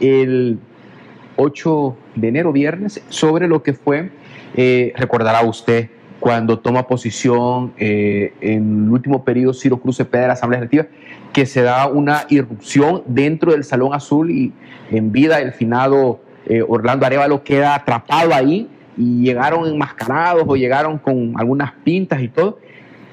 el 0.00 0.58
8 1.36 1.96
de 2.16 2.28
enero, 2.28 2.52
viernes, 2.52 3.02
sobre 3.08 3.46
lo 3.46 3.62
que 3.62 3.74
fue, 3.74 4.10
eh, 4.54 4.92
recordará 4.96 5.42
usted, 5.42 5.90
cuando 6.20 6.58
toma 6.58 6.86
posición 6.86 7.72
eh, 7.78 8.34
en 8.42 8.84
el 8.84 8.90
último 8.90 9.24
periodo 9.24 9.54
Ciro 9.54 9.78
Cruz 9.78 9.96
Cepeda 9.96 10.22
de 10.22 10.28
la 10.28 10.32
Asamblea 10.34 10.60
Legislativa, 10.60 10.94
que 11.32 11.46
se 11.46 11.62
da 11.62 11.86
una 11.86 12.26
irrupción 12.28 13.02
dentro 13.06 13.52
del 13.52 13.64
Salón 13.64 13.94
Azul 13.94 14.30
y 14.30 14.52
en 14.90 15.10
vida 15.12 15.40
el 15.40 15.52
finado 15.52 16.20
eh, 16.46 16.62
Orlando 16.66 17.06
Arevalo 17.06 17.42
queda 17.42 17.74
atrapado 17.74 18.34
ahí 18.34 18.68
y 18.96 19.22
llegaron 19.22 19.66
enmascarados 19.66 20.44
o 20.46 20.56
llegaron 20.56 20.98
con 20.98 21.34
algunas 21.36 21.72
pintas 21.84 22.20
y 22.22 22.28
todo. 22.28 22.58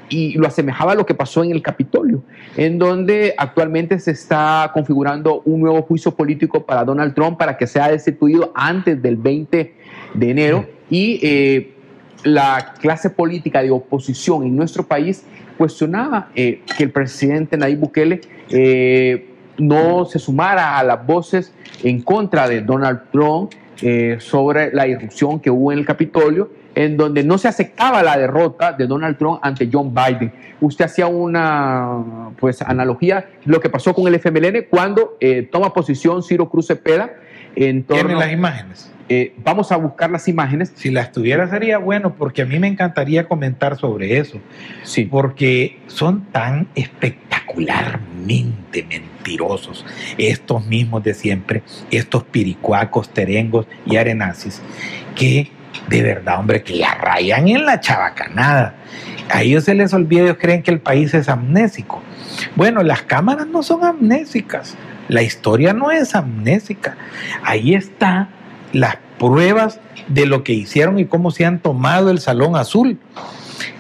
Y 0.10 0.38
lo 0.38 0.48
asemejaba 0.48 0.94
a 0.94 0.96
lo 0.96 1.06
que 1.06 1.14
pasó 1.14 1.44
en 1.44 1.52
el 1.52 1.62
Capitolio, 1.62 2.24
en 2.56 2.80
donde 2.80 3.36
actualmente 3.38 4.00
se 4.00 4.12
está 4.12 4.72
configurando 4.74 5.42
un 5.44 5.60
nuevo 5.60 5.82
juicio 5.82 6.16
político 6.16 6.66
para 6.66 6.86
Donald 6.86 7.14
Trump 7.14 7.38
para 7.38 7.58
que 7.58 7.68
sea 7.68 7.90
destituido 7.90 8.54
antes 8.56 9.02
del 9.02 9.18
20 9.18 9.76
de 10.14 10.30
enero. 10.30 10.66
Y 10.90 11.20
eh, 11.22 11.77
la 12.24 12.74
clase 12.80 13.10
política 13.10 13.62
de 13.62 13.72
oposición 13.72 14.44
en 14.44 14.56
nuestro 14.56 14.84
país 14.84 15.24
cuestionaba 15.58 16.30
eh, 16.36 16.62
que 16.78 16.84
el 16.84 16.92
presidente 16.92 17.58
Nayib 17.58 17.80
Bukele 17.80 18.22
eh, 18.50 19.30
no 19.58 20.06
se 20.06 20.20
sumara 20.20 20.78
a 20.78 20.84
las 20.84 21.06
voces 21.06 21.54
en 21.84 22.02
contra 22.02 22.48
de 22.48 22.62
Donald 22.62 23.02
Trump 23.12 23.52
eh, 23.82 24.18
sobre 24.20 24.72
la 24.74 24.88
irrupción 24.88 25.40
que 25.40 25.50
hubo 25.50 25.72
en 25.72 25.80
el 25.80 25.86
Capitolio, 25.86 26.52
en 26.76 26.96
donde 26.96 27.24
no 27.24 27.38
se 27.40 27.48
aceptaba 27.48 28.04
la 28.04 28.18
derrota 28.18 28.72
de 28.72 28.86
Donald 28.86 29.18
Trump 29.18 29.40
ante 29.42 29.68
John 29.72 29.94
Biden. 29.94 30.32
Usted 30.62 30.86
hacía 30.86 31.08
una 31.08 32.32
pues, 32.40 32.62
analogía, 32.62 33.30
lo 33.46 33.60
que 33.60 33.70
pasó 33.70 33.94
con 33.96 34.08
el 34.08 34.16
FMLN 34.16 34.68
cuando 34.70 35.18
toma 35.52 35.74
posición 35.74 36.22
Ciro 36.22 36.50
Cruz 36.50 36.68
Cepeda 36.68 37.12
en 37.56 37.84
torno... 37.84 38.20
las 38.20 38.32
imágenes? 38.32 38.92
Eh, 39.10 39.34
vamos 39.44 39.72
a 39.72 39.78
buscar 39.78 40.12
las 40.12 40.28
imágenes. 40.28 40.74
Si 40.76 40.92
las 40.92 41.12
tuviera 41.12 41.50
sería 41.50 41.78
bueno, 41.78 42.16
porque 42.16 42.42
a 42.42 42.46
mí 42.46 42.60
me 42.60 42.68
encantaría 42.68 43.28
comentar 43.28 43.78
sobre 43.78 44.18
eso. 44.18 44.40
Sí. 44.84 45.06
Porque 45.06 45.80
son 45.88 46.26
tan 46.32 46.68
espectacularmente 46.76 48.84
mentirosos 48.84 49.86
estos 50.18 50.66
mismos 50.66 51.04
de 51.04 51.14
siempre, 51.14 51.64
estos 51.90 52.24
piricuacos, 52.24 53.10
terengos 53.10 53.66
y 53.86 53.96
arenazis, 53.96 54.62
que 55.16 55.52
de 55.88 56.02
verdad, 56.02 56.40
hombre, 56.40 56.64
que 56.64 56.78
ya 56.78 56.96
rayan 56.96 57.48
en 57.48 57.66
la 57.66 57.80
chabacanada. 57.80 58.76
A 59.30 59.44
ellos 59.44 59.66
se 59.66 59.74
les 59.74 59.94
olvida, 59.94 60.24
ellos 60.24 60.38
creen 60.40 60.64
que 60.64 60.72
el 60.72 60.80
país 60.80 61.14
es 61.14 61.30
amnésico. 61.30 62.02
Bueno, 62.56 62.84
las 62.84 63.04
cámaras 63.04 63.48
no 63.48 63.64
son 63.64 63.84
amnésicas, 63.84 64.76
la 65.08 65.22
historia 65.22 65.74
no 65.74 65.92
es 65.92 66.16
amnésica. 66.16 66.98
Ahí 67.44 67.74
está 67.74 68.30
las 68.80 68.98
pruebas 69.18 69.80
de 70.08 70.26
lo 70.26 70.44
que 70.44 70.54
hicieron 70.54 71.00
y 71.00 71.06
cómo 71.06 71.32
se 71.32 71.46
han 71.46 71.60
tomado 71.60 72.12
el 72.12 72.20
Salón 72.20 72.56
Azul. 72.56 73.00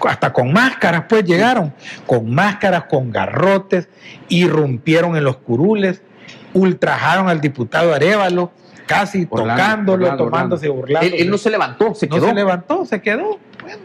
Hasta 0.07 0.33
con 0.33 0.51
máscaras, 0.51 1.05
pues 1.07 1.23
llegaron, 1.23 1.73
con 2.07 2.33
máscaras, 2.33 2.85
con 2.85 3.11
garrotes, 3.11 3.89
irrumpieron 4.27 5.15
en 5.15 5.23
los 5.23 5.37
curules, 5.37 6.01
ultrajaron 6.53 7.29
al 7.29 7.41
diputado 7.41 7.93
Arevalo, 7.93 8.51
casi 8.87 9.27
tocándolo, 9.27 10.15
tomándose, 10.17 10.67
burlando. 10.67 11.15
Él, 11.15 11.29
no 11.29 11.37
se 11.37 11.51
levantó, 11.51 11.93
se 11.93 12.07
quedó. 12.07 12.21
No 12.21 12.27
se 12.29 12.33
levantó, 12.33 12.85
se 12.85 13.01
quedó 13.01 13.39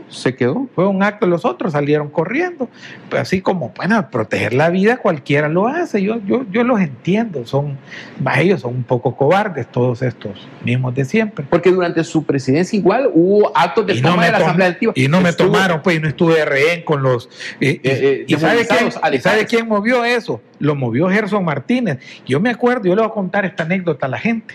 se 0.08 0.34
quedó. 0.34 0.68
Fue 0.74 0.86
un 0.86 1.02
acto, 1.02 1.26
los 1.26 1.44
otros 1.44 1.72
salieron 1.72 2.08
corriendo. 2.08 2.68
Pues 3.08 3.22
así 3.22 3.40
como, 3.40 3.72
bueno, 3.76 4.10
proteger 4.10 4.52
la 4.52 4.70
vida 4.70 4.98
cualquiera 4.98 5.48
lo 5.48 5.66
hace. 5.66 6.02
Yo, 6.02 6.20
yo, 6.26 6.44
yo 6.50 6.64
los 6.64 6.80
entiendo, 6.80 7.46
son, 7.46 7.78
más 8.20 8.38
ellos 8.38 8.60
son 8.60 8.76
un 8.76 8.84
poco 8.84 9.16
cobardes, 9.16 9.66
todos 9.66 10.02
estos 10.02 10.48
mismos 10.64 10.94
de 10.94 11.04
siempre. 11.04 11.44
Porque 11.48 11.70
durante 11.70 12.04
su 12.04 12.24
presidencia 12.24 12.78
igual 12.78 13.10
hubo 13.12 13.56
actos 13.56 13.86
de 13.86 14.00
toma 14.00 14.26
de 14.26 14.32
la 14.32 14.38
Asamblea 14.38 14.78
Y 14.94 15.08
no 15.08 15.20
me 15.20 15.32
tomaron, 15.32 15.82
pues, 15.82 15.96
y 15.96 16.00
no 16.00 16.08
estuve 16.08 16.44
rehén 16.44 16.84
con 16.84 17.02
los... 17.02 17.28
Eh, 17.60 17.80
eh, 17.82 18.24
y, 18.26 18.34
sabe, 18.36 18.66
quién, 18.66 19.20
sabe 19.20 19.46
quién 19.46 19.68
movió 19.68 20.04
eso? 20.04 20.40
Lo 20.58 20.74
movió 20.74 21.08
Gerson 21.08 21.44
Martínez. 21.44 21.98
Yo 22.26 22.40
me 22.40 22.50
acuerdo, 22.50 22.84
yo 22.84 22.94
le 22.94 23.02
voy 23.02 23.10
a 23.10 23.14
contar 23.14 23.44
esta 23.44 23.62
anécdota 23.64 24.06
a 24.06 24.08
la 24.08 24.18
gente. 24.18 24.54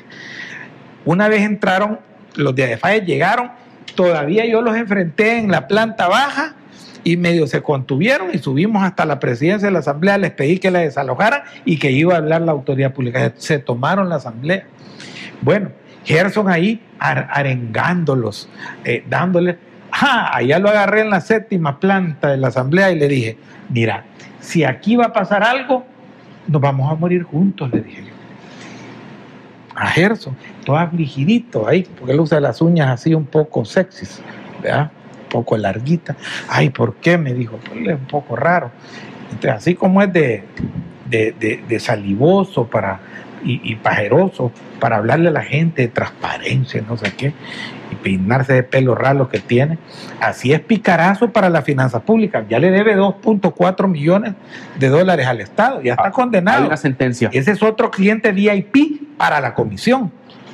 Una 1.06 1.28
vez 1.30 1.41
entraron, 1.41 1.99
los 2.36 2.54
de 2.54 2.64
ADEFAE 2.64 3.02
llegaron 3.02 3.52
todavía 3.98 4.45
yo 4.45 4.61
los 4.61 4.78
enfrenté 4.78 5.40
en 5.40 5.52
la 5.52 5.68
planta 5.68 6.07
baja 6.07 6.53
y 7.03 7.18
medio 7.18 7.48
se 7.48 7.61
contuvieron 7.61 8.30
y 8.34 8.38
subimos 8.38 8.84
hasta 8.84 9.06
la 9.06 9.19
presidencia 9.19 9.68
de 9.68 9.72
la 9.72 9.80
asamblea, 9.80 10.18
les 10.18 10.32
pedí 10.32 10.60
que 10.60 10.72
la 10.72 10.80
desalojaran 10.80 11.41
y 11.65 11.80
que 11.80 11.91
iba 11.91 12.14
a 12.14 12.18
hablar 12.18 12.41
la 12.44 12.52
autoridad 12.52 12.94
pública. 12.94 13.34
Se 13.38 13.60
tomaron 13.60 14.07
la 14.07 14.15
asamblea. 14.15 14.65
Bueno, 15.41 15.72
Gerson 16.06 16.49
ahí 16.49 16.82
arengándolos, 16.99 18.49
eh, 18.86 19.03
dándoles, 19.10 19.57
ah, 19.91 20.32
allá 20.34 20.60
lo 20.60 20.69
agarré 20.69 21.02
en 21.02 21.10
la 21.10 21.22
séptima 21.22 21.80
planta 21.80 22.30
de 22.30 22.38
la 22.38 22.49
asamblea 22.49 22.91
y 22.91 22.99
le 22.99 23.07
dije, 23.07 23.38
mira, 23.69 24.06
si 24.40 24.64
aquí 24.64 24.95
va 24.95 25.06
a 25.06 25.14
pasar 25.14 25.44
algo, 25.44 25.86
nos 26.48 26.61
vamos 26.61 26.91
a 26.91 26.95
morir 26.95 27.24
juntos, 27.24 27.69
le 27.74 27.82
dije 27.82 28.03
yo. 28.06 28.16
A 29.80 29.88
Gerson, 29.88 30.36
todo 30.66 30.76
afligidito 30.76 31.68
ahí, 31.68 31.88
porque 31.98 32.14
él 32.14 32.20
usa 32.20 32.40
las 32.40 32.62
uñas 32.62 32.90
así 32.90 33.14
un 33.14 33.26
poco 33.26 33.64
sexys, 33.64 34.22
¿verdad? 34.62 34.91
poco 35.28 35.58
larguita. 35.58 36.16
Ay, 36.49 36.70
¿por 36.70 36.95
qué? 36.95 37.18
Me 37.18 37.34
dijo, 37.34 37.58
pues 37.58 37.88
es 37.88 37.95
un 37.95 38.08
poco 38.08 38.36
raro. 38.36 38.72
Entonces, 39.26 39.52
así 39.52 39.76
como 39.76 40.02
es 40.02 40.12
de, 40.12 40.44
de, 41.06 41.80
salivoso 41.80 42.66
para, 42.66 42.99
y, 43.44 43.76
pajeroso 43.76 44.52
para 44.80 44.98
hablarle 44.98 45.30
a 45.30 45.32
la 45.32 45.44
gente 45.44 45.84
de 45.84 45.88
transparencia, 45.90 46.84
no 46.88 46.98
sé 46.98 47.14
qué, 47.14 47.34
y 47.91 47.95
peinarse 47.95 48.53
de 48.53 48.64
pelo 48.64 48.95
raro 48.95 49.30
que 49.30 49.39
tiene, 49.39 49.77
así 50.19 50.53
es 50.53 50.59
picarazo 50.59 51.31
para 51.31 51.49
la 51.49 51.61
finanza 51.61 52.01
pública. 52.01 52.45
Ya 52.49 52.59
le 52.59 52.72
debe 52.72 52.95
2.4 52.97 53.88
millones 53.88 54.34
de 54.77 54.89
dólares 54.89 55.27
al 55.27 55.41
Estado, 55.41 55.81
ya 55.81 55.93
está 55.93 56.07
ah, 56.07 56.11
condenado. 56.11 56.61
Hay 56.61 56.68
una 56.68 56.77
sentencia. 56.77 57.30
Ese 57.34 57.51
es 57.51 57.64
otro 57.64 57.91
cliente 57.91 58.31
VIP 58.31 59.18
para 59.18 59.39
la 59.39 59.53
comisión, 59.53 60.11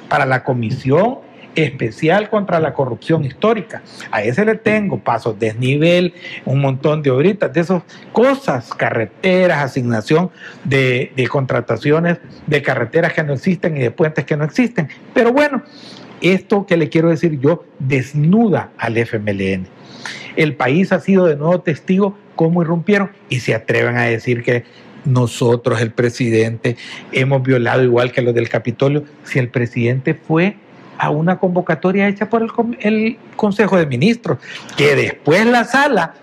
para 0.09 0.25
la 0.25 0.43
comisión 0.43 1.19
especial 1.55 2.29
contra 2.29 2.59
la 2.59 2.73
corrupción 2.73 3.25
histórica. 3.25 3.81
A 4.11 4.21
ese 4.23 4.45
le 4.45 4.55
tengo 4.55 4.99
pasos, 4.99 5.37
desnivel, 5.39 6.13
un 6.45 6.61
montón 6.61 7.01
de 7.01 7.11
obritas, 7.11 7.51
de 7.53 7.61
esas 7.61 7.83
cosas, 8.11 8.69
carreteras, 8.73 9.59
asignación 9.59 10.31
de, 10.63 11.11
contrataciones 11.29 12.17
de 12.47 12.61
carreteras 12.61 13.13
que 13.13 13.23
no 13.23 13.33
existen 13.33 13.77
y 13.77 13.81
de 13.81 13.91
puentes 13.91 14.25
que 14.25 14.37
no 14.37 14.43
existen. 14.43 14.89
Pero 15.13 15.31
bueno, 15.31 15.63
esto 16.23 16.65
que 16.65 16.77
le 16.77 16.89
quiero 16.89 17.09
decir 17.09 17.39
yo 17.39 17.65
desnuda 17.79 18.71
al 18.77 18.97
FMLN. 18.97 19.67
El 20.35 20.55
país 20.55 20.91
ha 20.91 20.99
sido 20.99 21.27
de 21.27 21.35
nuevo 21.35 21.61
testigo 21.61 22.17
cómo 22.35 22.63
irrumpieron 22.63 23.11
y 23.29 23.41
se 23.41 23.53
atreven 23.53 23.97
a 23.97 24.03
decir 24.03 24.43
que 24.43 24.63
nosotros, 25.05 25.81
el 25.81 25.91
presidente, 25.91 26.77
hemos 27.11 27.43
violado 27.43 27.83
igual 27.83 28.11
que 28.11 28.21
los 28.21 28.33
del 28.33 28.49
Capitolio. 28.49 29.03
Si 29.23 29.37
el 29.37 29.49
presidente 29.49 30.13
fue 30.13 30.55
a 30.97 31.09
una 31.09 31.39
convocatoria 31.39 32.07
hecha 32.07 32.29
por 32.29 32.41
el, 32.79 33.17
Consejo 33.35 33.77
de 33.77 33.85
Ministros, 33.85 34.37
que 34.77 34.95
después 34.95 35.45
la 35.45 35.65
sala, 35.65 36.13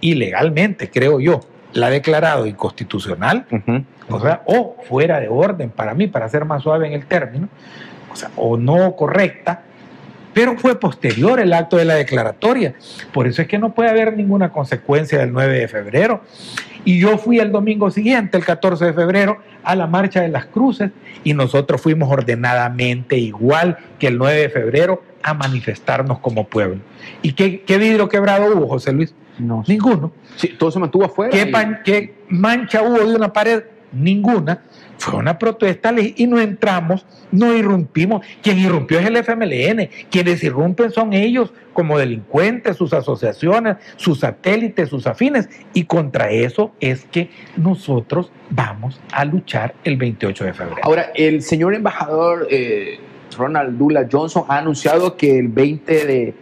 ilegalmente, 0.00 0.90
creo 0.90 1.20
yo, 1.20 1.40
la 1.72 1.86
ha 1.86 1.90
declarado 1.90 2.46
inconstitucional, 2.46 3.46
o 4.08 4.20
sea, 4.20 4.42
o 4.46 4.76
fuera 4.88 5.20
de 5.20 5.28
orden 5.28 5.70
para 5.70 5.94
mí, 5.94 6.08
para 6.08 6.28
ser 6.28 6.44
más 6.44 6.62
suave 6.62 6.88
en 6.88 6.92
el 6.92 7.06
término, 7.06 7.48
o 8.10 8.16
sea, 8.16 8.30
o 8.36 8.56
no 8.56 8.94
correcta, 8.96 9.62
pero 10.32 10.56
fue 10.56 10.78
posterior 10.78 11.40
el 11.40 11.52
acto 11.52 11.76
de 11.76 11.84
la 11.84 11.94
declaratoria. 11.94 12.74
Por 13.12 13.26
eso 13.26 13.42
es 13.42 13.48
que 13.48 13.58
no 13.58 13.74
puede 13.74 13.90
haber 13.90 14.16
ninguna 14.16 14.50
consecuencia 14.50 15.18
del 15.18 15.32
9 15.32 15.58
de 15.58 15.68
febrero. 15.68 16.22
Y 16.84 16.98
yo 16.98 17.18
fui 17.18 17.38
el 17.38 17.52
domingo 17.52 17.90
siguiente, 17.90 18.36
el 18.38 18.44
14 18.44 18.86
de 18.86 18.92
febrero, 18.92 19.38
a 19.62 19.76
la 19.76 19.86
marcha 19.86 20.22
de 20.22 20.28
las 20.28 20.46
cruces 20.46 20.90
y 21.24 21.34
nosotros 21.34 21.80
fuimos 21.80 22.10
ordenadamente, 22.10 23.18
igual 23.18 23.76
que 23.98 24.06
el 24.06 24.18
9 24.18 24.40
de 24.40 24.48
febrero, 24.48 25.02
a 25.22 25.34
manifestarnos 25.34 26.20
como 26.20 26.46
pueblo. 26.46 26.80
¿Y 27.20 27.32
qué, 27.32 27.78
vidrio 27.78 28.08
quebrado 28.08 28.56
hubo, 28.56 28.68
José 28.68 28.92
Luis? 28.92 29.14
No. 29.38 29.62
Ninguno. 29.66 30.12
Sí, 30.36 30.48
todo 30.58 30.70
se 30.70 30.78
mantuvo 30.78 31.04
afuera. 31.04 31.30
¿Qué 31.84 32.14
mancha 32.28 32.82
hubo 32.82 32.98
de 33.06 33.16
una 33.16 33.32
pared? 33.32 33.64
Ninguna 33.92 34.62
fue 35.00 35.18
una 35.18 35.38
protesta 35.38 35.92
y 35.98 36.26
no 36.26 36.38
entramos, 36.38 37.06
no 37.32 37.54
irrumpimos. 37.54 38.24
Quien 38.42 38.58
irrumpió 38.58 38.98
es 38.98 39.06
el 39.06 39.16
FMLN, 39.16 39.88
quienes 40.10 40.44
irrumpen 40.44 40.90
son 40.90 41.14
ellos 41.14 41.52
como 41.72 41.98
delincuentes, 41.98 42.76
sus 42.76 42.92
asociaciones, 42.92 43.76
sus 43.96 44.20
satélites, 44.20 44.90
sus 44.90 45.06
afines. 45.06 45.48
Y 45.72 45.84
contra 45.84 46.30
eso 46.30 46.72
es 46.80 47.04
que 47.06 47.30
nosotros 47.56 48.30
vamos 48.50 49.00
a 49.12 49.24
luchar 49.24 49.74
el 49.84 49.96
28 49.96 50.44
de 50.44 50.52
febrero. 50.52 50.80
Ahora, 50.82 51.10
el 51.14 51.42
señor 51.42 51.74
embajador 51.74 52.46
eh, 52.50 53.00
Ronald 53.36 53.78
Dula 53.78 54.06
Johnson 54.10 54.44
ha 54.48 54.58
anunciado 54.58 55.16
que 55.16 55.38
el 55.38 55.48
20 55.48 56.06
de 56.06 56.34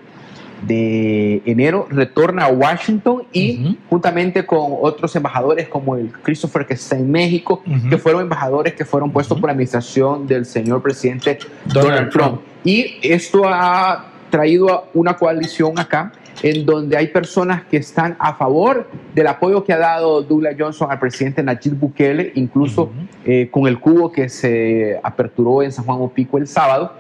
de 0.63 1.43
enero 1.45 1.87
retorna 1.91 2.47
a 2.47 2.49
Washington 2.49 3.25
y 3.33 3.79
juntamente 3.89 4.45
con 4.45 4.75
otros 4.81 5.15
embajadores 5.17 5.69
como 5.69 5.97
el 5.97 6.11
Christopher 6.11 6.67
que 6.67 6.75
está 6.75 6.97
en 6.97 7.11
México, 7.11 7.63
que 7.89 7.99
fueron 7.99 8.23
embajadores 8.23 8.75
que 8.75 8.85
fueron 8.85 9.11
puestos 9.11 9.39
por 9.39 9.49
la 9.49 9.53
administración 9.53 10.27
del 10.27 10.45
señor 10.45 10.83
presidente 10.83 11.39
Donald, 11.67 12.11
Trump. 12.11 12.41
Y 12.65 12.97
esto 13.03 13.43
ha 13.47 14.07
traído 14.31 14.89
una 14.95 15.17
coalición 15.17 15.79
acá 15.79 16.13
en 16.43 16.65
donde 16.65 16.97
hay 16.97 17.09
personas 17.09 17.65
que 17.65 17.79
están 17.79 18.17
a 18.19 18.35
favor 18.35 18.89
del 19.15 19.27
apoyo 19.27 19.65
que 19.65 19.73
ha 19.73 19.79
dado 19.79 20.23
Douglas 20.23 20.55
Johnson 20.59 20.91
al 20.91 20.99
presidente 20.99 21.43
Nayib 21.43 21.75
Bukele, 21.75 22.33
incluso 22.37 22.91
eh, 23.25 23.49
con 23.51 23.67
el 23.67 23.81
cubo 23.81 24.13
que 24.13 24.29
se 24.29 25.01
aperturó 25.03 25.63
en 25.63 25.73
San 25.73 25.85
Juan 25.85 25.99
Opico 26.01 26.39
el 26.39 26.47
sábado 26.47 26.93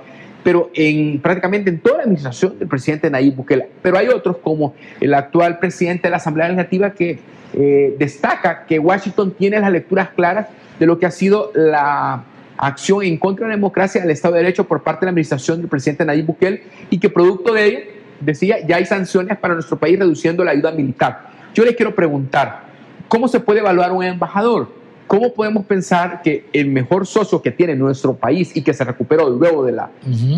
pero 0.49 0.70
en 0.73 1.20
prácticamente 1.20 1.69
en 1.69 1.79
toda 1.79 1.99
la 1.99 2.03
administración 2.05 2.59
del 2.59 2.69
presidente 2.69 3.11
Nayib 3.11 3.35
Bukele. 3.35 3.69
Pero 3.83 3.99
hay 3.99 4.09
otros, 4.09 4.39
como 4.39 4.75
el 4.99 5.12
actual 5.12 5.59
presidente 5.59 6.05
de 6.05 6.11
la 6.11 6.16
Asamblea 6.16 6.49
Legislativa, 6.49 6.93
que 6.93 7.19
eh, 7.53 7.95
destaca 7.99 8.65
que 8.65 8.79
Washington 8.79 9.35
tiene 9.39 9.61
las 9.61 9.70
lecturas 9.70 10.09
claras 10.16 10.47
de 10.79 10.87
lo 10.87 10.99
que 10.99 11.05
ha 11.05 11.11
sido 11.11 11.53
la 11.55 12.25
acción 12.57 13.03
en 13.03 13.19
contra 13.19 13.45
de 13.45 13.51
la 13.51 13.57
democracia 13.57 14.01
del 14.01 14.11
Estado 14.11 14.37
de 14.37 14.41
Derecho 14.41 14.65
por 14.65 14.83
parte 14.83 15.01
de 15.01 15.09
la 15.09 15.11
administración 15.11 15.59
del 15.59 15.69
presidente 15.69 16.07
Nayib 16.07 16.25
Bukele 16.25 16.62
y 16.89 16.99
que 16.99 17.11
producto 17.11 17.53
de 17.53 17.66
ello, 17.66 17.79
decía, 18.20 18.66
ya 18.66 18.77
hay 18.77 18.87
sanciones 18.87 19.37
para 19.37 19.53
nuestro 19.53 19.77
país 19.79 19.99
reduciendo 19.99 20.43
la 20.45 20.53
ayuda 20.53 20.73
militar. 20.73 21.29
Yo 21.53 21.62
les 21.62 21.77
quiero 21.77 21.95
preguntar, 21.95 22.62
¿cómo 23.07 23.29
se 23.29 23.39
puede 23.39 23.61
evaluar 23.61 23.93
un 23.93 24.03
embajador? 24.03 24.77
¿Cómo 25.09 25.32
podemos 25.32 25.64
pensar 25.64 26.20
que 26.20 26.44
el 26.52 26.66
mejor 26.68 27.06
socio 27.06 27.40
que 27.40 27.51
tiene 27.51 27.74
nuestro 27.74 28.14
país 28.14 28.55
y 28.55 28.60
que 28.60 28.74
se 28.74 28.85
recuperó 28.85 29.30
luego 29.30 29.64
de 29.64 29.72
la 29.72 29.90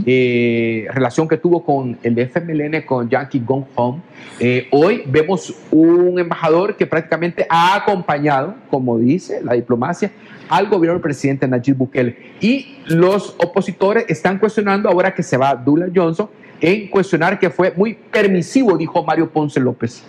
eh, 0.06 0.86
relación 0.92 1.26
que 1.26 1.36
tuvo 1.36 1.64
con 1.64 1.98
el 2.05 2.16
FMLN, 2.16 2.82
con 2.86 3.10
Yankee 3.10 3.40
Gong 3.40 3.64
Hong, 3.74 3.97
eh, 4.38 4.68
hoy 4.70 5.02
vemos 5.06 5.52
un 5.72 6.20
embajador 6.20 6.76
que 6.76 6.86
prácticamente 6.86 7.44
ha 7.48 7.74
acompañado, 7.74 8.55
como 8.70 8.97
dice 8.97 9.40
la 9.42 9.55
diplomacia, 9.55 10.12
al 10.48 10.68
gobierno 10.68 10.94
del 10.94 11.02
presidente 11.02 11.48
Nayib 11.48 11.76
Bukele. 11.76 12.34
Y 12.40 12.76
los 12.86 13.34
opositores 13.38 14.05
están 14.09 14.38
cuestionando 14.38 14.88
ahora 14.88 15.12
que 15.12 15.24
se 15.24 15.36
va 15.36 15.52
Dula 15.56 15.88
Johnson 15.92 16.30
en 16.60 16.88
cuestionar 16.88 17.40
que 17.40 17.51
fue 17.51 17.72
muy 17.76 17.94
permisivo, 17.94 18.78
dijo 18.78 19.02
Mario 19.02 19.30
Ponce 19.30 19.59
López 19.59 20.05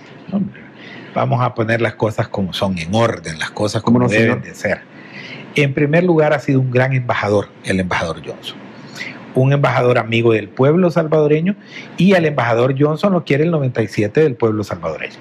vamos 1.13 1.41
a 1.41 1.53
poner 1.53 1.81
las 1.81 1.95
cosas 1.95 2.27
como 2.27 2.53
son, 2.53 2.77
en 2.77 2.93
orden, 2.93 3.39
las 3.39 3.51
cosas 3.51 3.81
como 3.81 4.07
deben 4.07 4.41
de 4.41 4.53
ser. 4.55 4.81
En 5.55 5.73
primer 5.73 6.03
lugar, 6.03 6.33
ha 6.33 6.39
sido 6.39 6.59
un 6.59 6.71
gran 6.71 6.93
embajador, 6.93 7.49
el 7.63 7.79
embajador 7.79 8.21
Johnson. 8.25 8.57
Un 9.33 9.53
embajador 9.53 9.97
amigo 9.97 10.33
del 10.33 10.49
pueblo 10.49 10.91
salvadoreño 10.91 11.55
y 11.97 12.13
al 12.13 12.25
embajador 12.25 12.75
Johnson 12.77 13.13
lo 13.13 13.23
quiere 13.23 13.43
el 13.43 13.51
97 13.51 14.21
del 14.21 14.35
pueblo 14.35 14.63
salvadoreño 14.63 15.15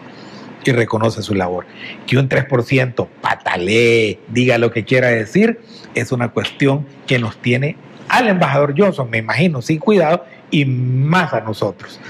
y 0.65 0.73
reconoce 0.73 1.23
su 1.23 1.35
labor. 1.35 1.67
Que 2.07 2.19
un 2.19 2.29
3% 2.29 3.09
patalee, 3.21 4.19
diga 4.29 4.59
lo 4.59 4.71
que 4.71 4.85
quiera 4.85 5.09
decir, 5.09 5.61
es 5.95 6.13
una 6.13 6.29
cuestión 6.29 6.87
que 7.07 7.19
nos 7.19 7.37
tiene 7.39 7.77
al 8.09 8.29
embajador 8.29 8.75
Johnson, 8.77 9.09
me 9.09 9.19
imagino, 9.19 9.63
sin 9.63 9.79
cuidado 9.79 10.25
y 10.51 10.65
más 10.65 11.33
a 11.33 11.41
nosotros. 11.41 12.01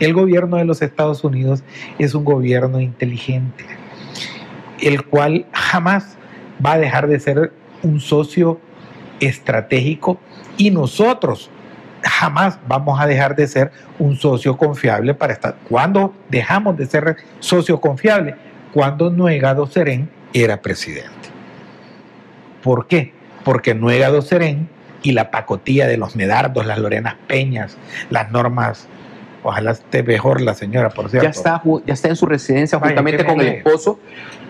El 0.00 0.14
gobierno 0.14 0.56
de 0.56 0.64
los 0.64 0.82
Estados 0.82 1.24
Unidos 1.24 1.62
es 1.98 2.14
un 2.14 2.24
gobierno 2.24 2.80
inteligente, 2.80 3.64
el 4.80 5.04
cual 5.04 5.46
jamás 5.52 6.16
va 6.64 6.72
a 6.72 6.78
dejar 6.78 7.06
de 7.08 7.20
ser 7.20 7.52
un 7.82 8.00
socio 8.00 8.60
estratégico 9.20 10.18
y 10.56 10.70
nosotros 10.70 11.50
jamás 12.02 12.58
vamos 12.66 13.00
a 13.00 13.06
dejar 13.06 13.34
de 13.34 13.46
ser 13.46 13.72
un 13.98 14.16
socio 14.16 14.56
confiable 14.56 15.14
para 15.14 15.32
estar. 15.32 15.56
¿Cuándo 15.68 16.14
dejamos 16.28 16.76
de 16.76 16.86
ser 16.86 17.16
socio 17.40 17.80
confiable? 17.80 18.36
Cuando 18.72 19.10
Nuegado 19.10 19.66
Serén 19.66 20.10
era 20.32 20.60
presidente. 20.60 21.10
¿Por 22.62 22.86
qué? 22.86 23.12
Porque 23.44 23.74
Nuegado 23.74 24.22
Serén 24.22 24.68
y 25.02 25.12
la 25.12 25.30
pacotilla 25.30 25.86
de 25.86 25.96
los 25.96 26.16
medardos, 26.16 26.66
las 26.66 26.78
Lorenas 26.78 27.16
Peñas, 27.26 27.76
las 28.10 28.30
normas. 28.30 28.86
Ojalá 29.42 29.70
esté 29.70 30.02
mejor 30.02 30.40
la 30.40 30.54
señora, 30.54 30.90
por 30.90 31.10
cierto. 31.10 31.24
Ya 31.24 31.30
está, 31.30 31.62
ya 31.86 31.94
está 31.94 32.08
en 32.08 32.16
su 32.16 32.26
residencia 32.26 32.78
justamente 32.78 33.24
con 33.24 33.40
el 33.40 33.48
esposo. 33.48 34.00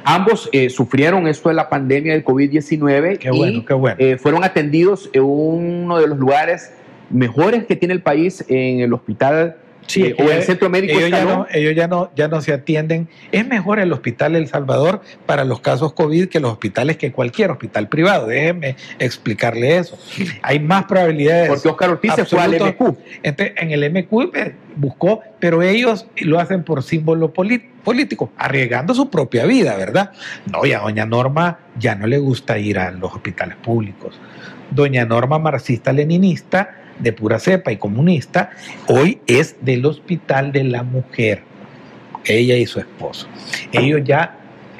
Ambos 0.05 0.49
eh, 0.53 0.71
sufrieron 0.71 1.29
esto 1.29 1.51
de 1.51 1.55
la 1.55 1.69
pandemia 1.69 2.15
del 2.15 2.25
COVID-19 2.25 3.19
y 3.23 3.77
bueno, 3.77 3.95
eh, 3.99 4.17
fueron 4.17 4.45
atendidos 4.45 5.11
en 5.13 5.23
uno 5.23 5.99
de 5.99 6.07
los 6.07 6.19
lugares 6.19 6.73
mejores 7.11 7.65
que 7.65 7.77
tiene 7.77 7.95
el 7.95 8.03
país 8.03 8.45
en 8.49 8.81
el 8.81 8.93
hospital 8.93 9.57
Sí, 9.89 10.03
eh, 10.05 10.15
o 10.19 10.23
en 10.23 10.27
el 10.29 10.33
ellos- 10.35 10.45
centro 10.45 10.69
médico 10.71 10.99
ellos 10.99 11.11
ya, 11.11 11.25
no, 11.25 11.47
ellos 11.51 11.75
ya 11.75 11.89
no, 11.89 12.11
ya 12.15 12.29
no 12.29 12.41
se 12.41 12.53
atienden. 12.53 13.09
Es 13.33 13.47
mejor 13.47 13.81
el 13.81 13.93
hospital 13.93 14.37
El 14.37 14.47
Salvador 14.47 15.01
para 15.27 15.45
los 15.45 15.61
casos 15.61 15.95
COVID 15.95 16.29
que 16.29 16.41
los 16.41 16.53
hospitales 16.53 16.99
que 16.99 17.11
cualquier 17.11 17.51
hospital 17.51 17.89
privado. 17.89 18.27
Déjeme 18.27 18.77
explicarle 18.99 19.79
eso. 19.79 19.99
Hay 20.43 20.61
más 20.61 20.85
probabilidades. 20.85 21.49
Porque 21.49 21.69
Oscar 21.69 21.91
Ortiz 21.91 22.13
se 22.15 22.25
fue 22.27 22.41
al. 22.41 22.53
MQ. 22.55 22.97
Entonces, 23.23 23.55
en 23.57 23.71
el 23.71 23.83
MQ 23.91 24.35
eh, 24.37 24.55
buscó, 24.77 25.23
pero 25.41 25.63
ellos 25.63 26.07
lo 26.19 26.39
hacen 26.39 26.63
por 26.65 26.83
símbolo 26.83 27.33
político, 27.33 28.31
arriesgando 28.37 28.95
su 28.95 29.09
propia 29.11 29.47
vida, 29.47 29.75
¿verdad? 29.77 30.13
No, 30.53 30.67
y 30.67 30.73
a 30.73 30.81
doña 30.81 31.07
Norma 31.07 31.61
ya 31.79 31.95
no 31.95 32.07
le 32.07 32.19
gusta 32.19 32.59
ir 32.59 32.79
a 32.79 32.91
los 32.91 33.13
hospitales 33.15 33.57
públicos. 33.57 34.21
Doña 34.71 35.07
Norma, 35.07 35.39
marxista-leninista, 35.39 36.78
de 36.99 37.13
pura 37.13 37.39
cepa 37.39 37.73
y 37.73 37.77
comunista, 37.77 38.51
hoy 38.87 39.21
es 39.27 39.57
del 39.61 39.85
Hospital 39.87 40.53
de 40.53 40.65
la 40.65 40.83
Mujer, 40.83 41.43
ella 42.25 42.57
y 42.57 42.67
su 42.67 42.79
esposo. 42.81 43.27
Ellos 43.73 44.01
ya 44.05 44.37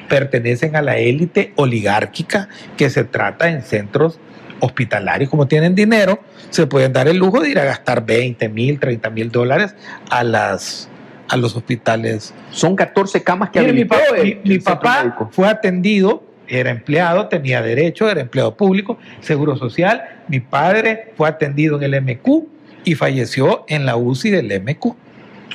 pertenecen 0.07 0.75
a 0.75 0.81
la 0.81 0.97
élite 0.97 1.53
oligárquica 1.55 2.49
que 2.77 2.89
se 2.89 3.03
trata 3.03 3.49
en 3.49 3.61
centros 3.61 4.19
hospitalarios, 4.61 5.29
como 5.29 5.47
tienen 5.47 5.73
dinero, 5.75 6.19
se 6.49 6.67
pueden 6.67 6.91
dar 6.91 7.07
el 7.07 7.17
lujo 7.17 7.39
de 7.41 7.49
ir 7.49 7.59
a 7.59 7.63
gastar 7.63 8.05
20 8.05 8.49
mil, 8.49 8.79
30 8.79 9.09
mil 9.11 9.31
dólares 9.31 9.73
a, 10.09 10.23
las, 10.23 10.89
a 11.29 11.37
los 11.37 11.55
hospitales. 11.55 12.33
Son 12.51 12.75
14 12.75 13.23
camas 13.23 13.51
que 13.51 13.59
Mire, 13.61 13.71
mi, 13.73 13.79
habilitó 13.81 13.95
pa- 14.11 14.17
el- 14.17 14.39
mi- 14.43 14.59
papá 14.59 15.17
fue 15.31 15.47
atendido, 15.47 16.23
era 16.49 16.71
empleado, 16.71 17.27
tenía 17.27 17.61
derecho, 17.61 18.09
era 18.09 18.21
empleado 18.21 18.55
público, 18.57 18.97
seguro 19.21 19.55
social. 19.55 20.03
Mi 20.27 20.39
padre 20.39 21.13
fue 21.15 21.29
atendido 21.29 21.81
en 21.81 21.93
el 21.93 22.01
MQ 22.01 22.47
y 22.83 22.95
falleció 22.95 23.65
en 23.67 23.85
la 23.85 23.95
UCI 23.95 24.31
del 24.31 24.61
MQ. 24.61 24.95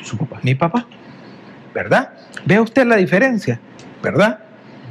Su 0.03 0.17
papá. 0.17 0.41
Mi 0.43 0.55
papá, 0.55 0.87
¿verdad? 1.75 2.11
Vea 2.45 2.63
usted 2.63 2.87
la 2.87 2.97
diferencia, 2.97 3.61
¿verdad? 4.03 4.39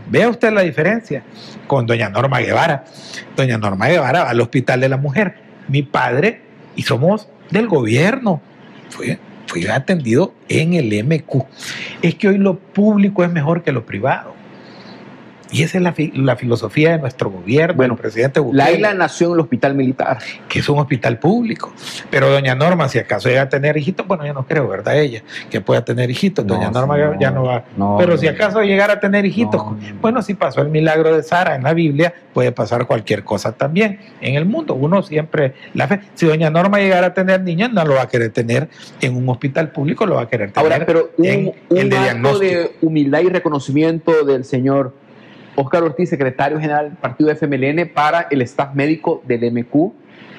Vea 0.09 0.29
usted 0.29 0.51
la 0.51 0.61
diferencia 0.61 1.23
con 1.67 1.85
doña 1.85 2.09
Norma 2.09 2.39
Guevara. 2.39 2.83
Doña 3.35 3.57
Norma 3.57 3.87
Guevara 3.87 4.23
va 4.23 4.29
al 4.31 4.41
Hospital 4.41 4.81
de 4.81 4.89
la 4.89 4.97
Mujer. 4.97 5.35
Mi 5.67 5.83
padre, 5.83 6.41
y 6.75 6.81
somos 6.83 7.29
del 7.51 7.67
gobierno, 7.67 8.41
fue, 8.89 9.17
fue 9.47 9.71
atendido 9.71 10.33
en 10.49 10.73
el 10.73 11.03
MQ. 11.05 11.45
Es 12.01 12.15
que 12.15 12.27
hoy 12.27 12.37
lo 12.37 12.59
público 12.59 13.23
es 13.23 13.31
mejor 13.31 13.63
que 13.63 13.71
lo 13.71 13.85
privado. 13.85 14.42
Y 15.53 15.63
esa 15.63 15.77
es 15.77 15.83
la, 15.83 15.93
fi- 15.93 16.11
la 16.15 16.35
filosofía 16.35 16.91
de 16.93 16.97
nuestro 16.99 17.29
gobierno, 17.29 17.75
Bueno, 17.75 17.93
el 17.93 17.99
presidente 17.99 18.39
Bukele 18.39 18.63
Laila 18.63 18.93
nació 18.93 19.27
en 19.27 19.33
el 19.35 19.39
hospital 19.41 19.75
militar. 19.75 20.17
que 20.49 20.59
es 20.59 20.67
un 20.67 20.79
hospital 20.79 21.19
público. 21.19 21.71
Pero 22.09 22.29
doña 22.29 22.55
Norma, 22.55 22.89
si 22.89 22.97
acaso 22.99 23.29
llega 23.29 23.43
a 23.43 23.49
tener 23.49 23.77
hijitos, 23.77 24.07
bueno, 24.07 24.25
yo 24.25 24.33
no 24.33 24.45
creo, 24.45 24.67
¿verdad? 24.67 24.99
Ella, 24.99 25.21
que 25.49 25.61
pueda 25.61 25.85
tener 25.85 26.09
hijitos. 26.09 26.43
No, 26.45 26.55
Doña 26.55 26.71
Norma 26.71 26.97
ya 27.19 27.31
no 27.31 27.43
va. 27.43 27.63
No, 27.77 27.95
Pero 27.99 28.17
si 28.17 28.27
acaso 28.27 28.61
llegara 28.63 28.93
a 28.93 28.99
tener 28.99 29.25
hijitos, 29.25 29.63
No, 29.63 29.71
no. 29.71 29.99
bueno, 30.01 30.21
si 30.23 30.33
pasó 30.33 30.61
el 30.61 30.69
milagro 30.69 31.15
de 31.15 31.21
Sara 31.23 31.55
en 31.55 31.63
la 31.63 31.73
Biblia, 31.73 32.13
puede 32.33 32.51
pasar 32.51 32.87
cualquier 32.87 33.23
cosa 33.23 33.51
también 33.51 33.99
en 34.21 34.35
el 34.35 34.45
mundo. 34.45 34.73
Uno 34.73 35.03
siempre, 35.03 35.53
la 35.75 35.87
fe, 35.87 35.99
si 36.15 36.25
doña 36.25 36.49
Norma 36.49 36.79
llegara 36.79 37.07
a 37.07 37.13
tener 37.13 37.41
niños, 37.41 37.71
no 37.71 37.85
lo 37.85 37.93
va 37.95 38.01
a 38.03 38.07
querer 38.07 38.31
tener 38.31 38.69
en 39.01 39.15
un 39.15 39.29
hospital 39.29 39.69
público, 39.71 40.05
lo 40.07 40.15
va 40.15 40.23
a 40.23 40.27
querer 40.27 40.51
tener 40.51 40.71
Ahora, 40.73 40.85
pero 40.85 41.11
en 41.19 41.47
un, 41.47 41.53
un 41.69 41.77
el 41.77 41.89
de 41.89 41.95
acto 41.97 42.03
diagnóstico. 42.11 42.51
de 42.53 42.71
humildad 42.81 43.19
y 43.21 43.29
reconocimiento 43.29 44.23
del 44.25 44.45
señor 44.45 44.95
Oscar 45.55 45.83
Ortiz, 45.83 46.09
secretario 46.09 46.59
general 46.59 46.89
del 46.89 46.97
partido 46.97 47.29
FMLN, 47.31 47.89
para 47.93 48.27
el 48.31 48.41
staff 48.41 48.73
médico 48.73 49.21
del 49.27 49.51
MQ. 49.51 49.91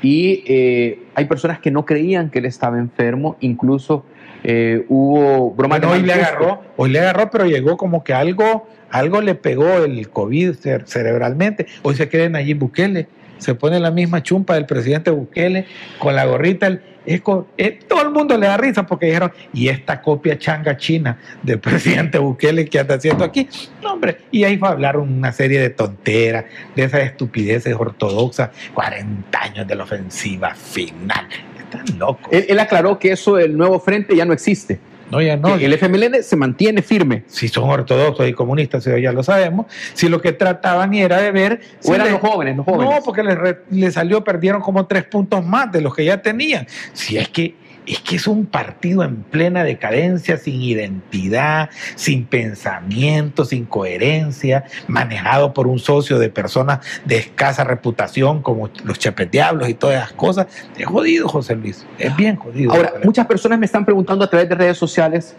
Y 0.03 0.45
eh, 0.47 0.99
hay 1.15 1.24
personas 1.27 1.61
que 1.61 1.70
no 1.70 1.85
creían 1.86 2.31
que 2.31 2.41
él 2.41 2.45
estaba 2.47 2.78
enfermo, 2.78 3.36
incluso 3.41 4.05
eh, 4.43 4.85
hubo 4.89 5.53
bromas 5.53 5.81
Bueno, 5.81 5.95
de 5.95 6.01
hoy 6.01 6.07
le 6.07 6.12
agarró, 6.12 6.61
hoy 6.77 6.91
le 6.91 7.01
agarró, 7.01 7.31
pero 7.31 7.47
llegó 7.47 7.77
como 7.78 8.05
que 8.05 8.12
algo, 8.12 8.69
algo 8.91 9.23
le 9.23 9.35
pegó 9.35 9.78
el 9.78 10.11
COVID 10.11 10.51
cer- 10.57 10.85
cerebralmente. 10.85 11.66
Hoy 11.82 11.95
se 11.95 12.09
cree 12.11 12.28
Nayib 12.28 12.59
Bukele, 12.59 13.07
se 13.39 13.55
pone 13.55 13.81
la 13.81 13.91
misma 13.91 14.23
chumpa 14.23 14.55
del 14.55 14.66
presidente 14.66 15.11
Bukele 15.11 15.65
con 15.99 16.15
la 16.15 16.27
gorrita. 16.27 16.66
el- 16.66 16.82
es 17.06 17.22
eh, 17.59 17.78
todo 17.86 18.02
el 18.02 18.10
mundo 18.10 18.36
le 18.36 18.47
da 18.47 18.56
risa 18.56 18.86
porque 18.86 19.06
dijeron, 19.06 19.32
y 19.52 19.68
esta 19.68 20.01
copia 20.01 20.39
changa 20.39 20.76
china 20.76 21.18
del 21.43 21.59
presidente 21.60 22.18
Bukele 22.18 22.64
que 22.66 22.78
anda 22.78 22.94
haciendo 22.97 23.24
aquí. 23.24 23.48
No, 23.82 23.94
hombre, 23.94 24.18
y 24.31 24.44
ahí 24.44 24.56
fue 24.56 24.68
a 24.68 24.72
hablar 24.72 24.97
una 24.97 25.32
serie 25.32 25.60
de 25.60 25.70
tonteras, 25.70 26.44
de 26.74 26.85
esas 26.85 27.02
estupideces 27.02 27.74
ortodoxas, 27.74 28.51
40 28.74 29.40
años 29.40 29.66
de 29.66 29.74
la 29.74 29.85
ofensiva 29.85 30.55
final. 30.55 31.26
Están 31.59 31.98
locos. 31.98 32.28
Él 32.31 32.59
aclaró 32.59 32.98
que 32.98 33.12
eso 33.12 33.36
del 33.36 33.56
nuevo 33.56 33.81
frente 33.81 34.14
ya 34.16 34.24
no 34.24 34.32
existe. 34.32 34.78
No, 35.10 35.20
ya 35.22 35.36
no. 35.36 35.56
Que 35.59 35.66
el 35.66 35.72
FMLN 35.74 36.22
se 36.22 36.36
mantiene 36.36 36.82
firme. 36.82 37.24
si 37.26 37.48
son 37.48 37.68
ortodoxos 37.70 38.28
y 38.28 38.32
comunistas, 38.32 38.85
ya 38.85 39.12
lo 39.12 39.22
sabemos, 39.22 39.66
si 39.94 40.09
lo 40.09 40.20
que 40.20 40.32
trataban 40.32 40.94
era 40.94 41.20
de 41.20 41.31
ver... 41.32 41.60
si 41.81 41.90
O 41.90 41.94
eran 41.94 42.12
los 42.12 42.20
jóvenes, 42.20 42.56
los 42.56 42.64
jóvenes. 42.66 42.94
No, 42.94 43.02
porque 43.05 43.22
les, 43.22 43.36
re- 43.39 43.59
les 43.70 43.94
salió, 43.94 44.22
perdieron 44.24 44.60
como 44.62 44.86
tres 44.86 45.05
puntos 45.05 45.44
más 45.44 45.70
de 45.72 45.81
los 45.81 45.94
que 45.94 46.05
ya 46.05 46.20
tenían. 46.20 46.66
Si 46.93 47.16
es 47.18 47.28
que, 47.28 47.55
es 47.86 48.01
que 48.01 48.16
es 48.16 48.27
un 48.27 48.47
partido 48.47 49.02
en 49.02 49.23
plena 49.23 49.62
decadencia, 49.65 50.36
sin 50.36 50.61
identidad, 50.61 51.70
sin 51.97 52.24
pensamiento, 52.24 53.44
sin 53.44 53.65
coherencia, 53.66 54.65
manejado 54.89 55.52
por 55.52 55.66
un 55.66 55.78
socio 55.78 56.19
de 56.19 56.31
personas 56.31 56.81
de 57.05 57.19
escasa 57.19 57.65
reputación 57.65 58.43
como 58.43 58.70
los 58.85 58.98
Chepes 58.98 59.31
Diablos 59.31 59.69
y 59.69 59.74
todas 59.74 59.97
esas 59.97 60.12
cosas. 60.12 60.47
Es 60.77 60.86
jodido, 60.86 61.28
José 61.28 61.56
Luis. 61.56 61.86
Es 61.98 62.15
bien 62.16 62.36
jodido. 62.36 62.73
Ahora, 62.73 62.94
muchas 63.05 63.27
personas 63.27 63.59
me 63.59 63.66
están 63.66 63.85
preguntando 63.85 64.24
a 64.24 64.31
través 64.31 64.48
de 64.48 64.55
redes 64.55 64.78
sociales 64.78 65.36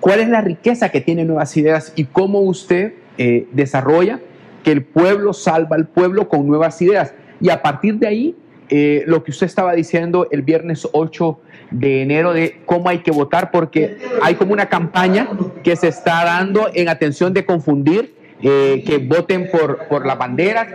cuál 0.00 0.20
es 0.20 0.28
la 0.28 0.40
riqueza 0.40 0.90
que 0.90 1.00
tiene 1.00 1.24
Nuevas 1.24 1.56
Ideas 1.56 1.92
y 1.96 2.04
cómo 2.04 2.40
usted 2.40 2.94
eh, 3.16 3.48
desarrolla 3.52 4.20
que 4.62 4.72
el 4.72 4.84
pueblo 4.84 5.32
salva 5.32 5.76
al 5.76 5.86
pueblo 5.86 6.28
con 6.28 6.46
nuevas 6.46 6.80
ideas. 6.82 7.14
Y 7.40 7.50
a 7.50 7.62
partir 7.62 7.96
de 7.96 8.06
ahí, 8.06 8.36
eh, 8.70 9.04
lo 9.06 9.24
que 9.24 9.30
usted 9.30 9.46
estaba 9.46 9.72
diciendo 9.72 10.28
el 10.30 10.42
viernes 10.42 10.88
8 10.92 11.40
de 11.70 12.02
enero 12.02 12.32
de 12.32 12.60
cómo 12.66 12.88
hay 12.88 12.98
que 12.98 13.10
votar, 13.10 13.50
porque 13.50 13.98
hay 14.22 14.34
como 14.34 14.52
una 14.52 14.68
campaña 14.68 15.28
que 15.62 15.76
se 15.76 15.88
está 15.88 16.24
dando 16.24 16.68
en 16.74 16.88
atención 16.88 17.32
de 17.32 17.44
confundir, 17.44 18.14
eh, 18.42 18.82
que 18.86 18.98
voten 18.98 19.50
por, 19.50 19.86
por 19.88 20.06
la 20.06 20.14
bandera. 20.14 20.66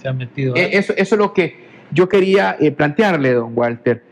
Se 0.00 0.08
han 0.08 0.18
metido. 0.18 0.54
Eh, 0.56 0.70
Eso, 0.72 0.92
eso 0.96 1.14
es 1.14 1.18
lo 1.18 1.32
que 1.32 1.56
yo 1.90 2.08
quería 2.08 2.56
plantearle, 2.76 3.32
don 3.32 3.52
Walter. 3.54 4.02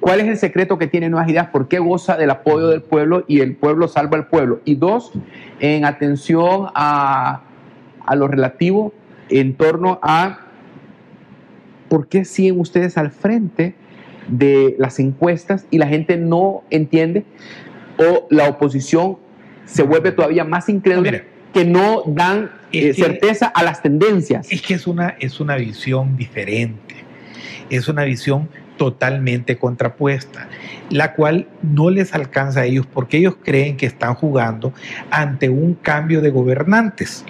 ¿Cuál 0.00 0.20
es 0.20 0.28
el 0.28 0.36
secreto 0.36 0.78
que 0.78 0.86
tiene 0.86 1.08
Nuevas 1.08 1.28
Ideas? 1.28 1.48
¿Por 1.48 1.66
qué 1.66 1.78
goza 1.78 2.16
del 2.16 2.30
apoyo 2.30 2.68
del 2.68 2.82
pueblo 2.82 3.24
y 3.26 3.40
el 3.40 3.56
pueblo 3.56 3.88
salva 3.88 4.16
al 4.16 4.28
pueblo? 4.28 4.60
Y 4.64 4.76
dos, 4.76 5.12
en 5.60 5.84
atención 5.84 6.68
a, 6.74 7.42
a 8.08 8.16
lo 8.16 8.26
relativo 8.26 8.92
en 9.30 9.54
torno 9.54 9.98
a 10.02 10.40
por 11.88 12.08
qué 12.08 12.24
siguen 12.24 12.58
ustedes 12.58 12.96
al 12.98 13.10
frente 13.10 13.74
de 14.28 14.74
las 14.78 14.98
encuestas 14.98 15.66
y 15.70 15.78
la 15.78 15.86
gente 15.86 16.16
no 16.16 16.62
entiende 16.70 17.24
o 17.98 18.26
la 18.30 18.48
oposición 18.48 19.18
se 19.64 19.82
vuelve 19.82 20.12
todavía 20.12 20.44
más 20.44 20.68
incrédula 20.68 21.22
que 21.52 21.64
no 21.64 22.02
dan 22.06 22.50
eh, 22.72 22.80
que- 22.80 22.94
certeza 22.94 23.46
a 23.46 23.62
las 23.62 23.82
tendencias. 23.82 24.50
Es 24.50 24.62
que 24.62 24.74
es 24.74 24.86
una, 24.86 25.16
es 25.18 25.40
una 25.40 25.56
visión 25.56 26.16
diferente, 26.16 26.94
es 27.70 27.88
una 27.88 28.04
visión 28.04 28.48
totalmente 28.76 29.56
contrapuesta, 29.58 30.48
la 30.90 31.14
cual 31.14 31.48
no 31.62 31.90
les 31.90 32.14
alcanza 32.14 32.60
a 32.60 32.64
ellos 32.64 32.86
porque 32.86 33.16
ellos 33.18 33.36
creen 33.42 33.76
que 33.76 33.86
están 33.86 34.14
jugando 34.14 34.72
ante 35.10 35.48
un 35.48 35.74
cambio 35.74 36.20
de 36.20 36.30
gobernantes. 36.30 37.24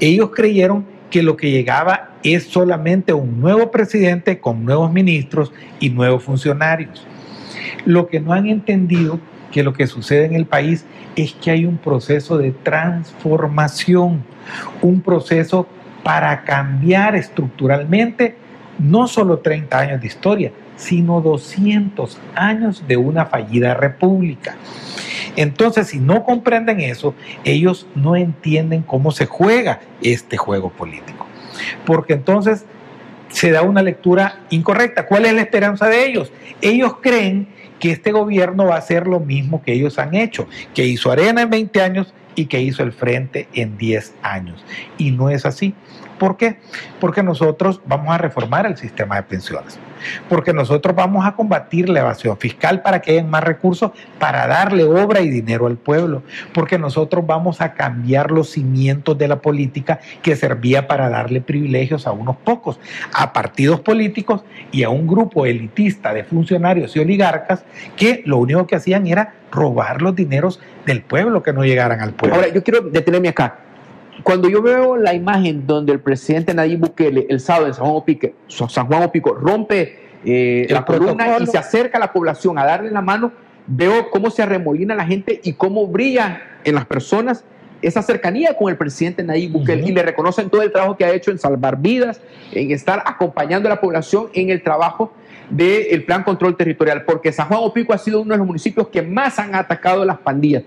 Ellos 0.00 0.30
creyeron 0.34 0.84
que 1.10 1.22
lo 1.22 1.36
que 1.36 1.50
llegaba 1.50 2.10
es 2.22 2.44
solamente 2.44 3.12
un 3.12 3.40
nuevo 3.40 3.70
presidente 3.70 4.40
con 4.40 4.64
nuevos 4.64 4.92
ministros 4.92 5.52
y 5.80 5.90
nuevos 5.90 6.24
funcionarios. 6.24 7.06
Lo 7.84 8.08
que 8.08 8.20
no 8.20 8.32
han 8.32 8.46
entendido 8.46 9.18
que 9.50 9.62
lo 9.62 9.72
que 9.72 9.86
sucede 9.86 10.26
en 10.26 10.34
el 10.34 10.46
país 10.46 10.84
es 11.16 11.32
que 11.32 11.50
hay 11.50 11.64
un 11.64 11.78
proceso 11.78 12.36
de 12.36 12.52
transformación, 12.52 14.22
un 14.82 15.00
proceso 15.00 15.66
para 16.02 16.44
cambiar 16.44 17.16
estructuralmente 17.16 18.36
no 18.78 19.08
solo 19.08 19.38
30 19.38 19.78
años 19.78 20.00
de 20.00 20.06
historia, 20.06 20.52
sino 20.76 21.20
200 21.20 22.18
años 22.34 22.84
de 22.86 22.96
una 22.96 23.26
fallida 23.26 23.74
república. 23.74 24.56
Entonces, 25.38 25.86
si 25.86 26.00
no 26.00 26.24
comprenden 26.24 26.80
eso, 26.80 27.14
ellos 27.44 27.86
no 27.94 28.16
entienden 28.16 28.82
cómo 28.82 29.12
se 29.12 29.26
juega 29.26 29.78
este 30.02 30.36
juego 30.36 30.70
político. 30.70 31.28
Porque 31.86 32.14
entonces 32.14 32.64
se 33.28 33.52
da 33.52 33.62
una 33.62 33.80
lectura 33.82 34.40
incorrecta. 34.50 35.06
¿Cuál 35.06 35.26
es 35.26 35.34
la 35.34 35.42
esperanza 35.42 35.86
de 35.86 36.06
ellos? 36.06 36.32
Ellos 36.60 36.94
creen 37.00 37.46
que 37.78 37.92
este 37.92 38.10
gobierno 38.10 38.64
va 38.64 38.74
a 38.74 38.78
hacer 38.78 39.06
lo 39.06 39.20
mismo 39.20 39.62
que 39.62 39.74
ellos 39.74 40.00
han 40.00 40.16
hecho, 40.16 40.48
que 40.74 40.84
hizo 40.84 41.12
Arena 41.12 41.42
en 41.42 41.50
20 41.50 41.82
años 41.82 42.12
y 42.34 42.46
que 42.46 42.60
hizo 42.60 42.82
el 42.82 42.90
frente 42.90 43.46
en 43.54 43.78
10 43.78 44.14
años. 44.22 44.64
Y 44.96 45.12
no 45.12 45.30
es 45.30 45.46
así. 45.46 45.72
¿Por 46.18 46.36
qué? 46.36 46.56
Porque 46.98 47.22
nosotros 47.22 47.80
vamos 47.86 48.12
a 48.12 48.18
reformar 48.18 48.66
el 48.66 48.76
sistema 48.76 49.14
de 49.14 49.22
pensiones, 49.22 49.78
porque 50.28 50.52
nosotros 50.52 50.94
vamos 50.94 51.26
a 51.26 51.32
combatir 51.32 51.88
la 51.88 52.00
evasión 52.00 52.36
fiscal 52.38 52.82
para 52.82 53.00
que 53.00 53.12
haya 53.12 53.24
más 53.24 53.44
recursos 53.44 53.92
para 54.18 54.46
darle 54.46 54.84
obra 54.84 55.20
y 55.20 55.28
dinero 55.28 55.66
al 55.66 55.76
pueblo, 55.76 56.22
porque 56.52 56.78
nosotros 56.78 57.26
vamos 57.26 57.60
a 57.60 57.74
cambiar 57.74 58.30
los 58.30 58.50
cimientos 58.50 59.16
de 59.16 59.28
la 59.28 59.40
política 59.40 60.00
que 60.22 60.36
servía 60.36 60.86
para 60.86 61.08
darle 61.08 61.40
privilegios 61.40 62.06
a 62.06 62.12
unos 62.12 62.36
pocos, 62.36 62.78
a 63.12 63.32
partidos 63.32 63.80
políticos 63.80 64.42
y 64.72 64.82
a 64.82 64.90
un 64.90 65.06
grupo 65.06 65.46
elitista 65.46 66.12
de 66.12 66.24
funcionarios 66.24 66.94
y 66.96 67.00
oligarcas 67.00 67.64
que 67.96 68.22
lo 68.24 68.38
único 68.38 68.66
que 68.66 68.76
hacían 68.76 69.06
era 69.06 69.34
robar 69.50 70.02
los 70.02 70.14
dineros 70.14 70.60
del 70.86 71.02
pueblo 71.02 71.42
que 71.42 71.52
no 71.52 71.64
llegaran 71.64 72.00
al 72.00 72.12
pueblo. 72.12 72.36
Ahora, 72.36 72.48
yo 72.48 72.62
quiero 72.62 72.82
detenerme 72.82 73.28
acá 73.28 73.60
cuando 74.22 74.48
yo 74.48 74.62
veo 74.62 74.96
la 74.96 75.14
imagen 75.14 75.66
donde 75.66 75.92
el 75.92 76.00
presidente 76.00 76.54
Nayib 76.54 76.80
Bukele 76.80 77.26
el 77.28 77.40
sábado 77.40 77.66
en 77.66 77.74
San 77.74 77.84
Juan 77.84 77.96
Opico, 77.96 78.28
San 78.48 78.86
Juan 78.86 79.02
Opico 79.02 79.34
rompe 79.34 80.08
eh, 80.24 80.66
la 80.70 80.84
columna 80.84 81.38
y 81.38 81.46
se 81.46 81.58
acerca 81.58 81.98
a 81.98 82.00
la 82.00 82.12
población 82.12 82.58
a 82.58 82.64
darle 82.64 82.90
la 82.90 83.00
mano, 83.00 83.32
veo 83.66 84.10
cómo 84.10 84.30
se 84.30 84.42
arremolina 84.42 84.94
la 84.94 85.06
gente 85.06 85.40
y 85.42 85.52
cómo 85.52 85.86
brilla 85.86 86.42
en 86.64 86.74
las 86.74 86.86
personas 86.86 87.44
esa 87.80 88.02
cercanía 88.02 88.54
con 88.54 88.70
el 88.70 88.76
presidente 88.76 89.22
Nayib 89.22 89.52
Bukele. 89.52 89.86
Y 89.86 89.92
le 89.92 90.02
reconocen 90.02 90.50
todo 90.50 90.62
el 90.62 90.72
trabajo 90.72 90.96
que 90.96 91.04
ha 91.04 91.12
hecho 91.12 91.30
en 91.30 91.38
salvar 91.38 91.78
vidas, 91.78 92.20
en 92.52 92.70
estar 92.72 93.02
acompañando 93.06 93.68
a 93.68 93.70
la 93.70 93.80
población 93.80 94.28
en 94.34 94.50
el 94.50 94.62
trabajo 94.62 95.12
del 95.50 96.04
plan 96.04 96.24
control 96.24 96.56
territorial, 96.56 97.04
porque 97.04 97.32
San 97.32 97.48
Juan 97.48 97.60
Opico 97.62 97.94
ha 97.94 97.98
sido 97.98 98.20
uno 98.20 98.34
de 98.34 98.38
los 98.38 98.46
municipios 98.46 98.88
que 98.88 99.02
más 99.02 99.38
han 99.38 99.54
atacado 99.54 100.04
las 100.04 100.18
pandillas. 100.18 100.64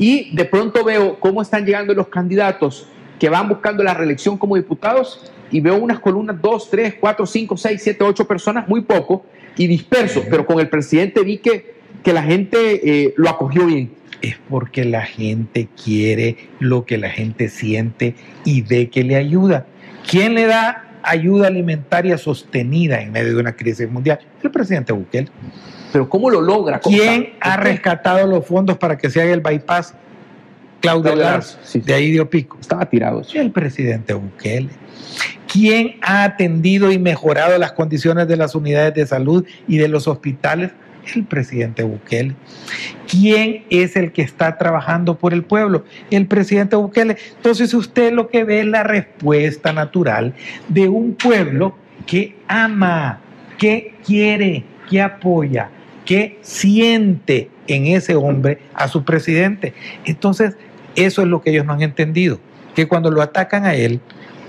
Y 0.00 0.34
de 0.34 0.46
pronto 0.46 0.82
veo 0.82 1.20
cómo 1.20 1.42
están 1.42 1.66
llegando 1.66 1.92
los 1.92 2.08
candidatos 2.08 2.86
que 3.18 3.28
van 3.28 3.50
buscando 3.50 3.84
la 3.84 3.92
reelección 3.92 4.38
como 4.38 4.56
diputados 4.56 5.30
y 5.50 5.60
veo 5.60 5.76
unas 5.76 6.00
columnas, 6.00 6.40
dos, 6.40 6.70
tres, 6.70 6.94
cuatro, 6.98 7.26
cinco, 7.26 7.54
seis, 7.58 7.82
siete, 7.84 8.02
ocho 8.02 8.26
personas, 8.26 8.66
muy 8.66 8.80
poco, 8.80 9.26
y 9.58 9.66
disperso, 9.66 10.24
pero 10.30 10.46
con 10.46 10.58
el 10.58 10.70
presidente 10.70 11.22
vi 11.22 11.36
que, 11.36 11.74
que 12.02 12.14
la 12.14 12.22
gente 12.22 12.80
eh, 12.82 13.14
lo 13.18 13.28
acogió 13.28 13.66
bien. 13.66 13.92
Es 14.22 14.36
porque 14.48 14.86
la 14.86 15.02
gente 15.02 15.68
quiere 15.84 16.48
lo 16.60 16.86
que 16.86 16.96
la 16.96 17.10
gente 17.10 17.50
siente 17.50 18.14
y 18.46 18.62
ve 18.62 18.88
que 18.88 19.04
le 19.04 19.16
ayuda. 19.16 19.66
¿Quién 20.08 20.32
le 20.32 20.46
da 20.46 20.98
ayuda 21.02 21.48
alimentaria 21.48 22.16
sostenida 22.16 23.02
en 23.02 23.12
medio 23.12 23.34
de 23.34 23.40
una 23.40 23.52
crisis 23.52 23.90
mundial? 23.90 24.18
El 24.42 24.50
presidente 24.50 24.94
Bukele. 24.94 25.28
Pero 25.92 26.08
¿cómo 26.08 26.30
lo 26.30 26.40
logra? 26.40 26.80
¿Quién 26.80 27.34
ha 27.40 27.56
rescatado 27.56 28.26
los 28.26 28.46
fondos 28.46 28.78
para 28.78 28.96
que 28.96 29.10
se 29.10 29.20
haga 29.20 29.32
el 29.32 29.40
bypass? 29.40 29.94
Claudio 30.80 31.14
Lars, 31.14 31.58
de 31.74 31.92
ahí 31.92 32.10
dio 32.10 32.28
pico. 32.28 32.56
Estaba 32.60 32.86
tirado. 32.86 33.22
El 33.34 33.50
presidente 33.50 34.14
Bukele. 34.14 34.70
¿Quién 35.46 35.96
ha 36.00 36.24
atendido 36.24 36.90
y 36.90 36.98
mejorado 36.98 37.58
las 37.58 37.72
condiciones 37.72 38.28
de 38.28 38.36
las 38.36 38.54
unidades 38.54 38.94
de 38.94 39.06
salud 39.06 39.44
y 39.68 39.78
de 39.78 39.88
los 39.88 40.08
hospitales? 40.08 40.70
El 41.14 41.24
presidente 41.24 41.82
Bukele. 41.82 42.34
¿Quién 43.08 43.64
es 43.68 43.96
el 43.96 44.12
que 44.12 44.22
está 44.22 44.56
trabajando 44.58 45.18
por 45.18 45.34
el 45.34 45.42
pueblo? 45.42 45.84
El 46.10 46.26
presidente 46.26 46.76
Bukele. 46.76 47.16
Entonces 47.36 47.74
usted 47.74 48.12
lo 48.12 48.28
que 48.28 48.44
ve 48.44 48.60
es 48.60 48.66
la 48.66 48.84
respuesta 48.84 49.72
natural 49.72 50.34
de 50.68 50.88
un 50.88 51.14
pueblo 51.14 51.74
que 52.06 52.36
ama, 52.48 53.20
que 53.58 53.94
quiere, 54.06 54.64
que 54.88 55.02
apoya, 55.02 55.70
que 56.10 56.40
siente 56.40 57.50
en 57.68 57.86
ese 57.86 58.16
hombre 58.16 58.58
a 58.74 58.88
su 58.88 59.04
presidente. 59.04 59.74
Entonces, 60.04 60.56
eso 60.96 61.22
es 61.22 61.28
lo 61.28 61.40
que 61.40 61.50
ellos 61.50 61.64
no 61.64 61.74
han 61.74 61.82
entendido, 61.82 62.40
que 62.74 62.88
cuando 62.88 63.12
lo 63.12 63.22
atacan 63.22 63.64
a 63.64 63.76
él 63.76 64.00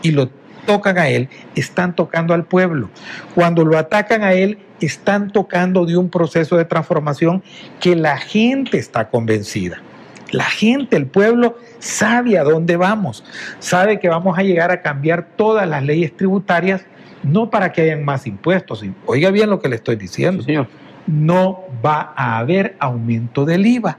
y 0.02 0.10
lo 0.10 0.32
tocan 0.66 0.98
a 0.98 1.10
él, 1.10 1.30
están 1.54 1.96
tocando 1.96 2.34
al 2.34 2.46
pueblo. 2.46 2.90
Cuando 3.36 3.64
lo 3.64 3.78
atacan 3.78 4.24
a 4.24 4.34
él, 4.34 4.58
están 4.80 5.30
tocando 5.30 5.86
de 5.86 5.98
un 5.98 6.10
proceso 6.10 6.58
de 6.58 6.66
transformación 6.66 7.44
que 7.80 7.96
la 7.96 8.18
gente 8.18 8.80
está 8.80 9.10
convencida. 9.10 9.84
La 10.32 10.46
gente, 10.46 10.98
el 10.98 11.06
pueblo, 11.06 11.60
sabe 11.78 12.40
a 12.40 12.44
dónde 12.44 12.76
vamos, 12.76 13.24
sabe 13.60 14.00
que 14.00 14.10
vamos 14.10 14.36
a 14.36 14.42
llegar 14.42 14.72
a 14.72 14.82
cambiar 14.82 15.28
todas 15.36 15.70
las 15.70 15.84
leyes 15.84 16.18
tributarias, 16.18 16.88
no 17.22 17.52
para 17.52 17.72
que 17.72 17.84
hayan 17.84 18.04
más 18.04 18.26
impuestos. 18.26 18.84
Oiga 19.06 19.30
bien 19.30 19.52
lo 19.52 19.60
que 19.60 19.70
le 19.70 19.76
estoy 19.76 19.96
diciendo. 19.96 20.42
señor 20.42 20.81
no 21.08 21.64
va 21.86 22.14
a 22.16 22.38
haber 22.38 22.76
aumento 22.80 23.46
del 23.46 23.66
IVA. 23.66 23.98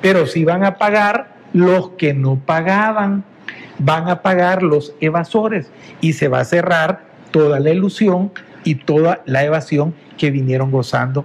Pero 0.00 0.26
sí 0.26 0.44
van 0.44 0.64
a 0.64 0.78
pagar 0.78 1.36
los 1.52 1.90
que 1.90 2.14
no 2.14 2.36
pagaban, 2.36 3.24
van 3.78 4.08
a 4.08 4.22
pagar 4.22 4.62
los 4.62 4.94
evasores 5.00 5.70
y 6.00 6.14
se 6.14 6.28
va 6.28 6.40
a 6.40 6.44
cerrar 6.44 7.04
toda 7.30 7.60
la 7.60 7.70
ilusión 7.70 8.32
y 8.64 8.76
toda 8.76 9.22
la 9.26 9.44
evasión 9.44 9.94
que 10.18 10.30
vinieron 10.30 10.70
gozando 10.70 11.24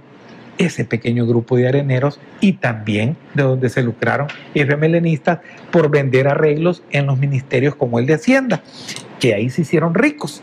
ese 0.58 0.84
pequeño 0.84 1.26
grupo 1.26 1.56
de 1.56 1.68
areneros 1.68 2.18
y 2.40 2.54
también 2.54 3.16
de 3.34 3.42
donde 3.42 3.68
se 3.68 3.82
lucraron 3.82 4.28
FMLenistas 4.54 5.40
por 5.70 5.90
vender 5.90 6.28
arreglos 6.28 6.82
en 6.90 7.06
los 7.06 7.18
ministerios 7.18 7.74
como 7.74 7.98
el 7.98 8.06
de 8.06 8.14
Hacienda, 8.14 8.62
que 9.20 9.34
ahí 9.34 9.50
se 9.50 9.62
hicieron 9.62 9.94
ricos. 9.94 10.42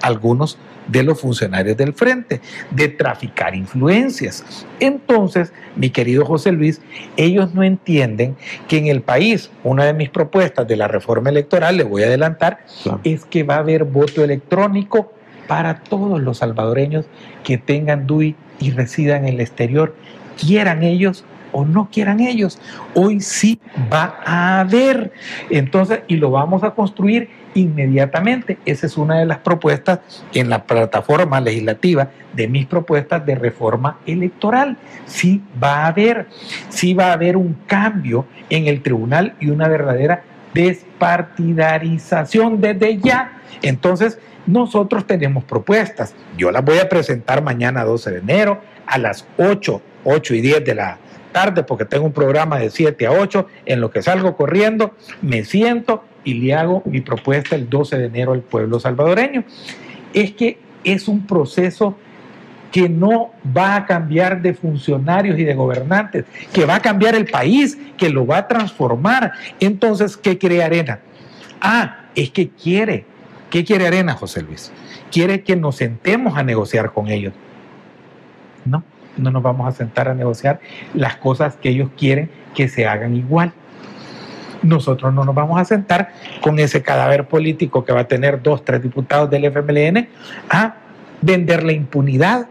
Algunos 0.00 0.58
de 0.88 1.02
los 1.02 1.20
funcionarios 1.20 1.76
del 1.76 1.92
frente, 1.92 2.40
de 2.70 2.88
traficar 2.88 3.54
influencias. 3.54 4.66
Entonces, 4.80 5.52
mi 5.76 5.90
querido 5.90 6.24
José 6.24 6.52
Luis, 6.52 6.80
ellos 7.16 7.54
no 7.54 7.62
entienden 7.62 8.36
que 8.68 8.78
en 8.78 8.86
el 8.86 9.02
país, 9.02 9.50
una 9.64 9.84
de 9.84 9.94
mis 9.94 10.10
propuestas 10.10 10.66
de 10.66 10.76
la 10.76 10.88
reforma 10.88 11.30
electoral, 11.30 11.76
le 11.76 11.84
voy 11.84 12.02
a 12.02 12.06
adelantar, 12.06 12.64
es 13.04 13.24
que 13.24 13.42
va 13.42 13.56
a 13.56 13.58
haber 13.58 13.84
voto 13.84 14.24
electrónico 14.24 15.12
para 15.46 15.80
todos 15.80 16.20
los 16.20 16.38
salvadoreños 16.38 17.06
que 17.44 17.58
tengan 17.58 18.06
DUI 18.06 18.36
y 18.58 18.70
residan 18.70 19.26
en 19.26 19.34
el 19.34 19.40
exterior, 19.40 19.94
quieran 20.38 20.82
ellos 20.82 21.24
o 21.52 21.64
no 21.64 21.88
quieran 21.92 22.20
ellos. 22.20 22.58
Hoy 22.94 23.20
sí 23.20 23.60
va 23.92 24.18
a 24.24 24.60
haber. 24.60 25.12
Entonces, 25.50 26.00
y 26.08 26.16
lo 26.16 26.30
vamos 26.30 26.64
a 26.64 26.70
construir 26.70 27.28
inmediatamente. 27.54 28.58
Esa 28.64 28.86
es 28.86 28.96
una 28.96 29.18
de 29.18 29.26
las 29.26 29.38
propuestas 29.38 30.00
en 30.34 30.50
la 30.50 30.64
plataforma 30.64 31.40
legislativa 31.40 32.10
de 32.32 32.48
mis 32.48 32.66
propuestas 32.66 33.24
de 33.26 33.34
reforma 33.34 33.98
electoral. 34.06 34.76
Sí 35.06 35.42
va 35.62 35.84
a 35.84 35.88
haber, 35.88 36.26
sí 36.68 36.94
va 36.94 37.10
a 37.10 37.12
haber 37.12 37.36
un 37.36 37.54
cambio 37.66 38.24
en 38.50 38.66
el 38.66 38.82
tribunal 38.82 39.34
y 39.40 39.50
una 39.50 39.68
verdadera 39.68 40.24
despartidarización 40.54 42.60
desde 42.60 42.98
ya. 42.98 43.40
Entonces, 43.62 44.18
nosotros 44.46 45.06
tenemos 45.06 45.44
propuestas. 45.44 46.14
Yo 46.36 46.50
las 46.50 46.64
voy 46.64 46.78
a 46.78 46.88
presentar 46.88 47.42
mañana 47.42 47.84
12 47.84 48.10
de 48.10 48.18
enero 48.18 48.60
a 48.86 48.98
las 48.98 49.26
8, 49.38 49.80
8 50.04 50.34
y 50.34 50.40
10 50.40 50.64
de 50.64 50.74
la 50.74 50.98
tarde 51.32 51.62
porque 51.62 51.84
tengo 51.84 52.04
un 52.04 52.12
programa 52.12 52.58
de 52.58 52.70
7 52.70 53.06
a 53.06 53.12
8 53.12 53.46
en 53.66 53.80
lo 53.80 53.90
que 53.90 54.02
salgo 54.02 54.36
corriendo, 54.36 54.94
me 55.22 55.44
siento 55.44 56.04
y 56.24 56.34
le 56.34 56.54
hago 56.54 56.82
mi 56.86 57.00
propuesta 57.00 57.56
el 57.56 57.68
12 57.68 57.98
de 57.98 58.06
enero 58.06 58.32
al 58.32 58.40
pueblo 58.40 58.78
salvadoreño. 58.78 59.44
Es 60.12 60.32
que 60.32 60.58
es 60.84 61.08
un 61.08 61.26
proceso 61.26 61.96
que 62.70 62.88
no 62.88 63.32
va 63.56 63.76
a 63.76 63.86
cambiar 63.86 64.40
de 64.40 64.54
funcionarios 64.54 65.38
y 65.38 65.44
de 65.44 65.54
gobernantes, 65.54 66.24
que 66.52 66.64
va 66.64 66.76
a 66.76 66.80
cambiar 66.80 67.14
el 67.14 67.26
país, 67.26 67.78
que 67.98 68.08
lo 68.08 68.26
va 68.26 68.38
a 68.38 68.48
transformar. 68.48 69.32
Entonces, 69.60 70.16
¿qué 70.16 70.38
quiere 70.38 70.62
Arena? 70.62 71.00
Ah, 71.60 72.06
es 72.14 72.30
que 72.30 72.48
quiere. 72.48 73.04
¿Qué 73.50 73.64
quiere 73.64 73.86
Arena, 73.86 74.14
José 74.14 74.42
Luis? 74.42 74.72
Quiere 75.10 75.42
que 75.42 75.54
nos 75.54 75.76
sentemos 75.76 76.38
a 76.38 76.42
negociar 76.42 76.92
con 76.92 77.08
ellos. 77.08 77.34
No, 78.64 78.82
no 79.18 79.30
nos 79.30 79.42
vamos 79.42 79.68
a 79.68 79.72
sentar 79.72 80.08
a 80.08 80.14
negociar 80.14 80.58
las 80.94 81.16
cosas 81.16 81.56
que 81.56 81.68
ellos 81.68 81.90
quieren 81.98 82.30
que 82.54 82.68
se 82.68 82.86
hagan 82.86 83.14
igual 83.14 83.52
nosotros 84.62 85.12
no 85.12 85.24
nos 85.24 85.34
vamos 85.34 85.60
a 85.60 85.64
sentar 85.64 86.12
con 86.40 86.58
ese 86.58 86.82
cadáver 86.82 87.26
político 87.26 87.84
que 87.84 87.92
va 87.92 88.00
a 88.00 88.08
tener 88.08 88.42
dos, 88.42 88.64
tres 88.64 88.82
diputados 88.82 89.30
del 89.30 89.44
FMLN 89.44 90.08
a 90.50 90.74
vender 91.20 91.62
la 91.62 91.72
impunidad 91.72 92.46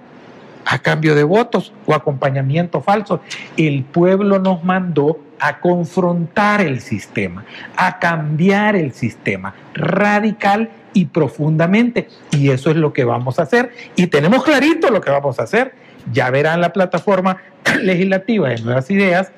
a 0.66 0.80
cambio 0.80 1.16
de 1.16 1.24
votos 1.24 1.74
o 1.86 1.94
acompañamiento 1.94 2.82
falso. 2.82 3.22
El 3.58 3.84
pueblo 3.84 4.40
nos 4.40 4.64
mandó 4.64 5.20
a 5.40 5.60
confrontar 5.60 6.62
el 6.62 6.82
sistema, 6.82 7.46
a 7.76 8.00
cambiar 8.00 8.76
el 8.76 8.94
sistema 8.94 9.54
radical 9.74 10.70
y 10.94 11.06
profundamente. 11.06 12.08
Y 12.32 12.50
eso 12.50 12.70
es 12.70 12.78
lo 12.78 12.94
que 12.94 13.04
vamos 13.04 13.40
a 13.40 13.44
hacer. 13.44 13.72
Y 13.96 14.08
tenemos 14.08 14.44
clarito 14.44 14.90
lo 14.92 15.02
que 15.02 15.10
vamos 15.10 15.40
a 15.40 15.44
hacer. 15.44 15.74
Ya 16.12 16.30
verán 16.30 16.62
la 16.62 16.74
plataforma 16.74 17.38
legislativa 17.82 18.50
de 18.50 18.62
nuevas 18.62 18.90
ideas, 18.90 19.32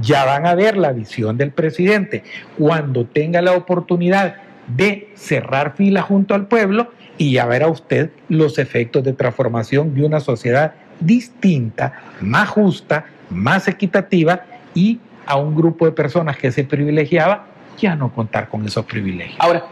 ya 0.00 0.24
van 0.24 0.46
a 0.46 0.54
ver 0.54 0.76
la 0.76 0.92
visión 0.92 1.36
del 1.38 1.50
presidente 1.52 2.24
cuando 2.58 3.06
tenga 3.06 3.42
la 3.42 3.52
oportunidad 3.52 4.36
de 4.76 5.10
cerrar 5.14 5.74
fila 5.76 6.02
junto 6.02 6.34
al 6.34 6.46
pueblo 6.46 6.92
y 7.18 7.32
ya 7.32 7.46
verá 7.46 7.68
usted 7.68 8.10
los 8.28 8.58
efectos 8.58 9.04
de 9.04 9.12
transformación 9.12 9.94
de 9.94 10.04
una 10.04 10.20
sociedad 10.20 10.74
distinta, 11.00 12.00
más 12.20 12.48
justa, 12.48 13.06
más 13.30 13.68
equitativa 13.68 14.44
y 14.74 15.00
a 15.26 15.36
un 15.36 15.54
grupo 15.54 15.84
de 15.84 15.92
personas 15.92 16.36
que 16.36 16.50
se 16.50 16.64
privilegiaba 16.64 17.46
ya 17.78 17.96
no 17.96 18.12
contar 18.12 18.48
con 18.48 18.64
esos 18.66 18.84
privilegios. 18.84 19.36
Ahora, 19.38 19.64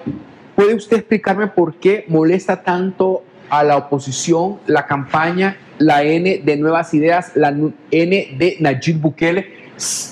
¿puede 0.56 0.74
usted 0.74 0.98
explicarme 0.98 1.48
por 1.48 1.74
qué 1.74 2.04
molesta 2.08 2.62
tanto 2.62 3.24
a 3.50 3.64
la 3.64 3.76
oposición 3.76 4.58
la 4.66 4.86
campaña, 4.86 5.56
la 5.78 6.02
N 6.02 6.42
de 6.44 6.56
Nuevas 6.56 6.94
Ideas, 6.94 7.32
la 7.34 7.48
N 7.48 7.74
de 8.38 8.56
Nayib 8.60 9.00
Bukele? 9.00 9.60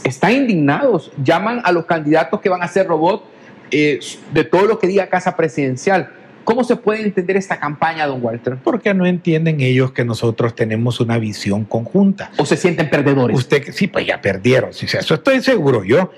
Están 0.04 0.32
indignados, 0.32 1.12
llaman 1.22 1.60
a 1.64 1.72
los 1.72 1.84
candidatos 1.84 2.40
que 2.40 2.48
van 2.48 2.62
a 2.62 2.68
ser 2.68 2.86
robot 2.86 3.24
eh, 3.70 4.00
de 4.32 4.44
todo 4.44 4.66
lo 4.66 4.78
que 4.78 4.86
diga 4.86 5.08
Casa 5.08 5.36
Presidencial. 5.36 6.10
¿Cómo 6.48 6.64
se 6.64 6.76
puede 6.76 7.02
entender 7.02 7.36
esta 7.36 7.60
campaña, 7.60 8.06
don 8.06 8.24
Walter? 8.24 8.56
Porque 8.64 8.94
no 8.94 9.04
entienden 9.04 9.60
ellos 9.60 9.92
que 9.92 10.02
nosotros 10.02 10.54
tenemos 10.54 10.98
una 10.98 11.18
visión 11.18 11.66
conjunta. 11.66 12.30
¿O 12.38 12.46
se 12.46 12.56
sienten 12.56 12.88
perdedores? 12.88 13.36
Usted, 13.36 13.64
sí, 13.72 13.86
pues 13.86 14.06
ya 14.06 14.18
perdieron. 14.22 14.72
Sí, 14.72 14.86
eso 14.90 15.14
estoy 15.14 15.42
seguro 15.42 15.84
yo. 15.84 16.10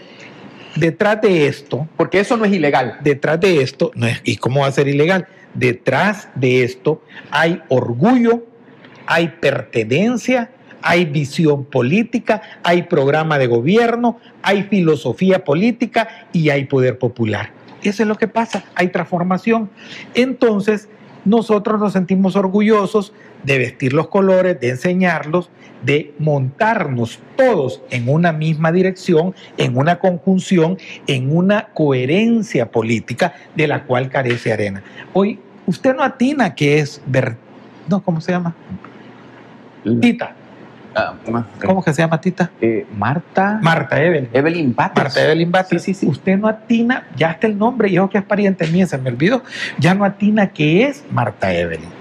Detrás 0.76 1.20
de 1.20 1.48
esto. 1.48 1.88
Porque 1.96 2.20
eso 2.20 2.36
no 2.36 2.44
es 2.44 2.52
ilegal. 2.52 2.98
Detrás 3.02 3.40
de 3.40 3.60
esto, 3.60 3.90
no 3.96 4.06
es, 4.06 4.20
¿y 4.22 4.36
cómo 4.36 4.60
va 4.60 4.68
a 4.68 4.72
ser 4.72 4.86
ilegal? 4.86 5.26
Detrás 5.54 6.28
de 6.34 6.62
esto 6.64 7.02
hay 7.30 7.62
orgullo, 7.68 8.44
hay 9.06 9.28
pertenencia, 9.40 10.50
hay 10.82 11.04
visión 11.04 11.64
política, 11.64 12.42
hay 12.62 12.84
programa 12.84 13.38
de 13.38 13.46
gobierno, 13.46 14.18
hay 14.42 14.64
filosofía 14.64 15.44
política 15.44 16.26
y 16.32 16.50
hay 16.50 16.64
poder 16.64 16.98
popular. 16.98 17.50
Eso 17.82 18.02
es 18.02 18.08
lo 18.08 18.16
que 18.16 18.28
pasa, 18.28 18.64
hay 18.74 18.88
transformación. 18.88 19.70
Entonces, 20.14 20.88
nosotros 21.24 21.80
nos 21.80 21.92
sentimos 21.92 22.36
orgullosos 22.36 23.12
de 23.44 23.58
vestir 23.58 23.92
los 23.92 24.08
colores, 24.08 24.60
de 24.60 24.70
enseñarlos, 24.70 25.50
de 25.82 26.14
montarnos 26.18 27.18
todos 27.36 27.82
en 27.90 28.08
una 28.08 28.32
misma 28.32 28.72
dirección, 28.72 29.34
en 29.56 29.76
una 29.76 29.98
conjunción, 29.98 30.78
en 31.06 31.34
una 31.34 31.68
coherencia 31.74 32.70
política 32.70 33.34
de 33.54 33.66
la 33.66 33.84
cual 33.84 34.10
carece 34.10 34.52
Arena. 34.52 34.82
Hoy, 35.12 35.38
usted 35.66 35.94
no 35.94 36.02
atina 36.02 36.54
que 36.54 36.78
es 36.78 37.00
ver, 37.06 37.36
no, 37.88 38.02
¿cómo 38.02 38.20
se 38.20 38.32
llama? 38.32 38.54
Tita. 40.00 40.36
Ah, 40.94 41.14
¿Cómo 41.64 41.84
que 41.84 41.92
se 41.92 42.02
llama 42.02 42.20
Tita? 42.20 42.50
Eh, 42.60 42.86
Marta. 42.96 43.58
Marta 43.62 44.02
Evelyn. 44.02 44.28
Evelyn 44.32 44.74
Bates. 44.74 45.02
Marta 45.02 45.24
Evelyn 45.24 45.50
Bates. 45.50 45.82
Sí, 45.82 45.94
sí, 45.94 46.00
sí. 46.00 46.06
Usted 46.06 46.36
no 46.36 46.48
atina, 46.48 47.06
ya 47.16 47.30
está 47.30 47.46
el 47.46 47.56
nombre, 47.56 47.88
y 47.88 48.08
que 48.08 48.18
es 48.18 48.24
pariente 48.24 48.66
mía, 48.66 48.86
se 48.86 48.98
me 48.98 49.10
olvidó, 49.10 49.42
ya 49.78 49.94
no 49.94 50.04
atina 50.04 50.48
que 50.48 50.84
es 50.84 51.04
Marta 51.10 51.52
Evelyn. 51.52 52.00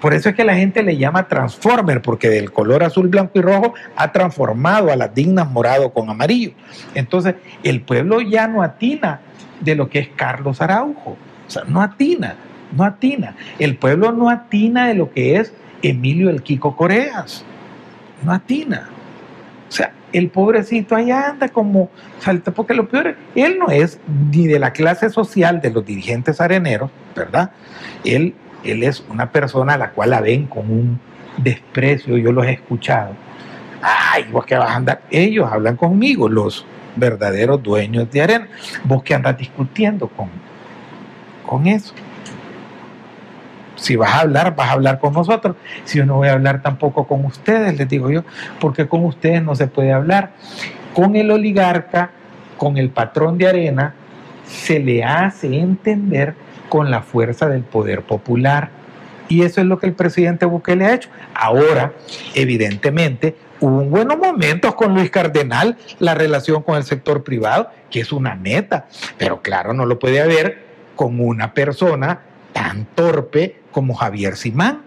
Por 0.00 0.14
eso 0.14 0.28
es 0.28 0.34
que 0.34 0.44
la 0.44 0.54
gente 0.54 0.82
le 0.82 0.96
llama 0.96 1.26
Transformer, 1.26 2.02
porque 2.02 2.28
del 2.28 2.52
color 2.52 2.84
azul, 2.84 3.08
blanco 3.08 3.32
y 3.38 3.40
rojo 3.40 3.74
ha 3.96 4.12
transformado 4.12 4.92
a 4.92 4.96
las 4.96 5.14
dignas 5.14 5.50
morado 5.50 5.92
con 5.92 6.08
amarillo. 6.10 6.52
Entonces, 6.94 7.34
el 7.64 7.80
pueblo 7.80 8.20
ya 8.20 8.46
no 8.46 8.62
atina 8.62 9.20
de 9.60 9.74
lo 9.74 9.88
que 9.88 10.00
es 10.00 10.08
Carlos 10.14 10.60
Araujo. 10.60 11.16
O 11.46 11.50
sea, 11.50 11.64
no 11.66 11.80
atina, 11.80 12.36
no 12.76 12.84
atina. 12.84 13.34
El 13.58 13.76
pueblo 13.76 14.12
no 14.12 14.28
atina 14.28 14.86
de 14.86 14.94
lo 14.94 15.10
que 15.10 15.36
es 15.36 15.52
Emilio 15.82 16.30
el 16.30 16.42
Kiko 16.42 16.76
Coreas. 16.76 17.44
No 18.26 18.32
atina. 18.32 18.90
O 19.68 19.72
sea, 19.72 19.92
el 20.12 20.28
pobrecito 20.28 20.94
allá 20.94 21.30
anda 21.30 21.48
como 21.48 21.88
salta, 22.18 22.50
porque 22.52 22.74
lo 22.74 22.88
peor 22.88 23.06
es, 23.06 23.16
él 23.34 23.58
no 23.58 23.68
es 23.68 23.98
ni 24.30 24.46
de 24.46 24.58
la 24.58 24.72
clase 24.72 25.08
social 25.08 25.60
de 25.60 25.70
los 25.70 25.84
dirigentes 25.84 26.40
areneros, 26.40 26.90
¿verdad? 27.14 27.50
Él 28.04 28.34
él 28.66 28.82
es 28.82 29.04
una 29.08 29.30
persona 29.30 29.74
a 29.74 29.78
la 29.78 29.90
cual 29.90 30.10
la 30.10 30.20
ven 30.20 30.46
con 30.46 30.70
un 30.70 31.00
desprecio, 31.38 32.16
yo 32.16 32.32
los 32.32 32.46
he 32.46 32.52
escuchado. 32.52 33.14
Ay, 33.82 34.24
vos 34.30 34.44
que 34.44 34.56
vas 34.56 34.70
a 34.70 34.76
andar, 34.76 35.02
ellos 35.10 35.48
hablan 35.50 35.76
conmigo, 35.76 36.28
los 36.28 36.64
verdaderos 36.96 37.62
dueños 37.62 38.10
de 38.10 38.22
arena. 38.22 38.48
Vos 38.84 39.02
que 39.02 39.14
andas 39.14 39.36
discutiendo 39.36 40.08
con, 40.08 40.28
con 41.46 41.66
eso. 41.66 41.94
Si 43.76 43.96
vas 43.96 44.12
a 44.12 44.20
hablar, 44.20 44.56
vas 44.56 44.68
a 44.68 44.72
hablar 44.72 44.98
con 44.98 45.12
nosotros. 45.12 45.56
Si 45.84 45.98
yo 45.98 46.06
no 46.06 46.16
voy 46.16 46.28
a 46.28 46.32
hablar 46.32 46.62
tampoco 46.62 47.06
con 47.06 47.24
ustedes, 47.24 47.76
les 47.78 47.88
digo 47.88 48.10
yo, 48.10 48.24
porque 48.60 48.88
con 48.88 49.04
ustedes 49.04 49.42
no 49.42 49.54
se 49.54 49.66
puede 49.66 49.92
hablar. 49.92 50.32
Con 50.94 51.14
el 51.14 51.30
oligarca, 51.30 52.10
con 52.56 52.78
el 52.78 52.90
patrón 52.90 53.38
de 53.38 53.48
arena, 53.48 53.94
se 54.46 54.78
le 54.78 55.04
hace 55.04 55.58
entender 55.58 56.34
con 56.68 56.90
la 56.90 57.02
fuerza 57.02 57.48
del 57.48 57.62
poder 57.62 58.02
popular. 58.02 58.70
Y 59.28 59.42
eso 59.42 59.60
es 59.60 59.66
lo 59.66 59.78
que 59.78 59.86
el 59.86 59.92
presidente 59.92 60.46
Bukele 60.46 60.84
ha 60.84 60.94
hecho. 60.94 61.08
Ahora, 61.34 61.92
evidentemente, 62.34 63.36
hubo 63.60 63.84
buenos 63.84 64.18
momentos 64.18 64.74
con 64.74 64.94
Luis 64.94 65.10
Cardenal, 65.10 65.76
la 65.98 66.14
relación 66.14 66.62
con 66.62 66.76
el 66.76 66.84
sector 66.84 67.24
privado, 67.24 67.70
que 67.90 68.00
es 68.00 68.12
una 68.12 68.34
meta, 68.36 68.86
pero 69.18 69.42
claro, 69.42 69.72
no 69.72 69.84
lo 69.84 69.98
puede 69.98 70.20
haber 70.20 70.64
con 70.94 71.20
una 71.20 71.52
persona 71.52 72.20
tan 72.52 72.86
torpe 72.94 73.60
como 73.76 73.92
Javier 73.92 74.36
Simán. 74.36 74.80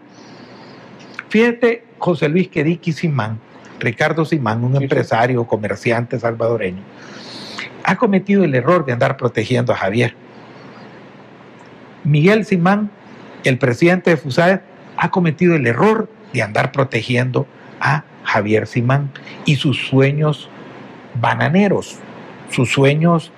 Fíjate, 1.30 1.84
José 2.00 2.28
Luis 2.28 2.48
Quediqui 2.48 2.92
Simán, 2.92 3.40
Ricardo 3.80 4.26
Simán, 4.26 4.64
un 4.64 4.82
empresario, 4.82 5.46
comerciante 5.46 6.20
salvadoreño, 6.20 6.82
ha 7.84 7.98
cometido 7.98 8.44
el 8.44 8.56
error 8.56 8.88
de 8.88 8.94
andar 8.94 9.16
protegiendo 9.16 9.74
a 9.74 9.76
Javier 9.76 10.16
Miguel 12.04 12.46
Simán, 12.46 12.90
el 13.44 13.60
presidente 13.60 14.10
de 14.10 14.18
FUSAED, 14.18 14.62
ha 14.98 15.12
cometido 15.12 15.54
el 15.54 15.68
error 15.68 16.10
de 16.34 16.42
andar 16.42 16.72
protegiendo 16.72 17.46
a 17.80 18.06
Javier 18.24 18.66
Simán 18.66 19.12
y 19.46 19.58
sus 19.58 19.86
sueños 19.86 20.50
bananeros, 21.22 22.00
sus 22.50 22.72
sueños 22.72 23.32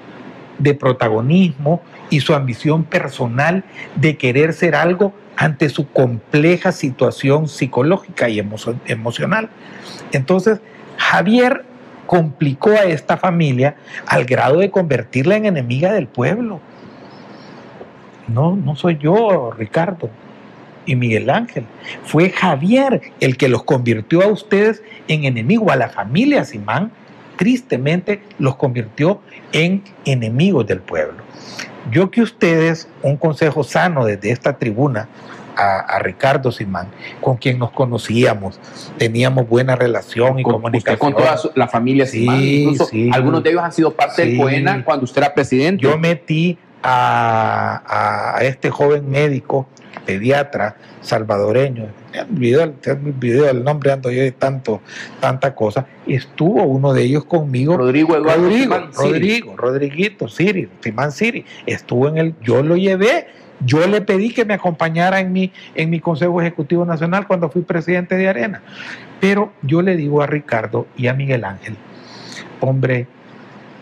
de 0.59 0.75
protagonismo 0.75 1.81
y 2.09 2.21
su 2.21 2.33
ambición 2.33 2.85
personal 2.85 3.65
de 3.97 4.15
querer 4.15 4.53
ser 4.53 4.75
algo 4.75 5.13
ante 5.41 5.69
su 5.69 5.87
compleja 5.89 6.71
situación 6.71 7.47
psicológica 7.47 8.29
y 8.29 8.39
emocional. 8.85 9.49
Entonces, 10.11 10.59
Javier 10.97 11.65
complicó 12.05 12.71
a 12.71 12.83
esta 12.83 13.17
familia 13.17 13.75
al 14.05 14.25
grado 14.25 14.59
de 14.59 14.69
convertirla 14.69 15.37
en 15.37 15.45
enemiga 15.45 15.93
del 15.93 16.07
pueblo 16.07 16.61
no, 18.33 18.55
no 18.55 18.75
soy 18.75 18.97
yo, 18.97 19.51
Ricardo 19.51 20.09
y 20.85 20.95
Miguel 20.95 21.29
Ángel. 21.29 21.65
Fue 22.03 22.29
Javier 22.29 23.01
el 23.19 23.37
que 23.37 23.49
los 23.49 23.63
convirtió 23.63 24.21
a 24.21 24.27
ustedes 24.27 24.81
en 25.07 25.25
enemigos, 25.25 25.71
a 25.71 25.75
la 25.75 25.89
familia 25.89 26.43
Simán, 26.45 26.91
tristemente 27.37 28.21
los 28.39 28.55
convirtió 28.55 29.21
en 29.51 29.83
enemigos 30.05 30.65
del 30.67 30.79
pueblo. 30.79 31.23
Yo 31.91 32.11
que 32.11 32.21
ustedes, 32.21 32.87
un 33.01 33.17
consejo 33.17 33.63
sano 33.63 34.05
desde 34.05 34.31
esta 34.31 34.57
tribuna, 34.57 35.09
a, 35.55 35.99
Ricardo 35.99 36.51
Simán, 36.51 36.87
con 37.19 37.37
quien 37.37 37.59
nos 37.59 37.71
conocíamos, 37.71 38.59
teníamos 38.97 39.47
buena 39.47 39.75
relación 39.75 40.39
y 40.39 40.43
comunicación. 40.43 40.97
con 40.97 41.13
toda 41.13 41.37
la 41.55 41.67
familia 41.67 42.05
Simán, 42.05 42.39
sí, 42.89 43.09
algunos 43.13 43.43
de 43.43 43.51
ellos 43.51 43.63
han 43.63 43.71
sido 43.71 43.91
parte 43.91 44.25
del 44.25 44.37
COENA 44.37 44.83
cuando 44.83 45.05
usted 45.05 45.21
era 45.21 45.33
presidente. 45.33 45.83
Yo 45.83 45.97
metí 45.97 46.57
a, 46.83 48.39
este 48.41 48.69
joven 48.69 49.09
médico, 49.09 49.67
pediatra 50.05 50.75
salvadoreño, 51.01 51.87
me 52.29 52.55
olvidé 52.55 53.49
el 53.49 53.63
nombre, 53.63 53.91
ando 53.91 54.11
yo 54.11 54.21
de 54.21 54.31
tanto, 54.31 54.81
tanta 55.19 55.55
cosa, 55.55 55.87
estuvo 56.05 56.63
uno 56.63 56.93
de 56.93 57.03
ellos 57.03 57.25
conmigo. 57.25 57.77
Rodrigo 57.77 58.15
Eduardo. 58.15 58.43
Rodrigo, 58.43 58.75
Rodrigo, 58.93 59.57
Rodriguito, 59.57 60.27
Siri, 60.27 60.69
Simán 60.81 61.11
Siri, 61.11 61.45
estuvo 61.65 62.07
en 62.07 62.17
el, 62.17 62.35
yo 62.41 62.61
lo 62.61 62.75
llevé, 62.75 63.27
yo 63.65 63.85
le 63.87 64.01
pedí 64.01 64.33
que 64.33 64.45
me 64.45 64.53
acompañara 64.53 65.19
en 65.19 65.31
mi, 65.31 65.51
en 65.75 65.89
mi 65.89 65.99
Consejo 65.99 66.41
Ejecutivo 66.41 66.85
Nacional 66.85 67.27
cuando 67.27 67.49
fui 67.49 67.61
presidente 67.61 68.15
de 68.15 68.27
Arena. 68.27 68.61
Pero 69.19 69.51
yo 69.61 69.81
le 69.81 69.95
digo 69.95 70.21
a 70.21 70.27
Ricardo 70.27 70.87
y 70.97 71.07
a 71.07 71.13
Miguel 71.13 71.43
Ángel, 71.43 71.75
hombre, 72.59 73.07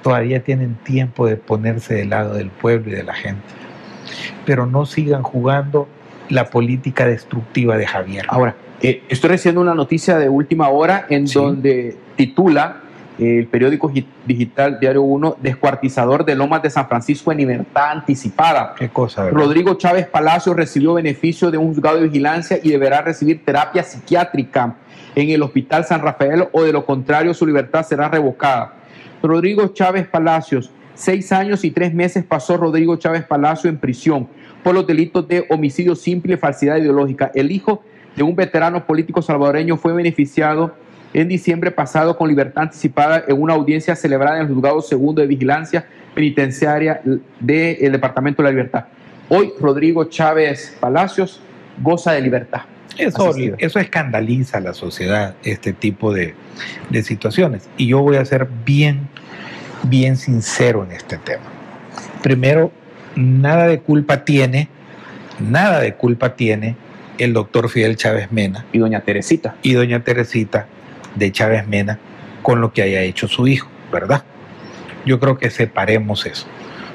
todavía 0.01 0.43
tienen 0.43 0.75
tiempo 0.75 1.27
de 1.27 1.37
ponerse 1.37 1.95
del 1.95 2.09
lado 2.09 2.33
del 2.33 2.49
pueblo 2.49 2.91
y 2.91 2.95
de 2.95 3.03
la 3.03 3.13
gente. 3.13 3.41
Pero 4.45 4.65
no 4.65 4.85
sigan 4.85 5.23
jugando 5.23 5.87
la 6.29 6.49
política 6.49 7.05
destructiva 7.05 7.77
de 7.77 7.87
Javier. 7.87 8.25
Ahora, 8.29 8.55
eh, 8.81 9.03
estoy 9.09 9.31
recibiendo 9.31 9.61
una 9.61 9.75
noticia 9.75 10.17
de 10.17 10.29
última 10.29 10.69
hora 10.69 11.05
en 11.09 11.25
donde 11.25 11.97
titula 12.15 12.81
el 13.19 13.47
periódico 13.47 13.91
digital 14.25 14.79
Diario 14.79 15.01
1, 15.01 15.37
descuartizador 15.41 16.23
de 16.23 16.35
Lomas 16.35 16.61
de 16.61 16.69
San 16.69 16.87
Francisco 16.87 17.31
en 17.31 17.39
libertad 17.39 17.91
anticipada. 17.91 18.73
¿Qué 18.77 18.89
cosa? 18.89 19.29
Rodrigo 19.29 19.73
Chávez 19.75 20.07
Palacio 20.07 20.53
recibió 20.53 20.93
beneficio 20.93 21.51
de 21.51 21.57
un 21.57 21.67
juzgado 21.67 21.97
de 21.97 22.03
vigilancia 22.03 22.59
y 22.61 22.69
deberá 22.69 23.01
recibir 23.01 23.43
terapia 23.43 23.83
psiquiátrica 23.83 24.77
en 25.15 25.29
el 25.29 25.41
Hospital 25.41 25.85
San 25.85 26.01
Rafael 26.01 26.47
o 26.51 26.63
de 26.63 26.71
lo 26.71 26.85
contrario 26.85 27.33
su 27.33 27.45
libertad 27.45 27.85
será 27.85 28.07
revocada. 28.07 28.73
Rodrigo 29.21 29.67
Chávez 29.67 30.07
Palacios. 30.07 30.71
Seis 30.93 31.31
años 31.31 31.63
y 31.63 31.71
tres 31.71 31.93
meses 31.93 32.25
pasó 32.25 32.57
Rodrigo 32.57 32.97
Chávez 32.97 33.23
Palacio 33.23 33.69
en 33.69 33.77
prisión 33.77 34.27
por 34.63 34.75
los 34.75 34.85
delitos 34.85 35.27
de 35.27 35.45
homicidio 35.49 35.95
simple 35.95 36.33
y 36.33 36.37
falsidad 36.37 36.75
ideológica. 36.77 37.31
El 37.33 37.51
hijo 37.51 37.83
de 38.15 38.23
un 38.23 38.35
veterano 38.35 38.85
político 38.85 39.21
salvadoreño 39.21 39.77
fue 39.77 39.93
beneficiado 39.93 40.73
en 41.13 41.27
diciembre 41.27 41.71
pasado 41.71 42.17
con 42.17 42.27
libertad 42.27 42.63
anticipada 42.63 43.23
en 43.27 43.41
una 43.41 43.53
audiencia 43.53 43.95
celebrada 43.95 44.37
en 44.37 44.47
el 44.47 44.53
juzgado 44.53 44.81
segundo 44.81 45.21
de 45.21 45.27
vigilancia 45.27 45.85
penitenciaria 46.13 47.01
del 47.39 47.91
Departamento 47.91 48.41
de 48.41 48.49
la 48.49 48.51
Libertad. 48.51 48.85
Hoy 49.29 49.53
Rodrigo 49.59 50.05
Chávez 50.05 50.75
Palacios 50.79 51.39
goza 51.81 52.11
de 52.13 52.21
libertad. 52.21 52.61
Eso, 52.97 53.33
eso 53.57 53.79
escandaliza 53.79 54.57
a 54.57 54.61
la 54.61 54.73
sociedad, 54.73 55.35
este 55.43 55.71
tipo 55.71 56.11
de, 56.11 56.33
de 56.89 57.03
situaciones. 57.03 57.69
Y 57.77 57.87
yo 57.87 58.01
voy 58.01 58.17
a 58.17 58.25
ser 58.25 58.47
bien, 58.65 59.07
bien 59.83 60.17
sincero 60.17 60.83
en 60.83 60.91
este 60.91 61.17
tema. 61.17 61.43
Primero, 62.21 62.71
nada 63.15 63.67
de 63.67 63.79
culpa 63.79 64.25
tiene, 64.25 64.67
nada 65.39 65.79
de 65.79 65.93
culpa 65.93 66.35
tiene 66.35 66.75
el 67.19 67.31
doctor 67.31 67.69
Fidel 67.69 67.95
Chávez 67.95 68.33
Mena. 68.33 68.65
Y 68.73 68.79
doña 68.79 68.99
Teresita. 68.99 69.55
Y 69.61 69.73
doña 69.73 70.03
Teresita 70.03 70.67
de 71.15 71.31
Chávez 71.31 71.67
Mena 71.67 71.99
con 72.41 72.61
lo 72.61 72.73
que 72.73 72.81
haya 72.81 73.01
hecho 73.01 73.27
su 73.27 73.47
hijo, 73.47 73.69
¿verdad? 73.91 74.23
Yo 75.05 75.19
creo 75.19 75.37
que 75.37 75.49
separemos 75.49 76.25
eso, 76.25 76.47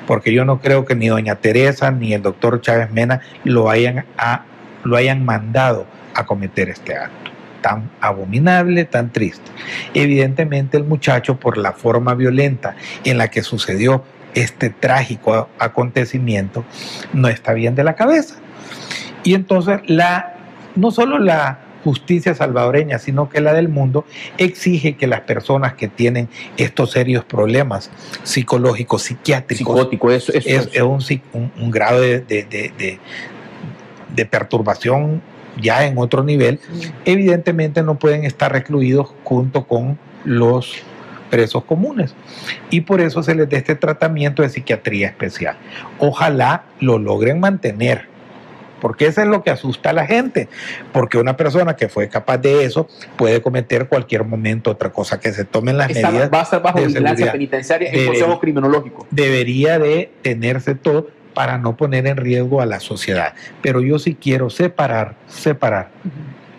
porque 0.06 0.32
yo 0.32 0.44
no 0.44 0.60
creo 0.60 0.84
que 0.84 0.94
ni 0.94 1.08
doña 1.08 1.36
Teresa 1.36 1.90
ni 1.90 2.14
el 2.14 2.22
doctor 2.22 2.60
Chávez 2.60 2.90
Mena 2.90 3.20
lo 3.44 3.70
hayan, 3.70 4.04
lo 4.84 4.96
hayan 4.96 5.24
mandado 5.24 5.86
a 6.14 6.26
cometer 6.26 6.68
este 6.68 6.96
acto 6.96 7.24
tan 7.64 7.90
abominable, 8.02 8.84
tan 8.84 9.10
triste. 9.10 9.50
Evidentemente 9.94 10.76
el 10.76 10.84
muchacho, 10.84 11.40
por 11.40 11.56
la 11.56 11.72
forma 11.72 12.14
violenta 12.14 12.76
en 13.04 13.16
la 13.16 13.28
que 13.28 13.42
sucedió 13.42 14.04
este 14.34 14.68
trágico 14.68 15.48
acontecimiento, 15.58 16.62
no 17.14 17.28
está 17.28 17.54
bien 17.54 17.74
de 17.74 17.82
la 17.82 17.94
cabeza. 17.94 18.34
Y 19.22 19.32
entonces 19.32 19.80
la, 19.86 20.34
no 20.74 20.90
solo 20.90 21.18
la 21.18 21.63
justicia 21.84 22.34
salvadoreña, 22.34 22.98
sino 22.98 23.28
que 23.28 23.40
la 23.40 23.52
del 23.52 23.68
mundo, 23.68 24.06
exige 24.38 24.96
que 24.96 25.06
las 25.06 25.20
personas 25.20 25.74
que 25.74 25.86
tienen 25.86 26.28
estos 26.56 26.92
serios 26.92 27.24
problemas 27.24 27.90
psicológicos, 28.22 29.02
psiquiátricos, 29.02 29.76
Psicótico, 29.76 30.10
eso, 30.10 30.32
eso, 30.32 30.48
es, 30.48 30.70
es 30.72 30.82
un, 30.82 31.00
un, 31.34 31.52
un, 31.60 31.70
grado 31.70 32.00
de, 32.00 32.20
de, 32.20 32.44
de, 32.44 32.98
de, 34.14 34.26
perturbación 34.26 35.20
ya 35.60 35.86
en 35.86 35.98
otro 35.98 36.24
nivel, 36.24 36.58
evidentemente 37.04 37.82
no 37.82 37.98
pueden 37.98 38.24
estar 38.24 38.50
recluidos 38.50 39.12
junto 39.22 39.66
con 39.66 39.98
los 40.24 40.82
presos 41.30 41.64
comunes. 41.64 42.14
Y 42.70 42.80
por 42.80 43.00
eso 43.00 43.22
se 43.22 43.34
les 43.34 43.48
da 43.48 43.58
este 43.58 43.74
tratamiento 43.74 44.42
de 44.42 44.48
psiquiatría 44.48 45.08
especial. 45.08 45.56
Ojalá 45.98 46.64
lo 46.80 46.98
logren 46.98 47.40
mantener 47.40 48.13
porque 48.84 49.06
eso 49.06 49.22
es 49.22 49.28
lo 49.28 49.42
que 49.42 49.50
asusta 49.50 49.88
a 49.88 49.92
la 49.94 50.06
gente, 50.06 50.46
porque 50.92 51.16
una 51.16 51.38
persona 51.38 51.74
que 51.74 51.88
fue 51.88 52.10
capaz 52.10 52.36
de 52.36 52.66
eso 52.66 52.86
puede 53.16 53.40
cometer 53.40 53.88
cualquier 53.88 54.24
momento 54.24 54.70
otra 54.70 54.92
cosa, 54.92 55.18
que 55.18 55.32
se 55.32 55.46
tomen 55.46 55.78
las 55.78 55.88
Está, 55.88 56.10
medidas. 56.10 56.30
Va 56.30 56.40
a 56.40 56.42
estar 56.42 56.62
bajo 56.62 56.84
vigilancia 56.84 57.32
penitenciaria 57.32 57.88
en 57.90 58.04
consejo 58.04 58.38
criminológico. 58.38 59.06
Debería 59.10 59.78
de 59.78 60.12
tenerse 60.20 60.74
todo 60.74 61.08
para 61.32 61.56
no 61.56 61.78
poner 61.78 62.06
en 62.06 62.18
riesgo 62.18 62.60
a 62.60 62.66
la 62.66 62.78
sociedad. 62.78 63.32
Pero 63.62 63.80
yo 63.80 63.98
sí 63.98 64.18
quiero 64.20 64.50
separar, 64.50 65.14
separar. 65.28 65.88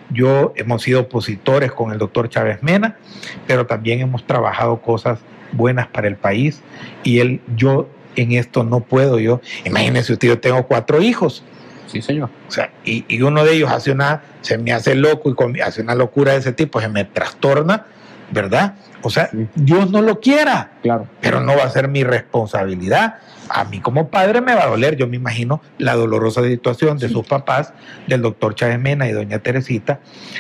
Yo 0.10 0.52
hemos 0.56 0.82
sido 0.82 1.02
opositores 1.02 1.74
con 1.74 1.92
el 1.92 2.00
doctor 2.00 2.28
Chávez 2.28 2.64
Mena, 2.64 2.98
pero 3.46 3.68
también 3.68 4.00
hemos 4.00 4.26
trabajado 4.26 4.82
cosas 4.82 5.20
buenas 5.52 5.86
para 5.90 6.08
el 6.08 6.16
país 6.16 6.64
y 7.04 7.20
él, 7.20 7.42
yo 7.56 7.88
en 8.16 8.32
esto 8.32 8.64
no 8.64 8.80
puedo, 8.80 9.20
yo, 9.20 9.42
imagínese 9.64 10.14
usted, 10.14 10.28
yo 10.30 10.40
tengo 10.40 10.66
cuatro 10.66 11.04
hijos, 11.04 11.44
Sí, 11.88 12.02
señor. 12.02 12.30
o 12.48 12.52
sea, 12.52 12.72
y, 12.84 13.06
y, 13.08 13.22
uno 13.22 13.44
de 13.44 13.54
ellos 13.54 13.70
hace 13.72 13.92
una, 13.92 14.24
se 14.42 14.58
me 14.58 14.74
hace 14.74 14.96
loco 14.96 15.34
y 15.54 15.62
hace 15.62 15.82
una 15.82 15.96
locura 15.96 16.34
de 16.34 16.40
ese 16.40 16.52
tipo, 16.52 16.82
se 16.82 16.90
me 16.90 17.06
trastorna, 17.06 17.86
¿verdad? 18.32 18.76
O 19.06 19.10
sea. 19.12 19.30
Dios 19.54 19.92
no 19.92 20.02
lo 20.02 20.20
quiera, 20.20 20.72
claro. 20.82 21.08
pero 21.22 21.40
no 21.40 21.56
va 21.56 21.66
a 21.66 21.70
ser 21.70 21.88
mi 21.88 22.04
responsabilidad. 22.04 23.18
A 23.50 23.64
mí 23.64 23.80
como 23.80 24.08
padre 24.08 24.42
me 24.42 24.56
va 24.56 24.64
a 24.64 24.68
doler, 24.68 24.96
yo 24.96 25.06
me 25.06 25.18
imagino 25.18 25.62
la 25.78 25.94
dolorosa 25.94 26.42
situación 26.42 26.98
de 26.98 27.08
sí. 27.08 27.14
sus 27.14 27.28
papás, 27.28 27.72
del 28.08 28.24
doctor 28.24 28.56
Chávez 28.56 28.80
Mena 28.80 29.08
y 29.08 29.12
doña 29.12 29.38
Teresita, 29.38 30.00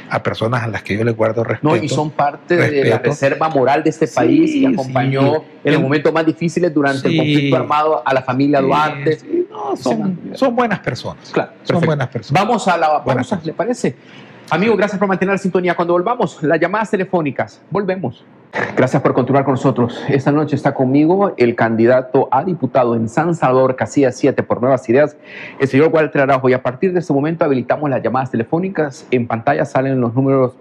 a 0.10 0.24
personas 0.24 0.64
a 0.64 0.68
las 0.68 0.82
que 0.82 0.98
yo 0.98 1.04
les 1.04 1.16
guardo 1.16 1.44
respeto. 1.44 1.76
No, 1.76 1.82
y 1.82 1.88
son 1.88 2.10
parte 2.10 2.58
respeto. 2.58 2.84
de 2.84 2.90
la 2.90 2.98
reserva 2.98 3.50
moral 3.50 3.84
de 3.84 3.92
este 3.92 4.08
país 4.08 4.56
y 4.56 4.66
acompañó 4.66 5.44
en 5.64 5.74
los 5.74 5.82
momentos 5.84 6.12
más 6.12 6.26
difíciles 6.26 6.74
durante 6.74 7.08
el 7.08 7.18
conflicto 7.18 7.56
armado 7.56 8.02
a 8.04 8.14
la 8.16 8.24
familia 8.24 8.62
Duarte. 8.62 9.20
No, 9.52 9.76
son, 9.78 10.32
son, 10.34 10.56
buenas 10.56 10.80
personas. 10.80 11.30
Claro, 11.32 11.52
son 11.52 11.60
perfecto. 11.68 11.86
buenas 11.86 12.08
personas. 12.08 12.44
Vamos 12.44 12.68
a 12.68 12.78
la 12.78 13.04
pausa, 13.04 13.40
¿le 13.44 13.54
parece? 13.54 13.96
Amigos, 14.50 14.78
gracias 14.78 15.00
por 15.00 15.08
mantener 15.08 15.34
la 15.34 15.40
sintonía. 15.40 15.76
Cuando 15.76 15.94
volvamos, 15.94 16.42
las 16.44 16.60
llamadas 16.60 16.92
telefónicas. 16.92 17.62
Volvemos. 17.70 18.24
Gracias 18.78 19.02
por 19.02 19.14
continuar 19.14 19.44
con 19.44 19.54
nosotros. 19.54 20.04
Esta 20.08 20.32
noche 20.32 20.56
está 20.56 20.74
conmigo 20.74 21.34
el 21.38 21.56
candidato 21.56 22.30
a 22.32 22.44
diputado 22.44 22.96
en 22.96 23.10
San 23.10 23.36
Salvador, 23.36 23.76
Casilla 23.76 24.12
7 24.12 24.44
por 24.44 24.62
Nuevas 24.62 24.88
Ideas, 24.88 25.18
el 25.60 25.68
señor 25.68 25.90
Walter 25.94 26.22
Araujo. 26.22 26.48
Y 26.50 26.54
a 26.54 26.64
partir 26.64 26.94
de 26.94 27.00
este 27.00 27.12
momento 27.12 27.44
habilitamos 27.44 27.90
las 27.90 28.02
llamadas 28.02 28.32
telefónicas. 28.32 29.08
En 29.12 29.28
pantalla 29.28 29.66
salen 29.66 30.00
los 30.00 30.14
números 30.14 30.54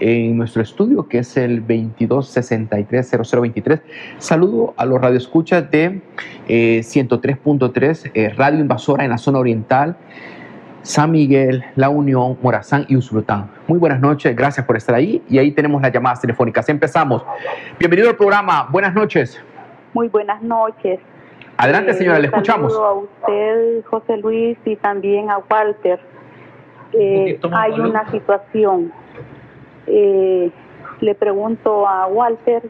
en 0.00 0.36
nuestro 0.36 0.62
estudio, 0.62 1.08
que 1.08 1.18
es 1.18 1.36
el 1.36 1.66
2263-0023. 1.66 3.82
Saludo 4.18 4.72
a 4.76 4.86
los 4.86 5.00
radioescuchas 5.00 5.70
de 5.70 6.00
eh, 6.48 6.80
103.3, 6.82 8.12
eh, 8.14 8.30
Radio 8.30 8.60
Invasora 8.60 9.04
en 9.04 9.10
la 9.10 9.18
zona 9.18 9.38
oriental. 9.38 9.96
San 10.82 11.12
Miguel, 11.12 11.64
La 11.76 11.88
Unión, 11.88 12.36
Morazán 12.42 12.84
y 12.88 12.96
Usulután. 12.96 13.48
Muy 13.68 13.78
buenas 13.78 14.00
noches, 14.00 14.34
gracias 14.34 14.66
por 14.66 14.76
estar 14.76 14.96
ahí 14.96 15.22
y 15.28 15.38
ahí 15.38 15.52
tenemos 15.52 15.80
las 15.80 15.92
llamadas 15.92 16.20
telefónicas. 16.20 16.68
Empezamos. 16.68 17.24
Bienvenido 17.78 18.10
al 18.10 18.16
programa, 18.16 18.68
buenas 18.70 18.92
noches. 18.92 19.40
Muy 19.94 20.08
buenas 20.08 20.42
noches. 20.42 20.98
Adelante, 21.56 21.94
señora, 21.94 22.18
eh, 22.18 22.22
le 22.22 22.26
escuchamos. 22.26 22.74
a 22.74 22.92
usted, 22.94 23.84
José 23.84 24.16
Luis, 24.16 24.58
y 24.64 24.74
también 24.74 25.30
a 25.30 25.38
Walter. 25.38 26.00
Eh, 26.94 27.38
hay 27.52 27.78
una 27.78 28.10
situación. 28.10 28.92
Eh, 29.86 30.50
le 31.00 31.14
pregunto 31.14 31.86
a 31.86 32.08
Walter, 32.08 32.62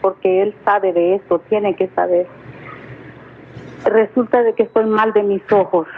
porque 0.00 0.42
él 0.42 0.54
sabe 0.64 0.92
de 0.92 1.16
esto, 1.16 1.40
tiene 1.48 1.74
que 1.74 1.88
saber. 1.88 2.28
Resulta 3.84 4.42
de 4.42 4.52
que 4.52 4.64
estoy 4.64 4.84
mal 4.84 5.12
de 5.12 5.24
mis 5.24 5.42
ojos 5.52 5.88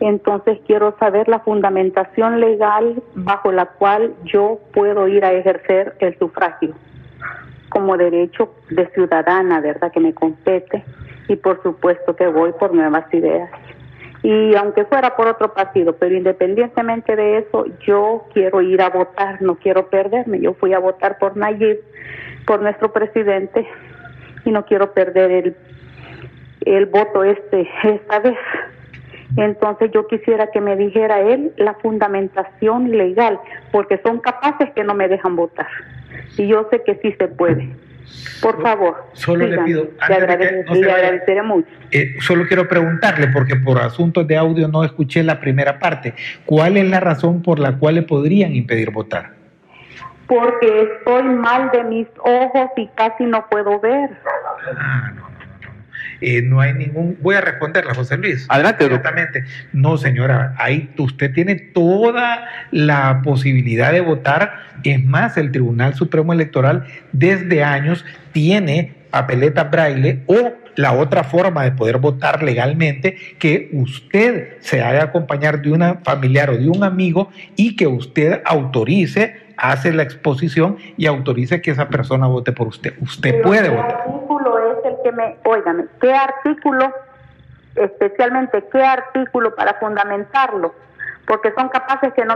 entonces 0.00 0.58
quiero 0.66 0.96
saber 0.98 1.28
la 1.28 1.40
fundamentación 1.40 2.40
legal 2.40 3.02
bajo 3.14 3.50
la 3.52 3.66
cual 3.66 4.14
yo 4.24 4.60
puedo 4.72 5.08
ir 5.08 5.24
a 5.24 5.32
ejercer 5.32 5.96
el 5.98 6.16
sufragio 6.18 6.74
como 7.68 7.96
derecho 7.96 8.54
de 8.70 8.86
ciudadana, 8.88 9.60
¿verdad? 9.60 9.92
Que 9.92 10.00
me 10.00 10.14
compete 10.14 10.84
y 11.28 11.36
por 11.36 11.62
supuesto 11.62 12.16
que 12.16 12.26
voy 12.28 12.52
por 12.52 12.74
nuevas 12.74 13.12
ideas. 13.12 13.50
Y 14.22 14.54
aunque 14.56 14.84
fuera 14.84 15.14
por 15.16 15.28
otro 15.28 15.52
partido, 15.52 15.94
pero 15.94 16.14
independientemente 16.16 17.14
de 17.14 17.38
eso, 17.38 17.66
yo 17.86 18.24
quiero 18.32 18.62
ir 18.62 18.82
a 18.82 18.90
votar, 18.90 19.40
no 19.42 19.56
quiero 19.56 19.88
perderme. 19.88 20.40
Yo 20.40 20.54
fui 20.54 20.74
a 20.74 20.80
votar 20.80 21.18
por 21.18 21.36
Nayib, 21.36 21.78
por 22.46 22.60
nuestro 22.60 22.92
presidente, 22.92 23.66
y 24.44 24.50
no 24.50 24.64
quiero 24.64 24.92
perder 24.92 25.30
el, 25.30 25.56
el 26.62 26.86
voto 26.86 27.22
este 27.22 27.68
esta 27.84 28.18
vez. 28.20 28.38
Entonces 29.36 29.90
yo 29.92 30.06
quisiera 30.06 30.50
que 30.50 30.60
me 30.60 30.76
dijera 30.76 31.20
él 31.20 31.52
la 31.56 31.74
fundamentación 31.74 32.90
legal, 32.90 33.38
porque 33.70 34.00
son 34.02 34.20
capaces 34.20 34.70
que 34.74 34.84
no 34.84 34.94
me 34.94 35.08
dejan 35.08 35.36
votar. 35.36 35.68
Y 36.36 36.46
yo 36.46 36.66
sé 36.70 36.82
que 36.84 36.94
sí 37.02 37.14
se 37.18 37.28
puede. 37.28 37.68
Por 38.40 38.62
favor. 38.62 39.04
Solo 39.12 39.44
sigan. 39.44 39.60
le 39.60 39.64
pido. 39.64 39.84
Le, 40.08 40.14
agrade 40.14 40.64
no 40.64 40.74
le 40.74 40.80
vaya, 40.80 40.94
agradeceré 40.94 41.42
mucho. 41.42 41.68
Eh, 41.90 42.16
solo 42.20 42.46
quiero 42.46 42.68
preguntarle, 42.68 43.28
porque 43.28 43.56
por 43.56 43.78
asuntos 43.78 44.26
de 44.26 44.36
audio 44.36 44.68
no 44.68 44.84
escuché 44.84 45.22
la 45.22 45.40
primera 45.40 45.78
parte. 45.78 46.14
¿Cuál 46.46 46.76
es 46.76 46.88
la 46.88 47.00
razón 47.00 47.42
por 47.42 47.58
la 47.58 47.76
cual 47.76 47.96
le 47.96 48.02
podrían 48.02 48.54
impedir 48.54 48.90
votar? 48.90 49.32
Porque 50.26 50.82
estoy 50.82 51.22
mal 51.22 51.70
de 51.70 51.84
mis 51.84 52.06
ojos 52.18 52.70
y 52.76 52.86
casi 52.88 53.24
no 53.24 53.46
puedo 53.48 53.80
ver. 53.80 54.10
Ah, 54.76 55.12
no. 55.14 55.27
Eh, 56.20 56.42
no 56.42 56.60
hay 56.60 56.74
ningún. 56.74 57.16
Voy 57.20 57.36
a 57.36 57.40
responderla, 57.40 57.94
José 57.94 58.16
Luis. 58.16 58.46
Adelante, 58.48 58.84
Exactamente. 58.84 59.44
No, 59.72 59.96
señora, 59.96 60.54
ahí 60.58 60.90
usted 60.98 61.32
tiene 61.32 61.56
toda 61.56 62.44
la 62.70 63.22
posibilidad 63.22 63.92
de 63.92 64.00
votar. 64.00 64.52
Es 64.82 65.04
más, 65.04 65.36
el 65.36 65.52
Tribunal 65.52 65.94
Supremo 65.94 66.32
Electoral 66.32 66.84
desde 67.12 67.62
años 67.64 68.04
tiene 68.32 68.94
papeleta 69.10 69.64
braille 69.64 70.22
o 70.26 70.52
la 70.76 70.92
otra 70.92 71.24
forma 71.24 71.64
de 71.64 71.72
poder 71.72 71.98
votar 71.98 72.42
legalmente, 72.42 73.16
que 73.38 73.68
usted 73.72 74.58
se 74.60 74.80
haga 74.80 75.02
acompañar 75.02 75.60
de 75.60 75.72
una 75.72 75.96
familiar 76.04 76.50
o 76.50 76.56
de 76.56 76.68
un 76.68 76.84
amigo 76.84 77.30
y 77.56 77.74
que 77.74 77.88
usted 77.88 78.42
autorice, 78.44 79.34
hace 79.56 79.92
la 79.92 80.04
exposición 80.04 80.76
y 80.96 81.06
autorice 81.06 81.60
que 81.60 81.72
esa 81.72 81.88
persona 81.88 82.28
vote 82.28 82.52
por 82.52 82.68
usted. 82.68 82.94
Usted 83.00 83.42
puede 83.42 83.64
¿qué 83.64 83.68
votar. 83.70 84.17
Óigame, 85.44 85.84
qué 86.00 86.12
artículo, 86.12 86.92
especialmente 87.74 88.64
qué 88.70 88.82
artículo 88.82 89.54
para 89.54 89.74
fundamentarlo? 89.74 90.74
Porque 91.26 91.52
son 91.52 91.68
capaces 91.68 92.12
que 92.14 92.24
no. 92.24 92.34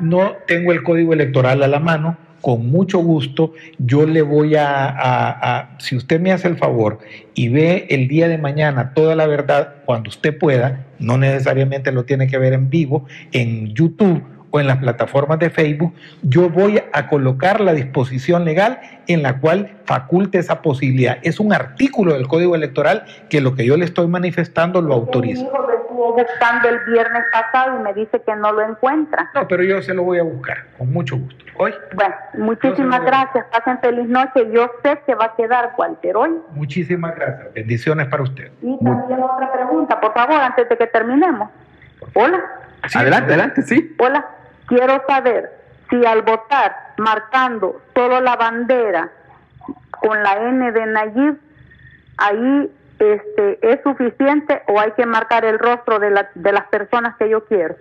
No 0.00 0.32
tengo 0.46 0.72
el 0.72 0.82
código 0.82 1.12
electoral 1.12 1.62
a 1.62 1.68
la 1.68 1.80
mano, 1.80 2.16
con 2.44 2.70
mucho 2.70 2.98
gusto 2.98 3.54
yo 3.78 4.04
le 4.04 4.20
voy 4.20 4.54
a, 4.54 5.76
si 5.78 5.96
usted 5.96 6.20
me 6.20 6.30
hace 6.30 6.46
el 6.46 6.58
favor 6.58 6.98
y 7.34 7.48
ve 7.48 7.86
el 7.88 8.06
día 8.06 8.28
de 8.28 8.36
mañana 8.36 8.92
toda 8.92 9.14
la 9.16 9.26
verdad 9.26 9.76
cuando 9.86 10.10
usted 10.10 10.36
pueda, 10.36 10.84
no 10.98 11.16
necesariamente 11.16 11.90
lo 11.90 12.04
tiene 12.04 12.26
que 12.26 12.36
ver 12.36 12.52
en 12.52 12.68
vivo, 12.68 13.06
en 13.32 13.74
YouTube 13.74 14.22
o 14.54 14.60
en 14.60 14.68
las 14.68 14.76
plataformas 14.78 15.40
de 15.40 15.50
Facebook, 15.50 15.92
yo 16.22 16.48
voy 16.48 16.80
a 16.92 17.08
colocar 17.08 17.60
la 17.60 17.72
disposición 17.72 18.44
legal 18.44 18.78
en 19.08 19.24
la 19.24 19.40
cual 19.40 19.72
faculte 19.84 20.38
esa 20.38 20.62
posibilidad. 20.62 21.18
Es 21.22 21.40
un 21.40 21.52
artículo 21.52 22.14
del 22.14 22.28
Código 22.28 22.54
Electoral 22.54 23.04
que 23.28 23.40
lo 23.40 23.56
que 23.56 23.66
yo 23.66 23.76
le 23.76 23.84
estoy 23.84 24.06
manifestando 24.06 24.80
lo 24.80 24.94
autoriza 24.94 25.44
buscando 26.12 26.68
el 26.68 26.78
viernes 26.92 27.24
pasado 27.32 27.80
y 27.80 27.82
me 27.82 27.94
dice 27.94 28.20
que 28.20 28.36
no 28.36 28.52
lo 28.52 28.62
encuentra. 28.62 29.30
No, 29.34 29.48
pero 29.48 29.64
yo 29.64 29.82
se 29.82 29.94
lo 29.94 30.04
voy 30.04 30.18
a 30.18 30.22
buscar, 30.22 30.66
con 30.78 30.92
mucho 30.92 31.16
gusto. 31.16 31.44
Hoy. 31.56 31.74
Bueno, 31.94 32.14
muchísimas 32.34 33.02
gracias. 33.04 33.46
Pasen 33.50 33.78
feliz 33.80 34.08
noche. 34.08 34.48
Yo 34.52 34.70
sé 34.82 35.00
que 35.06 35.14
va 35.14 35.26
a 35.26 35.36
quedar 35.36 35.72
Walter 35.76 36.16
hoy. 36.16 36.30
Muchísimas 36.50 37.14
gracias. 37.16 37.54
Bendiciones 37.54 38.06
para 38.08 38.22
usted. 38.22 38.50
Y 38.62 38.78
también 38.84 39.22
otra 39.22 39.52
pregunta, 39.52 40.00
por 40.00 40.12
favor, 40.12 40.40
antes 40.40 40.68
de 40.68 40.76
que 40.76 40.86
terminemos. 40.86 41.50
Hola. 42.14 42.42
adelante, 42.94 43.32
adelante, 43.32 43.62
sí. 43.62 43.94
Hola. 43.98 44.24
Quiero 44.74 45.00
saber 45.06 45.52
si 45.88 46.04
al 46.04 46.22
votar 46.22 46.74
marcando 46.98 47.80
solo 47.94 48.20
la 48.20 48.34
bandera 48.34 49.08
con 49.90 50.20
la 50.20 50.48
N 50.48 50.72
de 50.72 50.86
Nayib, 50.86 51.38
ahí 52.16 52.70
este, 52.98 53.58
es 53.62 53.80
suficiente 53.84 54.62
o 54.66 54.80
hay 54.80 54.90
que 54.96 55.06
marcar 55.06 55.44
el 55.44 55.60
rostro 55.60 56.00
de, 56.00 56.10
la, 56.10 56.28
de 56.34 56.52
las 56.52 56.64
personas 56.66 57.14
que 57.18 57.30
yo 57.30 57.44
quiero? 57.44 57.76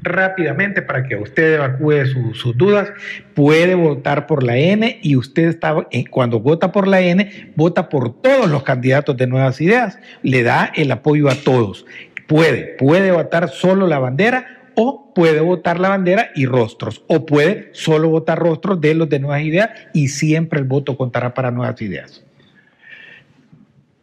rápidamente 0.00 0.80
para 0.80 1.02
que 1.02 1.16
usted 1.16 1.56
evacúe 1.56 2.06
sus 2.32 2.56
dudas. 2.56 2.90
Puede 3.34 3.74
votar 3.74 4.28
por 4.28 4.44
la 4.44 4.56
N 4.56 5.00
y 5.02 5.16
usted 5.16 5.48
está, 5.48 5.74
eh, 5.90 6.04
cuando 6.08 6.38
vota 6.40 6.70
por 6.70 6.86
la 6.86 7.00
N, 7.00 7.52
vota 7.56 7.88
por 7.88 8.22
todos 8.22 8.48
los 8.48 8.62
candidatos 8.62 9.16
de 9.16 9.26
Nuevas 9.26 9.60
Ideas. 9.60 9.98
Le 10.22 10.44
da 10.44 10.72
el 10.76 10.92
apoyo 10.92 11.28
a 11.28 11.34
todos. 11.34 11.84
Puede, 12.28 12.76
puede 12.78 13.10
votar 13.10 13.48
solo 13.48 13.88
la 13.88 13.98
bandera 13.98 14.57
o 14.80 15.12
puede 15.12 15.40
votar 15.40 15.80
la 15.80 15.88
bandera 15.88 16.30
y 16.36 16.46
rostros, 16.46 17.02
o 17.08 17.26
puede 17.26 17.70
solo 17.72 18.10
votar 18.10 18.38
rostros 18.38 18.80
de 18.80 18.94
los 18.94 19.08
de 19.08 19.18
Nuevas 19.18 19.42
Ideas 19.42 19.70
y 19.92 20.06
siempre 20.06 20.60
el 20.60 20.66
voto 20.66 20.96
contará 20.96 21.34
para 21.34 21.50
Nuevas 21.50 21.82
Ideas. 21.82 22.24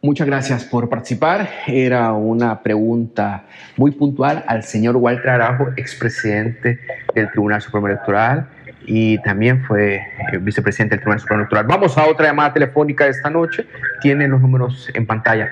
Muchas 0.02 0.26
gracias 0.26 0.64
por 0.64 0.90
participar. 0.90 1.48
Era 1.66 2.12
una 2.12 2.62
pregunta 2.62 3.46
muy 3.78 3.92
puntual 3.92 4.44
al 4.46 4.64
señor 4.64 4.96
Walter 4.96 5.30
Arajo, 5.30 5.68
expresidente 5.78 6.78
del 7.14 7.30
Tribunal 7.30 7.62
Supremo 7.62 7.86
Electoral 7.86 8.46
y 8.84 9.16
también 9.22 9.64
fue 9.64 9.94
eh, 9.94 10.02
vicepresidente 10.42 10.96
del 10.96 11.00
Tribunal 11.00 11.20
Supremo 11.20 11.40
Electoral. 11.40 11.66
Vamos 11.68 11.96
a 11.96 12.06
otra 12.06 12.26
llamada 12.26 12.52
telefónica 12.52 13.06
esta 13.06 13.30
noche. 13.30 13.66
Tienen 14.02 14.30
los 14.30 14.42
números 14.42 14.90
en 14.92 15.06
pantalla. 15.06 15.50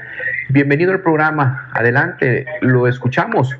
Bienvenido 0.50 0.92
al 0.92 1.00
programa. 1.00 1.70
Adelante, 1.72 2.44
lo 2.60 2.86
escuchamos. 2.86 3.56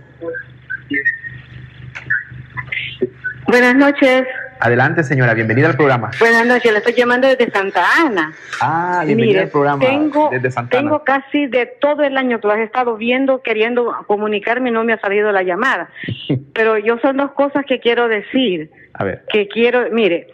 Buenas 3.55 3.77
noches. 3.77 4.27
Adelante, 4.59 5.05
señora, 5.05 5.33
bienvenida 5.33 5.69
al 5.69 5.77
programa. 5.77 6.11
Buenas 6.19 6.45
noches, 6.45 6.73
le 6.73 6.79
estoy 6.79 6.93
llamando 6.95 7.29
desde 7.29 7.49
Santa 7.53 7.85
Ana. 8.05 8.35
Ah, 8.61 9.05
bienvenida 9.07 9.43
al 9.43 9.49
programa 9.49 9.79
tengo, 9.79 10.29
desde 10.29 10.51
Santa 10.51 10.77
Ana. 10.77 10.89
Tengo 10.91 11.05
casi 11.05 11.47
de 11.47 11.67
todo 11.67 12.03
el 12.03 12.17
año 12.17 12.41
que 12.41 12.49
lo 12.49 12.53
has 12.53 12.59
estado 12.59 12.97
viendo, 12.97 13.43
queriendo 13.43 13.95
comunicarme, 14.09 14.73
no 14.73 14.83
me 14.83 14.93
ha 14.93 15.01
salido 15.01 15.31
la 15.31 15.45
llamada. 15.45 15.89
Pero 16.53 16.79
yo 16.79 16.99
son 16.99 17.17
dos 17.17 17.31
cosas 17.31 17.65
que 17.65 17.79
quiero 17.79 18.09
decir. 18.09 18.73
A 18.93 19.05
ver. 19.05 19.23
Que 19.33 19.47
quiero, 19.47 19.89
mire, 19.93 20.27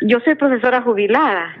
yo 0.00 0.20
soy 0.20 0.34
profesora 0.34 0.80
jubilada, 0.80 1.54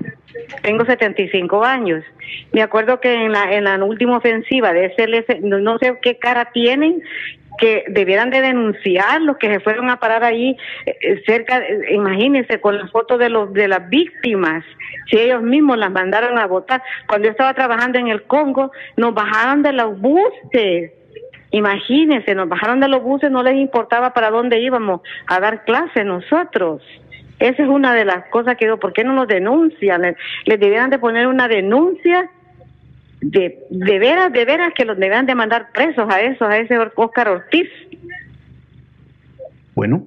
tengo 0.62 0.84
75 0.84 1.64
años. 1.64 2.04
Me 2.52 2.62
acuerdo 2.62 3.00
que 3.00 3.12
en 3.12 3.32
la, 3.32 3.52
en 3.52 3.64
la 3.64 3.82
última 3.84 4.16
ofensiva 4.16 4.72
de 4.72 4.94
SLS, 4.96 5.40
no 5.42 5.78
sé 5.78 5.98
qué 6.02 6.18
cara 6.18 6.50
tienen, 6.52 7.02
que 7.58 7.84
debieran 7.88 8.30
de 8.30 8.40
denunciar 8.40 9.20
los 9.22 9.36
que 9.36 9.48
se 9.48 9.60
fueron 9.60 9.90
a 9.90 9.98
parar 9.98 10.24
ahí 10.24 10.56
eh, 10.86 11.22
cerca, 11.26 11.62
imagínense, 11.90 12.60
con 12.60 12.78
las 12.78 12.90
fotos 12.90 13.18
de 13.18 13.28
los 13.28 13.52
de 13.52 13.68
las 13.68 13.88
víctimas, 13.88 14.64
si 15.08 15.18
ellos 15.18 15.42
mismos 15.42 15.78
las 15.78 15.90
mandaron 15.90 16.38
a 16.38 16.46
votar. 16.46 16.82
Cuando 17.06 17.26
yo 17.26 17.32
estaba 17.32 17.54
trabajando 17.54 17.98
en 17.98 18.08
el 18.08 18.22
Congo, 18.24 18.72
nos 18.96 19.14
bajaron 19.14 19.62
de 19.62 19.72
los 19.72 19.98
buses. 20.00 20.92
Imagínense, 21.50 22.34
nos 22.34 22.48
bajaron 22.48 22.80
de 22.80 22.88
los 22.88 23.02
buses, 23.02 23.30
no 23.30 23.44
les 23.44 23.54
importaba 23.54 24.12
para 24.12 24.30
dónde 24.30 24.58
íbamos 24.58 25.02
a 25.28 25.38
dar 25.38 25.64
clase 25.64 26.02
nosotros. 26.02 26.82
Esa 27.38 27.62
es 27.62 27.68
una 27.68 27.94
de 27.94 28.04
las 28.04 28.26
cosas 28.26 28.56
que 28.56 28.66
digo, 28.66 28.78
¿por 28.78 28.92
qué 28.92 29.04
no 29.04 29.12
nos 29.12 29.28
denuncian? 29.28 30.02
Les, 30.02 30.16
les 30.44 30.60
debieran 30.60 30.90
de 30.90 30.98
poner 30.98 31.26
una 31.26 31.48
denuncia 31.48 32.30
de, 33.20 33.58
de 33.70 33.98
veras, 33.98 34.32
de 34.32 34.44
veras 34.44 34.72
que 34.74 34.84
los 34.84 34.96
deberían 34.96 35.26
de 35.26 35.34
mandar 35.34 35.72
presos 35.72 36.08
a 36.10 36.20
esos, 36.20 36.48
a 36.48 36.58
ese 36.58 36.78
Oscar 36.78 37.28
Ortiz. 37.28 37.68
Bueno, 39.74 40.06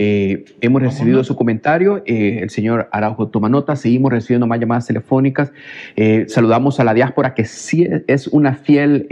eh, 0.00 0.44
hemos 0.60 0.80
recibido 0.80 1.24
su 1.24 1.34
comentario, 1.34 2.04
eh, 2.06 2.38
el 2.40 2.50
señor 2.50 2.88
Araujo 2.92 3.28
toma 3.28 3.48
nota, 3.48 3.74
seguimos 3.74 4.12
recibiendo 4.12 4.46
más 4.46 4.60
llamadas 4.60 4.86
telefónicas. 4.86 5.52
Eh, 5.96 6.26
saludamos 6.28 6.78
a 6.78 6.84
la 6.84 6.94
diáspora 6.94 7.34
que 7.34 7.44
sí 7.44 7.88
es 8.06 8.28
una 8.28 8.54
fiel 8.54 9.08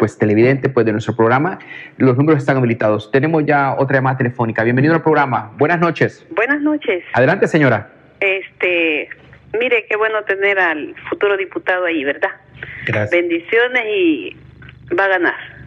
pues, 0.00 0.18
televidente 0.18 0.68
pues, 0.68 0.84
de 0.86 0.92
nuestro 0.92 1.14
programa. 1.14 1.60
Los 1.98 2.16
números 2.16 2.40
están 2.40 2.56
habilitados. 2.56 3.12
Tenemos 3.12 3.46
ya 3.46 3.76
otra 3.78 3.98
llamada 3.98 4.16
telefónica. 4.16 4.64
Bienvenido 4.64 4.94
al 4.94 5.02
programa. 5.02 5.52
Buenas 5.56 5.78
noches. 5.78 6.26
Buenas 6.34 6.60
noches. 6.62 7.04
Adelante, 7.12 7.46
señora. 7.46 7.88
Este, 8.18 9.08
mire, 9.60 9.86
qué 9.88 9.96
bueno 9.96 10.24
tener 10.24 10.58
al 10.58 10.96
futuro 11.08 11.36
diputado 11.36 11.84
ahí, 11.84 12.02
¿verdad? 12.02 12.30
Bendiciones 13.12 13.84
y 13.86 14.36
va 14.98 15.04
a 15.04 15.08
ganar. 15.08 15.57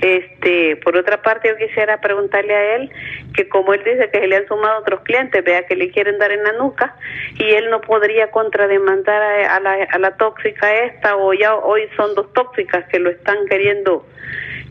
Este, 0.00 0.76
por 0.76 0.96
otra 0.96 1.22
parte, 1.22 1.48
yo 1.48 1.56
quisiera 1.56 2.00
preguntarle 2.00 2.54
a 2.54 2.76
él 2.76 2.90
que 3.34 3.48
como 3.48 3.74
él 3.74 3.82
dice 3.84 4.10
que 4.10 4.20
se 4.20 4.26
le 4.26 4.36
han 4.36 4.46
sumado 4.46 4.80
otros 4.80 5.00
clientes, 5.00 5.42
vea 5.44 5.66
que 5.66 5.76
le 5.76 5.90
quieren 5.90 6.18
dar 6.18 6.30
en 6.32 6.42
la 6.42 6.52
nuca 6.52 6.94
y 7.38 7.50
él 7.50 7.70
no 7.70 7.80
podría 7.80 8.30
contrademandar 8.30 9.22
a, 9.22 9.60
la, 9.60 9.72
a 9.90 9.98
la 9.98 10.16
tóxica 10.16 10.74
esta 10.84 11.16
o 11.16 11.32
ya 11.34 11.54
hoy 11.54 11.82
son 11.96 12.14
dos 12.14 12.32
tóxicas 12.32 12.84
que 12.88 12.98
lo 12.98 13.10
están 13.10 13.46
queriendo, 13.48 14.06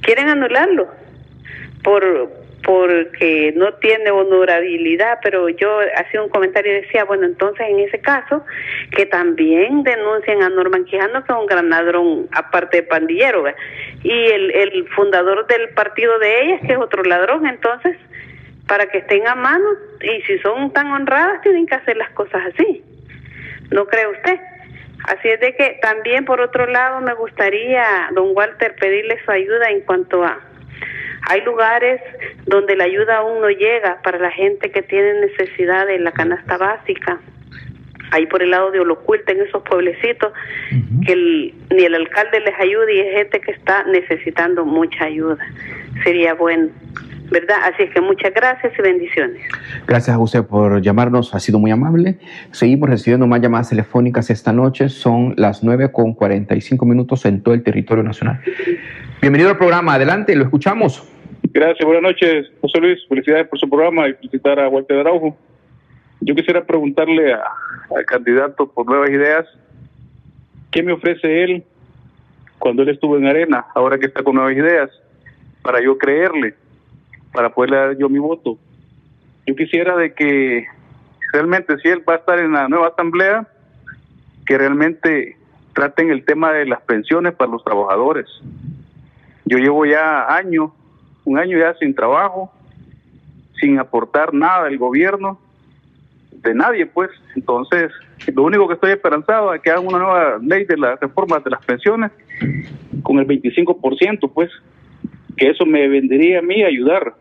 quieren 0.02 0.30
anularlo 0.30 0.88
por 1.84 2.45
porque 2.66 3.54
no 3.56 3.76
tiene 3.76 4.10
honorabilidad, 4.10 5.20
pero 5.22 5.50
yo 5.50 5.80
hacía 5.98 6.24
un 6.24 6.30
comentario 6.30 6.72
y 6.72 6.82
decía, 6.82 7.06
bueno, 7.06 7.26
entonces 7.26 7.68
en 7.70 7.80
ese 7.80 8.00
caso, 8.00 8.44
que 8.92 9.06
también 9.06 9.84
denuncien 9.84 10.42
a 10.42 10.50
Norman 10.50 10.84
Quijano, 10.86 11.24
que 11.24 11.32
es 11.32 11.38
un 11.38 11.46
gran 11.46 11.70
ladrón, 11.70 12.28
aparte 12.32 12.78
de 12.78 12.84
pandillero, 12.84 13.46
y 14.02 14.12
el, 14.12 14.50
el 14.52 14.88
fundador 14.90 15.46
del 15.46 15.70
partido 15.70 16.18
de 16.18 16.42
ellas, 16.42 16.62
que 16.66 16.74
es 16.74 16.80
otro 16.80 17.04
ladrón, 17.04 17.46
entonces, 17.46 17.98
para 18.68 18.88
que 18.88 18.98
estén 18.98 19.28
a 19.28 19.36
mano, 19.36 19.70
y 20.02 20.22
si 20.24 20.40
son 20.40 20.74
tan 20.74 20.92
honradas, 20.92 21.42
tienen 21.42 21.68
que 21.68 21.76
hacer 21.76 21.98
las 21.98 22.10
cosas 22.12 22.42
así. 22.52 22.84
¿No 23.70 23.86
cree 23.86 24.08
usted? 24.08 24.40
Así 25.08 25.30
es 25.30 25.40
de 25.40 25.56
que 25.56 25.78
también, 25.84 26.26
por 26.26 26.42
otro 26.42 26.66
lado, 26.66 27.00
me 27.02 27.14
gustaría, 27.14 28.10
don 28.14 28.30
Walter, 28.36 28.74
pedirle 28.76 29.24
su 29.24 29.30
ayuda 29.30 29.70
en 29.70 29.82
cuanto 29.82 30.24
a 30.24 30.40
hay 31.28 31.42
lugares 31.42 32.02
donde 32.46 32.76
la 32.76 32.84
ayuda 32.84 33.18
aún 33.18 33.42
no 33.42 33.50
llega 33.50 34.02
para 34.04 34.20
la 34.20 34.32
gente 34.32 34.72
que 34.72 34.82
tiene 34.82 35.22
necesidad 35.22 35.88
de 35.88 36.00
la 36.00 36.12
canasta 36.12 36.58
básica. 36.58 37.20
Ahí 38.12 38.28
por 38.28 38.44
el 38.44 38.52
lado 38.52 38.70
de 38.70 38.80
Olocuilta, 38.80 39.32
en 39.32 39.42
esos 39.42 39.64
pueblecitos, 39.64 40.32
que 41.06 41.16
ni 41.16 41.84
el 41.84 41.96
alcalde 41.96 42.40
les 42.42 42.54
ayude 42.60 42.96
y 42.96 43.00
es 43.00 43.16
gente 43.16 43.42
que 43.42 43.52
está 43.52 43.84
necesitando 43.86 44.64
mucha 44.64 45.06
ayuda. 45.06 45.38
Sería 46.04 46.36
bueno. 46.36 46.70
¿verdad? 47.32 47.58
Así 47.64 47.82
es 47.82 47.90
que 47.92 48.02
muchas 48.02 48.32
gracias 48.36 48.72
y 48.78 48.82
bendiciones. 48.84 49.42
Gracias 49.88 50.16
a 50.16 50.20
usted 50.20 50.44
por 50.44 50.80
llamarnos, 50.80 51.34
ha 51.34 51.40
sido 51.40 51.58
muy 51.58 51.72
amable. 51.72 52.20
Seguimos 52.52 52.88
recibiendo 52.88 53.26
más 53.26 53.42
llamadas 53.42 53.70
telefónicas 53.70 54.30
esta 54.30 54.54
noche, 54.54 54.90
son 54.90 55.34
las 55.36 55.64
9 55.64 55.92
con 55.92 56.14
45 56.14 56.86
minutos 56.86 57.26
en 57.26 57.42
todo 57.42 57.56
el 57.56 57.64
territorio 57.64 58.04
nacional. 58.04 58.42
Bienvenido 59.22 59.50
al 59.50 59.58
programa, 59.58 59.96
adelante, 59.96 60.36
lo 60.36 60.44
escuchamos. 60.44 61.15
Gracias, 61.56 61.86
buenas 61.86 62.04
noches, 62.04 62.52
José 62.60 62.82
Luis. 62.82 63.00
Felicidades 63.08 63.48
por 63.48 63.58
su 63.58 63.70
programa 63.70 64.10
y 64.10 64.14
felicitar 64.16 64.60
a 64.60 64.68
Walter 64.68 65.00
Araujo. 65.00 65.38
Yo 66.20 66.36
quisiera 66.36 66.66
preguntarle 66.66 67.34
al 67.34 68.06
candidato 68.06 68.68
por 68.68 68.86
nuevas 68.86 69.10
ideas, 69.10 69.48
¿qué 70.70 70.84
me 70.84 70.92
ofrece 70.92 71.46
él 71.46 71.64
cuando 72.60 72.84
él 72.84 72.90
estuvo 72.90 73.16
en 73.16 73.28
Arena, 73.28 73.68
ahora 73.74 73.98
que 73.98 74.08
está 74.08 74.22
con 74.22 74.36
nuevas 74.36 74.52
ideas, 74.52 74.92
para 75.62 75.82
yo 75.82 75.98
creerle, 75.98 76.56
para 77.32 77.54
poderle 77.54 77.78
dar 77.78 77.98
yo 77.98 78.10
mi 78.10 78.20
voto? 78.20 78.58
Yo 79.48 79.56
quisiera 79.56 79.96
de 79.96 80.14
que 80.14 80.68
realmente 81.32 81.78
si 81.78 81.88
él 81.88 82.04
va 82.06 82.16
a 82.16 82.18
estar 82.18 82.38
en 82.38 82.52
la 82.52 82.68
nueva 82.68 82.88
asamblea, 82.88 83.48
que 84.46 84.58
realmente 84.58 85.38
traten 85.74 86.12
el 86.12 86.26
tema 86.26 86.52
de 86.52 86.66
las 86.66 86.82
pensiones 86.82 87.34
para 87.34 87.50
los 87.50 87.64
trabajadores. 87.64 88.26
Yo 89.46 89.58
llevo 89.58 89.86
ya 89.86 90.36
años 90.36 90.72
un 91.26 91.38
año 91.38 91.58
ya 91.58 91.74
sin 91.76 91.94
trabajo, 91.94 92.52
sin 93.60 93.80
aportar 93.80 94.34
nada 94.34 94.66
del 94.66 94.78
gobierno, 94.78 95.40
de 96.32 96.54
nadie, 96.54 96.86
pues. 96.86 97.10
Entonces, 97.36 97.92
lo 98.34 98.44
único 98.44 98.68
que 98.68 98.76
estoy 98.76 98.92
esperanzado 98.92 99.54
es 99.54 99.62
que 99.62 99.72
hagan 99.72 99.88
una 99.88 100.00
nueva 100.00 100.38
ley 100.42 100.66
de 100.66 100.78
las 100.78 101.00
reformas 101.00 101.44
de 101.44 101.50
las 101.50 101.66
pensiones 101.66 102.12
con 103.04 103.20
el 103.20 103.28
25%, 103.28 104.32
pues, 104.34 104.50
que 105.36 105.50
eso 105.50 105.66
me 105.66 105.88
vendría 105.88 106.40
a 106.40 106.42
mí 106.42 106.64
a 106.64 106.68
ayudar. 106.68 107.16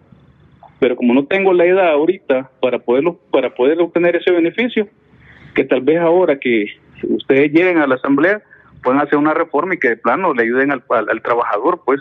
Pero 0.79 0.97
como 0.97 1.15
no 1.15 1.25
tengo 1.25 1.53
la 1.53 1.65
edad 1.65 1.89
ahorita 1.91 2.51
para 2.61 2.79
poderlo, 2.79 3.19
para 3.31 3.55
poder 3.55 3.81
obtener 3.81 4.17
ese 4.17 4.31
beneficio, 4.31 4.87
que 5.55 5.65
tal 5.65 5.81
vez 5.81 5.99
ahora 6.01 6.39
que 6.39 6.67
ustedes 7.09 7.53
lleguen 7.53 7.79
a 7.79 7.87
la 7.87 7.95
asamblea 7.95 8.43
puedan 8.83 9.01
hacer 9.01 9.19
una 9.19 9.33
reforma 9.33 9.75
y 9.75 9.79
que 9.79 9.89
de 9.89 9.97
plano 9.97 10.35
le 10.35 10.43
ayuden 10.43 10.71
al, 10.71 10.83
al 10.91 11.23
trabajador, 11.23 11.81
pues. 11.85 12.01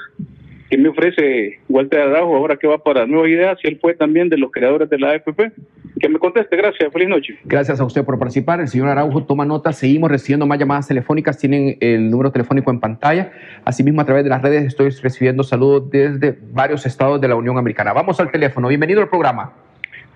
¿Qué 0.74 0.80
me 0.80 0.90
ofrece 0.90 1.60
Walter 1.70 2.00
Araujo 2.02 2.36
ahora 2.36 2.56
que 2.56 2.66
va 2.66 2.80
para 2.80 3.06
Nueva 3.06 3.30
Ideas? 3.30 3.60
Si 3.62 3.68
él 3.68 3.78
fue 3.80 3.94
también 3.94 4.28
de 4.30 4.40
los 4.40 4.50
creadores 4.52 4.90
de 4.90 4.98
la 4.98 5.12
AFP. 5.12 5.52
Que 6.00 6.10
me 6.10 6.18
conteste. 6.18 6.58
Gracias. 6.58 6.92
Feliz 6.92 7.08
noche. 7.08 7.38
Gracias 7.46 7.80
a 7.80 7.86
usted 7.86 8.04
por 8.04 8.18
participar. 8.18 8.60
El 8.60 8.68
señor 8.68 8.88
Araujo 8.88 9.24
toma 9.24 9.46
nota. 9.46 9.72
Seguimos 9.72 10.10
recibiendo 10.10 10.48
más 10.48 10.58
llamadas 10.58 10.88
telefónicas. 10.88 11.38
Tienen 11.38 11.78
el 11.80 12.10
número 12.10 12.32
telefónico 12.32 12.72
en 12.72 12.80
pantalla. 12.80 13.34
Asimismo, 13.64 14.02
a 14.02 14.06
través 14.06 14.24
de 14.24 14.32
las 14.32 14.42
redes 14.42 14.64
estoy 14.66 14.90
recibiendo 14.90 15.44
saludos 15.44 15.92
desde 15.92 16.36
varios 16.52 16.88
estados 16.88 17.22
de 17.22 17.28
la 17.28 17.36
Unión 17.36 17.60
Americana. 17.60 17.94
Vamos 17.94 18.20
al 18.20 18.32
teléfono. 18.32 18.68
Bienvenido 18.68 19.00
al 19.00 19.10
programa. 19.10 19.54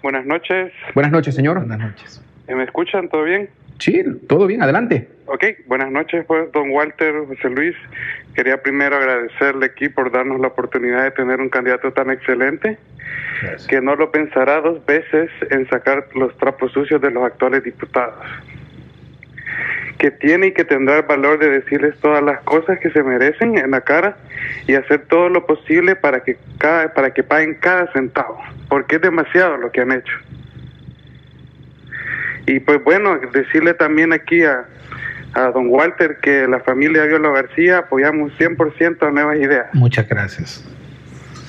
Buenas 0.02 0.26
noches. 0.26 0.72
Buenas 0.96 1.12
noches, 1.12 1.36
señor. 1.36 1.60
Buenas 1.60 1.78
noches. 1.78 2.26
¿Me 2.48 2.64
escuchan? 2.64 3.10
¿Todo 3.10 3.26
bien? 3.26 3.48
Sí, 3.80 4.04
todo 4.28 4.48
bien. 4.48 4.62
Adelante. 4.62 5.08
Ok, 5.26 5.44
buenas 5.66 5.92
noches, 5.92 6.26
pues, 6.26 6.52
don 6.54 6.72
Walter, 6.72 7.14
José 7.28 7.50
Luis. 7.50 7.76
Quería 8.34 8.62
primero 8.62 8.96
agradecerle 8.96 9.66
aquí 9.66 9.90
por 9.90 10.12
darnos 10.12 10.40
la 10.40 10.48
oportunidad 10.48 11.04
de 11.04 11.12
tener 11.12 11.42
un 11.42 11.50
candidato 11.50 11.92
tan 11.92 12.10
excelente, 12.10 12.78
que 13.68 13.82
no 13.82 13.96
lo 13.96 14.12
pensará 14.12 14.62
dos 14.62 14.86
veces 14.86 15.30
en 15.50 15.68
sacar 15.70 16.08
los 16.16 16.36
trapos 16.38 16.72
sucios 16.72 17.02
de 17.02 17.12
los 17.12 17.24
actuales 17.24 17.64
diputados, 17.64 18.26
que 19.98 20.12
tiene 20.12 20.48
y 20.48 20.52
que 20.54 20.64
tendrá 20.64 20.98
el 20.98 21.04
valor 21.04 21.40
de 21.40 21.50
decirles 21.50 21.98
todas 22.00 22.24
las 22.24 22.42
cosas 22.44 22.80
que 22.80 22.90
se 22.92 23.04
merecen 23.04 23.58
en 23.58 23.72
la 23.72 23.82
cara 23.82 24.18
y 24.68 24.76
hacer 24.76 25.08
todo 25.08 25.30
lo 25.30 25.46
posible 25.46 25.96
para 25.96 26.22
que, 26.24 26.38
cada, 26.58 26.94
para 26.94 27.14
que 27.14 27.24
paguen 27.24 27.56
cada 27.56 27.92
centavo, 27.92 28.40
porque 28.70 28.96
es 28.96 29.02
demasiado 29.02 29.58
lo 29.58 29.72
que 29.72 29.82
han 29.82 29.92
hecho. 29.92 30.14
Y 32.48 32.62
pues 32.62 32.82
bueno, 32.84 33.20
decirle 33.34 33.74
también 33.74 34.14
aquí 34.14 34.44
a, 34.44 34.66
a 35.34 35.52
don 35.52 35.68
Walter 35.68 36.18
que 36.22 36.48
la 36.48 36.62
familia 36.62 37.04
Viola 37.04 37.30
García 37.30 37.80
apoyamos 37.80 38.32
100% 38.40 39.06
a 39.06 39.12
Nuevas 39.12 39.38
Ideas. 39.38 39.68
Muchas 39.74 40.08
gracias. 40.08 40.66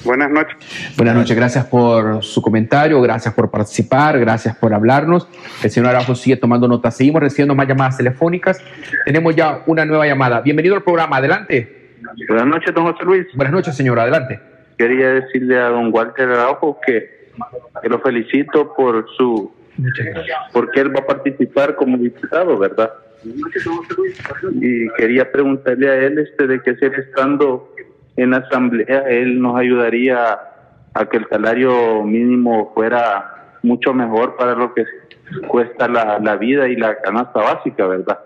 Buenas 0.05 0.31
noches. 0.31 0.57
Buenas 0.97 1.15
noches, 1.15 1.37
gracias 1.37 1.67
por 1.67 2.23
su 2.25 2.43
comentario, 2.43 3.01
gracias 3.01 3.33
por 3.35 3.51
participar, 3.51 4.19
gracias 4.19 4.57
por 4.57 4.75
hablarnos. 4.75 5.29
El 5.63 5.71
señor 5.71 5.91
Araujo 5.91 6.15
sigue 6.15 6.37
tomando 6.37 6.67
notas. 6.67 6.97
Seguimos 6.97 7.23
recibiendo 7.23 7.55
más 7.55 7.69
llamadas 7.69 7.97
telefónicas. 7.97 8.61
Tenemos 9.05 9.37
ya 9.37 9.63
una 9.67 9.85
nueva 9.85 10.07
llamada. 10.07 10.41
Bienvenido 10.41 10.75
al 10.75 10.83
programa, 10.83 11.19
adelante. 11.19 11.95
Buenas 12.29 12.47
noches, 12.47 12.75
don 12.75 12.91
José 12.91 13.05
Luis. 13.05 13.27
Buenas 13.35 13.53
noches, 13.53 13.77
señor, 13.77 14.01
adelante. 14.01 14.41
Quería 14.77 15.11
decirle 15.11 15.59
a 15.59 15.69
don 15.69 15.93
Walter 15.93 16.29
Araujo 16.29 16.79
que, 16.85 17.31
que 17.83 17.89
lo 17.89 18.01
felicito 18.01 18.73
por 18.75 19.07
su 19.17 19.58
porque 20.53 20.81
él 20.81 20.95
va 20.95 21.01
a 21.01 21.07
participar 21.07 21.75
como 21.77 21.97
diputado, 21.99 22.59
¿verdad? 22.59 22.93
Y 24.61 24.89
quería 24.97 25.31
preguntarle 25.31 25.89
a 25.89 25.97
él 25.97 26.19
este 26.19 26.47
de 26.47 26.61
que 26.61 26.77
ser 26.77 26.95
estando 26.95 27.75
en 28.17 28.31
la 28.31 28.39
asamblea, 28.39 29.01
él 29.09 29.41
nos 29.41 29.57
ayudaría 29.59 30.39
a 30.95 31.07
que 31.09 31.19
el 31.19 31.29
salario 31.29 32.03
mínimo 32.03 32.73
fuera 32.75 33.57
mucho 33.63 33.93
mejor 33.93 34.37
para 34.37 34.55
lo 34.55 34.75
que 34.75 34.85
cuesta 35.47 35.89
la, 35.89 36.19
la 36.19 36.37
vida 36.37 36.69
y 36.69 36.77
la 36.77 37.01
canasta 37.01 37.41
básica, 37.41 37.87
¿verdad? 37.87 38.19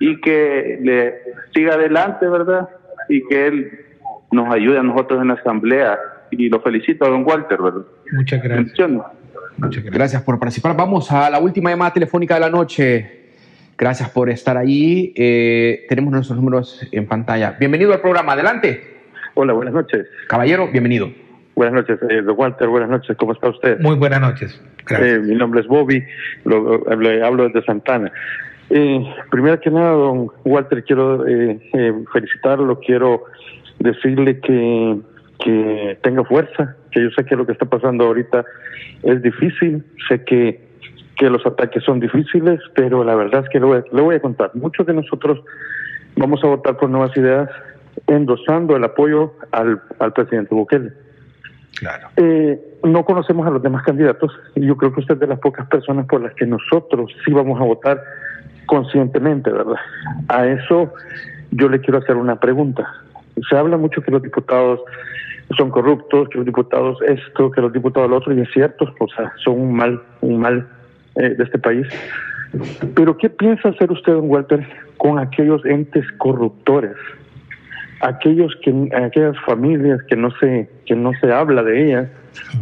Y 0.00 0.20
que 0.20 0.78
le 0.82 1.14
siga 1.54 1.74
adelante, 1.74 2.26
¿verdad? 2.28 2.68
Y 3.08 3.26
que 3.28 3.46
él 3.46 3.70
nos 4.30 4.52
ayude 4.52 4.78
a 4.78 4.82
nosotros 4.82 5.20
en 5.20 5.28
la 5.28 5.34
asamblea. 5.34 5.98
Y 6.30 6.48
lo 6.48 6.60
felicito 6.60 7.04
a 7.04 7.10
don 7.10 7.24
Walter, 7.24 7.60
¿verdad? 7.60 7.82
Muchas 8.12 8.42
gracias. 8.42 8.88
Muchas 9.56 9.84
gracias 9.84 10.22
por 10.22 10.38
participar. 10.38 10.76
Vamos 10.76 11.10
a 11.12 11.30
la 11.30 11.38
última 11.38 11.70
llamada 11.70 11.92
telefónica 11.92 12.34
de 12.34 12.40
la 12.40 12.50
noche. 12.50 13.22
Gracias 13.76 14.10
por 14.10 14.30
estar 14.30 14.56
ahí. 14.56 15.12
Eh, 15.16 15.86
tenemos 15.88 16.12
nuestros 16.12 16.36
números 16.38 16.86
en 16.92 17.06
pantalla. 17.06 17.56
Bienvenido 17.58 17.92
al 17.92 18.00
programa. 18.00 18.32
Adelante. 18.32 19.02
Hola, 19.34 19.52
buenas 19.52 19.74
noches. 19.74 20.06
Caballero, 20.28 20.68
bienvenido. 20.70 21.10
Buenas 21.54 21.74
noches, 21.74 21.98
eh, 22.08 22.22
Walter. 22.22 22.68
Buenas 22.68 22.90
noches. 22.90 23.16
¿Cómo 23.16 23.32
está 23.32 23.48
usted? 23.48 23.78
Muy 23.80 23.96
buenas 23.96 24.20
noches. 24.20 24.60
Eh, 24.90 25.20
mi 25.22 25.34
nombre 25.34 25.60
es 25.60 25.66
Bobby. 25.66 26.02
Lo, 26.44 26.84
hablo 26.88 27.48
desde 27.48 27.64
Santana. 27.64 28.12
Eh, 28.70 29.04
primero 29.30 29.60
que 29.60 29.70
nada, 29.70 29.90
don 29.90 30.28
Walter, 30.44 30.82
quiero 30.84 31.26
eh, 31.26 31.60
felicitarlo. 32.12 32.80
Quiero 32.80 33.24
decirle 33.78 34.40
que, 34.40 34.98
que 35.42 35.98
tenga 36.02 36.24
fuerza, 36.24 36.76
que 36.90 37.02
yo 37.02 37.10
sé 37.10 37.24
que 37.24 37.36
lo 37.36 37.46
que 37.46 37.52
está 37.52 37.66
pasando 37.66 38.04
ahorita 38.04 38.44
es 39.02 39.22
difícil, 39.22 39.84
sé 40.08 40.24
que, 40.24 40.64
que 41.16 41.28
los 41.30 41.44
ataques 41.44 41.82
son 41.84 42.00
difíciles, 42.00 42.60
pero 42.74 43.02
la 43.04 43.14
verdad 43.14 43.42
es 43.44 43.50
que 43.50 43.58
le 43.58 43.66
voy, 43.66 43.82
le 43.92 44.02
voy 44.02 44.16
a 44.16 44.20
contar. 44.20 44.52
Muchos 44.54 44.86
de 44.86 44.94
nosotros 44.94 45.40
vamos 46.16 46.42
a 46.44 46.46
votar 46.46 46.76
por 46.76 46.88
nuevas 46.88 47.16
ideas 47.16 47.48
endosando 48.06 48.76
el 48.76 48.84
apoyo 48.84 49.34
al, 49.50 49.82
al 49.98 50.12
presidente 50.12 50.54
Bukele. 50.54 50.92
Claro. 51.78 52.08
Eh, 52.16 52.60
no 52.84 53.04
conocemos 53.04 53.46
a 53.46 53.50
los 53.50 53.62
demás 53.62 53.82
candidatos 53.84 54.30
y 54.54 54.64
yo 54.66 54.76
creo 54.76 54.92
que 54.92 55.00
usted 55.00 55.14
es 55.14 55.20
de 55.20 55.26
las 55.26 55.40
pocas 55.40 55.66
personas 55.66 56.06
por 56.06 56.20
las 56.20 56.34
que 56.34 56.46
nosotros 56.46 57.10
sí 57.24 57.32
vamos 57.32 57.60
a 57.60 57.64
votar 57.64 58.00
conscientemente, 58.66 59.50
¿verdad? 59.50 59.76
A 60.28 60.46
eso 60.46 60.92
yo 61.50 61.68
le 61.68 61.80
quiero 61.80 61.98
hacer 61.98 62.16
una 62.16 62.38
pregunta. 62.38 62.86
Se 63.48 63.56
habla 63.56 63.76
mucho 63.76 64.02
que 64.02 64.10
los 64.10 64.22
diputados 64.22 64.80
son 65.56 65.70
corruptos, 65.70 66.28
que 66.28 66.38
los 66.38 66.46
diputados 66.46 66.98
esto, 67.02 67.50
que 67.50 67.60
los 67.60 67.72
diputados 67.72 68.08
lo 68.08 68.16
otro, 68.16 68.34
y 68.34 68.40
es 68.40 68.50
cierto, 68.52 68.92
o 68.98 69.08
sea, 69.08 69.32
son 69.42 69.60
un 69.60 69.74
mal, 69.74 70.00
un 70.20 70.40
mal 70.40 70.66
eh, 71.16 71.30
de 71.30 71.44
este 71.44 71.58
país. 71.58 71.86
Pero 72.94 73.16
¿qué 73.16 73.30
piensa 73.30 73.70
hacer 73.70 73.90
usted, 73.90 74.12
don 74.12 74.30
Walter, 74.30 74.66
con 74.98 75.18
aquellos 75.18 75.64
entes 75.64 76.04
corruptores? 76.18 76.96
Aquellos 78.00 78.54
que, 78.62 78.88
aquellas 78.94 79.38
familias 79.46 80.00
que 80.08 80.16
no 80.16 80.30
se, 80.38 80.68
que 80.86 80.94
no 80.94 81.12
se 81.20 81.32
habla 81.32 81.62
de 81.62 81.86
ellas, 81.86 82.08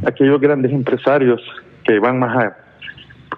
aquellos 0.07 0.41
grandes 0.41 0.73
empresarios 0.73 1.41
que 1.85 1.99
van 1.99 2.19
más 2.19 2.37
a, 2.37 2.57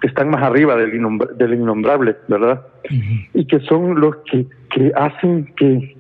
que 0.01 0.09
están 0.09 0.31
más 0.31 0.43
arriba 0.43 0.77
del, 0.77 0.91
del 1.37 1.55
innombrable, 1.55 2.17
¿verdad? 2.27 2.67
Y 3.35 3.47
que 3.47 3.61
son 3.61 4.01
los 4.01 4.17
que, 4.31 4.47
que 4.71 4.93
hacen 4.97 5.53
que 5.57 5.97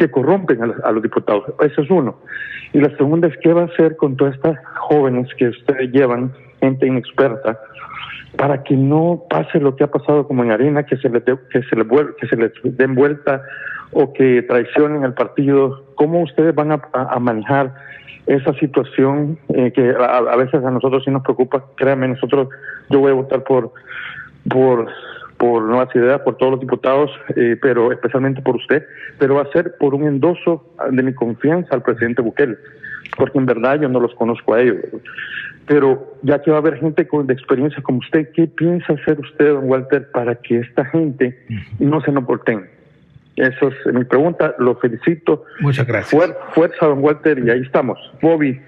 que 0.00 0.10
corrompen 0.10 0.62
a 0.82 0.92
los, 0.92 1.02
diputados. 1.02 1.44
Eso 1.60 1.82
es 1.82 1.90
uno. 1.90 2.16
Y 2.72 2.80
la 2.80 2.96
segunda 2.96 3.28
es 3.28 3.36
qué 3.42 3.52
va 3.52 3.62
a 3.62 3.66
hacer 3.66 3.96
con 3.96 4.16
todas 4.16 4.34
estas 4.34 4.56
jóvenes 4.78 5.28
que 5.36 5.48
ustedes 5.48 5.90
llevan, 5.90 6.32
gente 6.60 6.86
inexperta, 6.86 7.58
para 8.36 8.62
que 8.62 8.76
no 8.76 9.24
pase 9.28 9.58
lo 9.58 9.74
que 9.74 9.84
ha 9.84 9.90
pasado 9.90 10.26
como 10.26 10.44
en 10.44 10.52
Arena, 10.52 10.84
que 10.84 10.96
se 10.96 11.08
les 11.08 11.24
que 11.24 11.62
se 11.62 11.76
les 11.76 11.86
que 12.20 12.26
se 12.28 12.36
les 12.36 12.52
den 12.62 12.94
vuelta 12.94 13.42
o 13.92 14.12
que 14.12 14.42
traicionen 14.42 15.04
al 15.04 15.14
partido. 15.14 15.84
¿Cómo 15.96 16.22
ustedes 16.22 16.54
van 16.54 16.72
a, 16.72 17.18
manejar 17.18 17.74
esa 18.26 18.54
situación 18.54 19.38
eh, 19.48 19.72
que 19.72 19.94
a, 19.98 20.36
veces 20.36 20.64
a 20.64 20.70
nosotros 20.70 21.02
sí 21.04 21.10
nos 21.10 21.22
preocupa? 21.22 21.64
Créanme, 21.76 22.06
nosotros 22.06 22.48
yo 22.88 23.00
voy 23.00 23.10
a 23.10 23.14
votar 23.14 23.42
por 23.42 23.72
por 24.48 24.86
por 25.40 25.62
Nuevas 25.62 25.88
Ideas, 25.96 26.20
por 26.20 26.36
todos 26.36 26.52
los 26.52 26.60
diputados, 26.60 27.10
eh, 27.34 27.56
pero 27.62 27.90
especialmente 27.92 28.42
por 28.42 28.56
usted, 28.56 28.86
pero 29.18 29.36
va 29.36 29.42
a 29.42 29.52
ser 29.52 29.74
por 29.78 29.94
un 29.94 30.06
endoso 30.06 30.66
de 30.90 31.02
mi 31.02 31.14
confianza 31.14 31.74
al 31.74 31.82
presidente 31.82 32.20
Bukele, 32.20 32.58
porque 33.16 33.38
en 33.38 33.46
verdad 33.46 33.80
yo 33.80 33.88
no 33.88 34.00
los 34.00 34.14
conozco 34.16 34.52
a 34.52 34.60
ellos. 34.60 34.76
Pero 35.66 36.14
ya 36.20 36.42
que 36.42 36.50
va 36.50 36.58
a 36.58 36.60
haber 36.60 36.78
gente 36.78 37.08
con, 37.08 37.26
de 37.26 37.32
experiencia 37.32 37.82
como 37.82 38.00
usted, 38.00 38.28
¿qué 38.34 38.48
piensa 38.48 38.92
hacer 38.92 39.18
usted, 39.18 39.54
don 39.54 39.64
Walter, 39.64 40.10
para 40.10 40.34
que 40.34 40.58
esta 40.58 40.84
gente 40.84 41.38
no 41.78 42.02
se 42.02 42.12
nos 42.12 42.26
volteen? 42.26 42.68
Eso 43.36 43.68
es 43.68 43.94
mi 43.94 44.04
pregunta, 44.04 44.54
lo 44.58 44.76
felicito. 44.76 45.44
Muchas 45.60 45.86
gracias. 45.86 46.34
fuerza, 46.52 46.84
don 46.84 47.02
Walter, 47.02 47.38
y 47.38 47.48
ahí 47.48 47.62
estamos. 47.62 47.98
Bobby, 48.20 48.60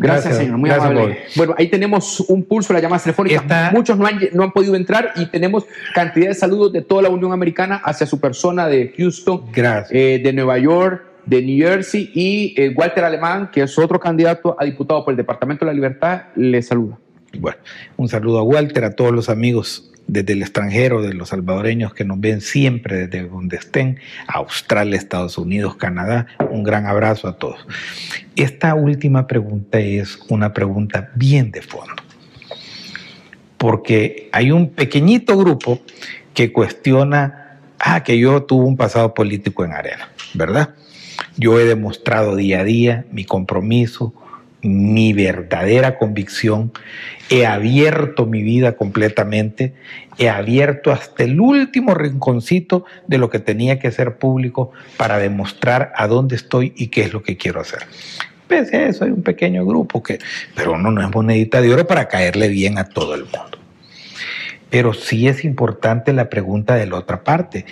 Gracias, 0.00 0.36
señor. 0.36 0.56
Muy 0.56 0.70
amable. 0.70 1.18
Bueno, 1.36 1.54
ahí 1.58 1.68
tenemos 1.68 2.20
un 2.20 2.42
pulso, 2.42 2.72
la 2.72 2.80
llamada 2.80 3.02
telefónica. 3.02 3.70
Muchos 3.72 3.98
no 3.98 4.06
han, 4.06 4.18
no 4.32 4.42
han 4.42 4.52
podido 4.52 4.74
entrar 4.74 5.12
y 5.16 5.26
tenemos 5.26 5.66
cantidad 5.94 6.28
de 6.28 6.34
saludos 6.34 6.72
de 6.72 6.82
toda 6.82 7.02
la 7.02 7.10
Unión 7.10 7.32
Americana 7.32 7.80
hacia 7.84 8.06
su 8.06 8.18
persona 8.18 8.66
de 8.66 8.94
Houston, 8.96 9.44
eh, 9.90 10.20
de 10.22 10.32
Nueva 10.32 10.58
York, 10.58 11.04
de 11.26 11.42
New 11.42 11.58
Jersey 11.58 12.10
y 12.14 12.54
eh, 12.56 12.72
Walter 12.74 13.04
Alemán, 13.04 13.50
que 13.52 13.62
es 13.62 13.78
otro 13.78 14.00
candidato 14.00 14.56
a 14.58 14.64
diputado 14.64 15.04
por 15.04 15.12
el 15.12 15.18
Departamento 15.18 15.64
de 15.64 15.70
la 15.70 15.74
Libertad, 15.74 16.22
le 16.34 16.62
saluda. 16.62 16.98
Bueno, 17.38 17.58
un 17.96 18.08
saludo 18.08 18.38
a 18.38 18.42
Walter, 18.42 18.84
a 18.84 18.96
todos 18.96 19.12
los 19.12 19.28
amigos 19.28 19.92
desde 20.12 20.32
el 20.32 20.42
extranjero, 20.42 21.02
de 21.02 21.14
los 21.14 21.28
salvadoreños 21.28 21.94
que 21.94 22.04
nos 22.04 22.18
ven 22.18 22.40
siempre 22.40 23.06
desde 23.06 23.28
donde 23.28 23.56
estén, 23.56 23.98
Australia, 24.26 24.96
Estados 24.96 25.38
Unidos, 25.38 25.76
Canadá, 25.76 26.26
un 26.50 26.64
gran 26.64 26.86
abrazo 26.86 27.28
a 27.28 27.38
todos. 27.38 27.64
Esta 28.34 28.74
última 28.74 29.28
pregunta 29.28 29.78
es 29.78 30.18
una 30.28 30.52
pregunta 30.52 31.10
bien 31.14 31.50
de 31.52 31.62
fondo. 31.62 31.94
porque 33.56 34.30
hay 34.32 34.52
un 34.52 34.70
pequeñito 34.70 35.36
grupo 35.36 35.80
que 36.32 36.50
cuestiona, 36.50 37.58
ah, 37.78 38.02
que 38.02 38.18
yo 38.18 38.44
tuve 38.44 38.64
un 38.64 38.76
pasado 38.78 39.12
político 39.12 39.66
en 39.66 39.74
arena, 39.74 40.08
¿verdad? 40.32 40.70
Yo 41.36 41.60
he 41.60 41.64
demostrado 41.66 42.36
día 42.36 42.60
a 42.60 42.64
día 42.64 43.04
mi 43.12 43.26
compromiso, 43.26 44.14
mi 44.62 45.12
verdadera 45.12 45.98
convicción, 45.98 46.72
he 47.30 47.46
abierto 47.46 48.26
mi 48.26 48.42
vida 48.42 48.76
completamente, 48.76 49.74
he 50.18 50.28
abierto 50.28 50.92
hasta 50.92 51.24
el 51.24 51.40
último 51.40 51.94
rinconcito 51.94 52.84
de 53.06 53.18
lo 53.18 53.30
que 53.30 53.38
tenía 53.38 53.78
que 53.78 53.90
ser 53.90 54.16
público 54.16 54.72
para 54.96 55.18
demostrar 55.18 55.92
a 55.96 56.06
dónde 56.06 56.36
estoy 56.36 56.72
y 56.76 56.88
qué 56.88 57.02
es 57.02 57.12
lo 57.12 57.22
que 57.22 57.36
quiero 57.36 57.60
hacer. 57.60 57.80
Pese 58.48 58.76
a 58.76 58.88
eso, 58.88 59.04
hay 59.04 59.12
un 59.12 59.22
pequeño 59.22 59.64
grupo 59.64 60.02
que, 60.02 60.18
pero 60.56 60.76
no, 60.76 60.90
no 60.90 61.00
es 61.02 61.14
monedita 61.14 61.60
de 61.60 61.72
oro 61.72 61.86
para 61.86 62.08
caerle 62.08 62.48
bien 62.48 62.78
a 62.78 62.88
todo 62.88 63.14
el 63.14 63.22
mundo. 63.22 63.58
Pero 64.70 64.92
sí 64.92 65.28
es 65.28 65.44
importante 65.44 66.12
la 66.12 66.28
pregunta 66.28 66.74
de 66.74 66.86
la 66.86 66.96
otra 66.96 67.22
parte. 67.22 67.64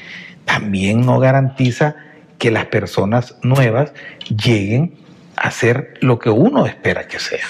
También 0.44 1.04
no 1.04 1.18
garantiza 1.18 1.96
que 2.38 2.50
las 2.50 2.66
personas 2.66 3.36
nuevas 3.42 3.92
lleguen 4.28 4.94
a 5.38 5.50
ser 5.50 5.94
lo 6.00 6.18
que 6.18 6.30
uno 6.30 6.66
espera 6.66 7.06
que 7.06 7.18
sea. 7.18 7.44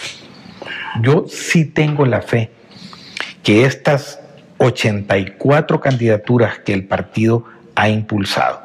Yo 1.01 1.25
sí 1.29 1.65
tengo 1.65 2.07
la 2.07 2.23
fe 2.23 2.51
que 3.43 3.65
estas 3.65 4.21
84 4.59 5.81
candidaturas 5.81 6.59
que 6.59 6.73
el 6.73 6.85
partido 6.85 7.45
ha 7.75 7.89
impulsado, 7.89 8.61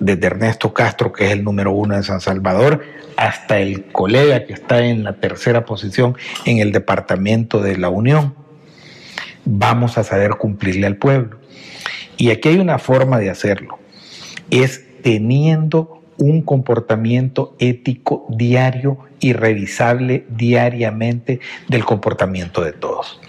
desde 0.00 0.26
Ernesto 0.26 0.74
Castro, 0.74 1.12
que 1.12 1.26
es 1.26 1.32
el 1.32 1.44
número 1.44 1.72
uno 1.72 1.94
en 1.94 2.02
San 2.02 2.20
Salvador, 2.20 2.84
hasta 3.16 3.60
el 3.60 3.86
colega 3.86 4.44
que 4.44 4.52
está 4.52 4.84
en 4.84 5.04
la 5.04 5.14
tercera 5.14 5.64
posición 5.64 6.16
en 6.44 6.58
el 6.58 6.72
departamento 6.72 7.60
de 7.62 7.78
la 7.78 7.88
Unión, 7.88 8.34
vamos 9.44 9.96
a 9.96 10.04
saber 10.04 10.32
cumplirle 10.32 10.86
al 10.86 10.96
pueblo. 10.96 11.38
Y 12.18 12.30
aquí 12.30 12.50
hay 12.50 12.58
una 12.58 12.78
forma 12.78 13.18
de 13.18 13.30
hacerlo, 13.30 13.78
es 14.50 14.84
teniendo 15.02 15.95
un 16.18 16.42
comportamiento 16.42 17.54
ético 17.58 18.26
diario 18.28 18.98
y 19.20 19.32
revisable 19.32 20.24
diariamente 20.28 21.40
del 21.68 21.84
comportamiento 21.84 22.62
de 22.62 22.72
todos. 22.72 23.20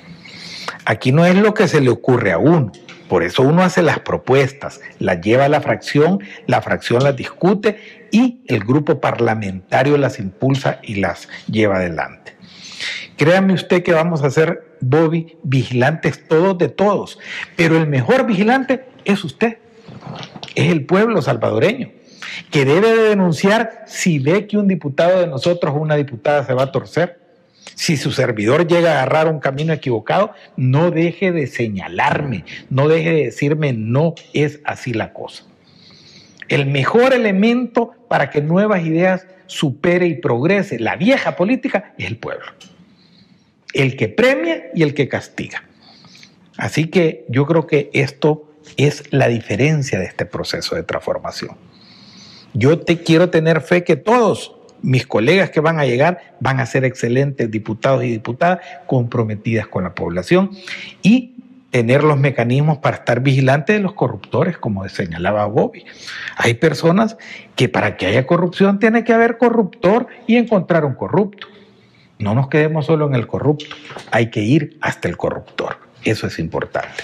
Aquí 0.86 1.12
no 1.12 1.26
es 1.26 1.36
lo 1.36 1.54
que 1.54 1.68
se 1.68 1.82
le 1.82 1.90
ocurre 1.90 2.32
a 2.32 2.38
uno, 2.38 2.72
por 3.08 3.24
eso 3.24 3.42
uno 3.42 3.64
hace 3.64 3.82
las 3.82 4.00
propuestas, 4.00 4.82
las 5.00 5.22
lleva 5.22 5.46
a 5.46 5.50
la 5.50 5.62
fracción, 5.62 6.20
la 6.46 6.62
fracción 6.62 7.04
las 7.04 7.16
discute 7.16 7.78
y 8.12 8.42
el 8.48 8.64
grupo 8.64 9.00
parlamentario 9.00 9.98
las 9.98 10.20
impulsa 10.20 10.80
y 10.84 10.96
las 10.96 11.30
lleva 11.50 11.78
adelante. 11.78 12.36
Créame 13.16 13.54
usted 13.54 13.82
que 13.82 13.94
vamos 13.94 14.24
a 14.24 14.30
ser, 14.30 14.78
Bobby, 14.82 15.38
vigilantes 15.44 16.28
todos 16.28 16.58
de 16.58 16.68
todos, 16.68 17.18
pero 17.56 17.78
el 17.78 17.88
mejor 17.88 18.26
vigilante 18.26 18.86
es 19.06 19.24
usted, 19.24 19.58
es 20.56 20.72
el 20.72 20.86
pueblo 20.86 21.22
salvadoreño 21.22 21.97
que 22.52 22.66
debe 22.66 22.96
de 22.96 23.10
denunciar 23.10 23.84
si 23.88 24.20
ve 24.20 24.48
que 24.48 24.58
un 24.58 24.68
diputado 24.68 25.20
de 25.20 25.28
nosotros 25.28 25.74
o 25.76 25.80
una 25.80 25.96
diputada 25.96 26.46
se 26.46 26.54
va 26.54 26.64
a 26.64 26.72
torcer. 26.72 27.20
Si 27.76 27.98
su 27.98 28.12
servidor 28.12 28.68
llega 28.68 28.92
a 28.92 28.94
agarrar 29.04 29.28
un 29.28 29.40
camino 29.40 29.74
equivocado, 29.74 30.32
no 30.56 30.90
deje 30.90 31.32
de 31.32 31.48
señalarme, 31.48 32.46
no 32.70 32.88
deje 32.88 33.12
de 33.12 33.26
decirme 33.26 33.74
no 33.74 34.16
es 34.34 34.60
así 34.64 34.94
la 34.94 35.14
cosa. 35.14 35.44
El 36.48 36.66
mejor 36.66 37.14
elemento 37.14 37.94
para 38.08 38.30
que 38.30 38.42
nuevas 38.42 38.86
ideas 38.86 39.28
supere 39.48 40.08
y 40.08 40.16
progrese 40.16 40.80
la 40.80 40.96
vieja 40.96 41.36
política 41.36 41.94
es 41.98 42.08
el 42.08 42.18
pueblo. 42.18 42.46
El 43.74 43.96
que 43.98 44.08
premia 44.08 44.72
y 44.74 44.84
el 44.84 44.94
que 44.94 45.10
castiga. 45.10 45.64
Así 46.58 46.88
que 46.88 47.26
yo 47.30 47.46
creo 47.46 47.68
que 47.68 47.90
esto 47.94 48.50
es 48.78 49.04
la 49.12 49.28
diferencia 49.28 50.00
de 50.00 50.06
este 50.06 50.26
proceso 50.26 50.76
de 50.76 50.84
transformación. 50.84 51.56
Yo 52.58 52.80
te 52.80 53.04
quiero 53.04 53.30
tener 53.30 53.62
fe 53.62 53.84
que 53.84 53.98
todos 53.98 54.56
mis 54.82 55.06
colegas 55.06 55.52
que 55.52 55.60
van 55.60 55.80
a 55.80 55.86
llegar 55.86 56.34
van 56.40 56.60
a 56.60 56.66
ser 56.66 56.86
excelentes 56.86 57.52
diputados 57.52 58.04
y 58.04 58.10
diputadas 58.10 58.62
comprometidas 58.88 59.68
con 59.68 59.84
la 59.84 59.94
población 59.94 60.50
y 61.04 61.36
tener 61.70 62.04
los 62.04 62.18
mecanismos 62.18 62.80
para 62.80 62.98
estar 62.98 63.22
vigilantes 63.22 63.76
de 63.76 63.84
los 63.84 63.94
corruptores, 63.94 64.58
como 64.58 64.90
señalaba 64.90 65.46
Bobby. 65.46 65.86
Hay 66.36 66.56
personas 66.56 67.16
que 67.56 67.70
para 67.70 67.96
que 67.96 68.08
haya 68.08 68.26
corrupción 68.26 68.80
tiene 68.80 69.04
que 69.04 69.14
haber 69.14 69.38
corruptor 69.38 70.08
y 70.26 70.38
encontrar 70.38 70.84
un 70.84 70.96
corrupto. 70.96 71.46
No 72.18 72.34
nos 72.34 72.48
quedemos 72.48 72.88
solo 72.88 73.06
en 73.06 73.14
el 73.14 73.28
corrupto, 73.28 73.76
hay 74.10 74.32
que 74.32 74.42
ir 74.42 74.80
hasta 74.82 75.08
el 75.08 75.16
corruptor. 75.16 75.87
Eso 76.04 76.28
es 76.28 76.40
importante. 76.40 77.04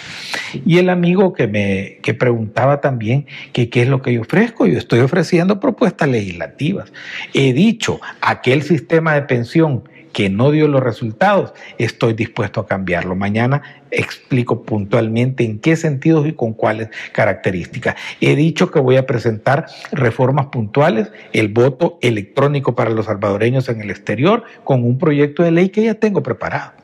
Y 0.65 0.77
el 0.77 0.89
amigo 0.89 1.33
que 1.33 1.47
me 1.47 1.97
que 2.01 2.13
preguntaba 2.13 2.79
también 2.79 3.25
qué 3.51 3.69
es 3.73 3.87
lo 3.87 4.01
que 4.01 4.13
yo 4.13 4.21
ofrezco, 4.21 4.65
yo 4.65 4.77
estoy 4.77 4.99
ofreciendo 4.99 5.59
propuestas 5.59 6.07
legislativas. 6.07 6.91
He 7.33 7.53
dicho, 7.53 7.99
aquel 8.21 8.63
sistema 8.63 9.13
de 9.13 9.23
pensión 9.23 9.83
que 10.13 10.29
no 10.29 10.51
dio 10.51 10.67
los 10.67 10.81
resultados, 10.81 11.53
estoy 11.79 12.13
dispuesto 12.13 12.61
a 12.61 12.67
cambiarlo. 12.67 13.15
Mañana 13.15 13.63
explico 13.89 14.63
puntualmente 14.63 15.43
en 15.43 15.59
qué 15.59 15.75
sentidos 15.75 16.27
y 16.27 16.33
con 16.33 16.53
cuáles 16.53 16.89
características. 17.11 17.95
He 18.21 18.35
dicho 18.35 18.71
que 18.71 18.79
voy 18.79 18.95
a 18.97 19.07
presentar 19.07 19.65
reformas 19.91 20.45
puntuales, 20.47 21.11
el 21.33 21.49
voto 21.49 21.97
electrónico 22.01 22.75
para 22.75 22.91
los 22.91 23.07
salvadoreños 23.07 23.67
en 23.69 23.81
el 23.81 23.89
exterior, 23.89 24.43
con 24.63 24.83
un 24.83 24.99
proyecto 24.99 25.43
de 25.43 25.51
ley 25.51 25.69
que 25.69 25.83
ya 25.83 25.95
tengo 25.95 26.21
preparado 26.23 26.82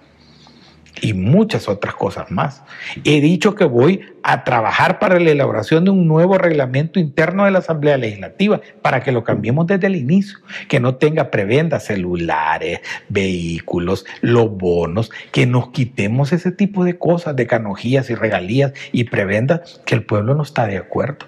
y 1.01 1.13
muchas 1.13 1.67
otras 1.67 1.95
cosas 1.95 2.31
más. 2.31 2.63
He 3.03 3.21
dicho 3.21 3.55
que 3.55 3.65
voy 3.65 4.01
a 4.23 4.43
trabajar 4.43 4.99
para 4.99 5.19
la 5.19 5.31
elaboración 5.31 5.85
de 5.85 5.91
un 5.91 6.07
nuevo 6.07 6.37
reglamento 6.37 6.99
interno 6.99 7.45
de 7.45 7.51
la 7.51 7.59
Asamblea 7.59 7.97
Legislativa 7.97 8.61
para 8.81 9.01
que 9.01 9.11
lo 9.11 9.23
cambiemos 9.23 9.67
desde 9.67 9.87
el 9.87 9.95
inicio, 9.95 10.39
que 10.67 10.79
no 10.79 10.95
tenga 10.95 11.31
prebendas 11.31 11.85
celulares, 11.85 12.81
vehículos, 13.07 14.05
los 14.21 14.51
bonos, 14.51 15.11
que 15.31 15.45
nos 15.45 15.69
quitemos 15.69 16.33
ese 16.33 16.51
tipo 16.51 16.83
de 16.83 16.97
cosas, 16.97 17.35
de 17.35 17.47
canojías 17.47 18.09
y 18.09 18.15
regalías 18.15 18.73
y 18.91 19.05
prebendas 19.05 19.81
que 19.85 19.95
el 19.95 20.03
pueblo 20.03 20.35
no 20.35 20.43
está 20.43 20.67
de 20.67 20.77
acuerdo. 20.77 21.27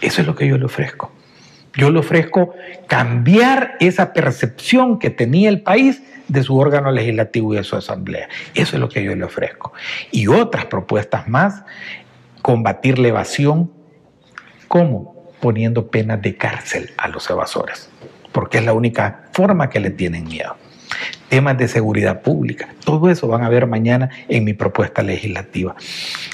Eso 0.00 0.22
es 0.22 0.26
lo 0.26 0.34
que 0.34 0.48
yo 0.48 0.56
le 0.56 0.64
ofrezco. 0.64 1.12
Yo 1.80 1.90
le 1.90 2.00
ofrezco 2.00 2.54
cambiar 2.88 3.76
esa 3.80 4.12
percepción 4.12 4.98
que 4.98 5.08
tenía 5.08 5.48
el 5.48 5.62
país 5.62 6.02
de 6.28 6.42
su 6.42 6.58
órgano 6.58 6.90
legislativo 6.92 7.54
y 7.54 7.56
de 7.56 7.64
su 7.64 7.74
asamblea. 7.74 8.28
Eso 8.54 8.76
es 8.76 8.80
lo 8.80 8.90
que 8.90 9.02
yo 9.02 9.16
le 9.16 9.24
ofrezco. 9.24 9.72
Y 10.10 10.26
otras 10.26 10.66
propuestas 10.66 11.26
más, 11.26 11.62
combatir 12.42 12.98
la 12.98 13.08
evasión, 13.08 13.72
¿cómo? 14.68 15.32
Poniendo 15.40 15.90
penas 15.90 16.20
de 16.20 16.36
cárcel 16.36 16.90
a 16.98 17.08
los 17.08 17.30
evasores, 17.30 17.88
porque 18.30 18.58
es 18.58 18.64
la 18.66 18.74
única 18.74 19.30
forma 19.32 19.70
que 19.70 19.80
le 19.80 19.88
tienen 19.88 20.24
miedo. 20.24 20.56
Temas 21.28 21.58
de 21.58 21.68
seguridad 21.68 22.22
pública, 22.22 22.74
todo 22.84 23.10
eso 23.10 23.28
van 23.28 23.42
a 23.42 23.48
ver 23.48 23.66
mañana 23.66 24.10
en 24.28 24.44
mi 24.44 24.52
propuesta 24.52 25.02
legislativa. 25.02 25.74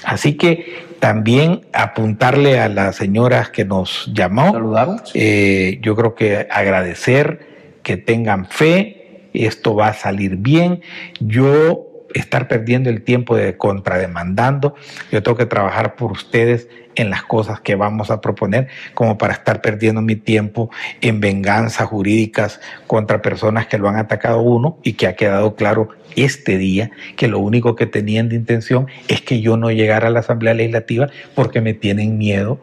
Así 0.04 0.34
que 0.36 0.86
también 1.00 1.62
apuntarle 1.72 2.58
a 2.58 2.68
las 2.68 2.96
señoras 2.96 3.50
que 3.50 3.64
nos 3.64 4.10
llamó. 4.12 4.52
Saludaron. 4.52 5.00
Eh, 5.14 5.78
yo 5.82 5.94
creo 5.94 6.14
que 6.14 6.46
agradecer 6.50 7.78
que 7.82 7.96
tengan 7.96 8.46
fe, 8.46 9.28
esto 9.32 9.74
va 9.74 9.88
a 9.88 9.94
salir 9.94 10.36
bien. 10.36 10.80
Yo 11.20 11.85
estar 12.16 12.48
perdiendo 12.48 12.90
el 12.90 13.02
tiempo 13.02 13.36
de 13.36 13.56
contrademandando, 13.56 14.74
yo 15.12 15.22
tengo 15.22 15.36
que 15.36 15.46
trabajar 15.46 15.96
por 15.96 16.12
ustedes 16.12 16.68
en 16.94 17.10
las 17.10 17.22
cosas 17.22 17.60
que 17.60 17.74
vamos 17.74 18.10
a 18.10 18.20
proponer, 18.20 18.68
como 18.94 19.18
para 19.18 19.34
estar 19.34 19.60
perdiendo 19.60 20.00
mi 20.00 20.16
tiempo 20.16 20.70
en 21.02 21.20
venganzas 21.20 21.86
jurídicas 21.88 22.60
contra 22.86 23.20
personas 23.20 23.66
que 23.66 23.78
lo 23.78 23.88
han 23.88 23.96
atacado 23.96 24.40
uno 24.40 24.78
y 24.82 24.94
que 24.94 25.06
ha 25.06 25.14
quedado 25.14 25.54
claro 25.54 25.90
este 26.16 26.56
día 26.56 26.90
que 27.16 27.28
lo 27.28 27.38
único 27.38 27.76
que 27.76 27.86
tenían 27.86 28.30
de 28.30 28.36
intención 28.36 28.86
es 29.08 29.20
que 29.20 29.42
yo 29.42 29.58
no 29.58 29.70
llegara 29.70 30.08
a 30.08 30.10
la 30.10 30.20
Asamblea 30.20 30.54
Legislativa 30.54 31.08
porque 31.34 31.60
me 31.60 31.74
tienen 31.74 32.16
miedo 32.16 32.58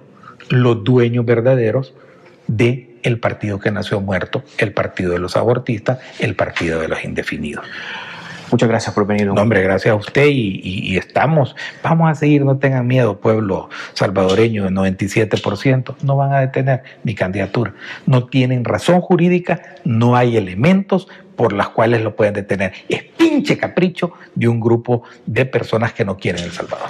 los 0.50 0.84
dueños 0.84 1.26
verdaderos 1.26 1.94
de 2.48 2.98
el 3.04 3.20
partido 3.20 3.60
que 3.60 3.70
nació 3.70 4.02
muerto, 4.02 4.44
el 4.58 4.74
partido 4.74 5.12
de 5.12 5.20
los 5.20 5.38
abortistas, 5.38 6.00
el 6.20 6.36
partido 6.36 6.80
de 6.80 6.88
los 6.88 7.04
indefinidos. 7.04 7.66
Muchas 8.52 8.70
gracias 8.70 8.94
por 8.94 9.06
venir. 9.06 9.28
No, 9.28 9.42
hombre, 9.42 9.62
gracias 9.62 9.92
a 9.92 9.96
usted 9.96 10.28
y, 10.28 10.98
estamos, 10.98 11.56
vamos 11.84 12.10
a 12.10 12.16
seguir, 12.16 12.44
no 12.46 12.58
tengan 12.58 12.86
miedo, 12.88 13.20
pueblo 13.20 13.70
salvadoreño, 13.94 14.68
el 14.68 14.74
97%, 14.74 15.96
no 16.04 16.18
van 16.18 16.34
a 16.34 16.40
detener 16.40 16.84
mi 17.04 17.16
candidatura. 17.16 17.74
No 18.06 18.26
tienen 18.26 18.66
razón 18.66 19.02
jurídica, 19.02 19.62
no 19.84 20.16
hay 20.16 20.38
elementos 20.38 21.08
por 21.36 21.54
las 21.54 21.70
cuales 21.70 22.02
lo 22.02 22.16
pueden 22.16 22.34
detener. 22.34 22.74
Es 22.90 23.04
pinche 23.04 23.58
capricho 23.58 24.14
de 24.36 24.48
un 24.48 24.60
grupo 24.60 25.04
de 25.26 25.46
personas 25.46 25.94
que 25.94 26.06
no 26.06 26.18
quieren 26.18 26.44
El 26.44 26.52
Salvador. 26.52 26.90